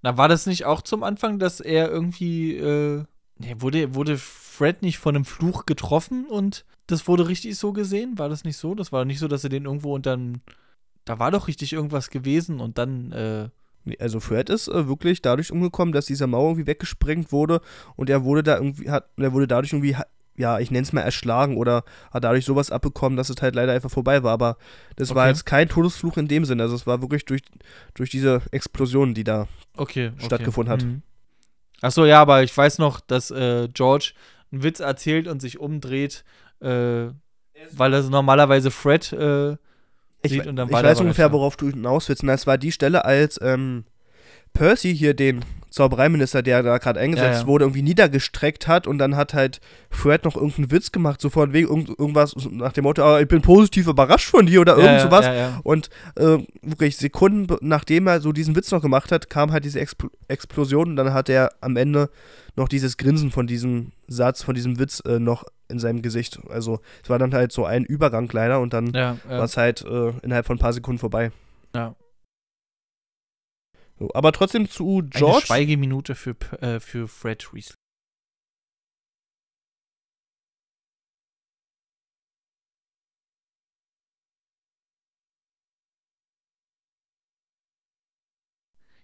Na, 0.00 0.16
war 0.16 0.28
das 0.28 0.46
nicht 0.46 0.64
auch 0.64 0.80
zum 0.82 1.02
Anfang, 1.02 1.38
dass 1.38 1.60
er 1.60 1.90
irgendwie, 1.90 2.56
äh, 2.56 3.04
nee, 3.38 3.56
wurde, 3.58 3.94
wurde 3.94 4.16
Fred 4.58 4.82
nicht 4.82 4.98
von 4.98 5.14
einem 5.14 5.24
Fluch 5.24 5.66
getroffen 5.66 6.26
und 6.26 6.64
das 6.88 7.06
wurde 7.06 7.28
richtig 7.28 7.56
so 7.56 7.72
gesehen? 7.72 8.18
War 8.18 8.28
das 8.28 8.42
nicht 8.44 8.56
so? 8.56 8.74
Das 8.74 8.90
war 8.90 9.04
nicht 9.04 9.20
so, 9.20 9.28
dass 9.28 9.44
er 9.44 9.50
den 9.50 9.66
irgendwo 9.66 9.94
unterm, 9.94 10.40
da 11.04 11.18
war 11.20 11.30
doch 11.30 11.46
richtig 11.46 11.72
irgendwas 11.72 12.10
gewesen 12.10 12.58
und 12.60 12.76
dann, 12.76 13.12
äh, 13.12 13.48
Also 14.00 14.20
Fred 14.20 14.50
ist 14.50 14.66
äh, 14.68 14.88
wirklich 14.88 15.22
dadurch 15.22 15.52
umgekommen, 15.52 15.92
dass 15.92 16.06
diese 16.06 16.26
Mauer 16.26 16.48
irgendwie 16.50 16.66
weggesprengt 16.66 17.30
wurde 17.30 17.60
und 17.96 18.10
er 18.10 18.24
wurde 18.24 18.42
da 18.42 18.56
irgendwie, 18.56 18.90
hat, 18.90 19.08
er 19.16 19.32
wurde 19.32 19.46
dadurch 19.46 19.72
irgendwie, 19.72 19.96
ja, 20.36 20.58
ich 20.58 20.70
nenne 20.70 20.82
es 20.82 20.92
mal 20.92 21.02
erschlagen 21.02 21.56
oder 21.56 21.84
hat 22.10 22.24
dadurch 22.24 22.44
sowas 22.44 22.70
abbekommen, 22.70 23.16
dass 23.16 23.30
es 23.30 23.40
halt 23.40 23.54
leider 23.54 23.72
einfach 23.72 23.90
vorbei 23.90 24.22
war. 24.22 24.32
Aber 24.32 24.56
das 24.96 25.14
war 25.14 25.24
Okay. 25.24 25.30
jetzt 25.30 25.46
kein 25.46 25.68
Todesfluch 25.68 26.16
in 26.16 26.26
dem 26.28 26.44
Sinne. 26.44 26.62
Also 26.64 26.74
es 26.74 26.86
war 26.86 27.00
wirklich 27.00 27.24
durch, 27.24 27.42
durch 27.94 28.10
diese 28.10 28.42
Explosion, 28.50 29.14
die 29.14 29.24
da. 29.24 29.46
okay. 29.76 30.12
okay. 30.14 30.24
Stattgefunden 30.26 30.72
hat. 30.72 30.82
Mhm. 30.84 31.02
Ach 31.80 31.92
so, 31.92 32.04
ja, 32.06 32.20
aber 32.20 32.42
ich 32.42 32.56
weiß 32.56 32.78
noch, 32.78 33.00
dass 33.00 33.30
äh, 33.30 33.68
George 33.72 34.12
einen 34.52 34.62
Witz 34.62 34.80
erzählt 34.80 35.28
und 35.28 35.40
sich 35.40 35.58
umdreht, 35.58 36.24
äh, 36.60 37.08
weil 37.72 37.92
er 37.92 38.02
normalerweise 38.02 38.70
Fred 38.70 39.12
äh, 39.12 39.52
Ich, 40.22 40.32
sieht 40.32 40.46
und 40.46 40.56
dann 40.56 40.68
ich 40.68 40.74
weiß 40.74 41.00
ungefähr, 41.00 41.28
da. 41.28 41.32
worauf 41.32 41.56
du 41.56 41.68
hinaus 41.68 42.08
willst. 42.08 42.22
Und 42.22 42.28
das 42.28 42.46
war 42.46 42.58
die 42.58 42.72
Stelle, 42.72 43.04
als 43.04 43.38
ähm, 43.42 43.84
Percy 44.52 44.96
hier 44.96 45.14
den 45.14 45.44
Zaubereiminister, 45.70 46.42
der 46.42 46.62
da 46.62 46.78
gerade 46.78 47.00
eingesetzt 47.00 47.34
Ja, 47.34 47.40
ja. 47.40 47.46
wurde, 47.46 47.64
irgendwie 47.64 47.82
niedergestreckt 47.82 48.68
hat 48.68 48.86
und 48.86 48.98
dann 48.98 49.16
hat 49.16 49.34
halt 49.34 49.60
Fred 49.90 50.24
noch 50.24 50.36
irgendeinen 50.36 50.70
Witz 50.70 50.92
gemacht, 50.92 51.20
so 51.20 51.30
von 51.30 51.52
wegen 51.52 51.68
irgend, 51.68 51.88
irgendwas 51.90 52.34
nach 52.50 52.72
dem 52.72 52.84
Motto, 52.84 53.02
ah, 53.02 53.20
ich 53.20 53.28
bin 53.28 53.42
positiv 53.42 53.86
überrascht 53.86 54.28
von 54.30 54.46
dir 54.46 54.60
oder 54.60 54.76
irgend 54.76 54.92
ja, 54.92 55.00
sowas. 55.00 55.26
Ja, 55.26 55.34
ja. 55.34 55.60
Und 55.62 55.90
äh, 56.16 56.38
wirklich 56.62 56.96
Sekunden 56.96 57.46
nachdem 57.60 58.06
er 58.06 58.20
so 58.20 58.32
diesen 58.32 58.56
Witz 58.56 58.70
noch 58.70 58.82
gemacht 58.82 59.12
hat, 59.12 59.30
kam 59.30 59.52
halt 59.52 59.64
diese 59.64 59.80
Expl 59.80 60.08
Explosion 60.28 60.90
und 60.90 60.96
dann 60.96 61.12
hat 61.12 61.28
er 61.28 61.50
am 61.60 61.76
Ende 61.76 62.10
noch 62.56 62.68
dieses 62.68 62.96
Grinsen 62.96 63.30
von 63.30 63.46
diesem 63.46 63.92
Satz, 64.08 64.42
von 64.42 64.54
diesem 64.54 64.78
Witz 64.78 65.00
äh, 65.06 65.18
noch 65.18 65.44
in 65.68 65.78
seinem 65.78 66.02
Gesicht. 66.02 66.40
Also 66.50 66.80
es 67.02 67.10
war 67.10 67.18
dann 67.18 67.34
halt 67.34 67.52
so 67.52 67.64
ein 67.64 67.84
Übergang 67.84 68.28
leider 68.32 68.60
und 68.60 68.72
dann 68.72 68.92
war 68.92 69.44
es 69.44 69.56
halt 69.56 69.84
äh, 69.84 70.12
innerhalb 70.22 70.46
von 70.46 70.56
ein 70.56 70.60
paar 70.60 70.72
Sekunden 70.72 70.98
vorbei. 70.98 71.30
Ja. 71.74 71.94
So, 73.98 74.10
aber 74.14 74.32
trotzdem 74.32 74.68
zu 74.68 74.98
Eine 74.98 75.08
George. 75.10 75.46
Schweigeminute 75.46 76.14
für, 76.14 76.36
äh, 76.60 76.78
für 76.80 77.08
Fred 77.08 77.52
Weasley. 77.52 77.74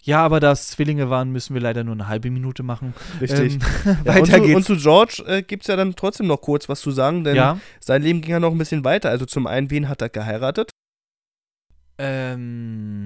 Ja, 0.07 0.22
aber 0.22 0.38
da 0.38 0.53
es 0.53 0.68
Zwillinge 0.68 1.09
waren, 1.09 1.30
müssen 1.32 1.55
wir 1.55 1.62
leider 1.62 1.82
nur 1.82 1.95
eine 1.95 2.09
halbe 2.09 2.30
Minute 2.30 2.62
machen. 2.62 2.92
Richtig. 3.22 3.55
Ähm, 3.55 3.61
Ja, 4.05 4.12
und, 4.20 4.30
weiter 4.30 4.45
zu, 4.45 4.55
und 4.55 4.64
zu 4.64 4.76
George 4.76 5.24
äh, 5.26 5.42
gibt 5.42 5.62
es 5.62 5.68
ja 5.68 5.76
dann 5.76 5.97
trotzdem 5.97 6.26
noch 6.26 6.42
kurz 6.42 6.68
was 6.68 6.82
zu 6.82 6.90
sagen, 6.90 7.24
denn 7.24 7.36
ja. 7.36 7.59
sein 7.80 8.03
Leben 8.03 8.20
ging 8.20 8.32
ja 8.32 8.40
noch 8.40 8.53
ein 8.53 8.59
bisschen 8.59 8.84
weiter. 8.84 9.09
Also 9.09 9.24
zum 9.24 9.47
einen, 9.47 9.70
wen 9.70 9.88
hat 9.88 10.03
er 10.03 10.11
geheiratet? 10.11 10.70
Ähm, 11.97 13.03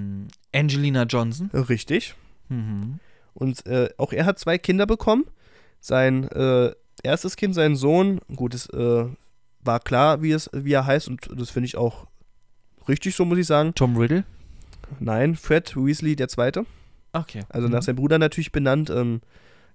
Angelina 0.55 1.05
Johnson. 1.05 1.51
Richtig. 1.53 2.15
Mhm. 2.49 2.99
Und 3.35 3.67
äh, 3.67 3.91
auch 3.99 4.13
er 4.13 4.25
hat 4.27 4.39
zwei 4.39 4.59
Kinder 4.59 4.87
bekommen. 4.87 5.25
Sein 5.81 6.25
äh, 6.29 6.73
erstes 7.03 7.37
Kind, 7.37 7.55
sein 7.55 7.77
Sohn, 7.77 8.21
gut, 8.35 8.55
es 8.55 8.69
äh, 8.71 9.05
war 9.61 9.81
klar, 9.81 10.23
wie, 10.23 10.33
es, 10.33 10.51
wie 10.53 10.73
er 10.73 10.87
heißt 10.87 11.09
und 11.09 11.29
das 11.37 11.51
finde 11.51 11.67
ich 11.67 11.77
auch 11.77 12.07
richtig 12.89 13.15
so, 13.15 13.25
muss 13.25 13.39
ich 13.39 13.47
sagen. 13.47 13.75
Tom 13.75 13.97
Riddle. 13.97 14.25
Nein, 14.99 15.37
Fred 15.37 15.77
Weasley 15.77 16.17
der 16.17 16.29
Zweite. 16.29 16.65
Okay. 17.13 17.43
Also 17.49 17.69
Mhm. 17.69 17.75
nach 17.75 17.83
seinem 17.83 17.97
Bruder 17.97 18.19
natürlich 18.19 18.51
benannt. 18.53 18.91
Ähm, 18.91 19.21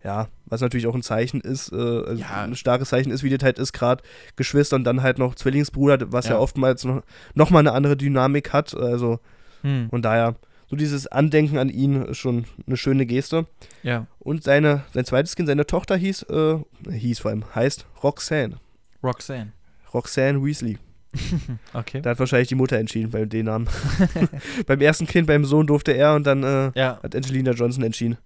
ja, 0.03 0.27
was 0.45 0.59
natürlich 0.59 0.87
auch 0.87 0.95
ein 0.95 1.01
Zeichen 1.03 1.39
ist, 1.39 1.71
äh, 1.71 1.75
also 1.75 2.15
Ja. 2.21 2.43
ein 2.43 2.55
starkes 2.55 2.89
Zeichen 2.89 3.11
ist, 3.11 3.23
wie 3.23 3.29
das 3.29 3.41
halt 3.43 3.57
ist, 3.59 3.71
gerade 3.71 4.03
Geschwister 4.35 4.75
und 4.75 4.83
dann 4.83 5.01
halt 5.01 5.17
noch 5.19 5.35
Zwillingsbruder, 5.35 6.11
was 6.11 6.25
ja, 6.25 6.31
Ja. 6.33 6.39
oftmals 6.39 6.83
noch, 6.83 7.03
noch 7.35 7.49
mal 7.51 7.59
eine 7.59 7.71
andere 7.71 7.95
Dynamik 7.95 8.51
hat. 8.51 8.75
Also 8.75 9.19
Hm. 9.61 9.87
von 9.89 10.01
daher, 10.01 10.35
so 10.73 10.77
dieses 10.77 11.05
Andenken 11.05 11.59
an 11.59 11.69
ihn 11.69 12.01
ist 12.01 12.17
schon 12.17 12.45
eine 12.65 12.77
schöne 12.77 13.05
Geste. 13.05 13.45
Ja. 13.83 14.07
Und 14.17 14.43
seine, 14.43 14.85
sein 14.91 15.05
zweites 15.05 15.35
Kind, 15.35 15.47
seine 15.47 15.67
Tochter 15.67 15.95
hieß, 15.95 16.23
äh, 16.23 16.57
hieß 16.89 17.19
vor 17.19 17.29
allem, 17.29 17.45
heißt 17.53 17.85
Roxanne. 18.01 18.59
Roxanne. 19.03 19.53
Roxanne 19.93 20.43
Weasley. 20.43 20.79
okay. 21.75 22.01
Da 22.01 22.09
hat 22.09 22.19
wahrscheinlich 22.19 22.47
die 22.47 22.55
Mutter 22.55 22.79
entschieden 22.79 23.11
beim 23.11 23.29
den 23.29 23.45
Namen. 23.45 23.69
beim 24.65 24.81
ersten 24.81 25.05
Kind, 25.05 25.27
beim 25.27 25.45
Sohn 25.45 25.67
durfte 25.67 25.91
er 25.91 26.15
und 26.15 26.25
dann 26.25 26.41
äh, 26.41 26.71
Ja. 26.73 26.99
hat 27.03 27.15
Angelina 27.15 27.51
Johnson 27.51 27.83
entschieden. 27.83 28.17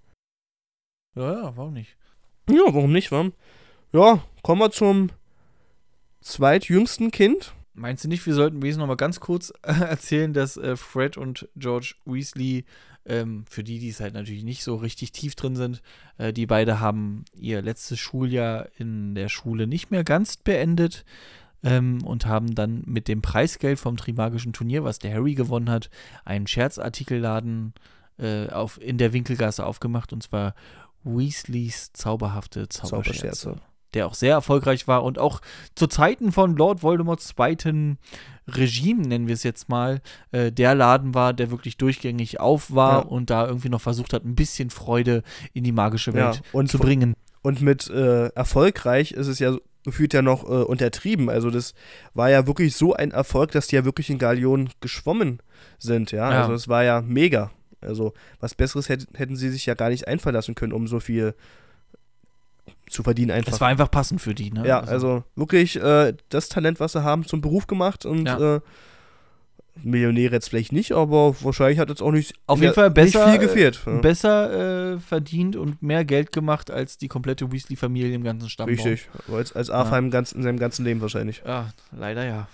Ja, 1.15 1.33
ja, 1.33 1.57
warum 1.57 1.73
nicht? 1.73 1.97
Ja, 2.49 2.63
warum 2.67 2.93
nicht, 2.93 3.11
warum? 3.11 3.33
Ja, 3.91 4.23
kommen 4.41 4.61
wir 4.61 4.71
zum 4.71 5.09
zweitjüngsten 6.21 7.11
Kind. 7.11 7.53
Meinst 7.77 8.03
du 8.03 8.07
nicht, 8.07 8.25
wir 8.25 8.33
sollten 8.33 8.63
wesentlich 8.63 8.77
noch 8.79 8.87
mal 8.87 8.95
ganz 8.95 9.19
kurz 9.19 9.53
äh, 9.61 9.71
erzählen, 9.71 10.33
dass 10.33 10.57
äh, 10.57 10.75
Fred 10.75 11.15
und 11.15 11.47
George 11.55 11.93
Weasley, 12.05 12.65
ähm, 13.05 13.45
für 13.47 13.63
die, 13.63 13.77
die 13.77 13.89
es 13.89 13.99
halt 13.99 14.15
natürlich 14.15 14.43
nicht 14.43 14.63
so 14.63 14.75
richtig 14.75 15.11
tief 15.11 15.35
drin 15.35 15.55
sind, 15.55 15.83
äh, 16.17 16.33
die 16.33 16.47
beide 16.47 16.79
haben 16.79 17.23
ihr 17.35 17.61
letztes 17.61 17.99
Schuljahr 17.99 18.67
in 18.79 19.13
der 19.13 19.29
Schule 19.29 19.67
nicht 19.67 19.91
mehr 19.91 20.03
ganz 20.03 20.37
beendet 20.37 21.05
ähm, 21.63 22.03
und 22.03 22.25
haben 22.25 22.55
dann 22.55 22.81
mit 22.87 23.07
dem 23.07 23.21
Preisgeld 23.21 23.77
vom 23.77 23.95
Trimagischen 23.95 24.53
Turnier, 24.53 24.83
was 24.83 24.97
der 24.97 25.13
Harry 25.13 25.35
gewonnen 25.35 25.69
hat, 25.69 25.91
einen 26.25 26.47
Scherzartikelladen 26.47 27.75
äh, 28.17 28.49
auf, 28.49 28.81
in 28.81 28.97
der 28.97 29.13
Winkelgasse 29.13 29.63
aufgemacht 29.63 30.13
und 30.13 30.23
zwar 30.23 30.55
Weasleys 31.03 31.93
zauberhafte 31.93 32.69
Zauberscherze. 32.69 33.19
Zauberscherze. 33.19 33.61
Der 33.97 34.05
auch 34.05 34.13
sehr 34.13 34.33
erfolgreich 34.33 34.87
war 34.87 35.03
und 35.03 35.17
auch 35.17 35.41
zu 35.73 35.87
Zeiten 35.87 36.31
von 36.31 36.55
Lord 36.55 36.83
Voldemorts 36.83 37.27
zweiten 37.29 37.97
Regime, 38.47 39.01
nennen 39.01 39.27
wir 39.27 39.33
es 39.33 39.41
jetzt 39.43 39.69
mal, 39.69 40.01
äh, 40.31 40.51
der 40.51 40.75
Laden 40.75 41.13
war, 41.15 41.33
der 41.33 41.49
wirklich 41.51 41.77
durchgängig 41.77 42.39
auf 42.39 42.73
war 42.73 43.01
Ja. 43.01 43.07
und 43.09 43.29
da 43.31 43.47
irgendwie 43.47 43.69
noch 43.69 43.81
versucht 43.81 44.13
hat, 44.13 44.23
ein 44.23 44.35
bisschen 44.35 44.69
Freude 44.69 45.23
in 45.53 45.63
die 45.63 45.71
magische 45.71 46.11
Ja, 46.11 46.27
Welt 46.27 46.41
und 46.53 46.69
zu 46.69 46.77
bringen. 46.77 47.15
Und 47.41 47.61
mit 47.61 47.89
äh, 47.89 48.27
erfolgreich 48.27 49.11
ist 49.13 49.27
es 49.27 49.39
ja 49.39 49.51
so- 49.53 49.61
gefühlt 49.83 50.13
ja 50.13 50.21
noch 50.21 50.43
äh, 50.43 50.47
untertrieben. 50.63 51.29
Also 51.29 51.49
das 51.49 51.73
war 52.13 52.29
ja 52.29 52.45
wirklich 52.45 52.75
so 52.75 52.93
ein 52.93 53.11
Erfolg, 53.11 53.51
dass 53.51 53.67
die 53.67 53.77
ja 53.77 53.83
wirklich 53.85 54.09
in 54.09 54.17
Galion 54.19 54.69
geschwommen 54.81 55.41
sind, 55.79 56.11
ja. 56.11 56.31
Ja. 56.31 56.41
Also 56.41 56.53
es 56.53 56.67
war 56.67 56.83
ja 56.83 57.01
mega. 57.01 57.51
Also 57.81 58.13
was 58.39 58.53
Besseres 58.55 58.89
hätt, 58.89 59.07
hätten 59.15 59.35
sie 59.35 59.49
sich 59.49 59.65
ja 59.65 59.73
gar 59.75 59.89
nicht 59.89 60.07
einfallen 60.07 60.35
lassen 60.35 60.55
können, 60.55 60.73
um 60.73 60.87
so 60.87 60.99
viel 60.99 61.35
zu 62.89 63.03
verdienen 63.03 63.31
einfach. 63.31 63.53
Es 63.53 63.61
war 63.61 63.67
einfach 63.67 63.91
passend 63.91 64.21
für 64.21 64.33
die, 64.33 64.51
ne? 64.51 64.65
ja, 64.67 64.79
also 64.81 65.23
wirklich 65.35 65.75
äh, 65.81 66.13
das 66.29 66.49
Talent, 66.49 66.79
was 66.79 66.93
sie 66.93 67.03
haben, 67.03 67.25
zum 67.25 67.41
Beruf 67.41 67.67
gemacht 67.67 68.05
und 68.05 68.25
Ja. 68.25 68.55
äh, 68.57 68.59
Millionär 69.83 70.31
jetzt 70.31 70.49
vielleicht 70.49 70.71
nicht, 70.71 70.91
aber 70.93 71.35
wahrscheinlich 71.43 71.77
hat 71.77 71.89
jetzt 71.89 72.01
auch 72.01 72.11
nicht, 72.11 72.33
Auf 72.47 72.59
jeden 72.59 72.73
Fall 72.73 72.89
besser, 72.89 73.29
viel 73.29 73.37
gefehlt. 73.37 73.79
äh, 73.85 73.91
ja. 73.91 73.97
besser 73.99 74.93
äh, 74.95 74.99
verdient 74.99 75.55
und 75.55 75.83
mehr 75.83 76.03
Geld 76.03 76.31
gemacht 76.31 76.71
als 76.71 76.97
die 76.97 77.07
komplette 77.07 77.51
Weasley-Familie 77.51 78.15
im 78.15 78.23
ganzen 78.23 78.49
Stammbaum. 78.49 78.73
Richtig. 78.75 79.07
Als, 79.31 79.53
als 79.53 79.69
Arthur 79.69 79.99
im 79.99 80.09
ganzen, 80.09 80.37
in 80.37 80.43
seinem 80.43 80.57
ganzen 80.57 80.83
Leben 80.83 80.99
wahrscheinlich. 81.01 81.43
Ja, 81.45 81.69
leider 81.91 82.25
ja. 82.25 82.47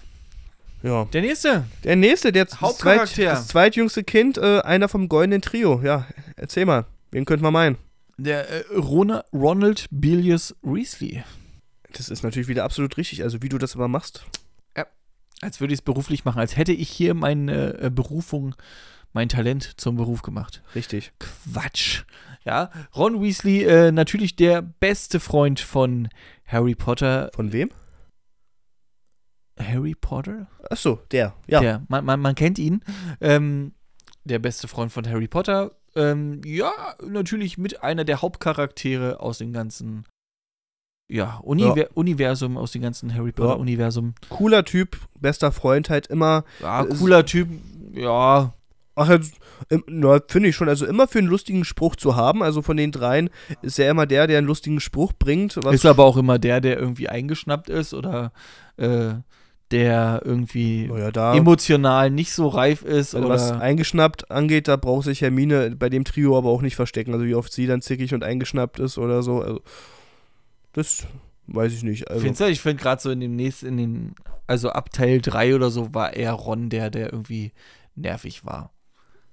Ja. 0.84 1.06
Der 1.14 1.22
nächste. 1.22 1.64
Der 1.86 1.96
nächste, 1.96 2.34
der 2.34 2.44
das, 2.44 2.56
zweit, 2.56 2.62
Hauptcharakter. 3.00 3.24
das 3.24 3.48
zweitjüngste 3.48 4.04
Kind, 4.04 4.38
äh, 4.38 4.60
einer 4.60 4.90
vom 4.90 5.08
goldenen 5.08 5.42
Trio. 5.42 5.80
Ja, 5.82 6.06
erzähl 6.36 6.66
mal. 6.66 6.84
Wen 7.12 7.24
könnte 7.24 7.42
man 7.44 7.54
meinen? 7.54 7.78
Der 8.18 8.50
äh, 8.50 8.76
Rona 8.76 9.24
Ronald 9.34 9.88
Bilius 9.92 10.56
Weasley. 10.62 11.24
Das 11.94 12.10
ist 12.10 12.24
natürlich 12.24 12.48
wieder 12.48 12.64
absolut 12.64 12.98
richtig. 12.98 13.24
Also, 13.24 13.42
wie 13.42 13.50
du 13.50 13.58
das 13.58 13.76
aber 13.76 13.88
machst. 13.88 14.26
Als 15.44 15.60
würde 15.60 15.74
ich 15.74 15.80
es 15.80 15.84
beruflich 15.84 16.24
machen, 16.24 16.40
als 16.40 16.56
hätte 16.56 16.72
ich 16.72 16.90
hier 16.90 17.14
meine 17.14 17.78
äh, 17.78 17.90
Berufung, 17.90 18.56
mein 19.12 19.28
Talent 19.28 19.80
zum 19.80 19.98
Beruf 19.98 20.22
gemacht. 20.22 20.64
Richtig. 20.74 21.12
Quatsch. 21.20 22.04
Ja, 22.46 22.72
Ron 22.96 23.22
Weasley, 23.22 23.64
äh, 23.64 23.92
natürlich 23.92 24.36
der 24.36 24.62
beste 24.62 25.20
Freund 25.20 25.60
von 25.60 26.08
Harry 26.46 26.76
Potter. 26.76 27.30
Von 27.34 27.52
wem? 27.52 27.72
Harry 29.60 29.96
Potter? 29.96 30.48
Achso, 30.70 31.00
der. 31.12 31.36
Ja. 31.48 31.60
Der, 31.60 31.84
man, 31.90 32.06
man, 32.06 32.20
man 32.20 32.36
kennt 32.36 32.58
ihn. 32.58 32.84
Ähm, 33.22 33.74
der 34.24 34.40
beste 34.40 34.68
Freund 34.68 34.92
von 34.92 35.08
Harry 35.08 35.28
Potter. 35.28 35.72
Ähm, 35.96 36.42
ja, 36.46 36.72
natürlich 37.06 37.58
mit 37.58 37.84
einer 37.84 38.04
der 38.04 38.22
Hauptcharaktere 38.22 39.20
aus 39.20 39.38
dem 39.38 39.54
ganzen 39.54 40.06
ja, 41.10 41.38
Univer 41.44 41.90
Universum, 41.94 42.58
aus 42.58 42.72
dem 42.72 42.82
ganzen 42.82 43.14
Harry 43.14 43.28
Ja. 43.28 43.34
Potter-Universum. 43.34 44.16
Cooler 44.30 44.66
Typ, 44.66 44.98
bester 45.20 45.52
Freund, 45.52 45.90
halt 45.90 46.08
immer. 46.08 46.44
Ja, 46.62 46.86
cooler 46.86 47.26
Typ. 47.26 47.50
Ja, 47.94 48.54
Ach, 48.96 49.10
na, 49.88 50.20
finde 50.28 50.50
ich 50.50 50.56
schon. 50.56 50.70
Also, 50.70 50.86
immer 50.86 51.08
für 51.08 51.18
einen 51.18 51.28
lustigen 51.28 51.66
Spruch 51.66 51.96
zu 51.96 52.16
haben. 52.16 52.44
Also, 52.44 52.62
von 52.62 52.78
den 52.78 52.92
dreien 52.92 53.30
ist 53.64 53.80
er 53.80 53.90
immer 53.90 54.06
der, 54.06 54.28
der 54.28 54.38
einen 54.38 54.48
lustigen 54.48 54.80
Spruch 54.80 55.14
bringt. 55.14 55.58
Ist 55.58 55.86
aber 55.86 56.04
auch 56.04 56.18
immer 56.18 56.38
der, 56.38 56.62
der 56.62 56.78
irgendwie 56.78 57.10
eingeschnappt 57.10 57.70
ist 57.70 57.94
oder 57.96 58.32
äh, 58.78 59.16
der 59.74 60.22
irgendwie 60.24 60.88
naja, 60.88 61.12
da. 61.12 61.36
emotional 61.36 62.10
nicht 62.12 62.32
so 62.32 62.48
reif 62.48 62.84
ist 62.84 63.16
Also 63.16 63.28
was 63.28 63.52
oder 63.52 63.60
eingeschnappt 63.62 64.30
angeht, 64.32 64.68
da 64.68 64.76
braucht 64.78 65.06
sich 65.06 65.22
Hermine 65.22 65.76
bei 65.76 65.90
dem 65.90 66.04
Trio 66.06 66.38
aber 66.38 66.50
auch 66.50 66.62
nicht 66.62 66.76
verstecken. 66.76 67.12
Also 67.14 67.26
wie 67.26 67.36
oft 67.36 67.52
sie 67.52 67.66
dann 67.66 67.82
zickig 67.82 68.14
und 68.14 68.24
eingeschnappt 68.24 68.80
ist 68.80 68.98
oder 68.98 69.24
so. 69.24 69.42
Also, 69.42 69.62
das 70.74 71.08
weiß 71.48 71.74
ich 71.74 71.84
nicht. 71.84 72.08
Also, 72.10 72.22
Findest 72.22 72.42
du? 72.42 72.46
Ich 72.50 72.62
finde 72.62 72.82
gerade 72.82 73.02
so 73.02 73.10
in 73.12 73.20
dem 73.20 73.36
nächsten, 73.36 73.68
in 73.68 73.78
den, 73.78 74.16
also 74.48 74.70
ab 74.70 74.92
Teil 74.92 75.20
3 75.22 75.56
oder 75.56 75.72
so 75.72 75.94
war 75.94 76.14
eher 76.14 76.34
Ron 76.34 76.70
der, 76.70 76.90
der 76.90 77.12
irgendwie 77.12 77.52
nervig 77.96 78.46
war. 78.46 78.72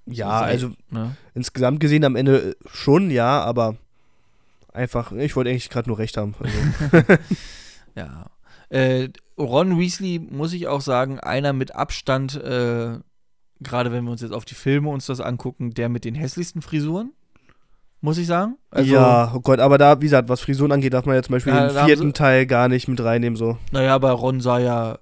ja, 0.07 0.39
So 0.39 0.45
also 0.45 0.71
Ne? 0.89 1.15
insgesamt 1.35 1.79
gesehen 1.79 2.03
am 2.03 2.15
Ende 2.15 2.51
äh, 2.51 2.55
schon, 2.73 3.11
ja, 3.11 3.41
aber 3.41 3.75
einfach, 4.73 5.11
ich 5.11 5.35
wollte 5.35 5.51
eigentlich 5.51 5.69
gerade 5.69 5.87
nur 5.89 5.99
recht 5.99 6.17
haben. 6.17 6.33
Also, 6.39 7.03
Ja. 7.95 8.25
Äh, 8.69 9.09
Ron 9.43 9.79
Weasley, 9.79 10.19
muss 10.19 10.53
ich 10.53 10.67
auch 10.67 10.81
sagen, 10.81 11.19
einer 11.19 11.53
mit 11.53 11.75
Abstand, 11.75 12.35
äh, 12.35 12.99
gerade 13.59 13.91
wenn 13.91 14.03
wir 14.05 14.11
uns 14.11 14.21
jetzt 14.21 14.33
auf 14.33 14.45
die 14.45 14.55
Filme 14.55 14.89
uns 14.89 15.05
das 15.05 15.19
angucken, 15.21 15.71
der 15.73 15.89
mit 15.89 16.05
den 16.05 16.15
hässlichsten 16.15 16.61
Frisuren, 16.61 17.13
muss 18.01 18.17
ich 18.17 18.27
sagen. 18.27 18.57
Also, 18.71 18.93
ja, 18.93 19.31
oh 19.35 19.39
Gott, 19.41 19.59
aber 19.59 19.77
da, 19.77 19.99
wie 19.99 20.05
gesagt, 20.05 20.29
was 20.29 20.41
Frisuren 20.41 20.71
angeht, 20.71 20.93
darf 20.93 21.05
man 21.05 21.15
ja 21.15 21.23
zum 21.23 21.33
Beispiel 21.33 21.53
Ja, 21.53 21.67
den 21.67 21.85
vierten 21.85 22.07
sie- 22.07 22.13
Teil 22.13 22.45
gar 22.47 22.67
nicht 22.67 22.87
mit 22.87 23.01
reinnehmen. 23.03 23.35
So. 23.35 23.57
Naja, 23.71 23.97
bei 23.99 24.11
Ron 24.11 24.41
sah 24.41 24.57
ja 24.59 24.97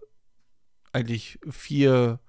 eigentlich 0.91 1.39
vier, 1.49 2.19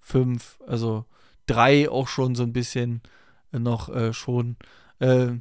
fünf, 0.00 0.58
also 0.66 1.04
drei 1.46 1.88
auch 1.90 2.06
schon 2.08 2.34
so 2.34 2.42
ein 2.44 2.52
bisschen 2.52 3.02
äh, 3.52 3.58
noch 3.58 3.88
äh, 3.88 4.12
schon. 4.12 4.56
Äh, 5.00 5.32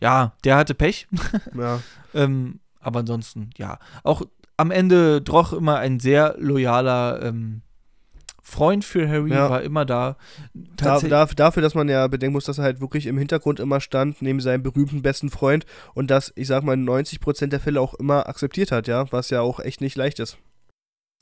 ja, 0.00 0.34
der 0.44 0.56
hatte 0.56 0.74
Pech. 0.74 1.06
Ja. 1.56 1.80
ähm, 2.14 2.60
aber 2.80 3.00
ansonsten, 3.00 3.50
ja. 3.56 3.78
Auch 4.02 4.22
am 4.56 4.70
Ende 4.70 5.20
doch 5.20 5.52
immer 5.52 5.78
ein 5.78 6.00
sehr 6.00 6.36
loyaler 6.38 7.22
ähm, 7.22 7.62
Freund 8.42 8.84
für 8.84 9.08
Harry, 9.08 9.30
Ja. 9.30 9.48
war 9.48 9.62
immer 9.62 9.84
da. 9.86 10.16
Da, 10.52 11.00
da, 11.00 11.24
dafür, 11.26 11.62
dass 11.62 11.74
man 11.74 11.88
ja 11.88 12.06
bedenken 12.08 12.34
muss, 12.34 12.44
dass 12.44 12.58
er 12.58 12.64
halt 12.64 12.80
wirklich 12.80 13.06
im 13.06 13.16
Hintergrund 13.16 13.58
immer 13.58 13.80
stand, 13.80 14.20
neben 14.20 14.40
seinem 14.40 14.62
berühmten 14.62 15.00
besten 15.02 15.30
Freund 15.30 15.64
und 15.94 16.10
das, 16.10 16.30
ich 16.36 16.46
sag 16.46 16.62
mal, 16.62 16.74
in 16.74 16.88
90% 16.88 17.46
der 17.46 17.60
Fälle 17.60 17.80
auch 17.80 17.94
immer 17.94 18.28
akzeptiert 18.28 18.70
hat, 18.70 18.86
ja, 18.86 19.10
was 19.12 19.30
ja 19.30 19.40
auch 19.40 19.60
echt 19.60 19.80
nicht 19.80 19.96
leicht 19.96 20.18
ist. 20.20 20.36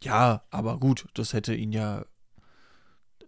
ja, 0.02 0.42
aber 0.50 0.78
gut, 0.80 1.06
das 1.14 1.32
hätte 1.32 1.54
ihn 1.54 1.70
ja. 1.72 2.04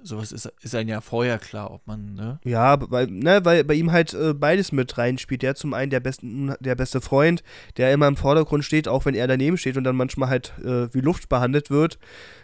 Sowas 0.07 0.33
ist, 0.33 0.53
ist 0.61 0.75
einem 0.75 0.91
ja 0.91 1.01
vorher 1.01 1.39
klar, 1.39 1.71
ob 1.71 1.87
man, 1.87 2.13
ne? 2.13 2.39
Ja, 2.45 2.77
weil, 2.91 3.07
ne, 3.07 3.43
weil 3.45 3.65
bei 3.65 3.73
ihm 3.73 3.91
halt 3.91 4.13
äh, 4.13 4.35
beides 4.35 4.71
mit 4.71 4.99
reinspielt. 4.99 5.41
Der 5.41 5.55
zum 5.55 5.73
einen 5.73 5.89
der, 5.91 6.01
besten, 6.01 6.55
der 6.61 6.75
beste 6.75 7.01
Freund, 7.01 7.43
der 7.79 7.91
immer 7.91 8.07
im 8.07 8.17
Vordergrund 8.17 8.65
steht, 8.67 8.87
auch 8.87 9.07
wenn 9.07 9.15
er 9.15 9.27
daneben 9.27 9.57
steht 9.57 9.79
und 9.79 9.85
dann 9.85 9.97
manchmal 9.97 10.29
halt 10.29 10.53
äh, 10.63 10.93
wie 10.93 11.01
Luft 11.01 11.31
behandelt 11.31 11.71
wird. 11.71 11.99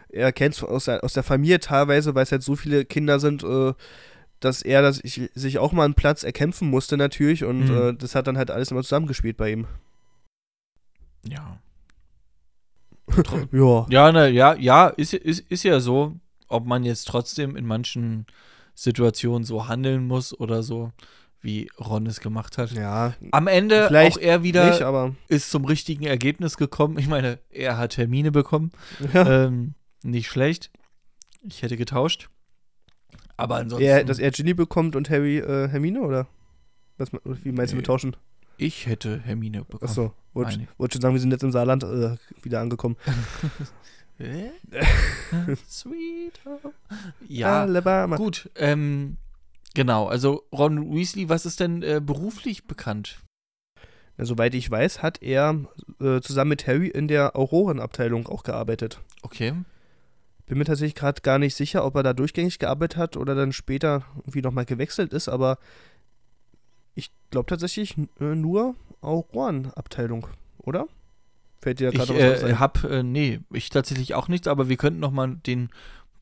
Er 0.08 0.32
kennt 0.32 0.54
es 0.54 0.62
aus, 0.64 0.86
der- 0.86 1.04
aus 1.04 1.12
der 1.12 1.22
Familie 1.22 1.61
teilweise, 1.61 2.14
weil 2.14 2.22
es 2.22 2.32
halt 2.32 2.42
so 2.42 2.56
viele 2.56 2.86
Kinder 2.86 3.20
sind, 3.20 3.42
äh, 3.44 3.74
dass 4.40 4.62
er 4.62 4.80
das, 4.80 4.98
ich, 5.04 5.30
sich 5.34 5.58
auch 5.58 5.72
mal 5.72 5.84
einen 5.84 5.92
Platz 5.92 6.22
erkämpfen 6.22 6.70
musste 6.70 6.96
natürlich 6.96 7.44
und 7.44 7.68
Mhm. 7.68 7.76
äh, 7.76 7.92
das 7.94 8.14
hat 8.14 8.26
dann 8.26 8.38
halt 8.38 8.50
alles 8.50 8.70
immer 8.70 8.82
zusammengespielt 8.82 9.36
bei 9.36 9.52
ihm. 9.52 9.66
Ja. 11.28 11.58
Ja. 13.52 13.86
Ja, 13.90 14.12
ne, 14.12 14.30
ja, 14.30 14.54
ja, 14.54 14.88
ist, 14.88 15.12
ist, 15.14 15.40
ist 15.50 15.62
ja 15.64 15.80
so, 15.80 16.16
ob 16.51 16.66
man 16.66 16.84
jetzt 16.84 17.09
trotzdem 17.09 17.57
in 17.57 17.66
manchen 17.66 18.26
Situationen 18.74 19.44
so 19.44 19.68
handeln 19.68 20.07
muss 20.07 20.38
oder 20.38 20.62
so, 20.62 20.92
wie 21.40 21.70
Ron 21.78 22.07
es 22.07 22.20
gemacht 22.20 22.59
hat. 22.59 22.72
Ja, 22.72 23.14
Am 23.32 23.46
Ende 23.46 23.86
auch 23.86 24.18
er 24.18 24.42
wieder 24.42 24.70
nicht, 24.70 25.16
ist 25.28 25.51
zum 25.51 25.64
richtigen 25.64 26.05
Ergebnis 26.05 26.57
gekommen. 26.57 26.98
Ich 26.98 27.09
meine, 27.09 27.38
er 27.51 27.78
hat 27.78 27.92
Termine 27.92 28.30
bekommen. 28.30 28.72
ja. 29.14 29.46
Ähm, 29.46 29.74
nicht 30.03 30.28
schlecht. 30.28 30.70
Ich 31.42 31.62
hätte 31.62 31.76
getauscht. 31.76 32.28
Aber 33.36 33.57
ansonsten, 33.57 33.86
er, 33.86 34.05
dass 34.05 34.18
er 34.18 34.30
Ginny 34.30 34.53
bekommt 34.53 34.96
und 34.96 35.09
Harry 35.09 35.38
äh, 35.38 35.68
Hermine, 35.68 36.03
oder? 36.03 36.26
Was, 36.98 37.11
wie 37.24 37.53
meinst 37.53 37.72
du 37.72 37.76
mit 37.76 37.84
Nee. 37.84 37.86
tauschen? 37.86 38.16
ich 38.61 38.86
hätte 38.86 39.20
Hermine 39.20 39.64
bekommen. 39.64 39.88
Achso, 39.88 40.12
wollte 40.34 40.68
wollt 40.76 40.92
schon 40.92 41.01
sagen, 41.01 41.14
wir 41.14 41.20
sind 41.20 41.30
jetzt 41.30 41.42
im 41.42 41.51
Saarland 41.51 41.82
äh, 41.82 42.16
wieder 42.42 42.61
angekommen. 42.61 42.96
Sweet. 45.68 46.45
home. 46.45 46.75
Ja, 47.27 47.62
Alabama. 47.62 48.16
gut. 48.16 48.51
Ähm, 48.57 49.16
genau, 49.75 50.07
also 50.07 50.45
Ron 50.53 50.95
Weasley, 50.95 51.29
was 51.29 51.47
ist 51.47 51.61
denn 51.61 51.83
äh, 51.83 52.01
beruflich 52.05 52.66
bekannt? 52.66 53.21
Ja, 54.18 54.27
soweit 54.27 54.55
ich 54.55 54.71
weiß, 54.71 55.03
hat 55.03 55.23
er 55.23 55.64
äh, 56.01 56.21
zusammen 56.21 56.51
mit 56.51 56.66
Harry 56.66 56.89
in 56.89 57.09
der 57.09 57.37
Aurorenabteilung 57.37 58.27
auch 58.27 58.43
gearbeitet. 58.43 59.01
Okay. 59.23 59.55
bin 60.45 60.59
mir 60.59 60.64
tatsächlich 60.64 60.95
gerade 60.95 61.23
gar 61.23 61.39
nicht 61.39 61.55
sicher, 61.55 61.85
ob 61.87 61.95
er 61.97 62.03
da 62.03 62.12
durchgängig 62.12 62.59
gearbeitet 62.59 62.99
hat 62.99 63.16
oder 63.16 63.35
dann 63.35 63.53
später 63.53 64.05
irgendwie 64.16 64.43
nochmal 64.43 64.66
gewechselt 64.66 65.14
ist, 65.14 65.29
aber 65.29 65.59
ich 66.95 67.11
glaube 67.31 67.47
tatsächlich 67.47 67.97
äh, 68.21 68.35
nur 68.35 68.75
Auroran-Abteilung, 69.01 70.27
oder? 70.59 70.87
Fällt 71.61 71.80
dir 71.80 71.90
da 71.90 72.04
gerade 72.04 72.14
was 72.14 72.42
äh, 72.42 72.54
hab, 72.54 72.84
äh, 72.84 73.02
nee, 73.02 73.40
ich 73.52 73.68
tatsächlich 73.68 74.14
auch 74.14 74.28
nichts, 74.28 74.46
aber 74.46 74.68
wir 74.68 74.76
könnten 74.76 75.00
nochmal 75.00 75.36
den 75.36 75.68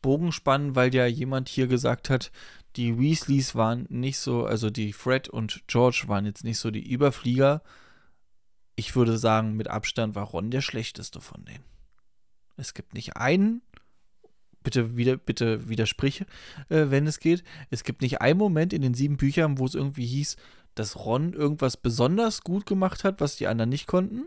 Bogen 0.03 0.33
spannen, 0.33 0.75
weil 0.75 0.95
ja 0.95 1.07
jemand 1.07 1.49
hier 1.49 1.67
gesagt 1.67 2.11
hat, 2.11 2.31
die 2.77 2.99
Weasleys 2.99 3.55
waren 3.55 3.87
nicht 3.89 4.19
so, 4.19 4.45
also 4.45 4.71
die 4.71 4.93
Fred 4.93 5.29
und 5.29 5.63
George 5.67 6.05
waren 6.07 6.27
jetzt 6.27 6.45
nicht 6.45 6.59
so 6.59 6.71
die 6.71 6.89
Überflieger. 6.89 7.63
Ich 8.77 8.95
würde 8.95 9.19
sagen, 9.19 9.55
mit 9.55 9.69
Abstand 9.69 10.15
war 10.15 10.25
Ron 10.25 10.51
der 10.51 10.61
schlechteste 10.61 11.21
von 11.21 11.45
denen. 11.45 11.65
Es 12.57 12.75
gibt 12.75 12.95
nicht 12.95 13.17
einen, 13.17 13.63
bitte, 14.63 14.97
wieder, 14.97 15.17
bitte 15.17 15.69
widersprich, 15.69 16.23
äh, 16.69 16.87
wenn 16.89 17.07
es 17.07 17.21
geht. 17.21 17.45
Es 17.71 17.85
gibt 17.85 18.03
nicht 18.03 18.21
einen 18.21 18.39
Moment 18.39 18.73
in 18.73 18.83
den 18.83 18.95
sieben 18.95 19.17
Büchern, 19.17 19.59
wo 19.59 19.67
es 19.67 19.75
irgendwie 19.75 20.07
hieß, 20.07 20.37
dass 20.75 20.97
Ron 20.97 21.33
irgendwas 21.33 21.77
besonders 21.77 22.43
gut 22.43 22.67
gemacht 22.67 23.05
hat, 23.05 23.21
was 23.21 23.37
die 23.37 23.47
anderen 23.47 23.71
nicht 23.71 23.87
konnten. 23.87 24.27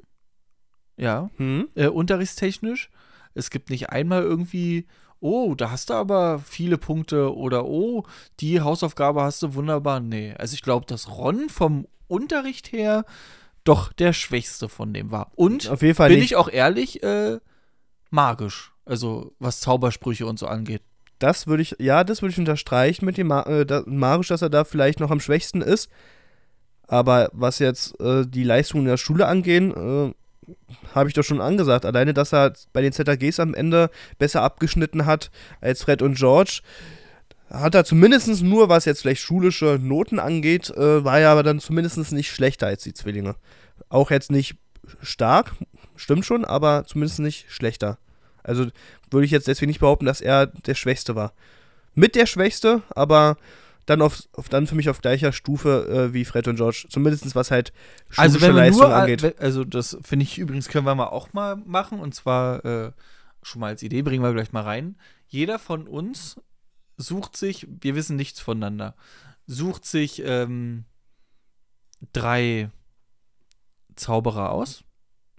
Ja, 1.02 1.32
hm? 1.38 1.68
äh, 1.74 1.88
unterrichtstechnisch. 1.88 2.92
Es 3.34 3.50
gibt 3.50 3.72
nicht 3.72 3.90
einmal 3.90 4.22
irgendwie, 4.22 4.86
oh, 5.20 5.56
da 5.56 5.72
hast 5.72 5.90
du 5.90 5.96
aber 5.96 6.40
viele 6.40 6.78
Punkte 6.78 7.36
oder 7.36 7.66
oh, 7.66 8.04
die 8.40 8.62
Hausaufgabe 8.62 9.24
hast 9.24 9.42
du 9.42 9.56
wunderbar. 9.56 10.00
Nee, 10.00 10.36
also 10.38 10.54
ich 10.54 10.62
glaube, 10.62 10.86
dass 10.86 11.10
Ron 11.10 11.50
vom 11.50 11.88
Unterricht 12.08 12.72
her 12.72 13.04
doch 13.64 13.92
der 13.94 14.14
schwächste 14.14 14.70
von 14.70 14.94
dem 14.94 15.10
war. 15.10 15.32
Und 15.36 15.70
Auf 15.70 15.82
jeden 15.82 15.96
Fall 15.96 16.10
bin 16.10 16.20
nicht. 16.20 16.32
ich 16.32 16.36
auch 16.36 16.50
ehrlich, 16.50 17.02
äh, 17.02 17.40
magisch. 18.12 18.72
Also 18.86 19.34
was 19.40 19.60
Zaubersprüche 19.60 20.28
und 20.28 20.38
so 20.38 20.46
angeht. 20.46 20.84
Das 21.18 21.48
würde 21.48 21.64
ich, 21.64 21.76
ja, 21.80 22.04
das 22.04 22.22
würde 22.22 22.34
ich 22.34 22.40
unterstreichen 22.40 23.06
mit 23.06 23.18
dem 23.18 23.32
äh, 23.32 23.66
da, 23.66 23.84
magisch, 23.88 24.28
dass 24.28 24.44
er 24.44 24.50
da 24.50 24.66
vielleicht 24.66 25.00
noch 25.00 25.10
am 25.10 25.20
schwächsten 25.20 25.62
ist. 25.62 25.90
Aber 26.88 27.30
was 27.34 27.58
jetzt 27.58 28.00
äh, 28.00 28.28
die 28.28 28.44
Leistungen 28.44 28.84
in 28.84 28.90
der 28.90 28.98
Schule 28.98 29.26
angehen, 29.26 29.72
äh, 29.72 30.14
habe 30.94 31.10
ich 31.10 31.16
doch 31.16 31.24
schon 31.24 31.42
angesagt. 31.42 31.86
Alleine, 31.86 32.14
dass 32.14 32.34
er 32.34 32.54
bei 32.74 32.82
den 32.82 32.94
ZAGs 32.94 33.40
am 33.40 33.54
Ende 33.54 33.90
besser 34.18 34.42
abgeschnitten 34.42 35.06
hat 35.06 35.32
als 35.62 35.84
Fred 35.84 36.02
und 36.02 36.18
George, 36.18 36.62
hat 37.50 37.76
er 37.76 37.84
zumindest 37.84 38.42
nur, 38.44 38.70
was 38.70 38.86
jetzt 38.86 39.02
vielleicht 39.02 39.22
schulische 39.22 39.78
Noten 39.82 40.20
angeht, 40.20 40.70
äh, 40.70 41.04
war 41.04 41.20
er 41.20 41.30
aber 41.32 41.44
dann 41.44 41.60
zumindest 41.60 42.12
nicht 42.12 42.32
schlechter 42.32 42.68
als 42.68 42.84
die 42.84 42.94
Zwillinge. 42.94 43.36
Auch 43.90 44.10
jetzt 44.10 44.32
nicht 44.32 44.56
stark, 45.02 45.54
stimmt 45.96 46.26
schon, 46.26 46.46
aber 46.46 46.86
zumindest 46.88 47.20
nicht 47.20 47.52
schlechter. 47.52 47.98
Also 48.44 48.68
würde 49.12 49.26
ich 49.26 49.32
jetzt 49.32 49.48
deswegen 49.48 49.70
nicht 49.70 49.82
behaupten, 49.82 50.06
dass 50.06 50.22
er 50.22 50.48
der 50.48 50.76
Schwächste 50.76 51.16
war. 51.16 51.34
Mit 51.94 52.16
der 52.16 52.26
Schwächste, 52.26 52.82
aber 52.96 53.38
dann 53.86 54.02
auf, 54.02 54.24
auf 54.34 54.50
dann 54.50 54.68
für 54.68 54.76
mich 54.76 54.90
auf 54.90 55.02
gleicher 55.02 55.32
Stufe 55.32 55.88
äh, 55.88 56.14
wie 56.14 56.26
Fred 56.26 56.48
und 56.48 56.56
George. 56.56 56.86
Zumindest 56.90 57.36
was 57.36 57.52
halt 57.52 57.74
also 58.16 58.42
wenn 58.42 58.56
Leistung 58.56 58.88
nur, 58.88 58.96
angeht. 58.96 59.40
Also 59.40 59.64
das 59.64 59.98
finde 60.02 60.24
ich 60.24 60.38
übrigens 60.38 60.68
können 60.68 60.86
wir 60.86 60.96
mal 60.96 61.08
auch 61.08 61.34
mal 61.34 61.56
machen 61.56 62.00
und 62.00 62.14
zwar 62.14 62.64
äh, 62.66 62.92
schon 63.44 63.60
mal 63.60 63.68
als 63.68 63.84
Idee 63.84 64.02
bringen 64.02 64.24
wir 64.24 64.34
gleich 64.34 64.52
mal 64.52 64.64
rein. 64.64 64.98
Jeder 65.28 65.60
von 65.60 65.88
uns 65.88 66.40
sucht 66.98 67.36
sich, 67.36 67.68
wir 67.82 67.96
wissen 67.96 68.16
nichts 68.16 68.40
voneinander, 68.40 68.96
sucht 69.48 69.86
sich 69.86 70.22
ähm, 70.24 70.86
drei 72.14 72.70
Zauberer 73.96 74.52
aus 74.52 74.84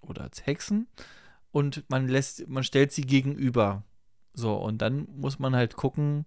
oder 0.01 0.23
als 0.23 0.47
Hexen 0.47 0.89
und 1.53 1.85
man 1.89 2.09
lässt, 2.09 2.49
man 2.49 2.65
stellt 2.65 2.93
sie 2.93 3.03
gegenüber. 3.03 3.85
So, 4.35 4.55
und 4.55 4.79
dann 4.79 5.07
muss 5.15 5.39
man 5.39 5.55
halt 5.55 5.77
gucken, 5.77 6.25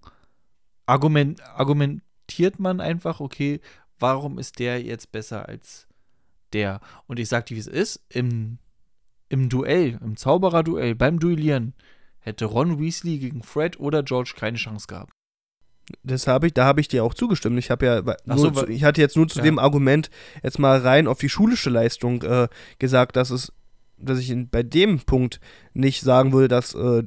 argument, 0.85 1.41
argumentiert 1.43 2.59
man 2.59 2.79
einfach, 2.79 3.19
okay, 3.19 3.59
warum 3.99 4.39
ist 4.39 4.59
der 4.59 4.81
jetzt 4.81 5.11
besser 5.11 5.47
als 5.47 5.87
der? 6.53 6.79
Und 7.07 7.19
ich 7.19 7.29
sag 7.29 7.45
dir, 7.45 7.55
wie 7.55 7.59
es 7.59 7.67
ist, 7.67 8.03
im, 8.09 8.57
im 9.29 9.49
Duell, 9.49 9.99
im 10.01 10.17
Zauberer-Duell, 10.17 10.95
beim 10.95 11.19
Duellieren, 11.19 11.73
hätte 12.19 12.45
Ron 12.45 12.79
Weasley 12.79 13.19
gegen 13.19 13.43
Fred 13.43 13.79
oder 13.79 14.03
George 14.03 14.33
keine 14.37 14.57
Chance 14.57 14.87
gehabt. 14.87 15.13
Das 16.01 16.25
habe 16.25 16.47
ich, 16.47 16.53
da 16.53 16.65
habe 16.65 16.81
ich 16.81 16.87
dir 16.87 17.03
auch 17.03 17.13
zugestimmt. 17.13 17.59
Ich 17.59 17.69
habe 17.69 17.85
ja, 17.85 18.01
nur, 18.25 18.53
so, 18.53 18.67
ich 18.67 18.83
hatte 18.83 19.01
jetzt 19.01 19.15
nur 19.15 19.27
zu 19.27 19.37
ja. 19.39 19.43
dem 19.43 19.59
Argument 19.59 20.09
jetzt 20.41 20.57
mal 20.57 20.79
rein 20.79 21.07
auf 21.07 21.19
die 21.19 21.29
schulische 21.29 21.69
Leistung 21.69 22.23
äh, 22.23 22.47
gesagt, 22.79 23.15
dass 23.15 23.29
es 23.29 23.51
dass 23.97 24.19
ich 24.19 24.33
bei 24.51 24.63
dem 24.63 24.99
Punkt 24.99 25.39
nicht 25.73 26.01
sagen 26.01 26.33
würde, 26.33 26.47
dass 26.47 26.73
äh, 26.73 27.03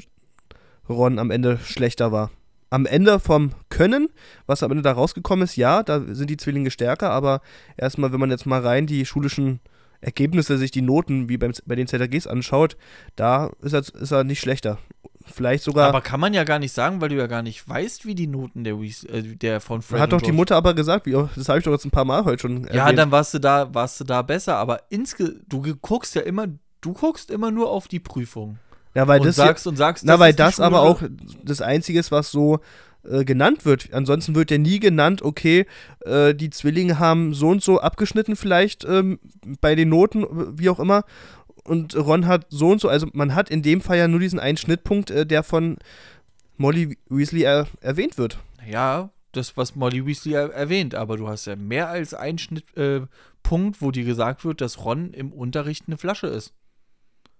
Ron 0.88 1.18
am 1.18 1.30
Ende 1.30 1.58
schlechter 1.58 2.12
war. 2.12 2.30
Am 2.70 2.86
Ende 2.86 3.18
vom 3.18 3.52
Können, 3.70 4.08
was 4.46 4.62
am 4.62 4.70
Ende 4.70 4.82
da 4.82 4.92
rausgekommen 4.92 5.44
ist, 5.44 5.56
ja, 5.56 5.82
da 5.82 6.00
sind 6.00 6.28
die 6.28 6.36
Zwillinge 6.36 6.70
stärker, 6.70 7.10
aber 7.10 7.40
erstmal, 7.76 8.12
wenn 8.12 8.20
man 8.20 8.30
jetzt 8.30 8.46
mal 8.46 8.60
rein 8.60 8.86
die 8.86 9.06
schulischen 9.06 9.60
Ergebnisse, 10.00 10.58
sich 10.58 10.70
die 10.70 10.82
Noten 10.82 11.28
wie 11.28 11.38
beim, 11.38 11.52
bei 11.66 11.74
den 11.74 11.86
ZRGs 11.86 12.26
anschaut, 12.26 12.76
da 13.16 13.50
ist 13.62 13.72
er, 13.72 13.80
ist 13.80 14.12
er 14.12 14.24
nicht 14.24 14.40
schlechter. 14.40 14.78
Vielleicht 15.26 15.64
sogar. 15.64 15.88
Aber 15.88 16.00
kann 16.00 16.20
man 16.20 16.32
ja 16.32 16.44
gar 16.44 16.58
nicht 16.58 16.72
sagen, 16.72 17.00
weil 17.00 17.10
du 17.10 17.16
ja 17.16 17.26
gar 17.26 17.42
nicht 17.42 17.68
weißt, 17.68 18.06
wie 18.06 18.14
die 18.14 18.26
Noten 18.26 18.64
der, 18.64 18.74
äh, 18.74 19.22
der 19.22 19.60
von 19.60 19.82
Fred 19.82 20.00
Hat 20.00 20.12
doch 20.12 20.22
die 20.22 20.32
Mutter 20.32 20.56
aber 20.56 20.74
gesagt, 20.74 21.06
wie, 21.06 21.12
das 21.12 21.48
habe 21.48 21.58
ich 21.58 21.64
doch 21.64 21.72
jetzt 21.72 21.84
ein 21.84 21.90
paar 21.90 22.04
Mal 22.04 22.24
heute 22.24 22.42
schon 22.42 22.64
erwähnt. 22.64 22.74
Ja, 22.74 22.92
dann 22.92 23.10
warst 23.10 23.34
du 23.34 23.38
da, 23.38 23.72
warst 23.74 24.00
du 24.00 24.04
da 24.04 24.22
besser, 24.22 24.56
aber 24.56 24.82
insge 24.90 25.40
du 25.48 25.62
guckst 25.82 26.14
ja 26.14 26.22
immer 26.22 26.46
du 26.80 26.92
guckst 26.92 27.30
immer 27.30 27.50
nur 27.50 27.70
auf 27.70 27.88
die 27.88 28.00
Prüfung. 28.00 28.58
Ja, 28.98 29.06
weil 29.06 29.20
und 29.20 29.26
das 29.28 29.36
sagst 29.36 29.64
und 29.68 29.76
sagst, 29.76 30.04
na, 30.04 30.18
weil 30.18 30.34
das 30.34 30.58
aber 30.58 30.80
auch 30.80 31.00
das 31.44 31.60
Einzige 31.60 32.00
ist, 32.00 32.10
was 32.10 32.32
so 32.32 32.58
äh, 33.04 33.24
genannt 33.24 33.64
wird. 33.64 33.90
Ansonsten 33.92 34.34
wird 34.34 34.50
ja 34.50 34.58
nie 34.58 34.80
genannt, 34.80 35.22
okay, 35.22 35.66
äh, 36.04 36.34
die 36.34 36.50
Zwillinge 36.50 36.98
haben 36.98 37.32
so 37.32 37.50
und 37.50 37.62
so 37.62 37.78
abgeschnitten 37.80 38.34
vielleicht 38.34 38.84
ähm, 38.84 39.20
bei 39.60 39.76
den 39.76 39.90
Noten, 39.90 40.26
wie 40.58 40.68
auch 40.68 40.80
immer. 40.80 41.04
Und 41.62 41.94
Ron 41.94 42.26
hat 42.26 42.46
so 42.48 42.70
und 42.70 42.80
so, 42.80 42.88
also 42.88 43.06
man 43.12 43.36
hat 43.36 43.50
in 43.50 43.62
dem 43.62 43.82
Fall 43.82 43.98
ja 43.98 44.08
nur 44.08 44.18
diesen 44.18 44.40
einen 44.40 44.58
Schnittpunkt, 44.58 45.12
äh, 45.12 45.24
der 45.24 45.44
von 45.44 45.76
Molly 46.56 46.98
Weasley 47.08 47.42
er 47.42 47.68
erwähnt 47.80 48.18
wird. 48.18 48.38
Ja, 48.68 49.10
das, 49.30 49.56
was 49.56 49.76
Molly 49.76 50.04
Weasley 50.04 50.32
er 50.32 50.52
erwähnt, 50.52 50.96
aber 50.96 51.16
du 51.16 51.28
hast 51.28 51.46
ja 51.46 51.54
mehr 51.54 51.88
als 51.88 52.14
einen 52.14 52.38
Schnittpunkt, 52.38 53.76
äh, 53.76 53.80
wo 53.80 53.92
dir 53.92 54.04
gesagt 54.04 54.44
wird, 54.44 54.60
dass 54.60 54.84
Ron 54.84 55.12
im 55.12 55.32
Unterricht 55.32 55.84
eine 55.86 55.98
Flasche 55.98 56.26
ist. 56.26 56.52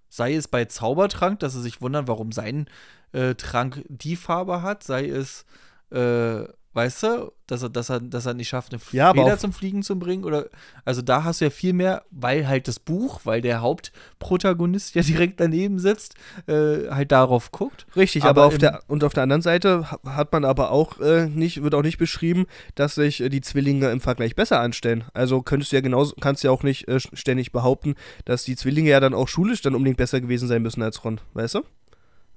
Sei 0.09 0.35
es 0.35 0.47
bei 0.47 0.65
Zaubertrank, 0.65 1.39
dass 1.39 1.53
sie 1.53 1.61
sich 1.61 1.81
wundern, 1.81 2.07
warum 2.07 2.31
sein 2.31 2.67
äh, 3.11 3.35
Trank 3.35 3.83
die 3.87 4.15
Farbe 4.15 4.61
hat, 4.61 4.83
sei 4.83 5.07
es, 5.07 5.45
äh, 5.91 6.43
weißt 6.79 7.03
du, 7.03 7.33
dass 7.45 7.61
er, 7.61 7.69
dass 7.69 7.89
er, 7.89 7.99
dass 7.99 8.25
er 8.25 8.33
nicht 8.33 8.47
schafft, 8.47 8.71
eine 8.71 8.81
ja, 8.93 9.11
Feder 9.13 9.37
zum 9.37 9.51
Fliegen 9.51 9.83
zu 9.83 9.99
bringen. 9.99 10.23
Oder, 10.23 10.45
also 10.85 11.01
da 11.01 11.25
hast 11.25 11.41
du 11.41 11.45
ja 11.45 11.51
viel 11.51 11.73
mehr, 11.73 12.03
weil 12.09 12.47
halt 12.47 12.69
das 12.69 12.79
Buch, 12.79 13.21
weil 13.25 13.41
der 13.41 13.59
Hauptprotagonist 13.59 14.95
ja 14.95 15.01
direkt 15.13 15.41
daneben 15.41 15.77
sitzt, 15.77 16.15
äh, 16.47 16.89
halt 16.89 17.11
darauf 17.11 17.51
guckt. 17.51 17.85
Richtig, 17.97 18.23
aber, 18.23 18.43
aber 18.43 18.45
auf 18.45 18.57
der 18.57 18.81
und 18.87 19.03
auf 19.03 19.13
der 19.13 19.23
anderen 19.23 19.41
Seite 19.41 19.91
hat 19.91 20.31
man 20.31 20.45
aber 20.45 20.71
auch 20.71 21.01
äh, 21.01 21.27
nicht, 21.27 21.61
wird 21.61 21.75
auch 21.75 21.83
nicht 21.83 21.97
beschrieben, 21.97 22.45
dass 22.75 22.95
sich 22.95 23.19
äh, 23.19 23.27
die 23.27 23.41
Zwillinge 23.41 23.91
im 23.91 23.99
Vergleich 23.99 24.37
besser 24.37 24.61
anstellen. 24.61 25.03
Also 25.13 25.41
könntest 25.41 25.73
du 25.73 25.75
ja 25.75 25.81
genauso, 25.81 26.15
kannst 26.21 26.45
ja 26.45 26.51
auch 26.51 26.63
nicht 26.63 26.87
äh, 26.87 27.01
ständig 27.01 27.51
behaupten, 27.51 27.95
dass 28.23 28.45
die 28.45 28.55
Zwillinge 28.55 28.89
ja 28.89 29.01
dann 29.01 29.13
auch 29.13 29.27
schulisch 29.27 29.61
dann 29.61 29.75
unbedingt 29.75 29.97
besser 29.97 30.21
gewesen 30.21 30.47
sein 30.47 30.61
müssen 30.61 30.81
als 30.81 31.03
Ron, 31.03 31.19
weißt 31.33 31.55
du? 31.55 31.63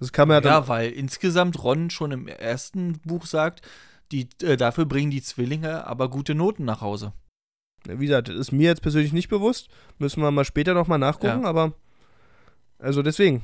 Das 0.03 0.11
kann 0.11 0.27
man 0.27 0.43
ja, 0.43 0.51
ja 0.51 0.67
weil 0.67 0.91
insgesamt 0.91 1.63
Ron 1.63 1.89
schon 1.89 2.11
im 2.11 2.27
ersten 2.27 2.99
Buch 3.05 3.25
sagt, 3.25 3.63
die, 4.13 4.29
äh, 4.43 4.57
dafür 4.57 4.85
bringen 4.85 5.11
die 5.11 5.23
Zwillinge 5.23 5.87
aber 5.87 6.11
gute 6.11 6.35
Noten 6.35 6.65
nach 6.65 6.81
Hause. 6.81 7.13
Wie 7.85 8.07
gesagt, 8.07 8.29
das 8.29 8.37
ist 8.37 8.53
mir 8.53 8.69
jetzt 8.69 8.83
persönlich 8.83 9.13
nicht 9.13 9.29
bewusst. 9.29 9.69
Müssen 9.99 10.23
wir 10.23 10.31
mal 10.31 10.45
später 10.45 10.75
nochmal 10.75 10.99
nachgucken, 10.99 11.43
ja. 11.43 11.49
aber. 11.49 11.73
Also 12.79 13.03
deswegen. 13.03 13.43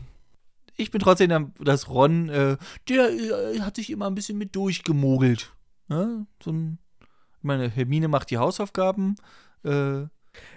Ich 0.76 0.92
bin 0.92 1.00
trotzdem, 1.00 1.52
dass 1.58 1.88
Ron, 1.88 2.28
äh, 2.28 2.56
der 2.88 3.10
äh, 3.10 3.60
hat 3.60 3.74
sich 3.74 3.90
immer 3.90 4.06
ein 4.06 4.14
bisschen 4.14 4.38
mit 4.38 4.54
durchgemogelt. 4.54 5.52
Ne? 5.88 6.26
So 6.40 6.52
ein, 6.52 6.78
ich 7.00 7.42
meine, 7.42 7.68
Hermine 7.68 8.06
macht 8.06 8.30
die 8.30 8.38
Hausaufgaben. 8.38 9.16
Äh, 9.64 10.06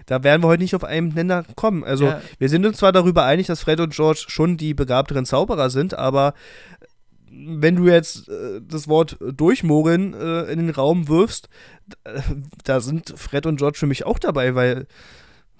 da 0.05 0.23
werden 0.23 0.43
wir 0.43 0.47
heute 0.47 0.61
nicht 0.61 0.75
auf 0.75 0.83
einen 0.83 1.09
Nenner 1.09 1.43
kommen. 1.55 1.83
Also, 1.83 2.05
ja. 2.05 2.21
wir 2.37 2.49
sind 2.49 2.67
uns 2.67 2.77
zwar 2.77 2.91
darüber 2.91 3.25
einig, 3.25 3.47
dass 3.47 3.61
Fred 3.61 3.79
und 3.79 3.95
George 3.95 4.25
schon 4.27 4.57
die 4.57 4.75
begabteren 4.75 5.25
Zauberer 5.25 5.71
sind, 5.71 5.95
aber 5.95 6.35
wenn 7.31 7.75
du 7.77 7.87
jetzt 7.87 8.27
äh, 8.29 8.61
das 8.61 8.87
Wort 8.87 9.17
durchmogeln 9.21 10.13
äh, 10.13 10.43
in 10.51 10.59
den 10.59 10.69
Raum 10.69 11.07
wirfst, 11.07 11.49
da 12.63 12.79
sind 12.79 13.13
Fred 13.17 13.45
und 13.45 13.57
George 13.57 13.77
für 13.77 13.87
mich 13.87 14.05
auch 14.05 14.19
dabei, 14.19 14.55
weil 14.55 14.87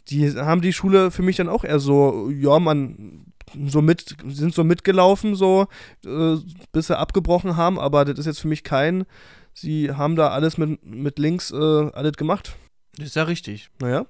die 0.10 0.30
haben 0.32 0.62
die 0.62 0.74
Schule 0.74 1.12
für 1.12 1.22
mich 1.22 1.38
dann 1.38 1.50
auch 1.50 1.64
eher 1.64 1.80
so, 1.80 2.30
ja, 2.30 2.60
man, 2.60 3.26
so 3.68 3.82
mit, 3.82 4.16
sind 4.28 4.54
so 4.54 4.64
mitgelaufen, 4.64 5.36
so, 5.36 5.68
äh, 6.06 6.38
bis 6.72 6.88
sie 6.88 6.98
abgebrochen 6.98 7.56
haben, 7.56 7.80
aber 7.80 8.06
das 8.06 8.20
ist 8.20 8.26
jetzt 8.26 8.40
für 8.40 8.48
mich 8.48 8.64
kein, 8.64 9.06
sie 9.54 9.92
haben 9.92 10.16
da 10.16 10.30
alles 10.30 10.58
mit, 10.58 10.86
mit 10.86 11.20
links 11.20 11.52
äh, 11.52 11.56
alles 11.56 12.14
gemacht. 12.14 12.56
Das 12.98 13.08
ist 13.08 13.16
ja 13.16 13.24
richtig. 13.24 13.70
Naja. 13.80 14.06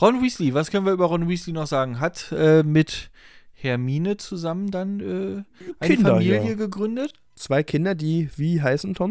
Ron 0.00 0.22
Weasley, 0.22 0.54
was 0.54 0.70
können 0.70 0.86
wir 0.86 0.92
über 0.92 1.06
Ron 1.06 1.28
Weasley 1.28 1.52
noch 1.52 1.66
sagen? 1.66 2.00
Hat 2.00 2.32
äh, 2.32 2.62
mit 2.62 3.10
Hermine 3.64 4.16
zusammen 4.18 4.70
dann 4.70 5.00
äh, 5.00 5.44
eine 5.80 5.94
Kinder, 5.94 6.10
Familie 6.12 6.44
ja. 6.44 6.54
gegründet. 6.54 7.14
Zwei 7.34 7.62
Kinder, 7.62 7.94
die 7.94 8.30
wie 8.36 8.62
heißen, 8.62 8.94
Tom? 8.94 9.10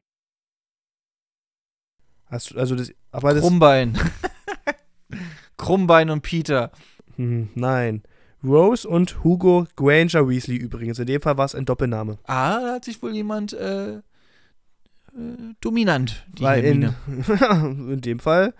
Hast 2.27 2.51
du, 2.51 2.57
also 2.57 2.75
das, 2.75 2.93
aber 3.11 3.33
das, 3.33 3.41
Krummbein. 3.41 3.97
Krummbein 5.57 6.09
und 6.09 6.21
Peter. 6.21 6.71
hm, 7.15 7.49
nein. 7.55 8.03
Rose 8.43 8.87
und 8.87 9.23
Hugo 9.23 9.67
Granger 9.75 10.27
Weasley 10.27 10.57
übrigens. 10.57 10.99
In 10.99 11.05
dem 11.05 11.21
Fall 11.21 11.37
war 11.37 11.45
es 11.45 11.55
ein 11.55 11.65
Doppelname. 11.65 12.17
Ah, 12.25 12.59
da 12.59 12.73
hat 12.73 12.85
sich 12.85 13.01
wohl 13.01 13.13
jemand 13.13 13.53
äh, 13.53 13.95
äh, 13.95 14.01
dominant, 15.61 16.25
die 16.37 16.43
Weil 16.43 16.63
in, 16.63 16.81
Hermine. 16.81 17.89
in 17.93 18.01
dem 18.01 18.19
Fall 18.19 18.53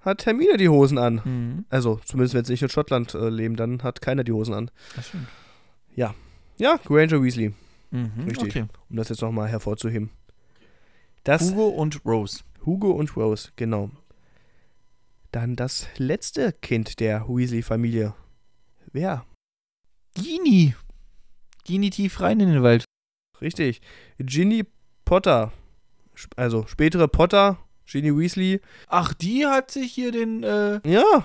hat 0.00 0.24
Hermine 0.26 0.56
die 0.56 0.68
Hosen 0.68 0.98
an. 0.98 1.20
Mhm, 1.24 1.64
Also, 1.70 2.00
zumindest 2.04 2.34
wenn 2.34 2.44
sie 2.44 2.52
nicht 2.52 2.62
in 2.62 2.68
Schottland 2.68 3.14
äh, 3.14 3.28
leben, 3.28 3.56
dann 3.56 3.82
hat 3.82 4.00
keiner 4.00 4.24
die 4.24 4.32
Hosen 4.32 4.54
an. 4.54 4.70
das 4.96 5.08
stimmt. 5.08 5.26
Ja, 6.60 6.76
Granger 6.84 7.22
Weasley, 7.22 7.54
Mhm, 7.90 8.24
Richtig. 8.26 8.48
Okay. 8.56 8.66
um 8.90 8.96
das 8.96 9.08
jetzt 9.10 9.22
nochmal 9.22 9.48
hervorzuheben. 9.48 10.10
Das 11.24 11.50
Hugo 11.52 11.68
und 11.68 12.04
Rose. 12.04 12.40
Hugo 12.66 12.90
und 12.90 13.16
Rose, 13.16 13.50
genau. 13.56 13.90
Dann 15.30 15.56
das 15.56 15.86
letzte 15.98 16.52
Kind 16.52 17.00
der 17.00 17.28
Weasley-Familie. 17.28 18.14
Wer? 18.92 19.24
Gini. 20.14 20.74
Gini 21.64 21.90
tief 21.90 22.20
rein 22.20 22.40
in 22.40 22.48
den 22.52 22.62
Wald. 22.62 22.84
Richtig. 23.40 23.80
Ginny 24.18 24.64
Potter. 25.04 25.52
Also 26.36 26.66
spätere 26.66 27.06
Potter, 27.08 27.58
Ginny 27.90 28.16
Weasley. 28.16 28.60
Ach, 28.88 29.14
die 29.14 29.46
hat 29.46 29.70
sich 29.70 29.92
hier 29.92 30.12
den, 30.12 30.42
äh, 30.42 30.80
Ja, 30.86 31.24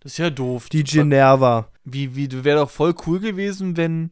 das 0.00 0.12
ist 0.12 0.18
ja 0.18 0.30
doof. 0.30 0.68
die 0.68 0.84
Ginerva. 0.84 1.68
Wie, 1.84 2.14
wie, 2.16 2.44
wäre 2.44 2.58
doch 2.60 2.70
voll 2.70 2.94
cool 3.06 3.20
gewesen, 3.20 3.76
wenn, 3.76 4.10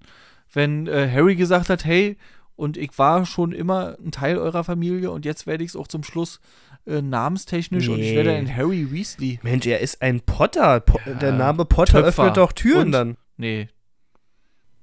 wenn 0.53 0.87
äh, 0.87 1.09
Harry 1.13 1.37
gesagt 1.37 1.69
hat, 1.69 1.85
hey, 1.85 2.17
und 2.57 2.77
ich 2.77 2.99
war 2.99 3.25
schon 3.27 3.53
immer 3.53 3.97
ein 4.05 4.11
Teil 4.11 4.37
eurer 4.39 4.65
Familie 4.65 5.11
und 5.13 5.25
jetzt 5.25 5.47
werde 5.47 5.63
ich 5.63 5.71
es 5.71 5.77
auch 5.77 5.87
zum 5.87 6.03
Schluss 6.03 6.41
äh, 6.87 7.03
namenstechnisch 7.03 7.89
und 7.89 8.01
ich 8.01 8.11
Nee. 8.11 8.17
werde 8.17 8.33
ein 8.35 8.53
Harry 8.57 8.91
Weasley. 8.91 9.39
Mensch, 9.43 9.67
er 9.67 9.79
ist 9.81 10.03
ein 10.03 10.21
Potter. 10.23 10.81
Po 10.81 10.99
Ja, 11.07 11.15
der 11.15 11.33
Name 11.33 11.65
Potter 11.67 12.03
Töpfer. 12.03 12.23
öffnet 12.25 12.37
doch 12.39 12.53
Türen 12.53 12.87
Und? 12.87 12.93
dann. 12.93 13.17
Nee, 13.37 13.69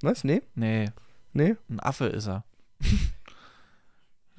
Was? 0.02 0.24
Nee? 0.24 0.42
nee, 0.54 0.86
Nee? 1.34 1.56
ein 1.70 1.80
Affe 1.82 2.06
ist 2.06 2.28
er. 2.28 2.46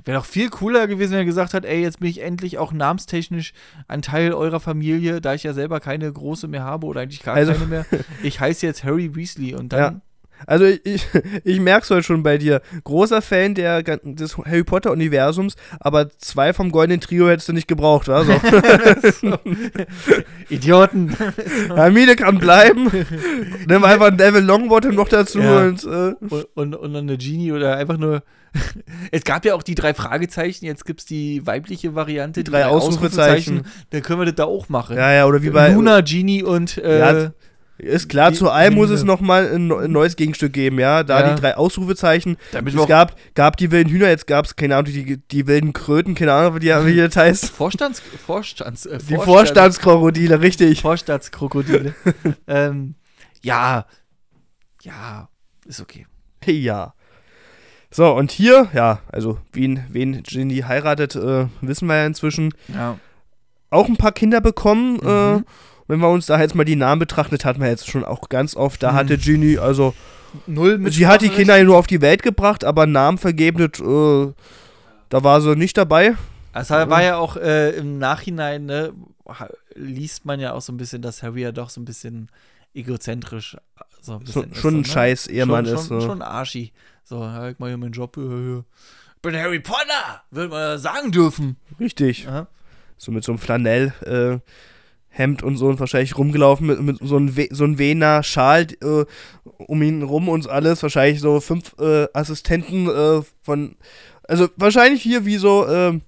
Wäre 0.06 0.18
doch 0.18 0.24
viel 0.24 0.48
cooler 0.50 0.86
gewesen, 0.86 1.10
wenn 1.12 1.18
er 1.18 1.24
gesagt 1.26 1.52
hat, 1.52 1.64
ey, 1.66 1.82
jetzt 1.82 2.00
bin 2.00 2.08
ich 2.08 2.22
endlich 2.22 2.56
auch 2.58 2.72
namenstechnisch 2.72 3.52
ein 3.88 4.00
Teil 4.02 4.32
eurer 4.32 4.60
Familie, 4.60 5.20
da 5.20 5.34
ich 5.34 5.42
ja 5.42 5.52
selber 5.52 5.80
keine 5.80 6.10
große 6.10 6.48
mehr 6.48 6.62
habe 6.64 6.86
oder 6.86 7.00
eigentlich 7.02 7.22
gar 7.22 7.34
Also- 7.34 7.52
keine 7.52 7.66
mehr. 7.66 7.84
Ich 8.22 8.40
heiße 8.40 8.64
jetzt 8.64 8.84
Harry 8.84 9.14
Weasley 9.14 9.54
und 9.54 9.72
dann. 9.72 10.02
Also 10.46 10.64
ich, 10.64 11.06
ich 11.44 11.60
merke 11.60 11.84
es 11.84 11.90
heute 11.90 12.02
schon 12.02 12.22
bei 12.22 12.38
dir. 12.38 12.60
Großer 12.84 13.22
Fan 13.22 13.54
der, 13.54 13.82
des 13.82 14.36
Harry 14.38 14.64
Potter-Universums, 14.64 15.56
aber 15.80 16.10
zwei 16.18 16.52
vom 16.52 16.70
Goldenen 16.70 17.00
Trio 17.00 17.28
hättest 17.28 17.48
du 17.48 17.52
nicht 17.52 17.68
gebraucht, 17.68 18.08
wa? 18.08 18.24
So. 18.24 19.38
Idioten. 20.48 21.16
Hermine 21.74 22.16
kann 22.16 22.38
bleiben. 22.38 22.90
Nimm 23.66 23.84
einfach 23.84 24.10
Neville 24.10 24.40
Longbottom 24.44 24.94
noch 24.94 25.08
dazu 25.08 25.40
Ja. 25.40 25.60
und 25.66 25.84
äh, 25.84 26.14
und, 26.28 26.44
und, 26.54 26.74
und 26.74 26.92
dann 26.94 27.08
eine 27.08 27.16
Genie 27.18 27.52
oder 27.52 27.76
einfach 27.76 27.96
nur. 27.98 28.22
es 29.12 29.24
gab 29.24 29.44
ja 29.44 29.54
auch 29.54 29.62
die 29.62 29.74
drei 29.74 29.92
Fragezeichen, 29.92 30.64
jetzt 30.64 30.86
gibt 30.86 31.00
es 31.00 31.06
die 31.06 31.46
weibliche 31.46 31.94
Variante, 31.94 32.42
Die 32.42 32.50
drei 32.50 32.66
Ausrufezeichen. 32.66 33.66
Dann 33.90 34.02
können 34.02 34.20
wir 34.20 34.24
das 34.26 34.36
da 34.36 34.44
auch 34.44 34.68
machen. 34.68 34.96
ja, 34.96 35.12
ja, 35.12 35.26
oder 35.26 35.42
wie 35.42 35.50
bei 35.50 35.72
Luna, 35.72 36.00
Genie 36.00 36.42
und. 36.42 36.78
Äh, 36.78 36.98
Ja, 36.98 37.32
ist 37.78 38.08
klar, 38.08 38.30
die- 38.30 38.36
zu 38.38 38.50
allem 38.50 38.74
muss 38.74 38.90
es 38.90 39.02
nochmal 39.04 39.52
ein, 39.54 39.70
ein 39.70 39.92
neues 39.92 40.16
Gegenstück 40.16 40.52
geben, 40.52 40.78
ja. 40.78 41.02
Da 41.02 41.20
Ja. 41.20 41.34
die 41.34 41.40
drei 41.40 41.56
Ausrufezeichen. 41.56 42.36
damit 42.52 42.74
Es 42.74 42.86
gab, 42.86 43.16
gab 43.34 43.56
die 43.56 43.70
wilden 43.70 43.90
Hühner, 43.90 44.08
jetzt 44.08 44.26
gab 44.26 44.44
es, 44.46 44.56
keine 44.56 44.76
Ahnung, 44.76 44.92
die, 44.92 45.18
die 45.18 45.46
wilden 45.46 45.72
Kröten, 45.72 46.14
keine 46.14 46.32
Ahnung, 46.32 46.54
wie 46.56 46.60
die 46.60 46.66
wie 46.68 46.96
das 46.96 47.16
heißt. 47.16 47.50
Vorstands. 47.50 48.00
Vorstands 48.26 48.86
äh, 48.86 48.98
Die 48.98 49.16
Vorstandskrokodile, 49.16 50.40
richtig. 50.40 50.80
Vorstandskrokodile. 50.82 51.94
ähm, 52.46 52.94
ja. 53.42 53.86
Ja, 54.82 55.28
ist 55.66 55.80
okay. 55.80 56.06
Ja. 56.46 56.94
So, 57.90 58.12
und 58.14 58.30
hier, 58.30 58.68
ja, 58.74 59.00
also, 59.10 59.38
wen, 59.52 59.84
wen 59.88 60.22
Ginny 60.22 60.58
heiratet, 60.66 61.16
äh, 61.16 61.46
wissen 61.60 61.88
wir 61.88 61.96
ja 61.96 62.06
inzwischen. 62.06 62.52
Ja. 62.68 62.98
Auch 63.70 63.88
ein 63.88 63.96
paar 63.96 64.12
Kinder 64.12 64.40
bekommen. 64.40 64.98
Äh, 65.04 65.34
Mhm. 65.36 65.44
Wenn 65.88 66.00
wir 66.00 66.08
uns 66.08 66.26
da 66.26 66.40
jetzt 66.40 66.54
mal 66.54 66.64
die 66.64 66.76
Namen 66.76 66.98
betrachtet, 66.98 67.44
hatten 67.44 67.60
wir 67.60 67.68
jetzt 67.68 67.88
schon 67.88 68.04
auch 68.04 68.28
ganz 68.28 68.56
oft. 68.56 68.82
Da 68.82 68.90
Hm. 68.90 68.96
hatte 68.96 69.18
Ginny, 69.18 69.58
also, 69.58 69.94
Null 70.46 70.78
mit 70.78 70.92
sie 70.92 71.06
hat 71.06 71.22
die 71.22 71.28
Kinder 71.30 71.56
ja 71.56 71.64
nur 71.64 71.78
auf 71.78 71.86
die 71.86 72.00
Welt 72.00 72.22
gebracht, 72.22 72.64
aber 72.64 72.86
Namen 72.86 73.16
vergeben, 73.18 73.58
das, 73.58 73.80
äh, 73.80 74.32
da 75.08 75.22
war 75.24 75.40
sie 75.40 75.56
nicht 75.56 75.76
dabei. 75.78 76.14
Es 76.52 76.70
war 76.70 77.02
ja 77.02 77.16
auch 77.16 77.36
äh, 77.36 77.70
im 77.76 77.98
Nachhinein, 77.98 78.66
ne, 78.66 78.92
liest 79.74 80.24
man 80.24 80.40
ja 80.40 80.52
auch 80.52 80.60
so 80.62 80.72
ein 80.72 80.76
bisschen, 80.76 81.02
dass 81.02 81.22
Harry 81.22 81.42
ja 81.42 81.52
doch 81.52 81.70
so 81.70 81.80
ein 81.80 81.84
bisschen 81.84 82.28
egozentrisch 82.74 83.56
so 84.00 84.14
ein 84.14 84.26
So, 84.26 84.40
bisschen 84.42 84.52
ist, 84.52 84.60
schon 84.60 84.70
so, 84.70 84.76
ein 84.78 84.80
ne? 84.82 84.86
scheiß 84.86 85.26
Ehemann 85.26 85.66
schon, 85.66 85.74
ist. 85.74 85.88
Schon, 85.88 86.00
so. 86.00 86.06
schon 86.06 86.22
Arschi. 86.22 86.72
So, 87.04 87.20
ja, 87.22 87.48
ich 87.50 87.56
mach 87.58 87.66
hier 87.68 87.76
meinen 87.76 87.92
Job. 87.92 88.16
Ich 88.16 89.22
bin 89.22 89.36
Harry 89.36 89.60
Potter, 89.60 90.22
würde 90.30 90.48
man 90.50 90.60
ja 90.60 90.78
sagen 90.78 91.10
dürfen. 91.12 91.56
Richtig. 91.80 92.24
Ja. 92.24 92.46
So 92.96 93.12
mit 93.12 93.24
so 93.24 93.32
einem 93.32 93.38
Flanell. 93.38 93.92
Äh, 94.04 94.38
Hemd 95.18 95.42
und 95.42 95.56
so 95.56 95.68
und 95.68 95.80
wahrscheinlich 95.80 96.16
rumgelaufen 96.18 96.66
mit, 96.66 96.80
mit 96.82 96.98
so 97.00 97.16
einem 97.16 97.34
so 97.50 97.64
ein 97.64 97.78
Wener 97.78 98.22
Schal 98.22 98.66
äh, 98.82 99.04
um 99.44 99.82
ihn 99.82 100.02
rum 100.02 100.28
und 100.28 100.48
alles. 100.48 100.82
Wahrscheinlich 100.82 101.20
so 101.20 101.40
fünf 101.40 101.74
äh, 101.78 102.06
Assistenten 102.12 102.88
äh, 102.88 103.22
von. 103.42 103.76
Also 104.28 104.48
wahrscheinlich 104.56 105.02
hier 105.02 105.24
wie 105.24 105.36
so 105.36 105.66
ähm, 105.68 106.02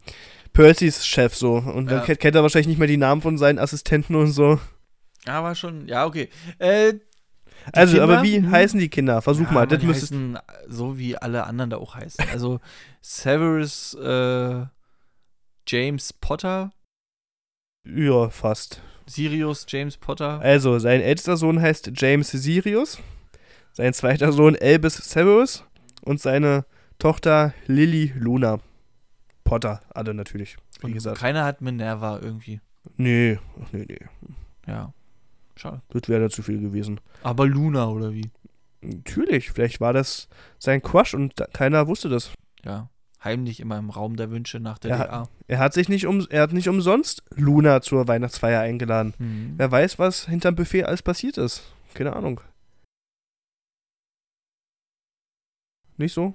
Percys 0.52 1.06
Chef 1.06 1.34
so. 1.34 1.54
Und 1.54 1.86
dann 1.86 2.00
Ja. 2.00 2.04
kennt, 2.04 2.20
kennt 2.20 2.34
er 2.36 2.42
wahrscheinlich 2.42 2.66
nicht 2.68 2.78
mehr 2.78 2.88
die 2.88 2.96
Namen 2.96 3.22
von 3.22 3.38
seinen 3.38 3.58
Assistenten 3.58 4.14
und 4.16 4.32
so. 4.32 4.58
ja, 5.26 5.42
war 5.42 5.54
schon, 5.54 5.86
ja, 5.88 6.04
okay. 6.04 6.28
Äh, 6.58 6.94
Also, 7.72 7.98
Kinder? 7.98 8.14
aber 8.14 8.22
wie 8.24 8.40
Mhm. 8.40 8.50
heißen 8.50 8.78
die 8.80 8.88
Kinder? 8.88 9.22
Versuch 9.22 9.46
ja, 9.46 9.52
mal. 9.52 9.66
Das 9.66 9.82
heißen 9.82 10.38
so 10.68 10.98
wie 10.98 11.16
alle 11.16 11.44
anderen 11.44 11.70
da 11.70 11.76
auch 11.76 11.94
heißen. 11.94 12.24
Also 12.32 12.60
Severus 13.00 13.94
äh, 13.94 14.66
James 15.66 16.12
Potter, 16.12 16.72
ja, 17.86 18.28
fast. 18.30 18.82
Sirius 19.08 19.66
James 19.68 19.96
Potter. 19.96 20.40
Also, 20.40 20.78
sein 20.78 21.00
ältester 21.00 21.36
Sohn 21.36 21.60
heißt 21.60 21.92
James 21.96 22.30
Sirius. 22.30 22.98
Sein 23.72 23.92
zweiter 23.94 24.32
Sohn 24.32 24.56
Albus 24.60 24.96
Severus. 24.96 25.64
Und 26.02 26.20
seine 26.20 26.64
Tochter 26.98 27.52
Lily 27.66 28.12
Luna. 28.16 28.58
Potter, 29.44 29.80
alle 29.90 30.14
natürlich. 30.14 30.56
Wie 30.80 30.86
Und 30.86 30.92
gesagt. 30.94 31.18
keiner 31.18 31.44
hat 31.44 31.60
Minerva 31.60 32.18
irgendwie. 32.20 32.60
Nee, 32.96 33.38
nee, 33.72 33.86
nee. 33.88 33.98
Ja. 34.66 34.92
Schade. 35.56 35.82
Das 35.90 36.08
wäre 36.08 36.22
da 36.22 36.30
zu 36.30 36.42
viel 36.42 36.60
gewesen. 36.60 37.00
Aber 37.22 37.46
Luna 37.46 37.88
oder 37.88 38.12
wie? 38.12 38.30
Natürlich, 38.80 39.50
vielleicht 39.50 39.80
war 39.80 39.92
das 39.92 40.28
sein 40.58 40.82
Crush 40.82 41.14
und 41.14 41.34
keiner 41.52 41.88
wusste 41.88 42.08
das. 42.08 42.30
Ja. 42.64 42.88
Heimlich 43.22 43.60
immer 43.60 43.78
im 43.78 43.90
Raum 43.90 44.16
der 44.16 44.30
Wünsche 44.30 44.60
nach 44.60 44.78
der 44.78 44.90
Ja. 44.90 45.04
DA. 45.04 45.28
Er 45.48 45.58
hat 45.58 45.74
sich 45.74 45.88
nicht 45.88 46.06
um, 46.06 46.26
er 46.30 46.42
hat 46.42 46.52
nicht 46.52 46.68
umsonst 46.68 47.22
Luna 47.34 47.80
zur 47.80 48.06
Weihnachtsfeier 48.06 48.60
eingeladen. 48.60 49.14
Mhm. 49.18 49.54
Wer 49.56 49.70
weiß, 49.70 49.98
was 49.98 50.26
hinterm 50.26 50.54
Buffet 50.54 50.84
alles 50.84 51.02
passiert 51.02 51.36
ist. 51.36 51.62
Keine 51.94 52.14
Ahnung. 52.14 52.40
Nicht 55.96 56.14
so? 56.14 56.32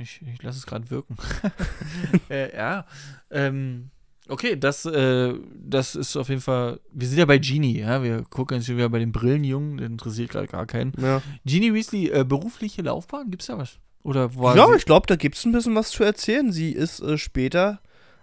Ich, 0.00 0.20
ich 0.22 0.42
lasse 0.42 0.58
es 0.58 0.66
gerade 0.66 0.90
wirken. 0.90 1.16
äh, 2.30 2.54
ja. 2.54 2.86
Ähm, 3.30 3.90
okay, 4.28 4.56
das, 4.56 4.84
äh, 4.84 5.34
das 5.54 5.96
ist 5.96 6.16
auf 6.16 6.28
jeden 6.28 6.42
Fall. 6.42 6.80
Wir 6.92 7.08
sind 7.08 7.18
ja 7.18 7.24
bei 7.24 7.38
Genie, 7.38 7.80
ja. 7.80 8.02
Wir 8.02 8.22
gucken 8.24 8.58
jetzt 8.58 8.66
schon 8.66 8.76
wieder 8.76 8.90
bei 8.90 8.98
den 8.98 9.10
Brillenjungen, 9.10 9.78
den 9.78 9.92
interessiert 9.92 10.30
gerade 10.30 10.46
gar 10.48 10.66
keinen. 10.66 10.92
Ja, 11.00 11.22
Genie 11.44 11.72
Weasley, 11.72 12.10
äh, 12.10 12.24
berufliche 12.24 12.82
Laufbahn, 12.82 13.30
gibt's 13.30 13.46
da 13.46 13.58
was? 13.58 13.78
Oder 14.02 14.34
war 14.34 14.56
ja 14.56 14.74
ich 14.74 14.84
glaube, 14.84 15.06
da 15.06 15.16
gibt 15.16 15.36
es 15.36 15.44
ein 15.44 15.52
bisschen 15.52 15.74
was 15.74 15.90
zu 15.90 16.02
erzählen. 16.04 16.52
Sie 16.52 16.72
ist 16.72 17.00
äh, 17.00 17.18
später, 17.18 17.80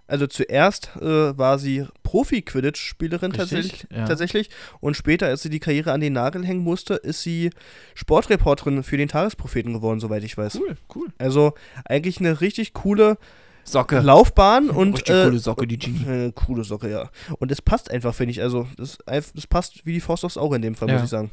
also 0.08 0.28
zuerst 0.28 0.92
äh, 1.00 1.38
war 1.38 1.58
sie 1.60 1.86
Profi-Quidditch-Spielerin 2.04 3.32
tatsächlich, 3.32 3.88
ja. 3.92 4.06
tatsächlich. 4.06 4.50
Und 4.82 4.96
später, 4.96 5.28
als 5.28 5.42
sie 5.44 5.50
die 5.50 5.60
Karriere 5.60 5.92
an 5.92 6.02
den 6.02 6.14
Nagel 6.14 6.46
hängen 6.46 6.64
musste, 6.64 6.96
ist 6.96 7.22
sie 7.22 7.52
Sportreporterin 7.96 8.84
für 8.84 8.98
den 8.98 9.08
Tagespropheten 9.08 9.74
geworden, 9.74 10.00
soweit 10.00 10.24
ich 10.24 10.38
weiß. 10.38 10.56
Cool, 10.56 10.78
cool. 10.96 11.08
Also 11.18 11.54
eigentlich 11.86 12.20
eine 12.20 12.42
richtig 12.42 12.74
coole 12.74 13.18
Socke. 13.64 14.00
Laufbahn 14.00 14.70
und 14.72 14.96
Richtig 14.96 15.16
äh, 15.16 15.24
coole 15.26 15.40
Socke, 15.40 15.68
die 15.68 15.78
Genie. 15.78 16.06
Äh, 16.06 16.32
coole 16.36 16.64
Socke, 16.64 16.90
ja. 16.90 17.10
Und 17.38 17.52
es 17.52 17.62
passt 17.62 17.92
einfach, 17.92 18.14
finde 18.14 18.32
ich. 18.32 18.42
Also, 18.42 18.68
das 18.78 18.98
passt 19.48 19.86
wie 19.86 19.94
die 19.94 20.02
Faust 20.02 20.26
aufs 20.26 20.38
Auge 20.38 20.56
in 20.56 20.62
dem 20.62 20.76
Fall, 20.76 20.90
Ja. 20.90 20.96
muss 20.96 21.04
ich 21.04 21.10
sagen. 21.10 21.32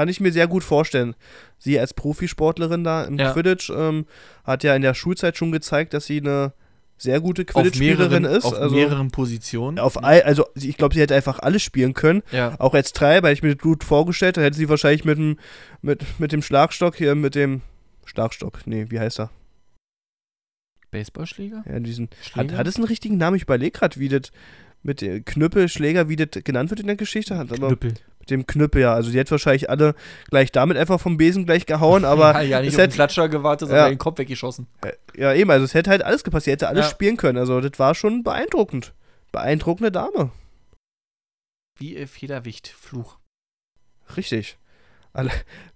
Kann 0.00 0.08
ich 0.08 0.18
mir 0.18 0.32
sehr 0.32 0.46
gut 0.46 0.64
vorstellen. 0.64 1.14
Sie 1.58 1.78
als 1.78 1.92
Profisportlerin 1.92 2.84
da 2.84 3.04
im 3.04 3.18
Ja. 3.18 3.34
Quidditch 3.34 3.68
ähm, 3.68 4.06
hat 4.44 4.64
ja 4.64 4.74
in 4.74 4.80
der 4.80 4.94
Schulzeit 4.94 5.36
schon 5.36 5.52
gezeigt, 5.52 5.92
dass 5.92 6.06
sie 6.06 6.20
eine 6.20 6.54
sehr 6.96 7.20
gute 7.20 7.44
Quidditch-Spielerin 7.44 8.24
ist. 8.24 8.46
auf 8.46 8.54
also, 8.54 8.74
mehreren 8.74 9.10
Positionen. 9.10 9.78
auf 9.78 10.02
all, 10.02 10.22
also 10.22 10.46
ich 10.54 10.78
glaube, 10.78 10.94
sie 10.94 11.02
hätte 11.02 11.14
einfach 11.14 11.40
alles 11.40 11.62
spielen 11.62 11.92
können. 11.92 12.22
ja. 12.32 12.58
Auch 12.58 12.72
als 12.72 12.94
Treiber 12.94 13.28
hätte 13.28 13.34
ich 13.34 13.42
mir 13.42 13.54
das 13.54 13.62
gut 13.62 13.84
vorgestellt. 13.84 14.38
Da 14.38 14.40
hätte 14.40 14.56
sie 14.56 14.70
wahrscheinlich 14.70 15.04
mit 15.04 15.18
dem, 15.18 15.38
mit, 15.82 16.02
mit 16.18 16.32
dem 16.32 16.40
Schlagstock 16.40 16.96
hier, 16.96 17.14
mit 17.14 17.34
dem 17.34 17.60
Schlagstock, 18.06 18.66
nee, 18.66 18.86
wie 18.88 19.00
heißt 19.00 19.20
er? 19.20 19.28
Baseballschläger? 20.92 21.62
Ja, 21.70 21.78
diesen, 21.78 22.08
hat, 22.08 22.24
Schläger? 22.24 22.56
hat 22.56 22.66
es 22.66 22.76
einen 22.76 22.86
richtigen 22.86 23.18
Namen? 23.18 23.36
Ich 23.36 23.42
überlege 23.42 23.78
gerade, 23.78 24.00
wie 24.00 24.08
das 24.08 24.32
mit 24.82 25.02
dem 25.02 25.26
Knüppelschläger, 25.26 26.08
wie 26.08 26.16
das 26.16 26.42
genannt 26.42 26.70
wird 26.70 26.80
in 26.80 26.86
der 26.86 26.96
Geschichte. 26.96 27.36
Hat 27.36 27.52
aber 27.52 27.68
Knüppel. 27.68 27.92
Mit 28.20 28.30
dem 28.30 28.46
Knüppel, 28.46 28.82
ja. 28.82 28.94
Also 28.94 29.10
die 29.10 29.18
hätte 29.18 29.32
wahrscheinlich 29.32 29.68
alle 29.70 29.94
gleich 30.28 30.52
damit 30.52 30.76
einfach 30.76 31.00
vom 31.00 31.16
Besen 31.16 31.46
gleich 31.46 31.66
gehauen, 31.66 32.04
aber 32.06 32.32
ja, 32.34 32.40
ja, 32.42 32.60
nicht 32.60 32.68
es 32.68 32.74
auf 32.74 32.76
den 32.78 32.82
hätte- 32.84 32.94
Klatscher 32.94 33.28
gewartet, 33.28 33.68
Ja. 33.68 33.74
sondern 33.74 33.92
den 33.92 33.98
Kopf 33.98 34.18
weggeschossen. 34.18 34.66
ja 35.16 35.32
eben, 35.34 35.50
also 35.50 35.64
es 35.64 35.74
hätte 35.74 35.90
halt 35.90 36.02
alles 36.02 36.22
gepasst. 36.24 36.44
Sie 36.44 36.50
hätte 36.52 36.68
alles 36.68 36.86
Ja. 36.86 36.90
spielen 36.90 37.16
können. 37.16 37.38
Also 37.38 37.60
das 37.60 37.78
war 37.78 37.94
schon 37.94 38.22
beeindruckend. 38.22 38.94
Beeindruckende 39.32 39.90
Dame. 39.92 40.30
Wie 41.78 41.96
äh, 41.96 42.06
Federwicht-Fluch. 42.06 43.18
Richtig. 44.16 44.58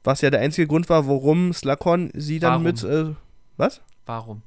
Was 0.04 0.20
ja 0.20 0.30
der 0.30 0.40
einzige 0.40 0.66
Grund 0.68 0.88
war, 0.88 1.08
warum 1.08 1.52
Slughorn 1.52 2.10
sie 2.14 2.38
dann 2.38 2.52
Warum? 2.52 2.62
mit, 2.64 2.82
äh, 2.84 3.14
was? 3.56 3.80
Warum? 4.06 4.42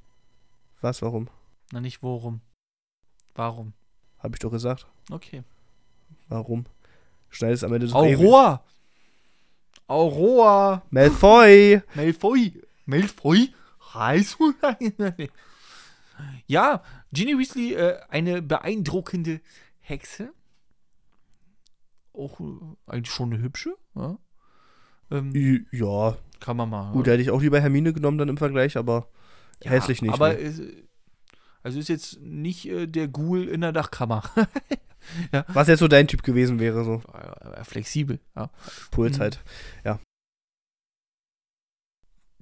Was, 0.82 1.02
warum? 1.02 1.28
Na, 1.74 1.82
nicht 1.82 2.02
worum. 2.04 2.42
Warum? 3.36 3.74
Hab 4.20 4.34
ich 4.34 4.40
doch 4.40 4.52
gesagt. 4.52 4.88
Okay. 5.12 5.44
Warum? 6.30 6.66
Schneidest 7.38 7.64
am 7.64 7.72
Ende 7.74 7.86
so 7.88 7.96
Aurora! 7.96 8.64
Aurora! 9.88 10.82
Malfoy! 10.90 11.84
Malfoy! 11.94 12.52
Malfoy? 12.88 13.54
Ja, 16.48 16.82
Ginny 17.14 17.38
Weasley, 17.38 17.74
äh, 17.76 18.00
eine 18.10 18.42
beeindruckende 18.42 19.40
Hexe. 19.80 20.34
Auch 22.12 22.40
äh, 22.40 22.44
eigentlich 22.88 23.14
schon 23.14 23.32
eine 23.32 23.44
hübsche. 23.44 23.76
Ja. 23.96 24.18
Ähm, 25.12 25.68
Ja, 25.72 26.18
kann 26.40 26.58
man 26.58 26.70
mal. 26.72 26.92
gut, 26.92 27.06
ja. 27.06 27.14
hätte 27.14 27.22
ich 27.22 27.30
auch 27.30 27.42
lieber 27.42 27.62
Hermine 27.62 27.94
genommen 27.94 28.18
dann 28.18 28.30
im 28.30 28.38
Vergleich, 28.38 28.78
aber 28.78 29.10
Ja, 29.64 29.70
hässlich 29.72 30.02
nicht. 30.02 30.14
Aber 30.14 30.30
ne? 30.30 30.40
es, 30.40 30.60
also 31.62 31.78
ist 31.80 31.90
jetzt 31.90 32.20
nicht 32.20 32.68
äh, 32.68 32.88
der 32.88 33.08
Ghoul 33.08 33.48
in 33.48 33.62
der 33.62 33.74
Dachkammer. 33.74 34.24
Was 35.50 35.68
jetzt 35.68 35.80
so 35.80 35.88
dein 35.88 36.08
Typ 36.08 36.24
gewesen 36.24 36.60
wäre, 36.60 36.84
so 36.84 37.02
Flexibel, 37.64 38.20
ja. 38.36 38.50
Puls 38.92 39.18
Mhm. 39.18 39.22
halt. 39.22 39.40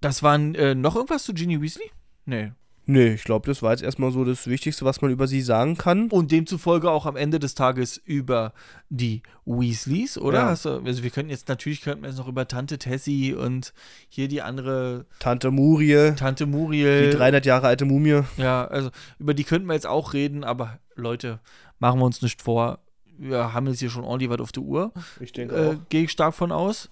Das 0.01 0.21
waren 0.23 0.55
äh, 0.55 0.75
noch 0.75 0.95
irgendwas 0.95 1.23
zu 1.23 1.33
Ginny 1.33 1.61
Weasley? 1.61 1.89
Nee. 2.25 2.51
Nee, 2.87 3.13
ich 3.13 3.23
glaube, 3.23 3.47
das 3.47 3.61
war 3.63 3.71
jetzt 3.71 3.81
erstmal 3.83 4.11
so 4.11 4.23
das 4.23 4.45
Wichtigste, 4.47 4.85
was 4.85 5.01
man 5.01 5.09
über 5.11 5.27
sie 5.27 5.41
sagen 5.41 5.75
kann. 5.77 6.09
Und 6.09 6.31
demzufolge 6.31 6.89
auch 6.91 7.05
am 7.05 7.15
Ende 7.15 7.39
des 7.39 7.55
Tages 7.55 7.97
über 7.97 8.53
die 8.89 9.23
Weasleys, 9.45 10.17
oder? 10.17 10.39
Ja. 10.39 10.55
Du, 10.55 10.85
also 10.85 11.03
wir 11.03 11.09
könnten 11.09 11.31
jetzt, 11.31 11.47
natürlich 11.49 11.81
könnten 11.81 12.03
wir 12.03 12.09
jetzt 12.09 12.17
noch 12.19 12.27
über 12.27 12.47
Tante 12.47 12.77
Tessie 12.77 13.33
und 13.33 13.73
hier 14.07 14.27
die 14.27 14.41
andere 14.41 15.05
Tante 15.19 15.49
Murie, 15.51 16.13
Tante 16.15 16.45
die 16.45 16.51
Muriel. 16.51 17.09
300 17.11 17.45
Jahre 17.45 17.67
alte 17.67 17.85
Mumie. 17.85 18.21
Ja, 18.37 18.65
also 18.67 18.89
über 19.19 19.33
die 19.33 19.43
könnten 19.45 19.67
wir 19.67 19.73
jetzt 19.73 19.87
auch 19.87 20.13
reden, 20.13 20.43
aber 20.43 20.79
Leute, 20.95 21.39
machen 21.79 21.99
wir 21.99 22.05
uns 22.05 22.21
nicht 22.21 22.41
vor. 22.41 22.79
Wir 23.17 23.53
haben 23.53 23.67
jetzt 23.67 23.79
hier 23.79 23.89
schon 23.89 24.03
ordentlich 24.03 24.29
was 24.29 24.39
auf 24.41 24.51
der 24.51 24.63
Uhr. 24.63 24.91
Ich 25.19 25.31
denke 25.31 25.55
Äh, 25.55 25.77
Gehe 25.89 26.03
ich 26.03 26.11
stark 26.11 26.33
von 26.35 26.51
aus. 26.51 26.89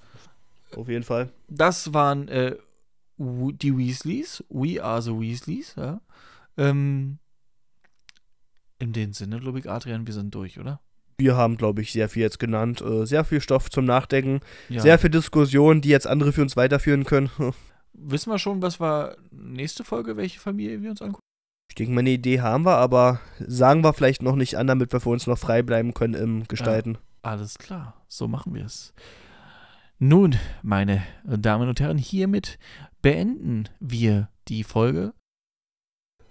auch. 0.73 0.79
Auf 0.79 0.89
jeden 0.89 1.03
Fall. 1.03 1.29
Das 1.49 1.93
waren 1.93 2.27
äh, 2.29 2.55
die 3.17 3.77
Weasleys. 3.77 4.43
We 4.49 4.83
are 4.83 5.01
the 5.01 5.11
Weasleys, 5.11 5.75
ja. 5.77 6.01
Ähm, 6.57 7.19
in 8.79 8.93
dem 8.93 9.13
Sinne, 9.13 9.39
glaube 9.39 9.59
ich, 9.59 9.69
Adrian, 9.69 10.05
wir 10.05 10.13
sind 10.13 10.33
durch, 10.35 10.59
oder? 10.59 10.81
Wir 11.17 11.37
haben, 11.37 11.57
glaube 11.57 11.81
ich, 11.81 11.91
sehr 11.91 12.09
viel 12.09 12.23
jetzt 12.23 12.39
genannt. 12.39 12.81
Äh, 12.81 13.05
sehr 13.05 13.23
viel 13.23 13.39
Stoff 13.39 13.69
zum 13.69 13.85
Nachdenken. 13.85 14.41
Ja. 14.69 14.81
Sehr 14.81 14.99
viel 14.99 15.09
Diskussionen, 15.09 15.81
die 15.81 15.89
jetzt 15.89 16.07
andere 16.07 16.33
für 16.33 16.41
uns 16.41 16.57
weiterführen 16.57 17.05
können. 17.05 17.29
Wissen 17.93 18.31
wir 18.31 18.39
schon, 18.39 18.61
was 18.61 18.79
war 18.79 19.15
nächste 19.31 19.83
Folge, 19.83 20.17
welche 20.17 20.39
Familie 20.39 20.81
wir 20.81 20.89
uns 20.89 21.01
angucken? 21.01 21.21
Ich 21.69 21.75
denke, 21.75 21.93
meine 21.93 22.09
Idee 22.09 22.41
haben 22.41 22.65
wir, 22.65 22.75
aber 22.75 23.19
sagen 23.39 23.83
wir 23.83 23.93
vielleicht 23.93 24.21
noch 24.21 24.35
nicht 24.35 24.57
an, 24.57 24.67
damit 24.67 24.91
wir 24.91 24.99
für 24.99 25.09
uns 25.09 25.27
noch 25.27 25.37
frei 25.37 25.61
bleiben 25.61 25.93
können 25.93 26.13
im 26.13 26.47
Gestalten. 26.47 26.97
Alles 27.21 27.57
klar, 27.57 28.05
so 28.07 28.27
machen 28.27 28.53
wir 28.53 28.65
es. 28.65 28.93
Nun, 29.97 30.35
meine 30.61 31.03
Damen 31.23 31.69
und 31.69 31.79
Herren, 31.79 31.97
hiermit 31.97 32.59
beenden 33.03 33.69
wir 33.79 34.29
die 34.47 34.63
Folge. 34.63 35.13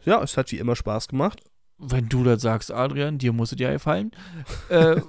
Ja, 0.04 0.20
es 0.20 0.36
hat 0.36 0.50
wie 0.50 0.58
immer 0.58 0.74
Spaß 0.74 1.06
gemacht. 1.06 1.44
Wenn 1.78 2.08
du 2.08 2.24
das 2.24 2.42
sagst, 2.42 2.72
Adrian, 2.72 3.18
dir 3.18 3.32
muss 3.32 3.52
es 3.52 3.60
ja 3.60 3.70
gefallen. 3.70 4.10
äh, 4.68 5.00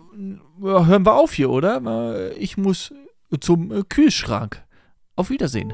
hören 0.61 1.05
wir 1.05 1.13
auf 1.15 1.33
hier, 1.33 1.49
oder? 1.49 1.81
Äh, 1.83 2.33
Ich 2.33 2.57
muss 2.57 2.93
zum 3.39 3.71
äh, 3.71 3.83
Kühlschrank. 3.83 4.63
Auf 5.15 5.29
Wiedersehen. 5.29 5.73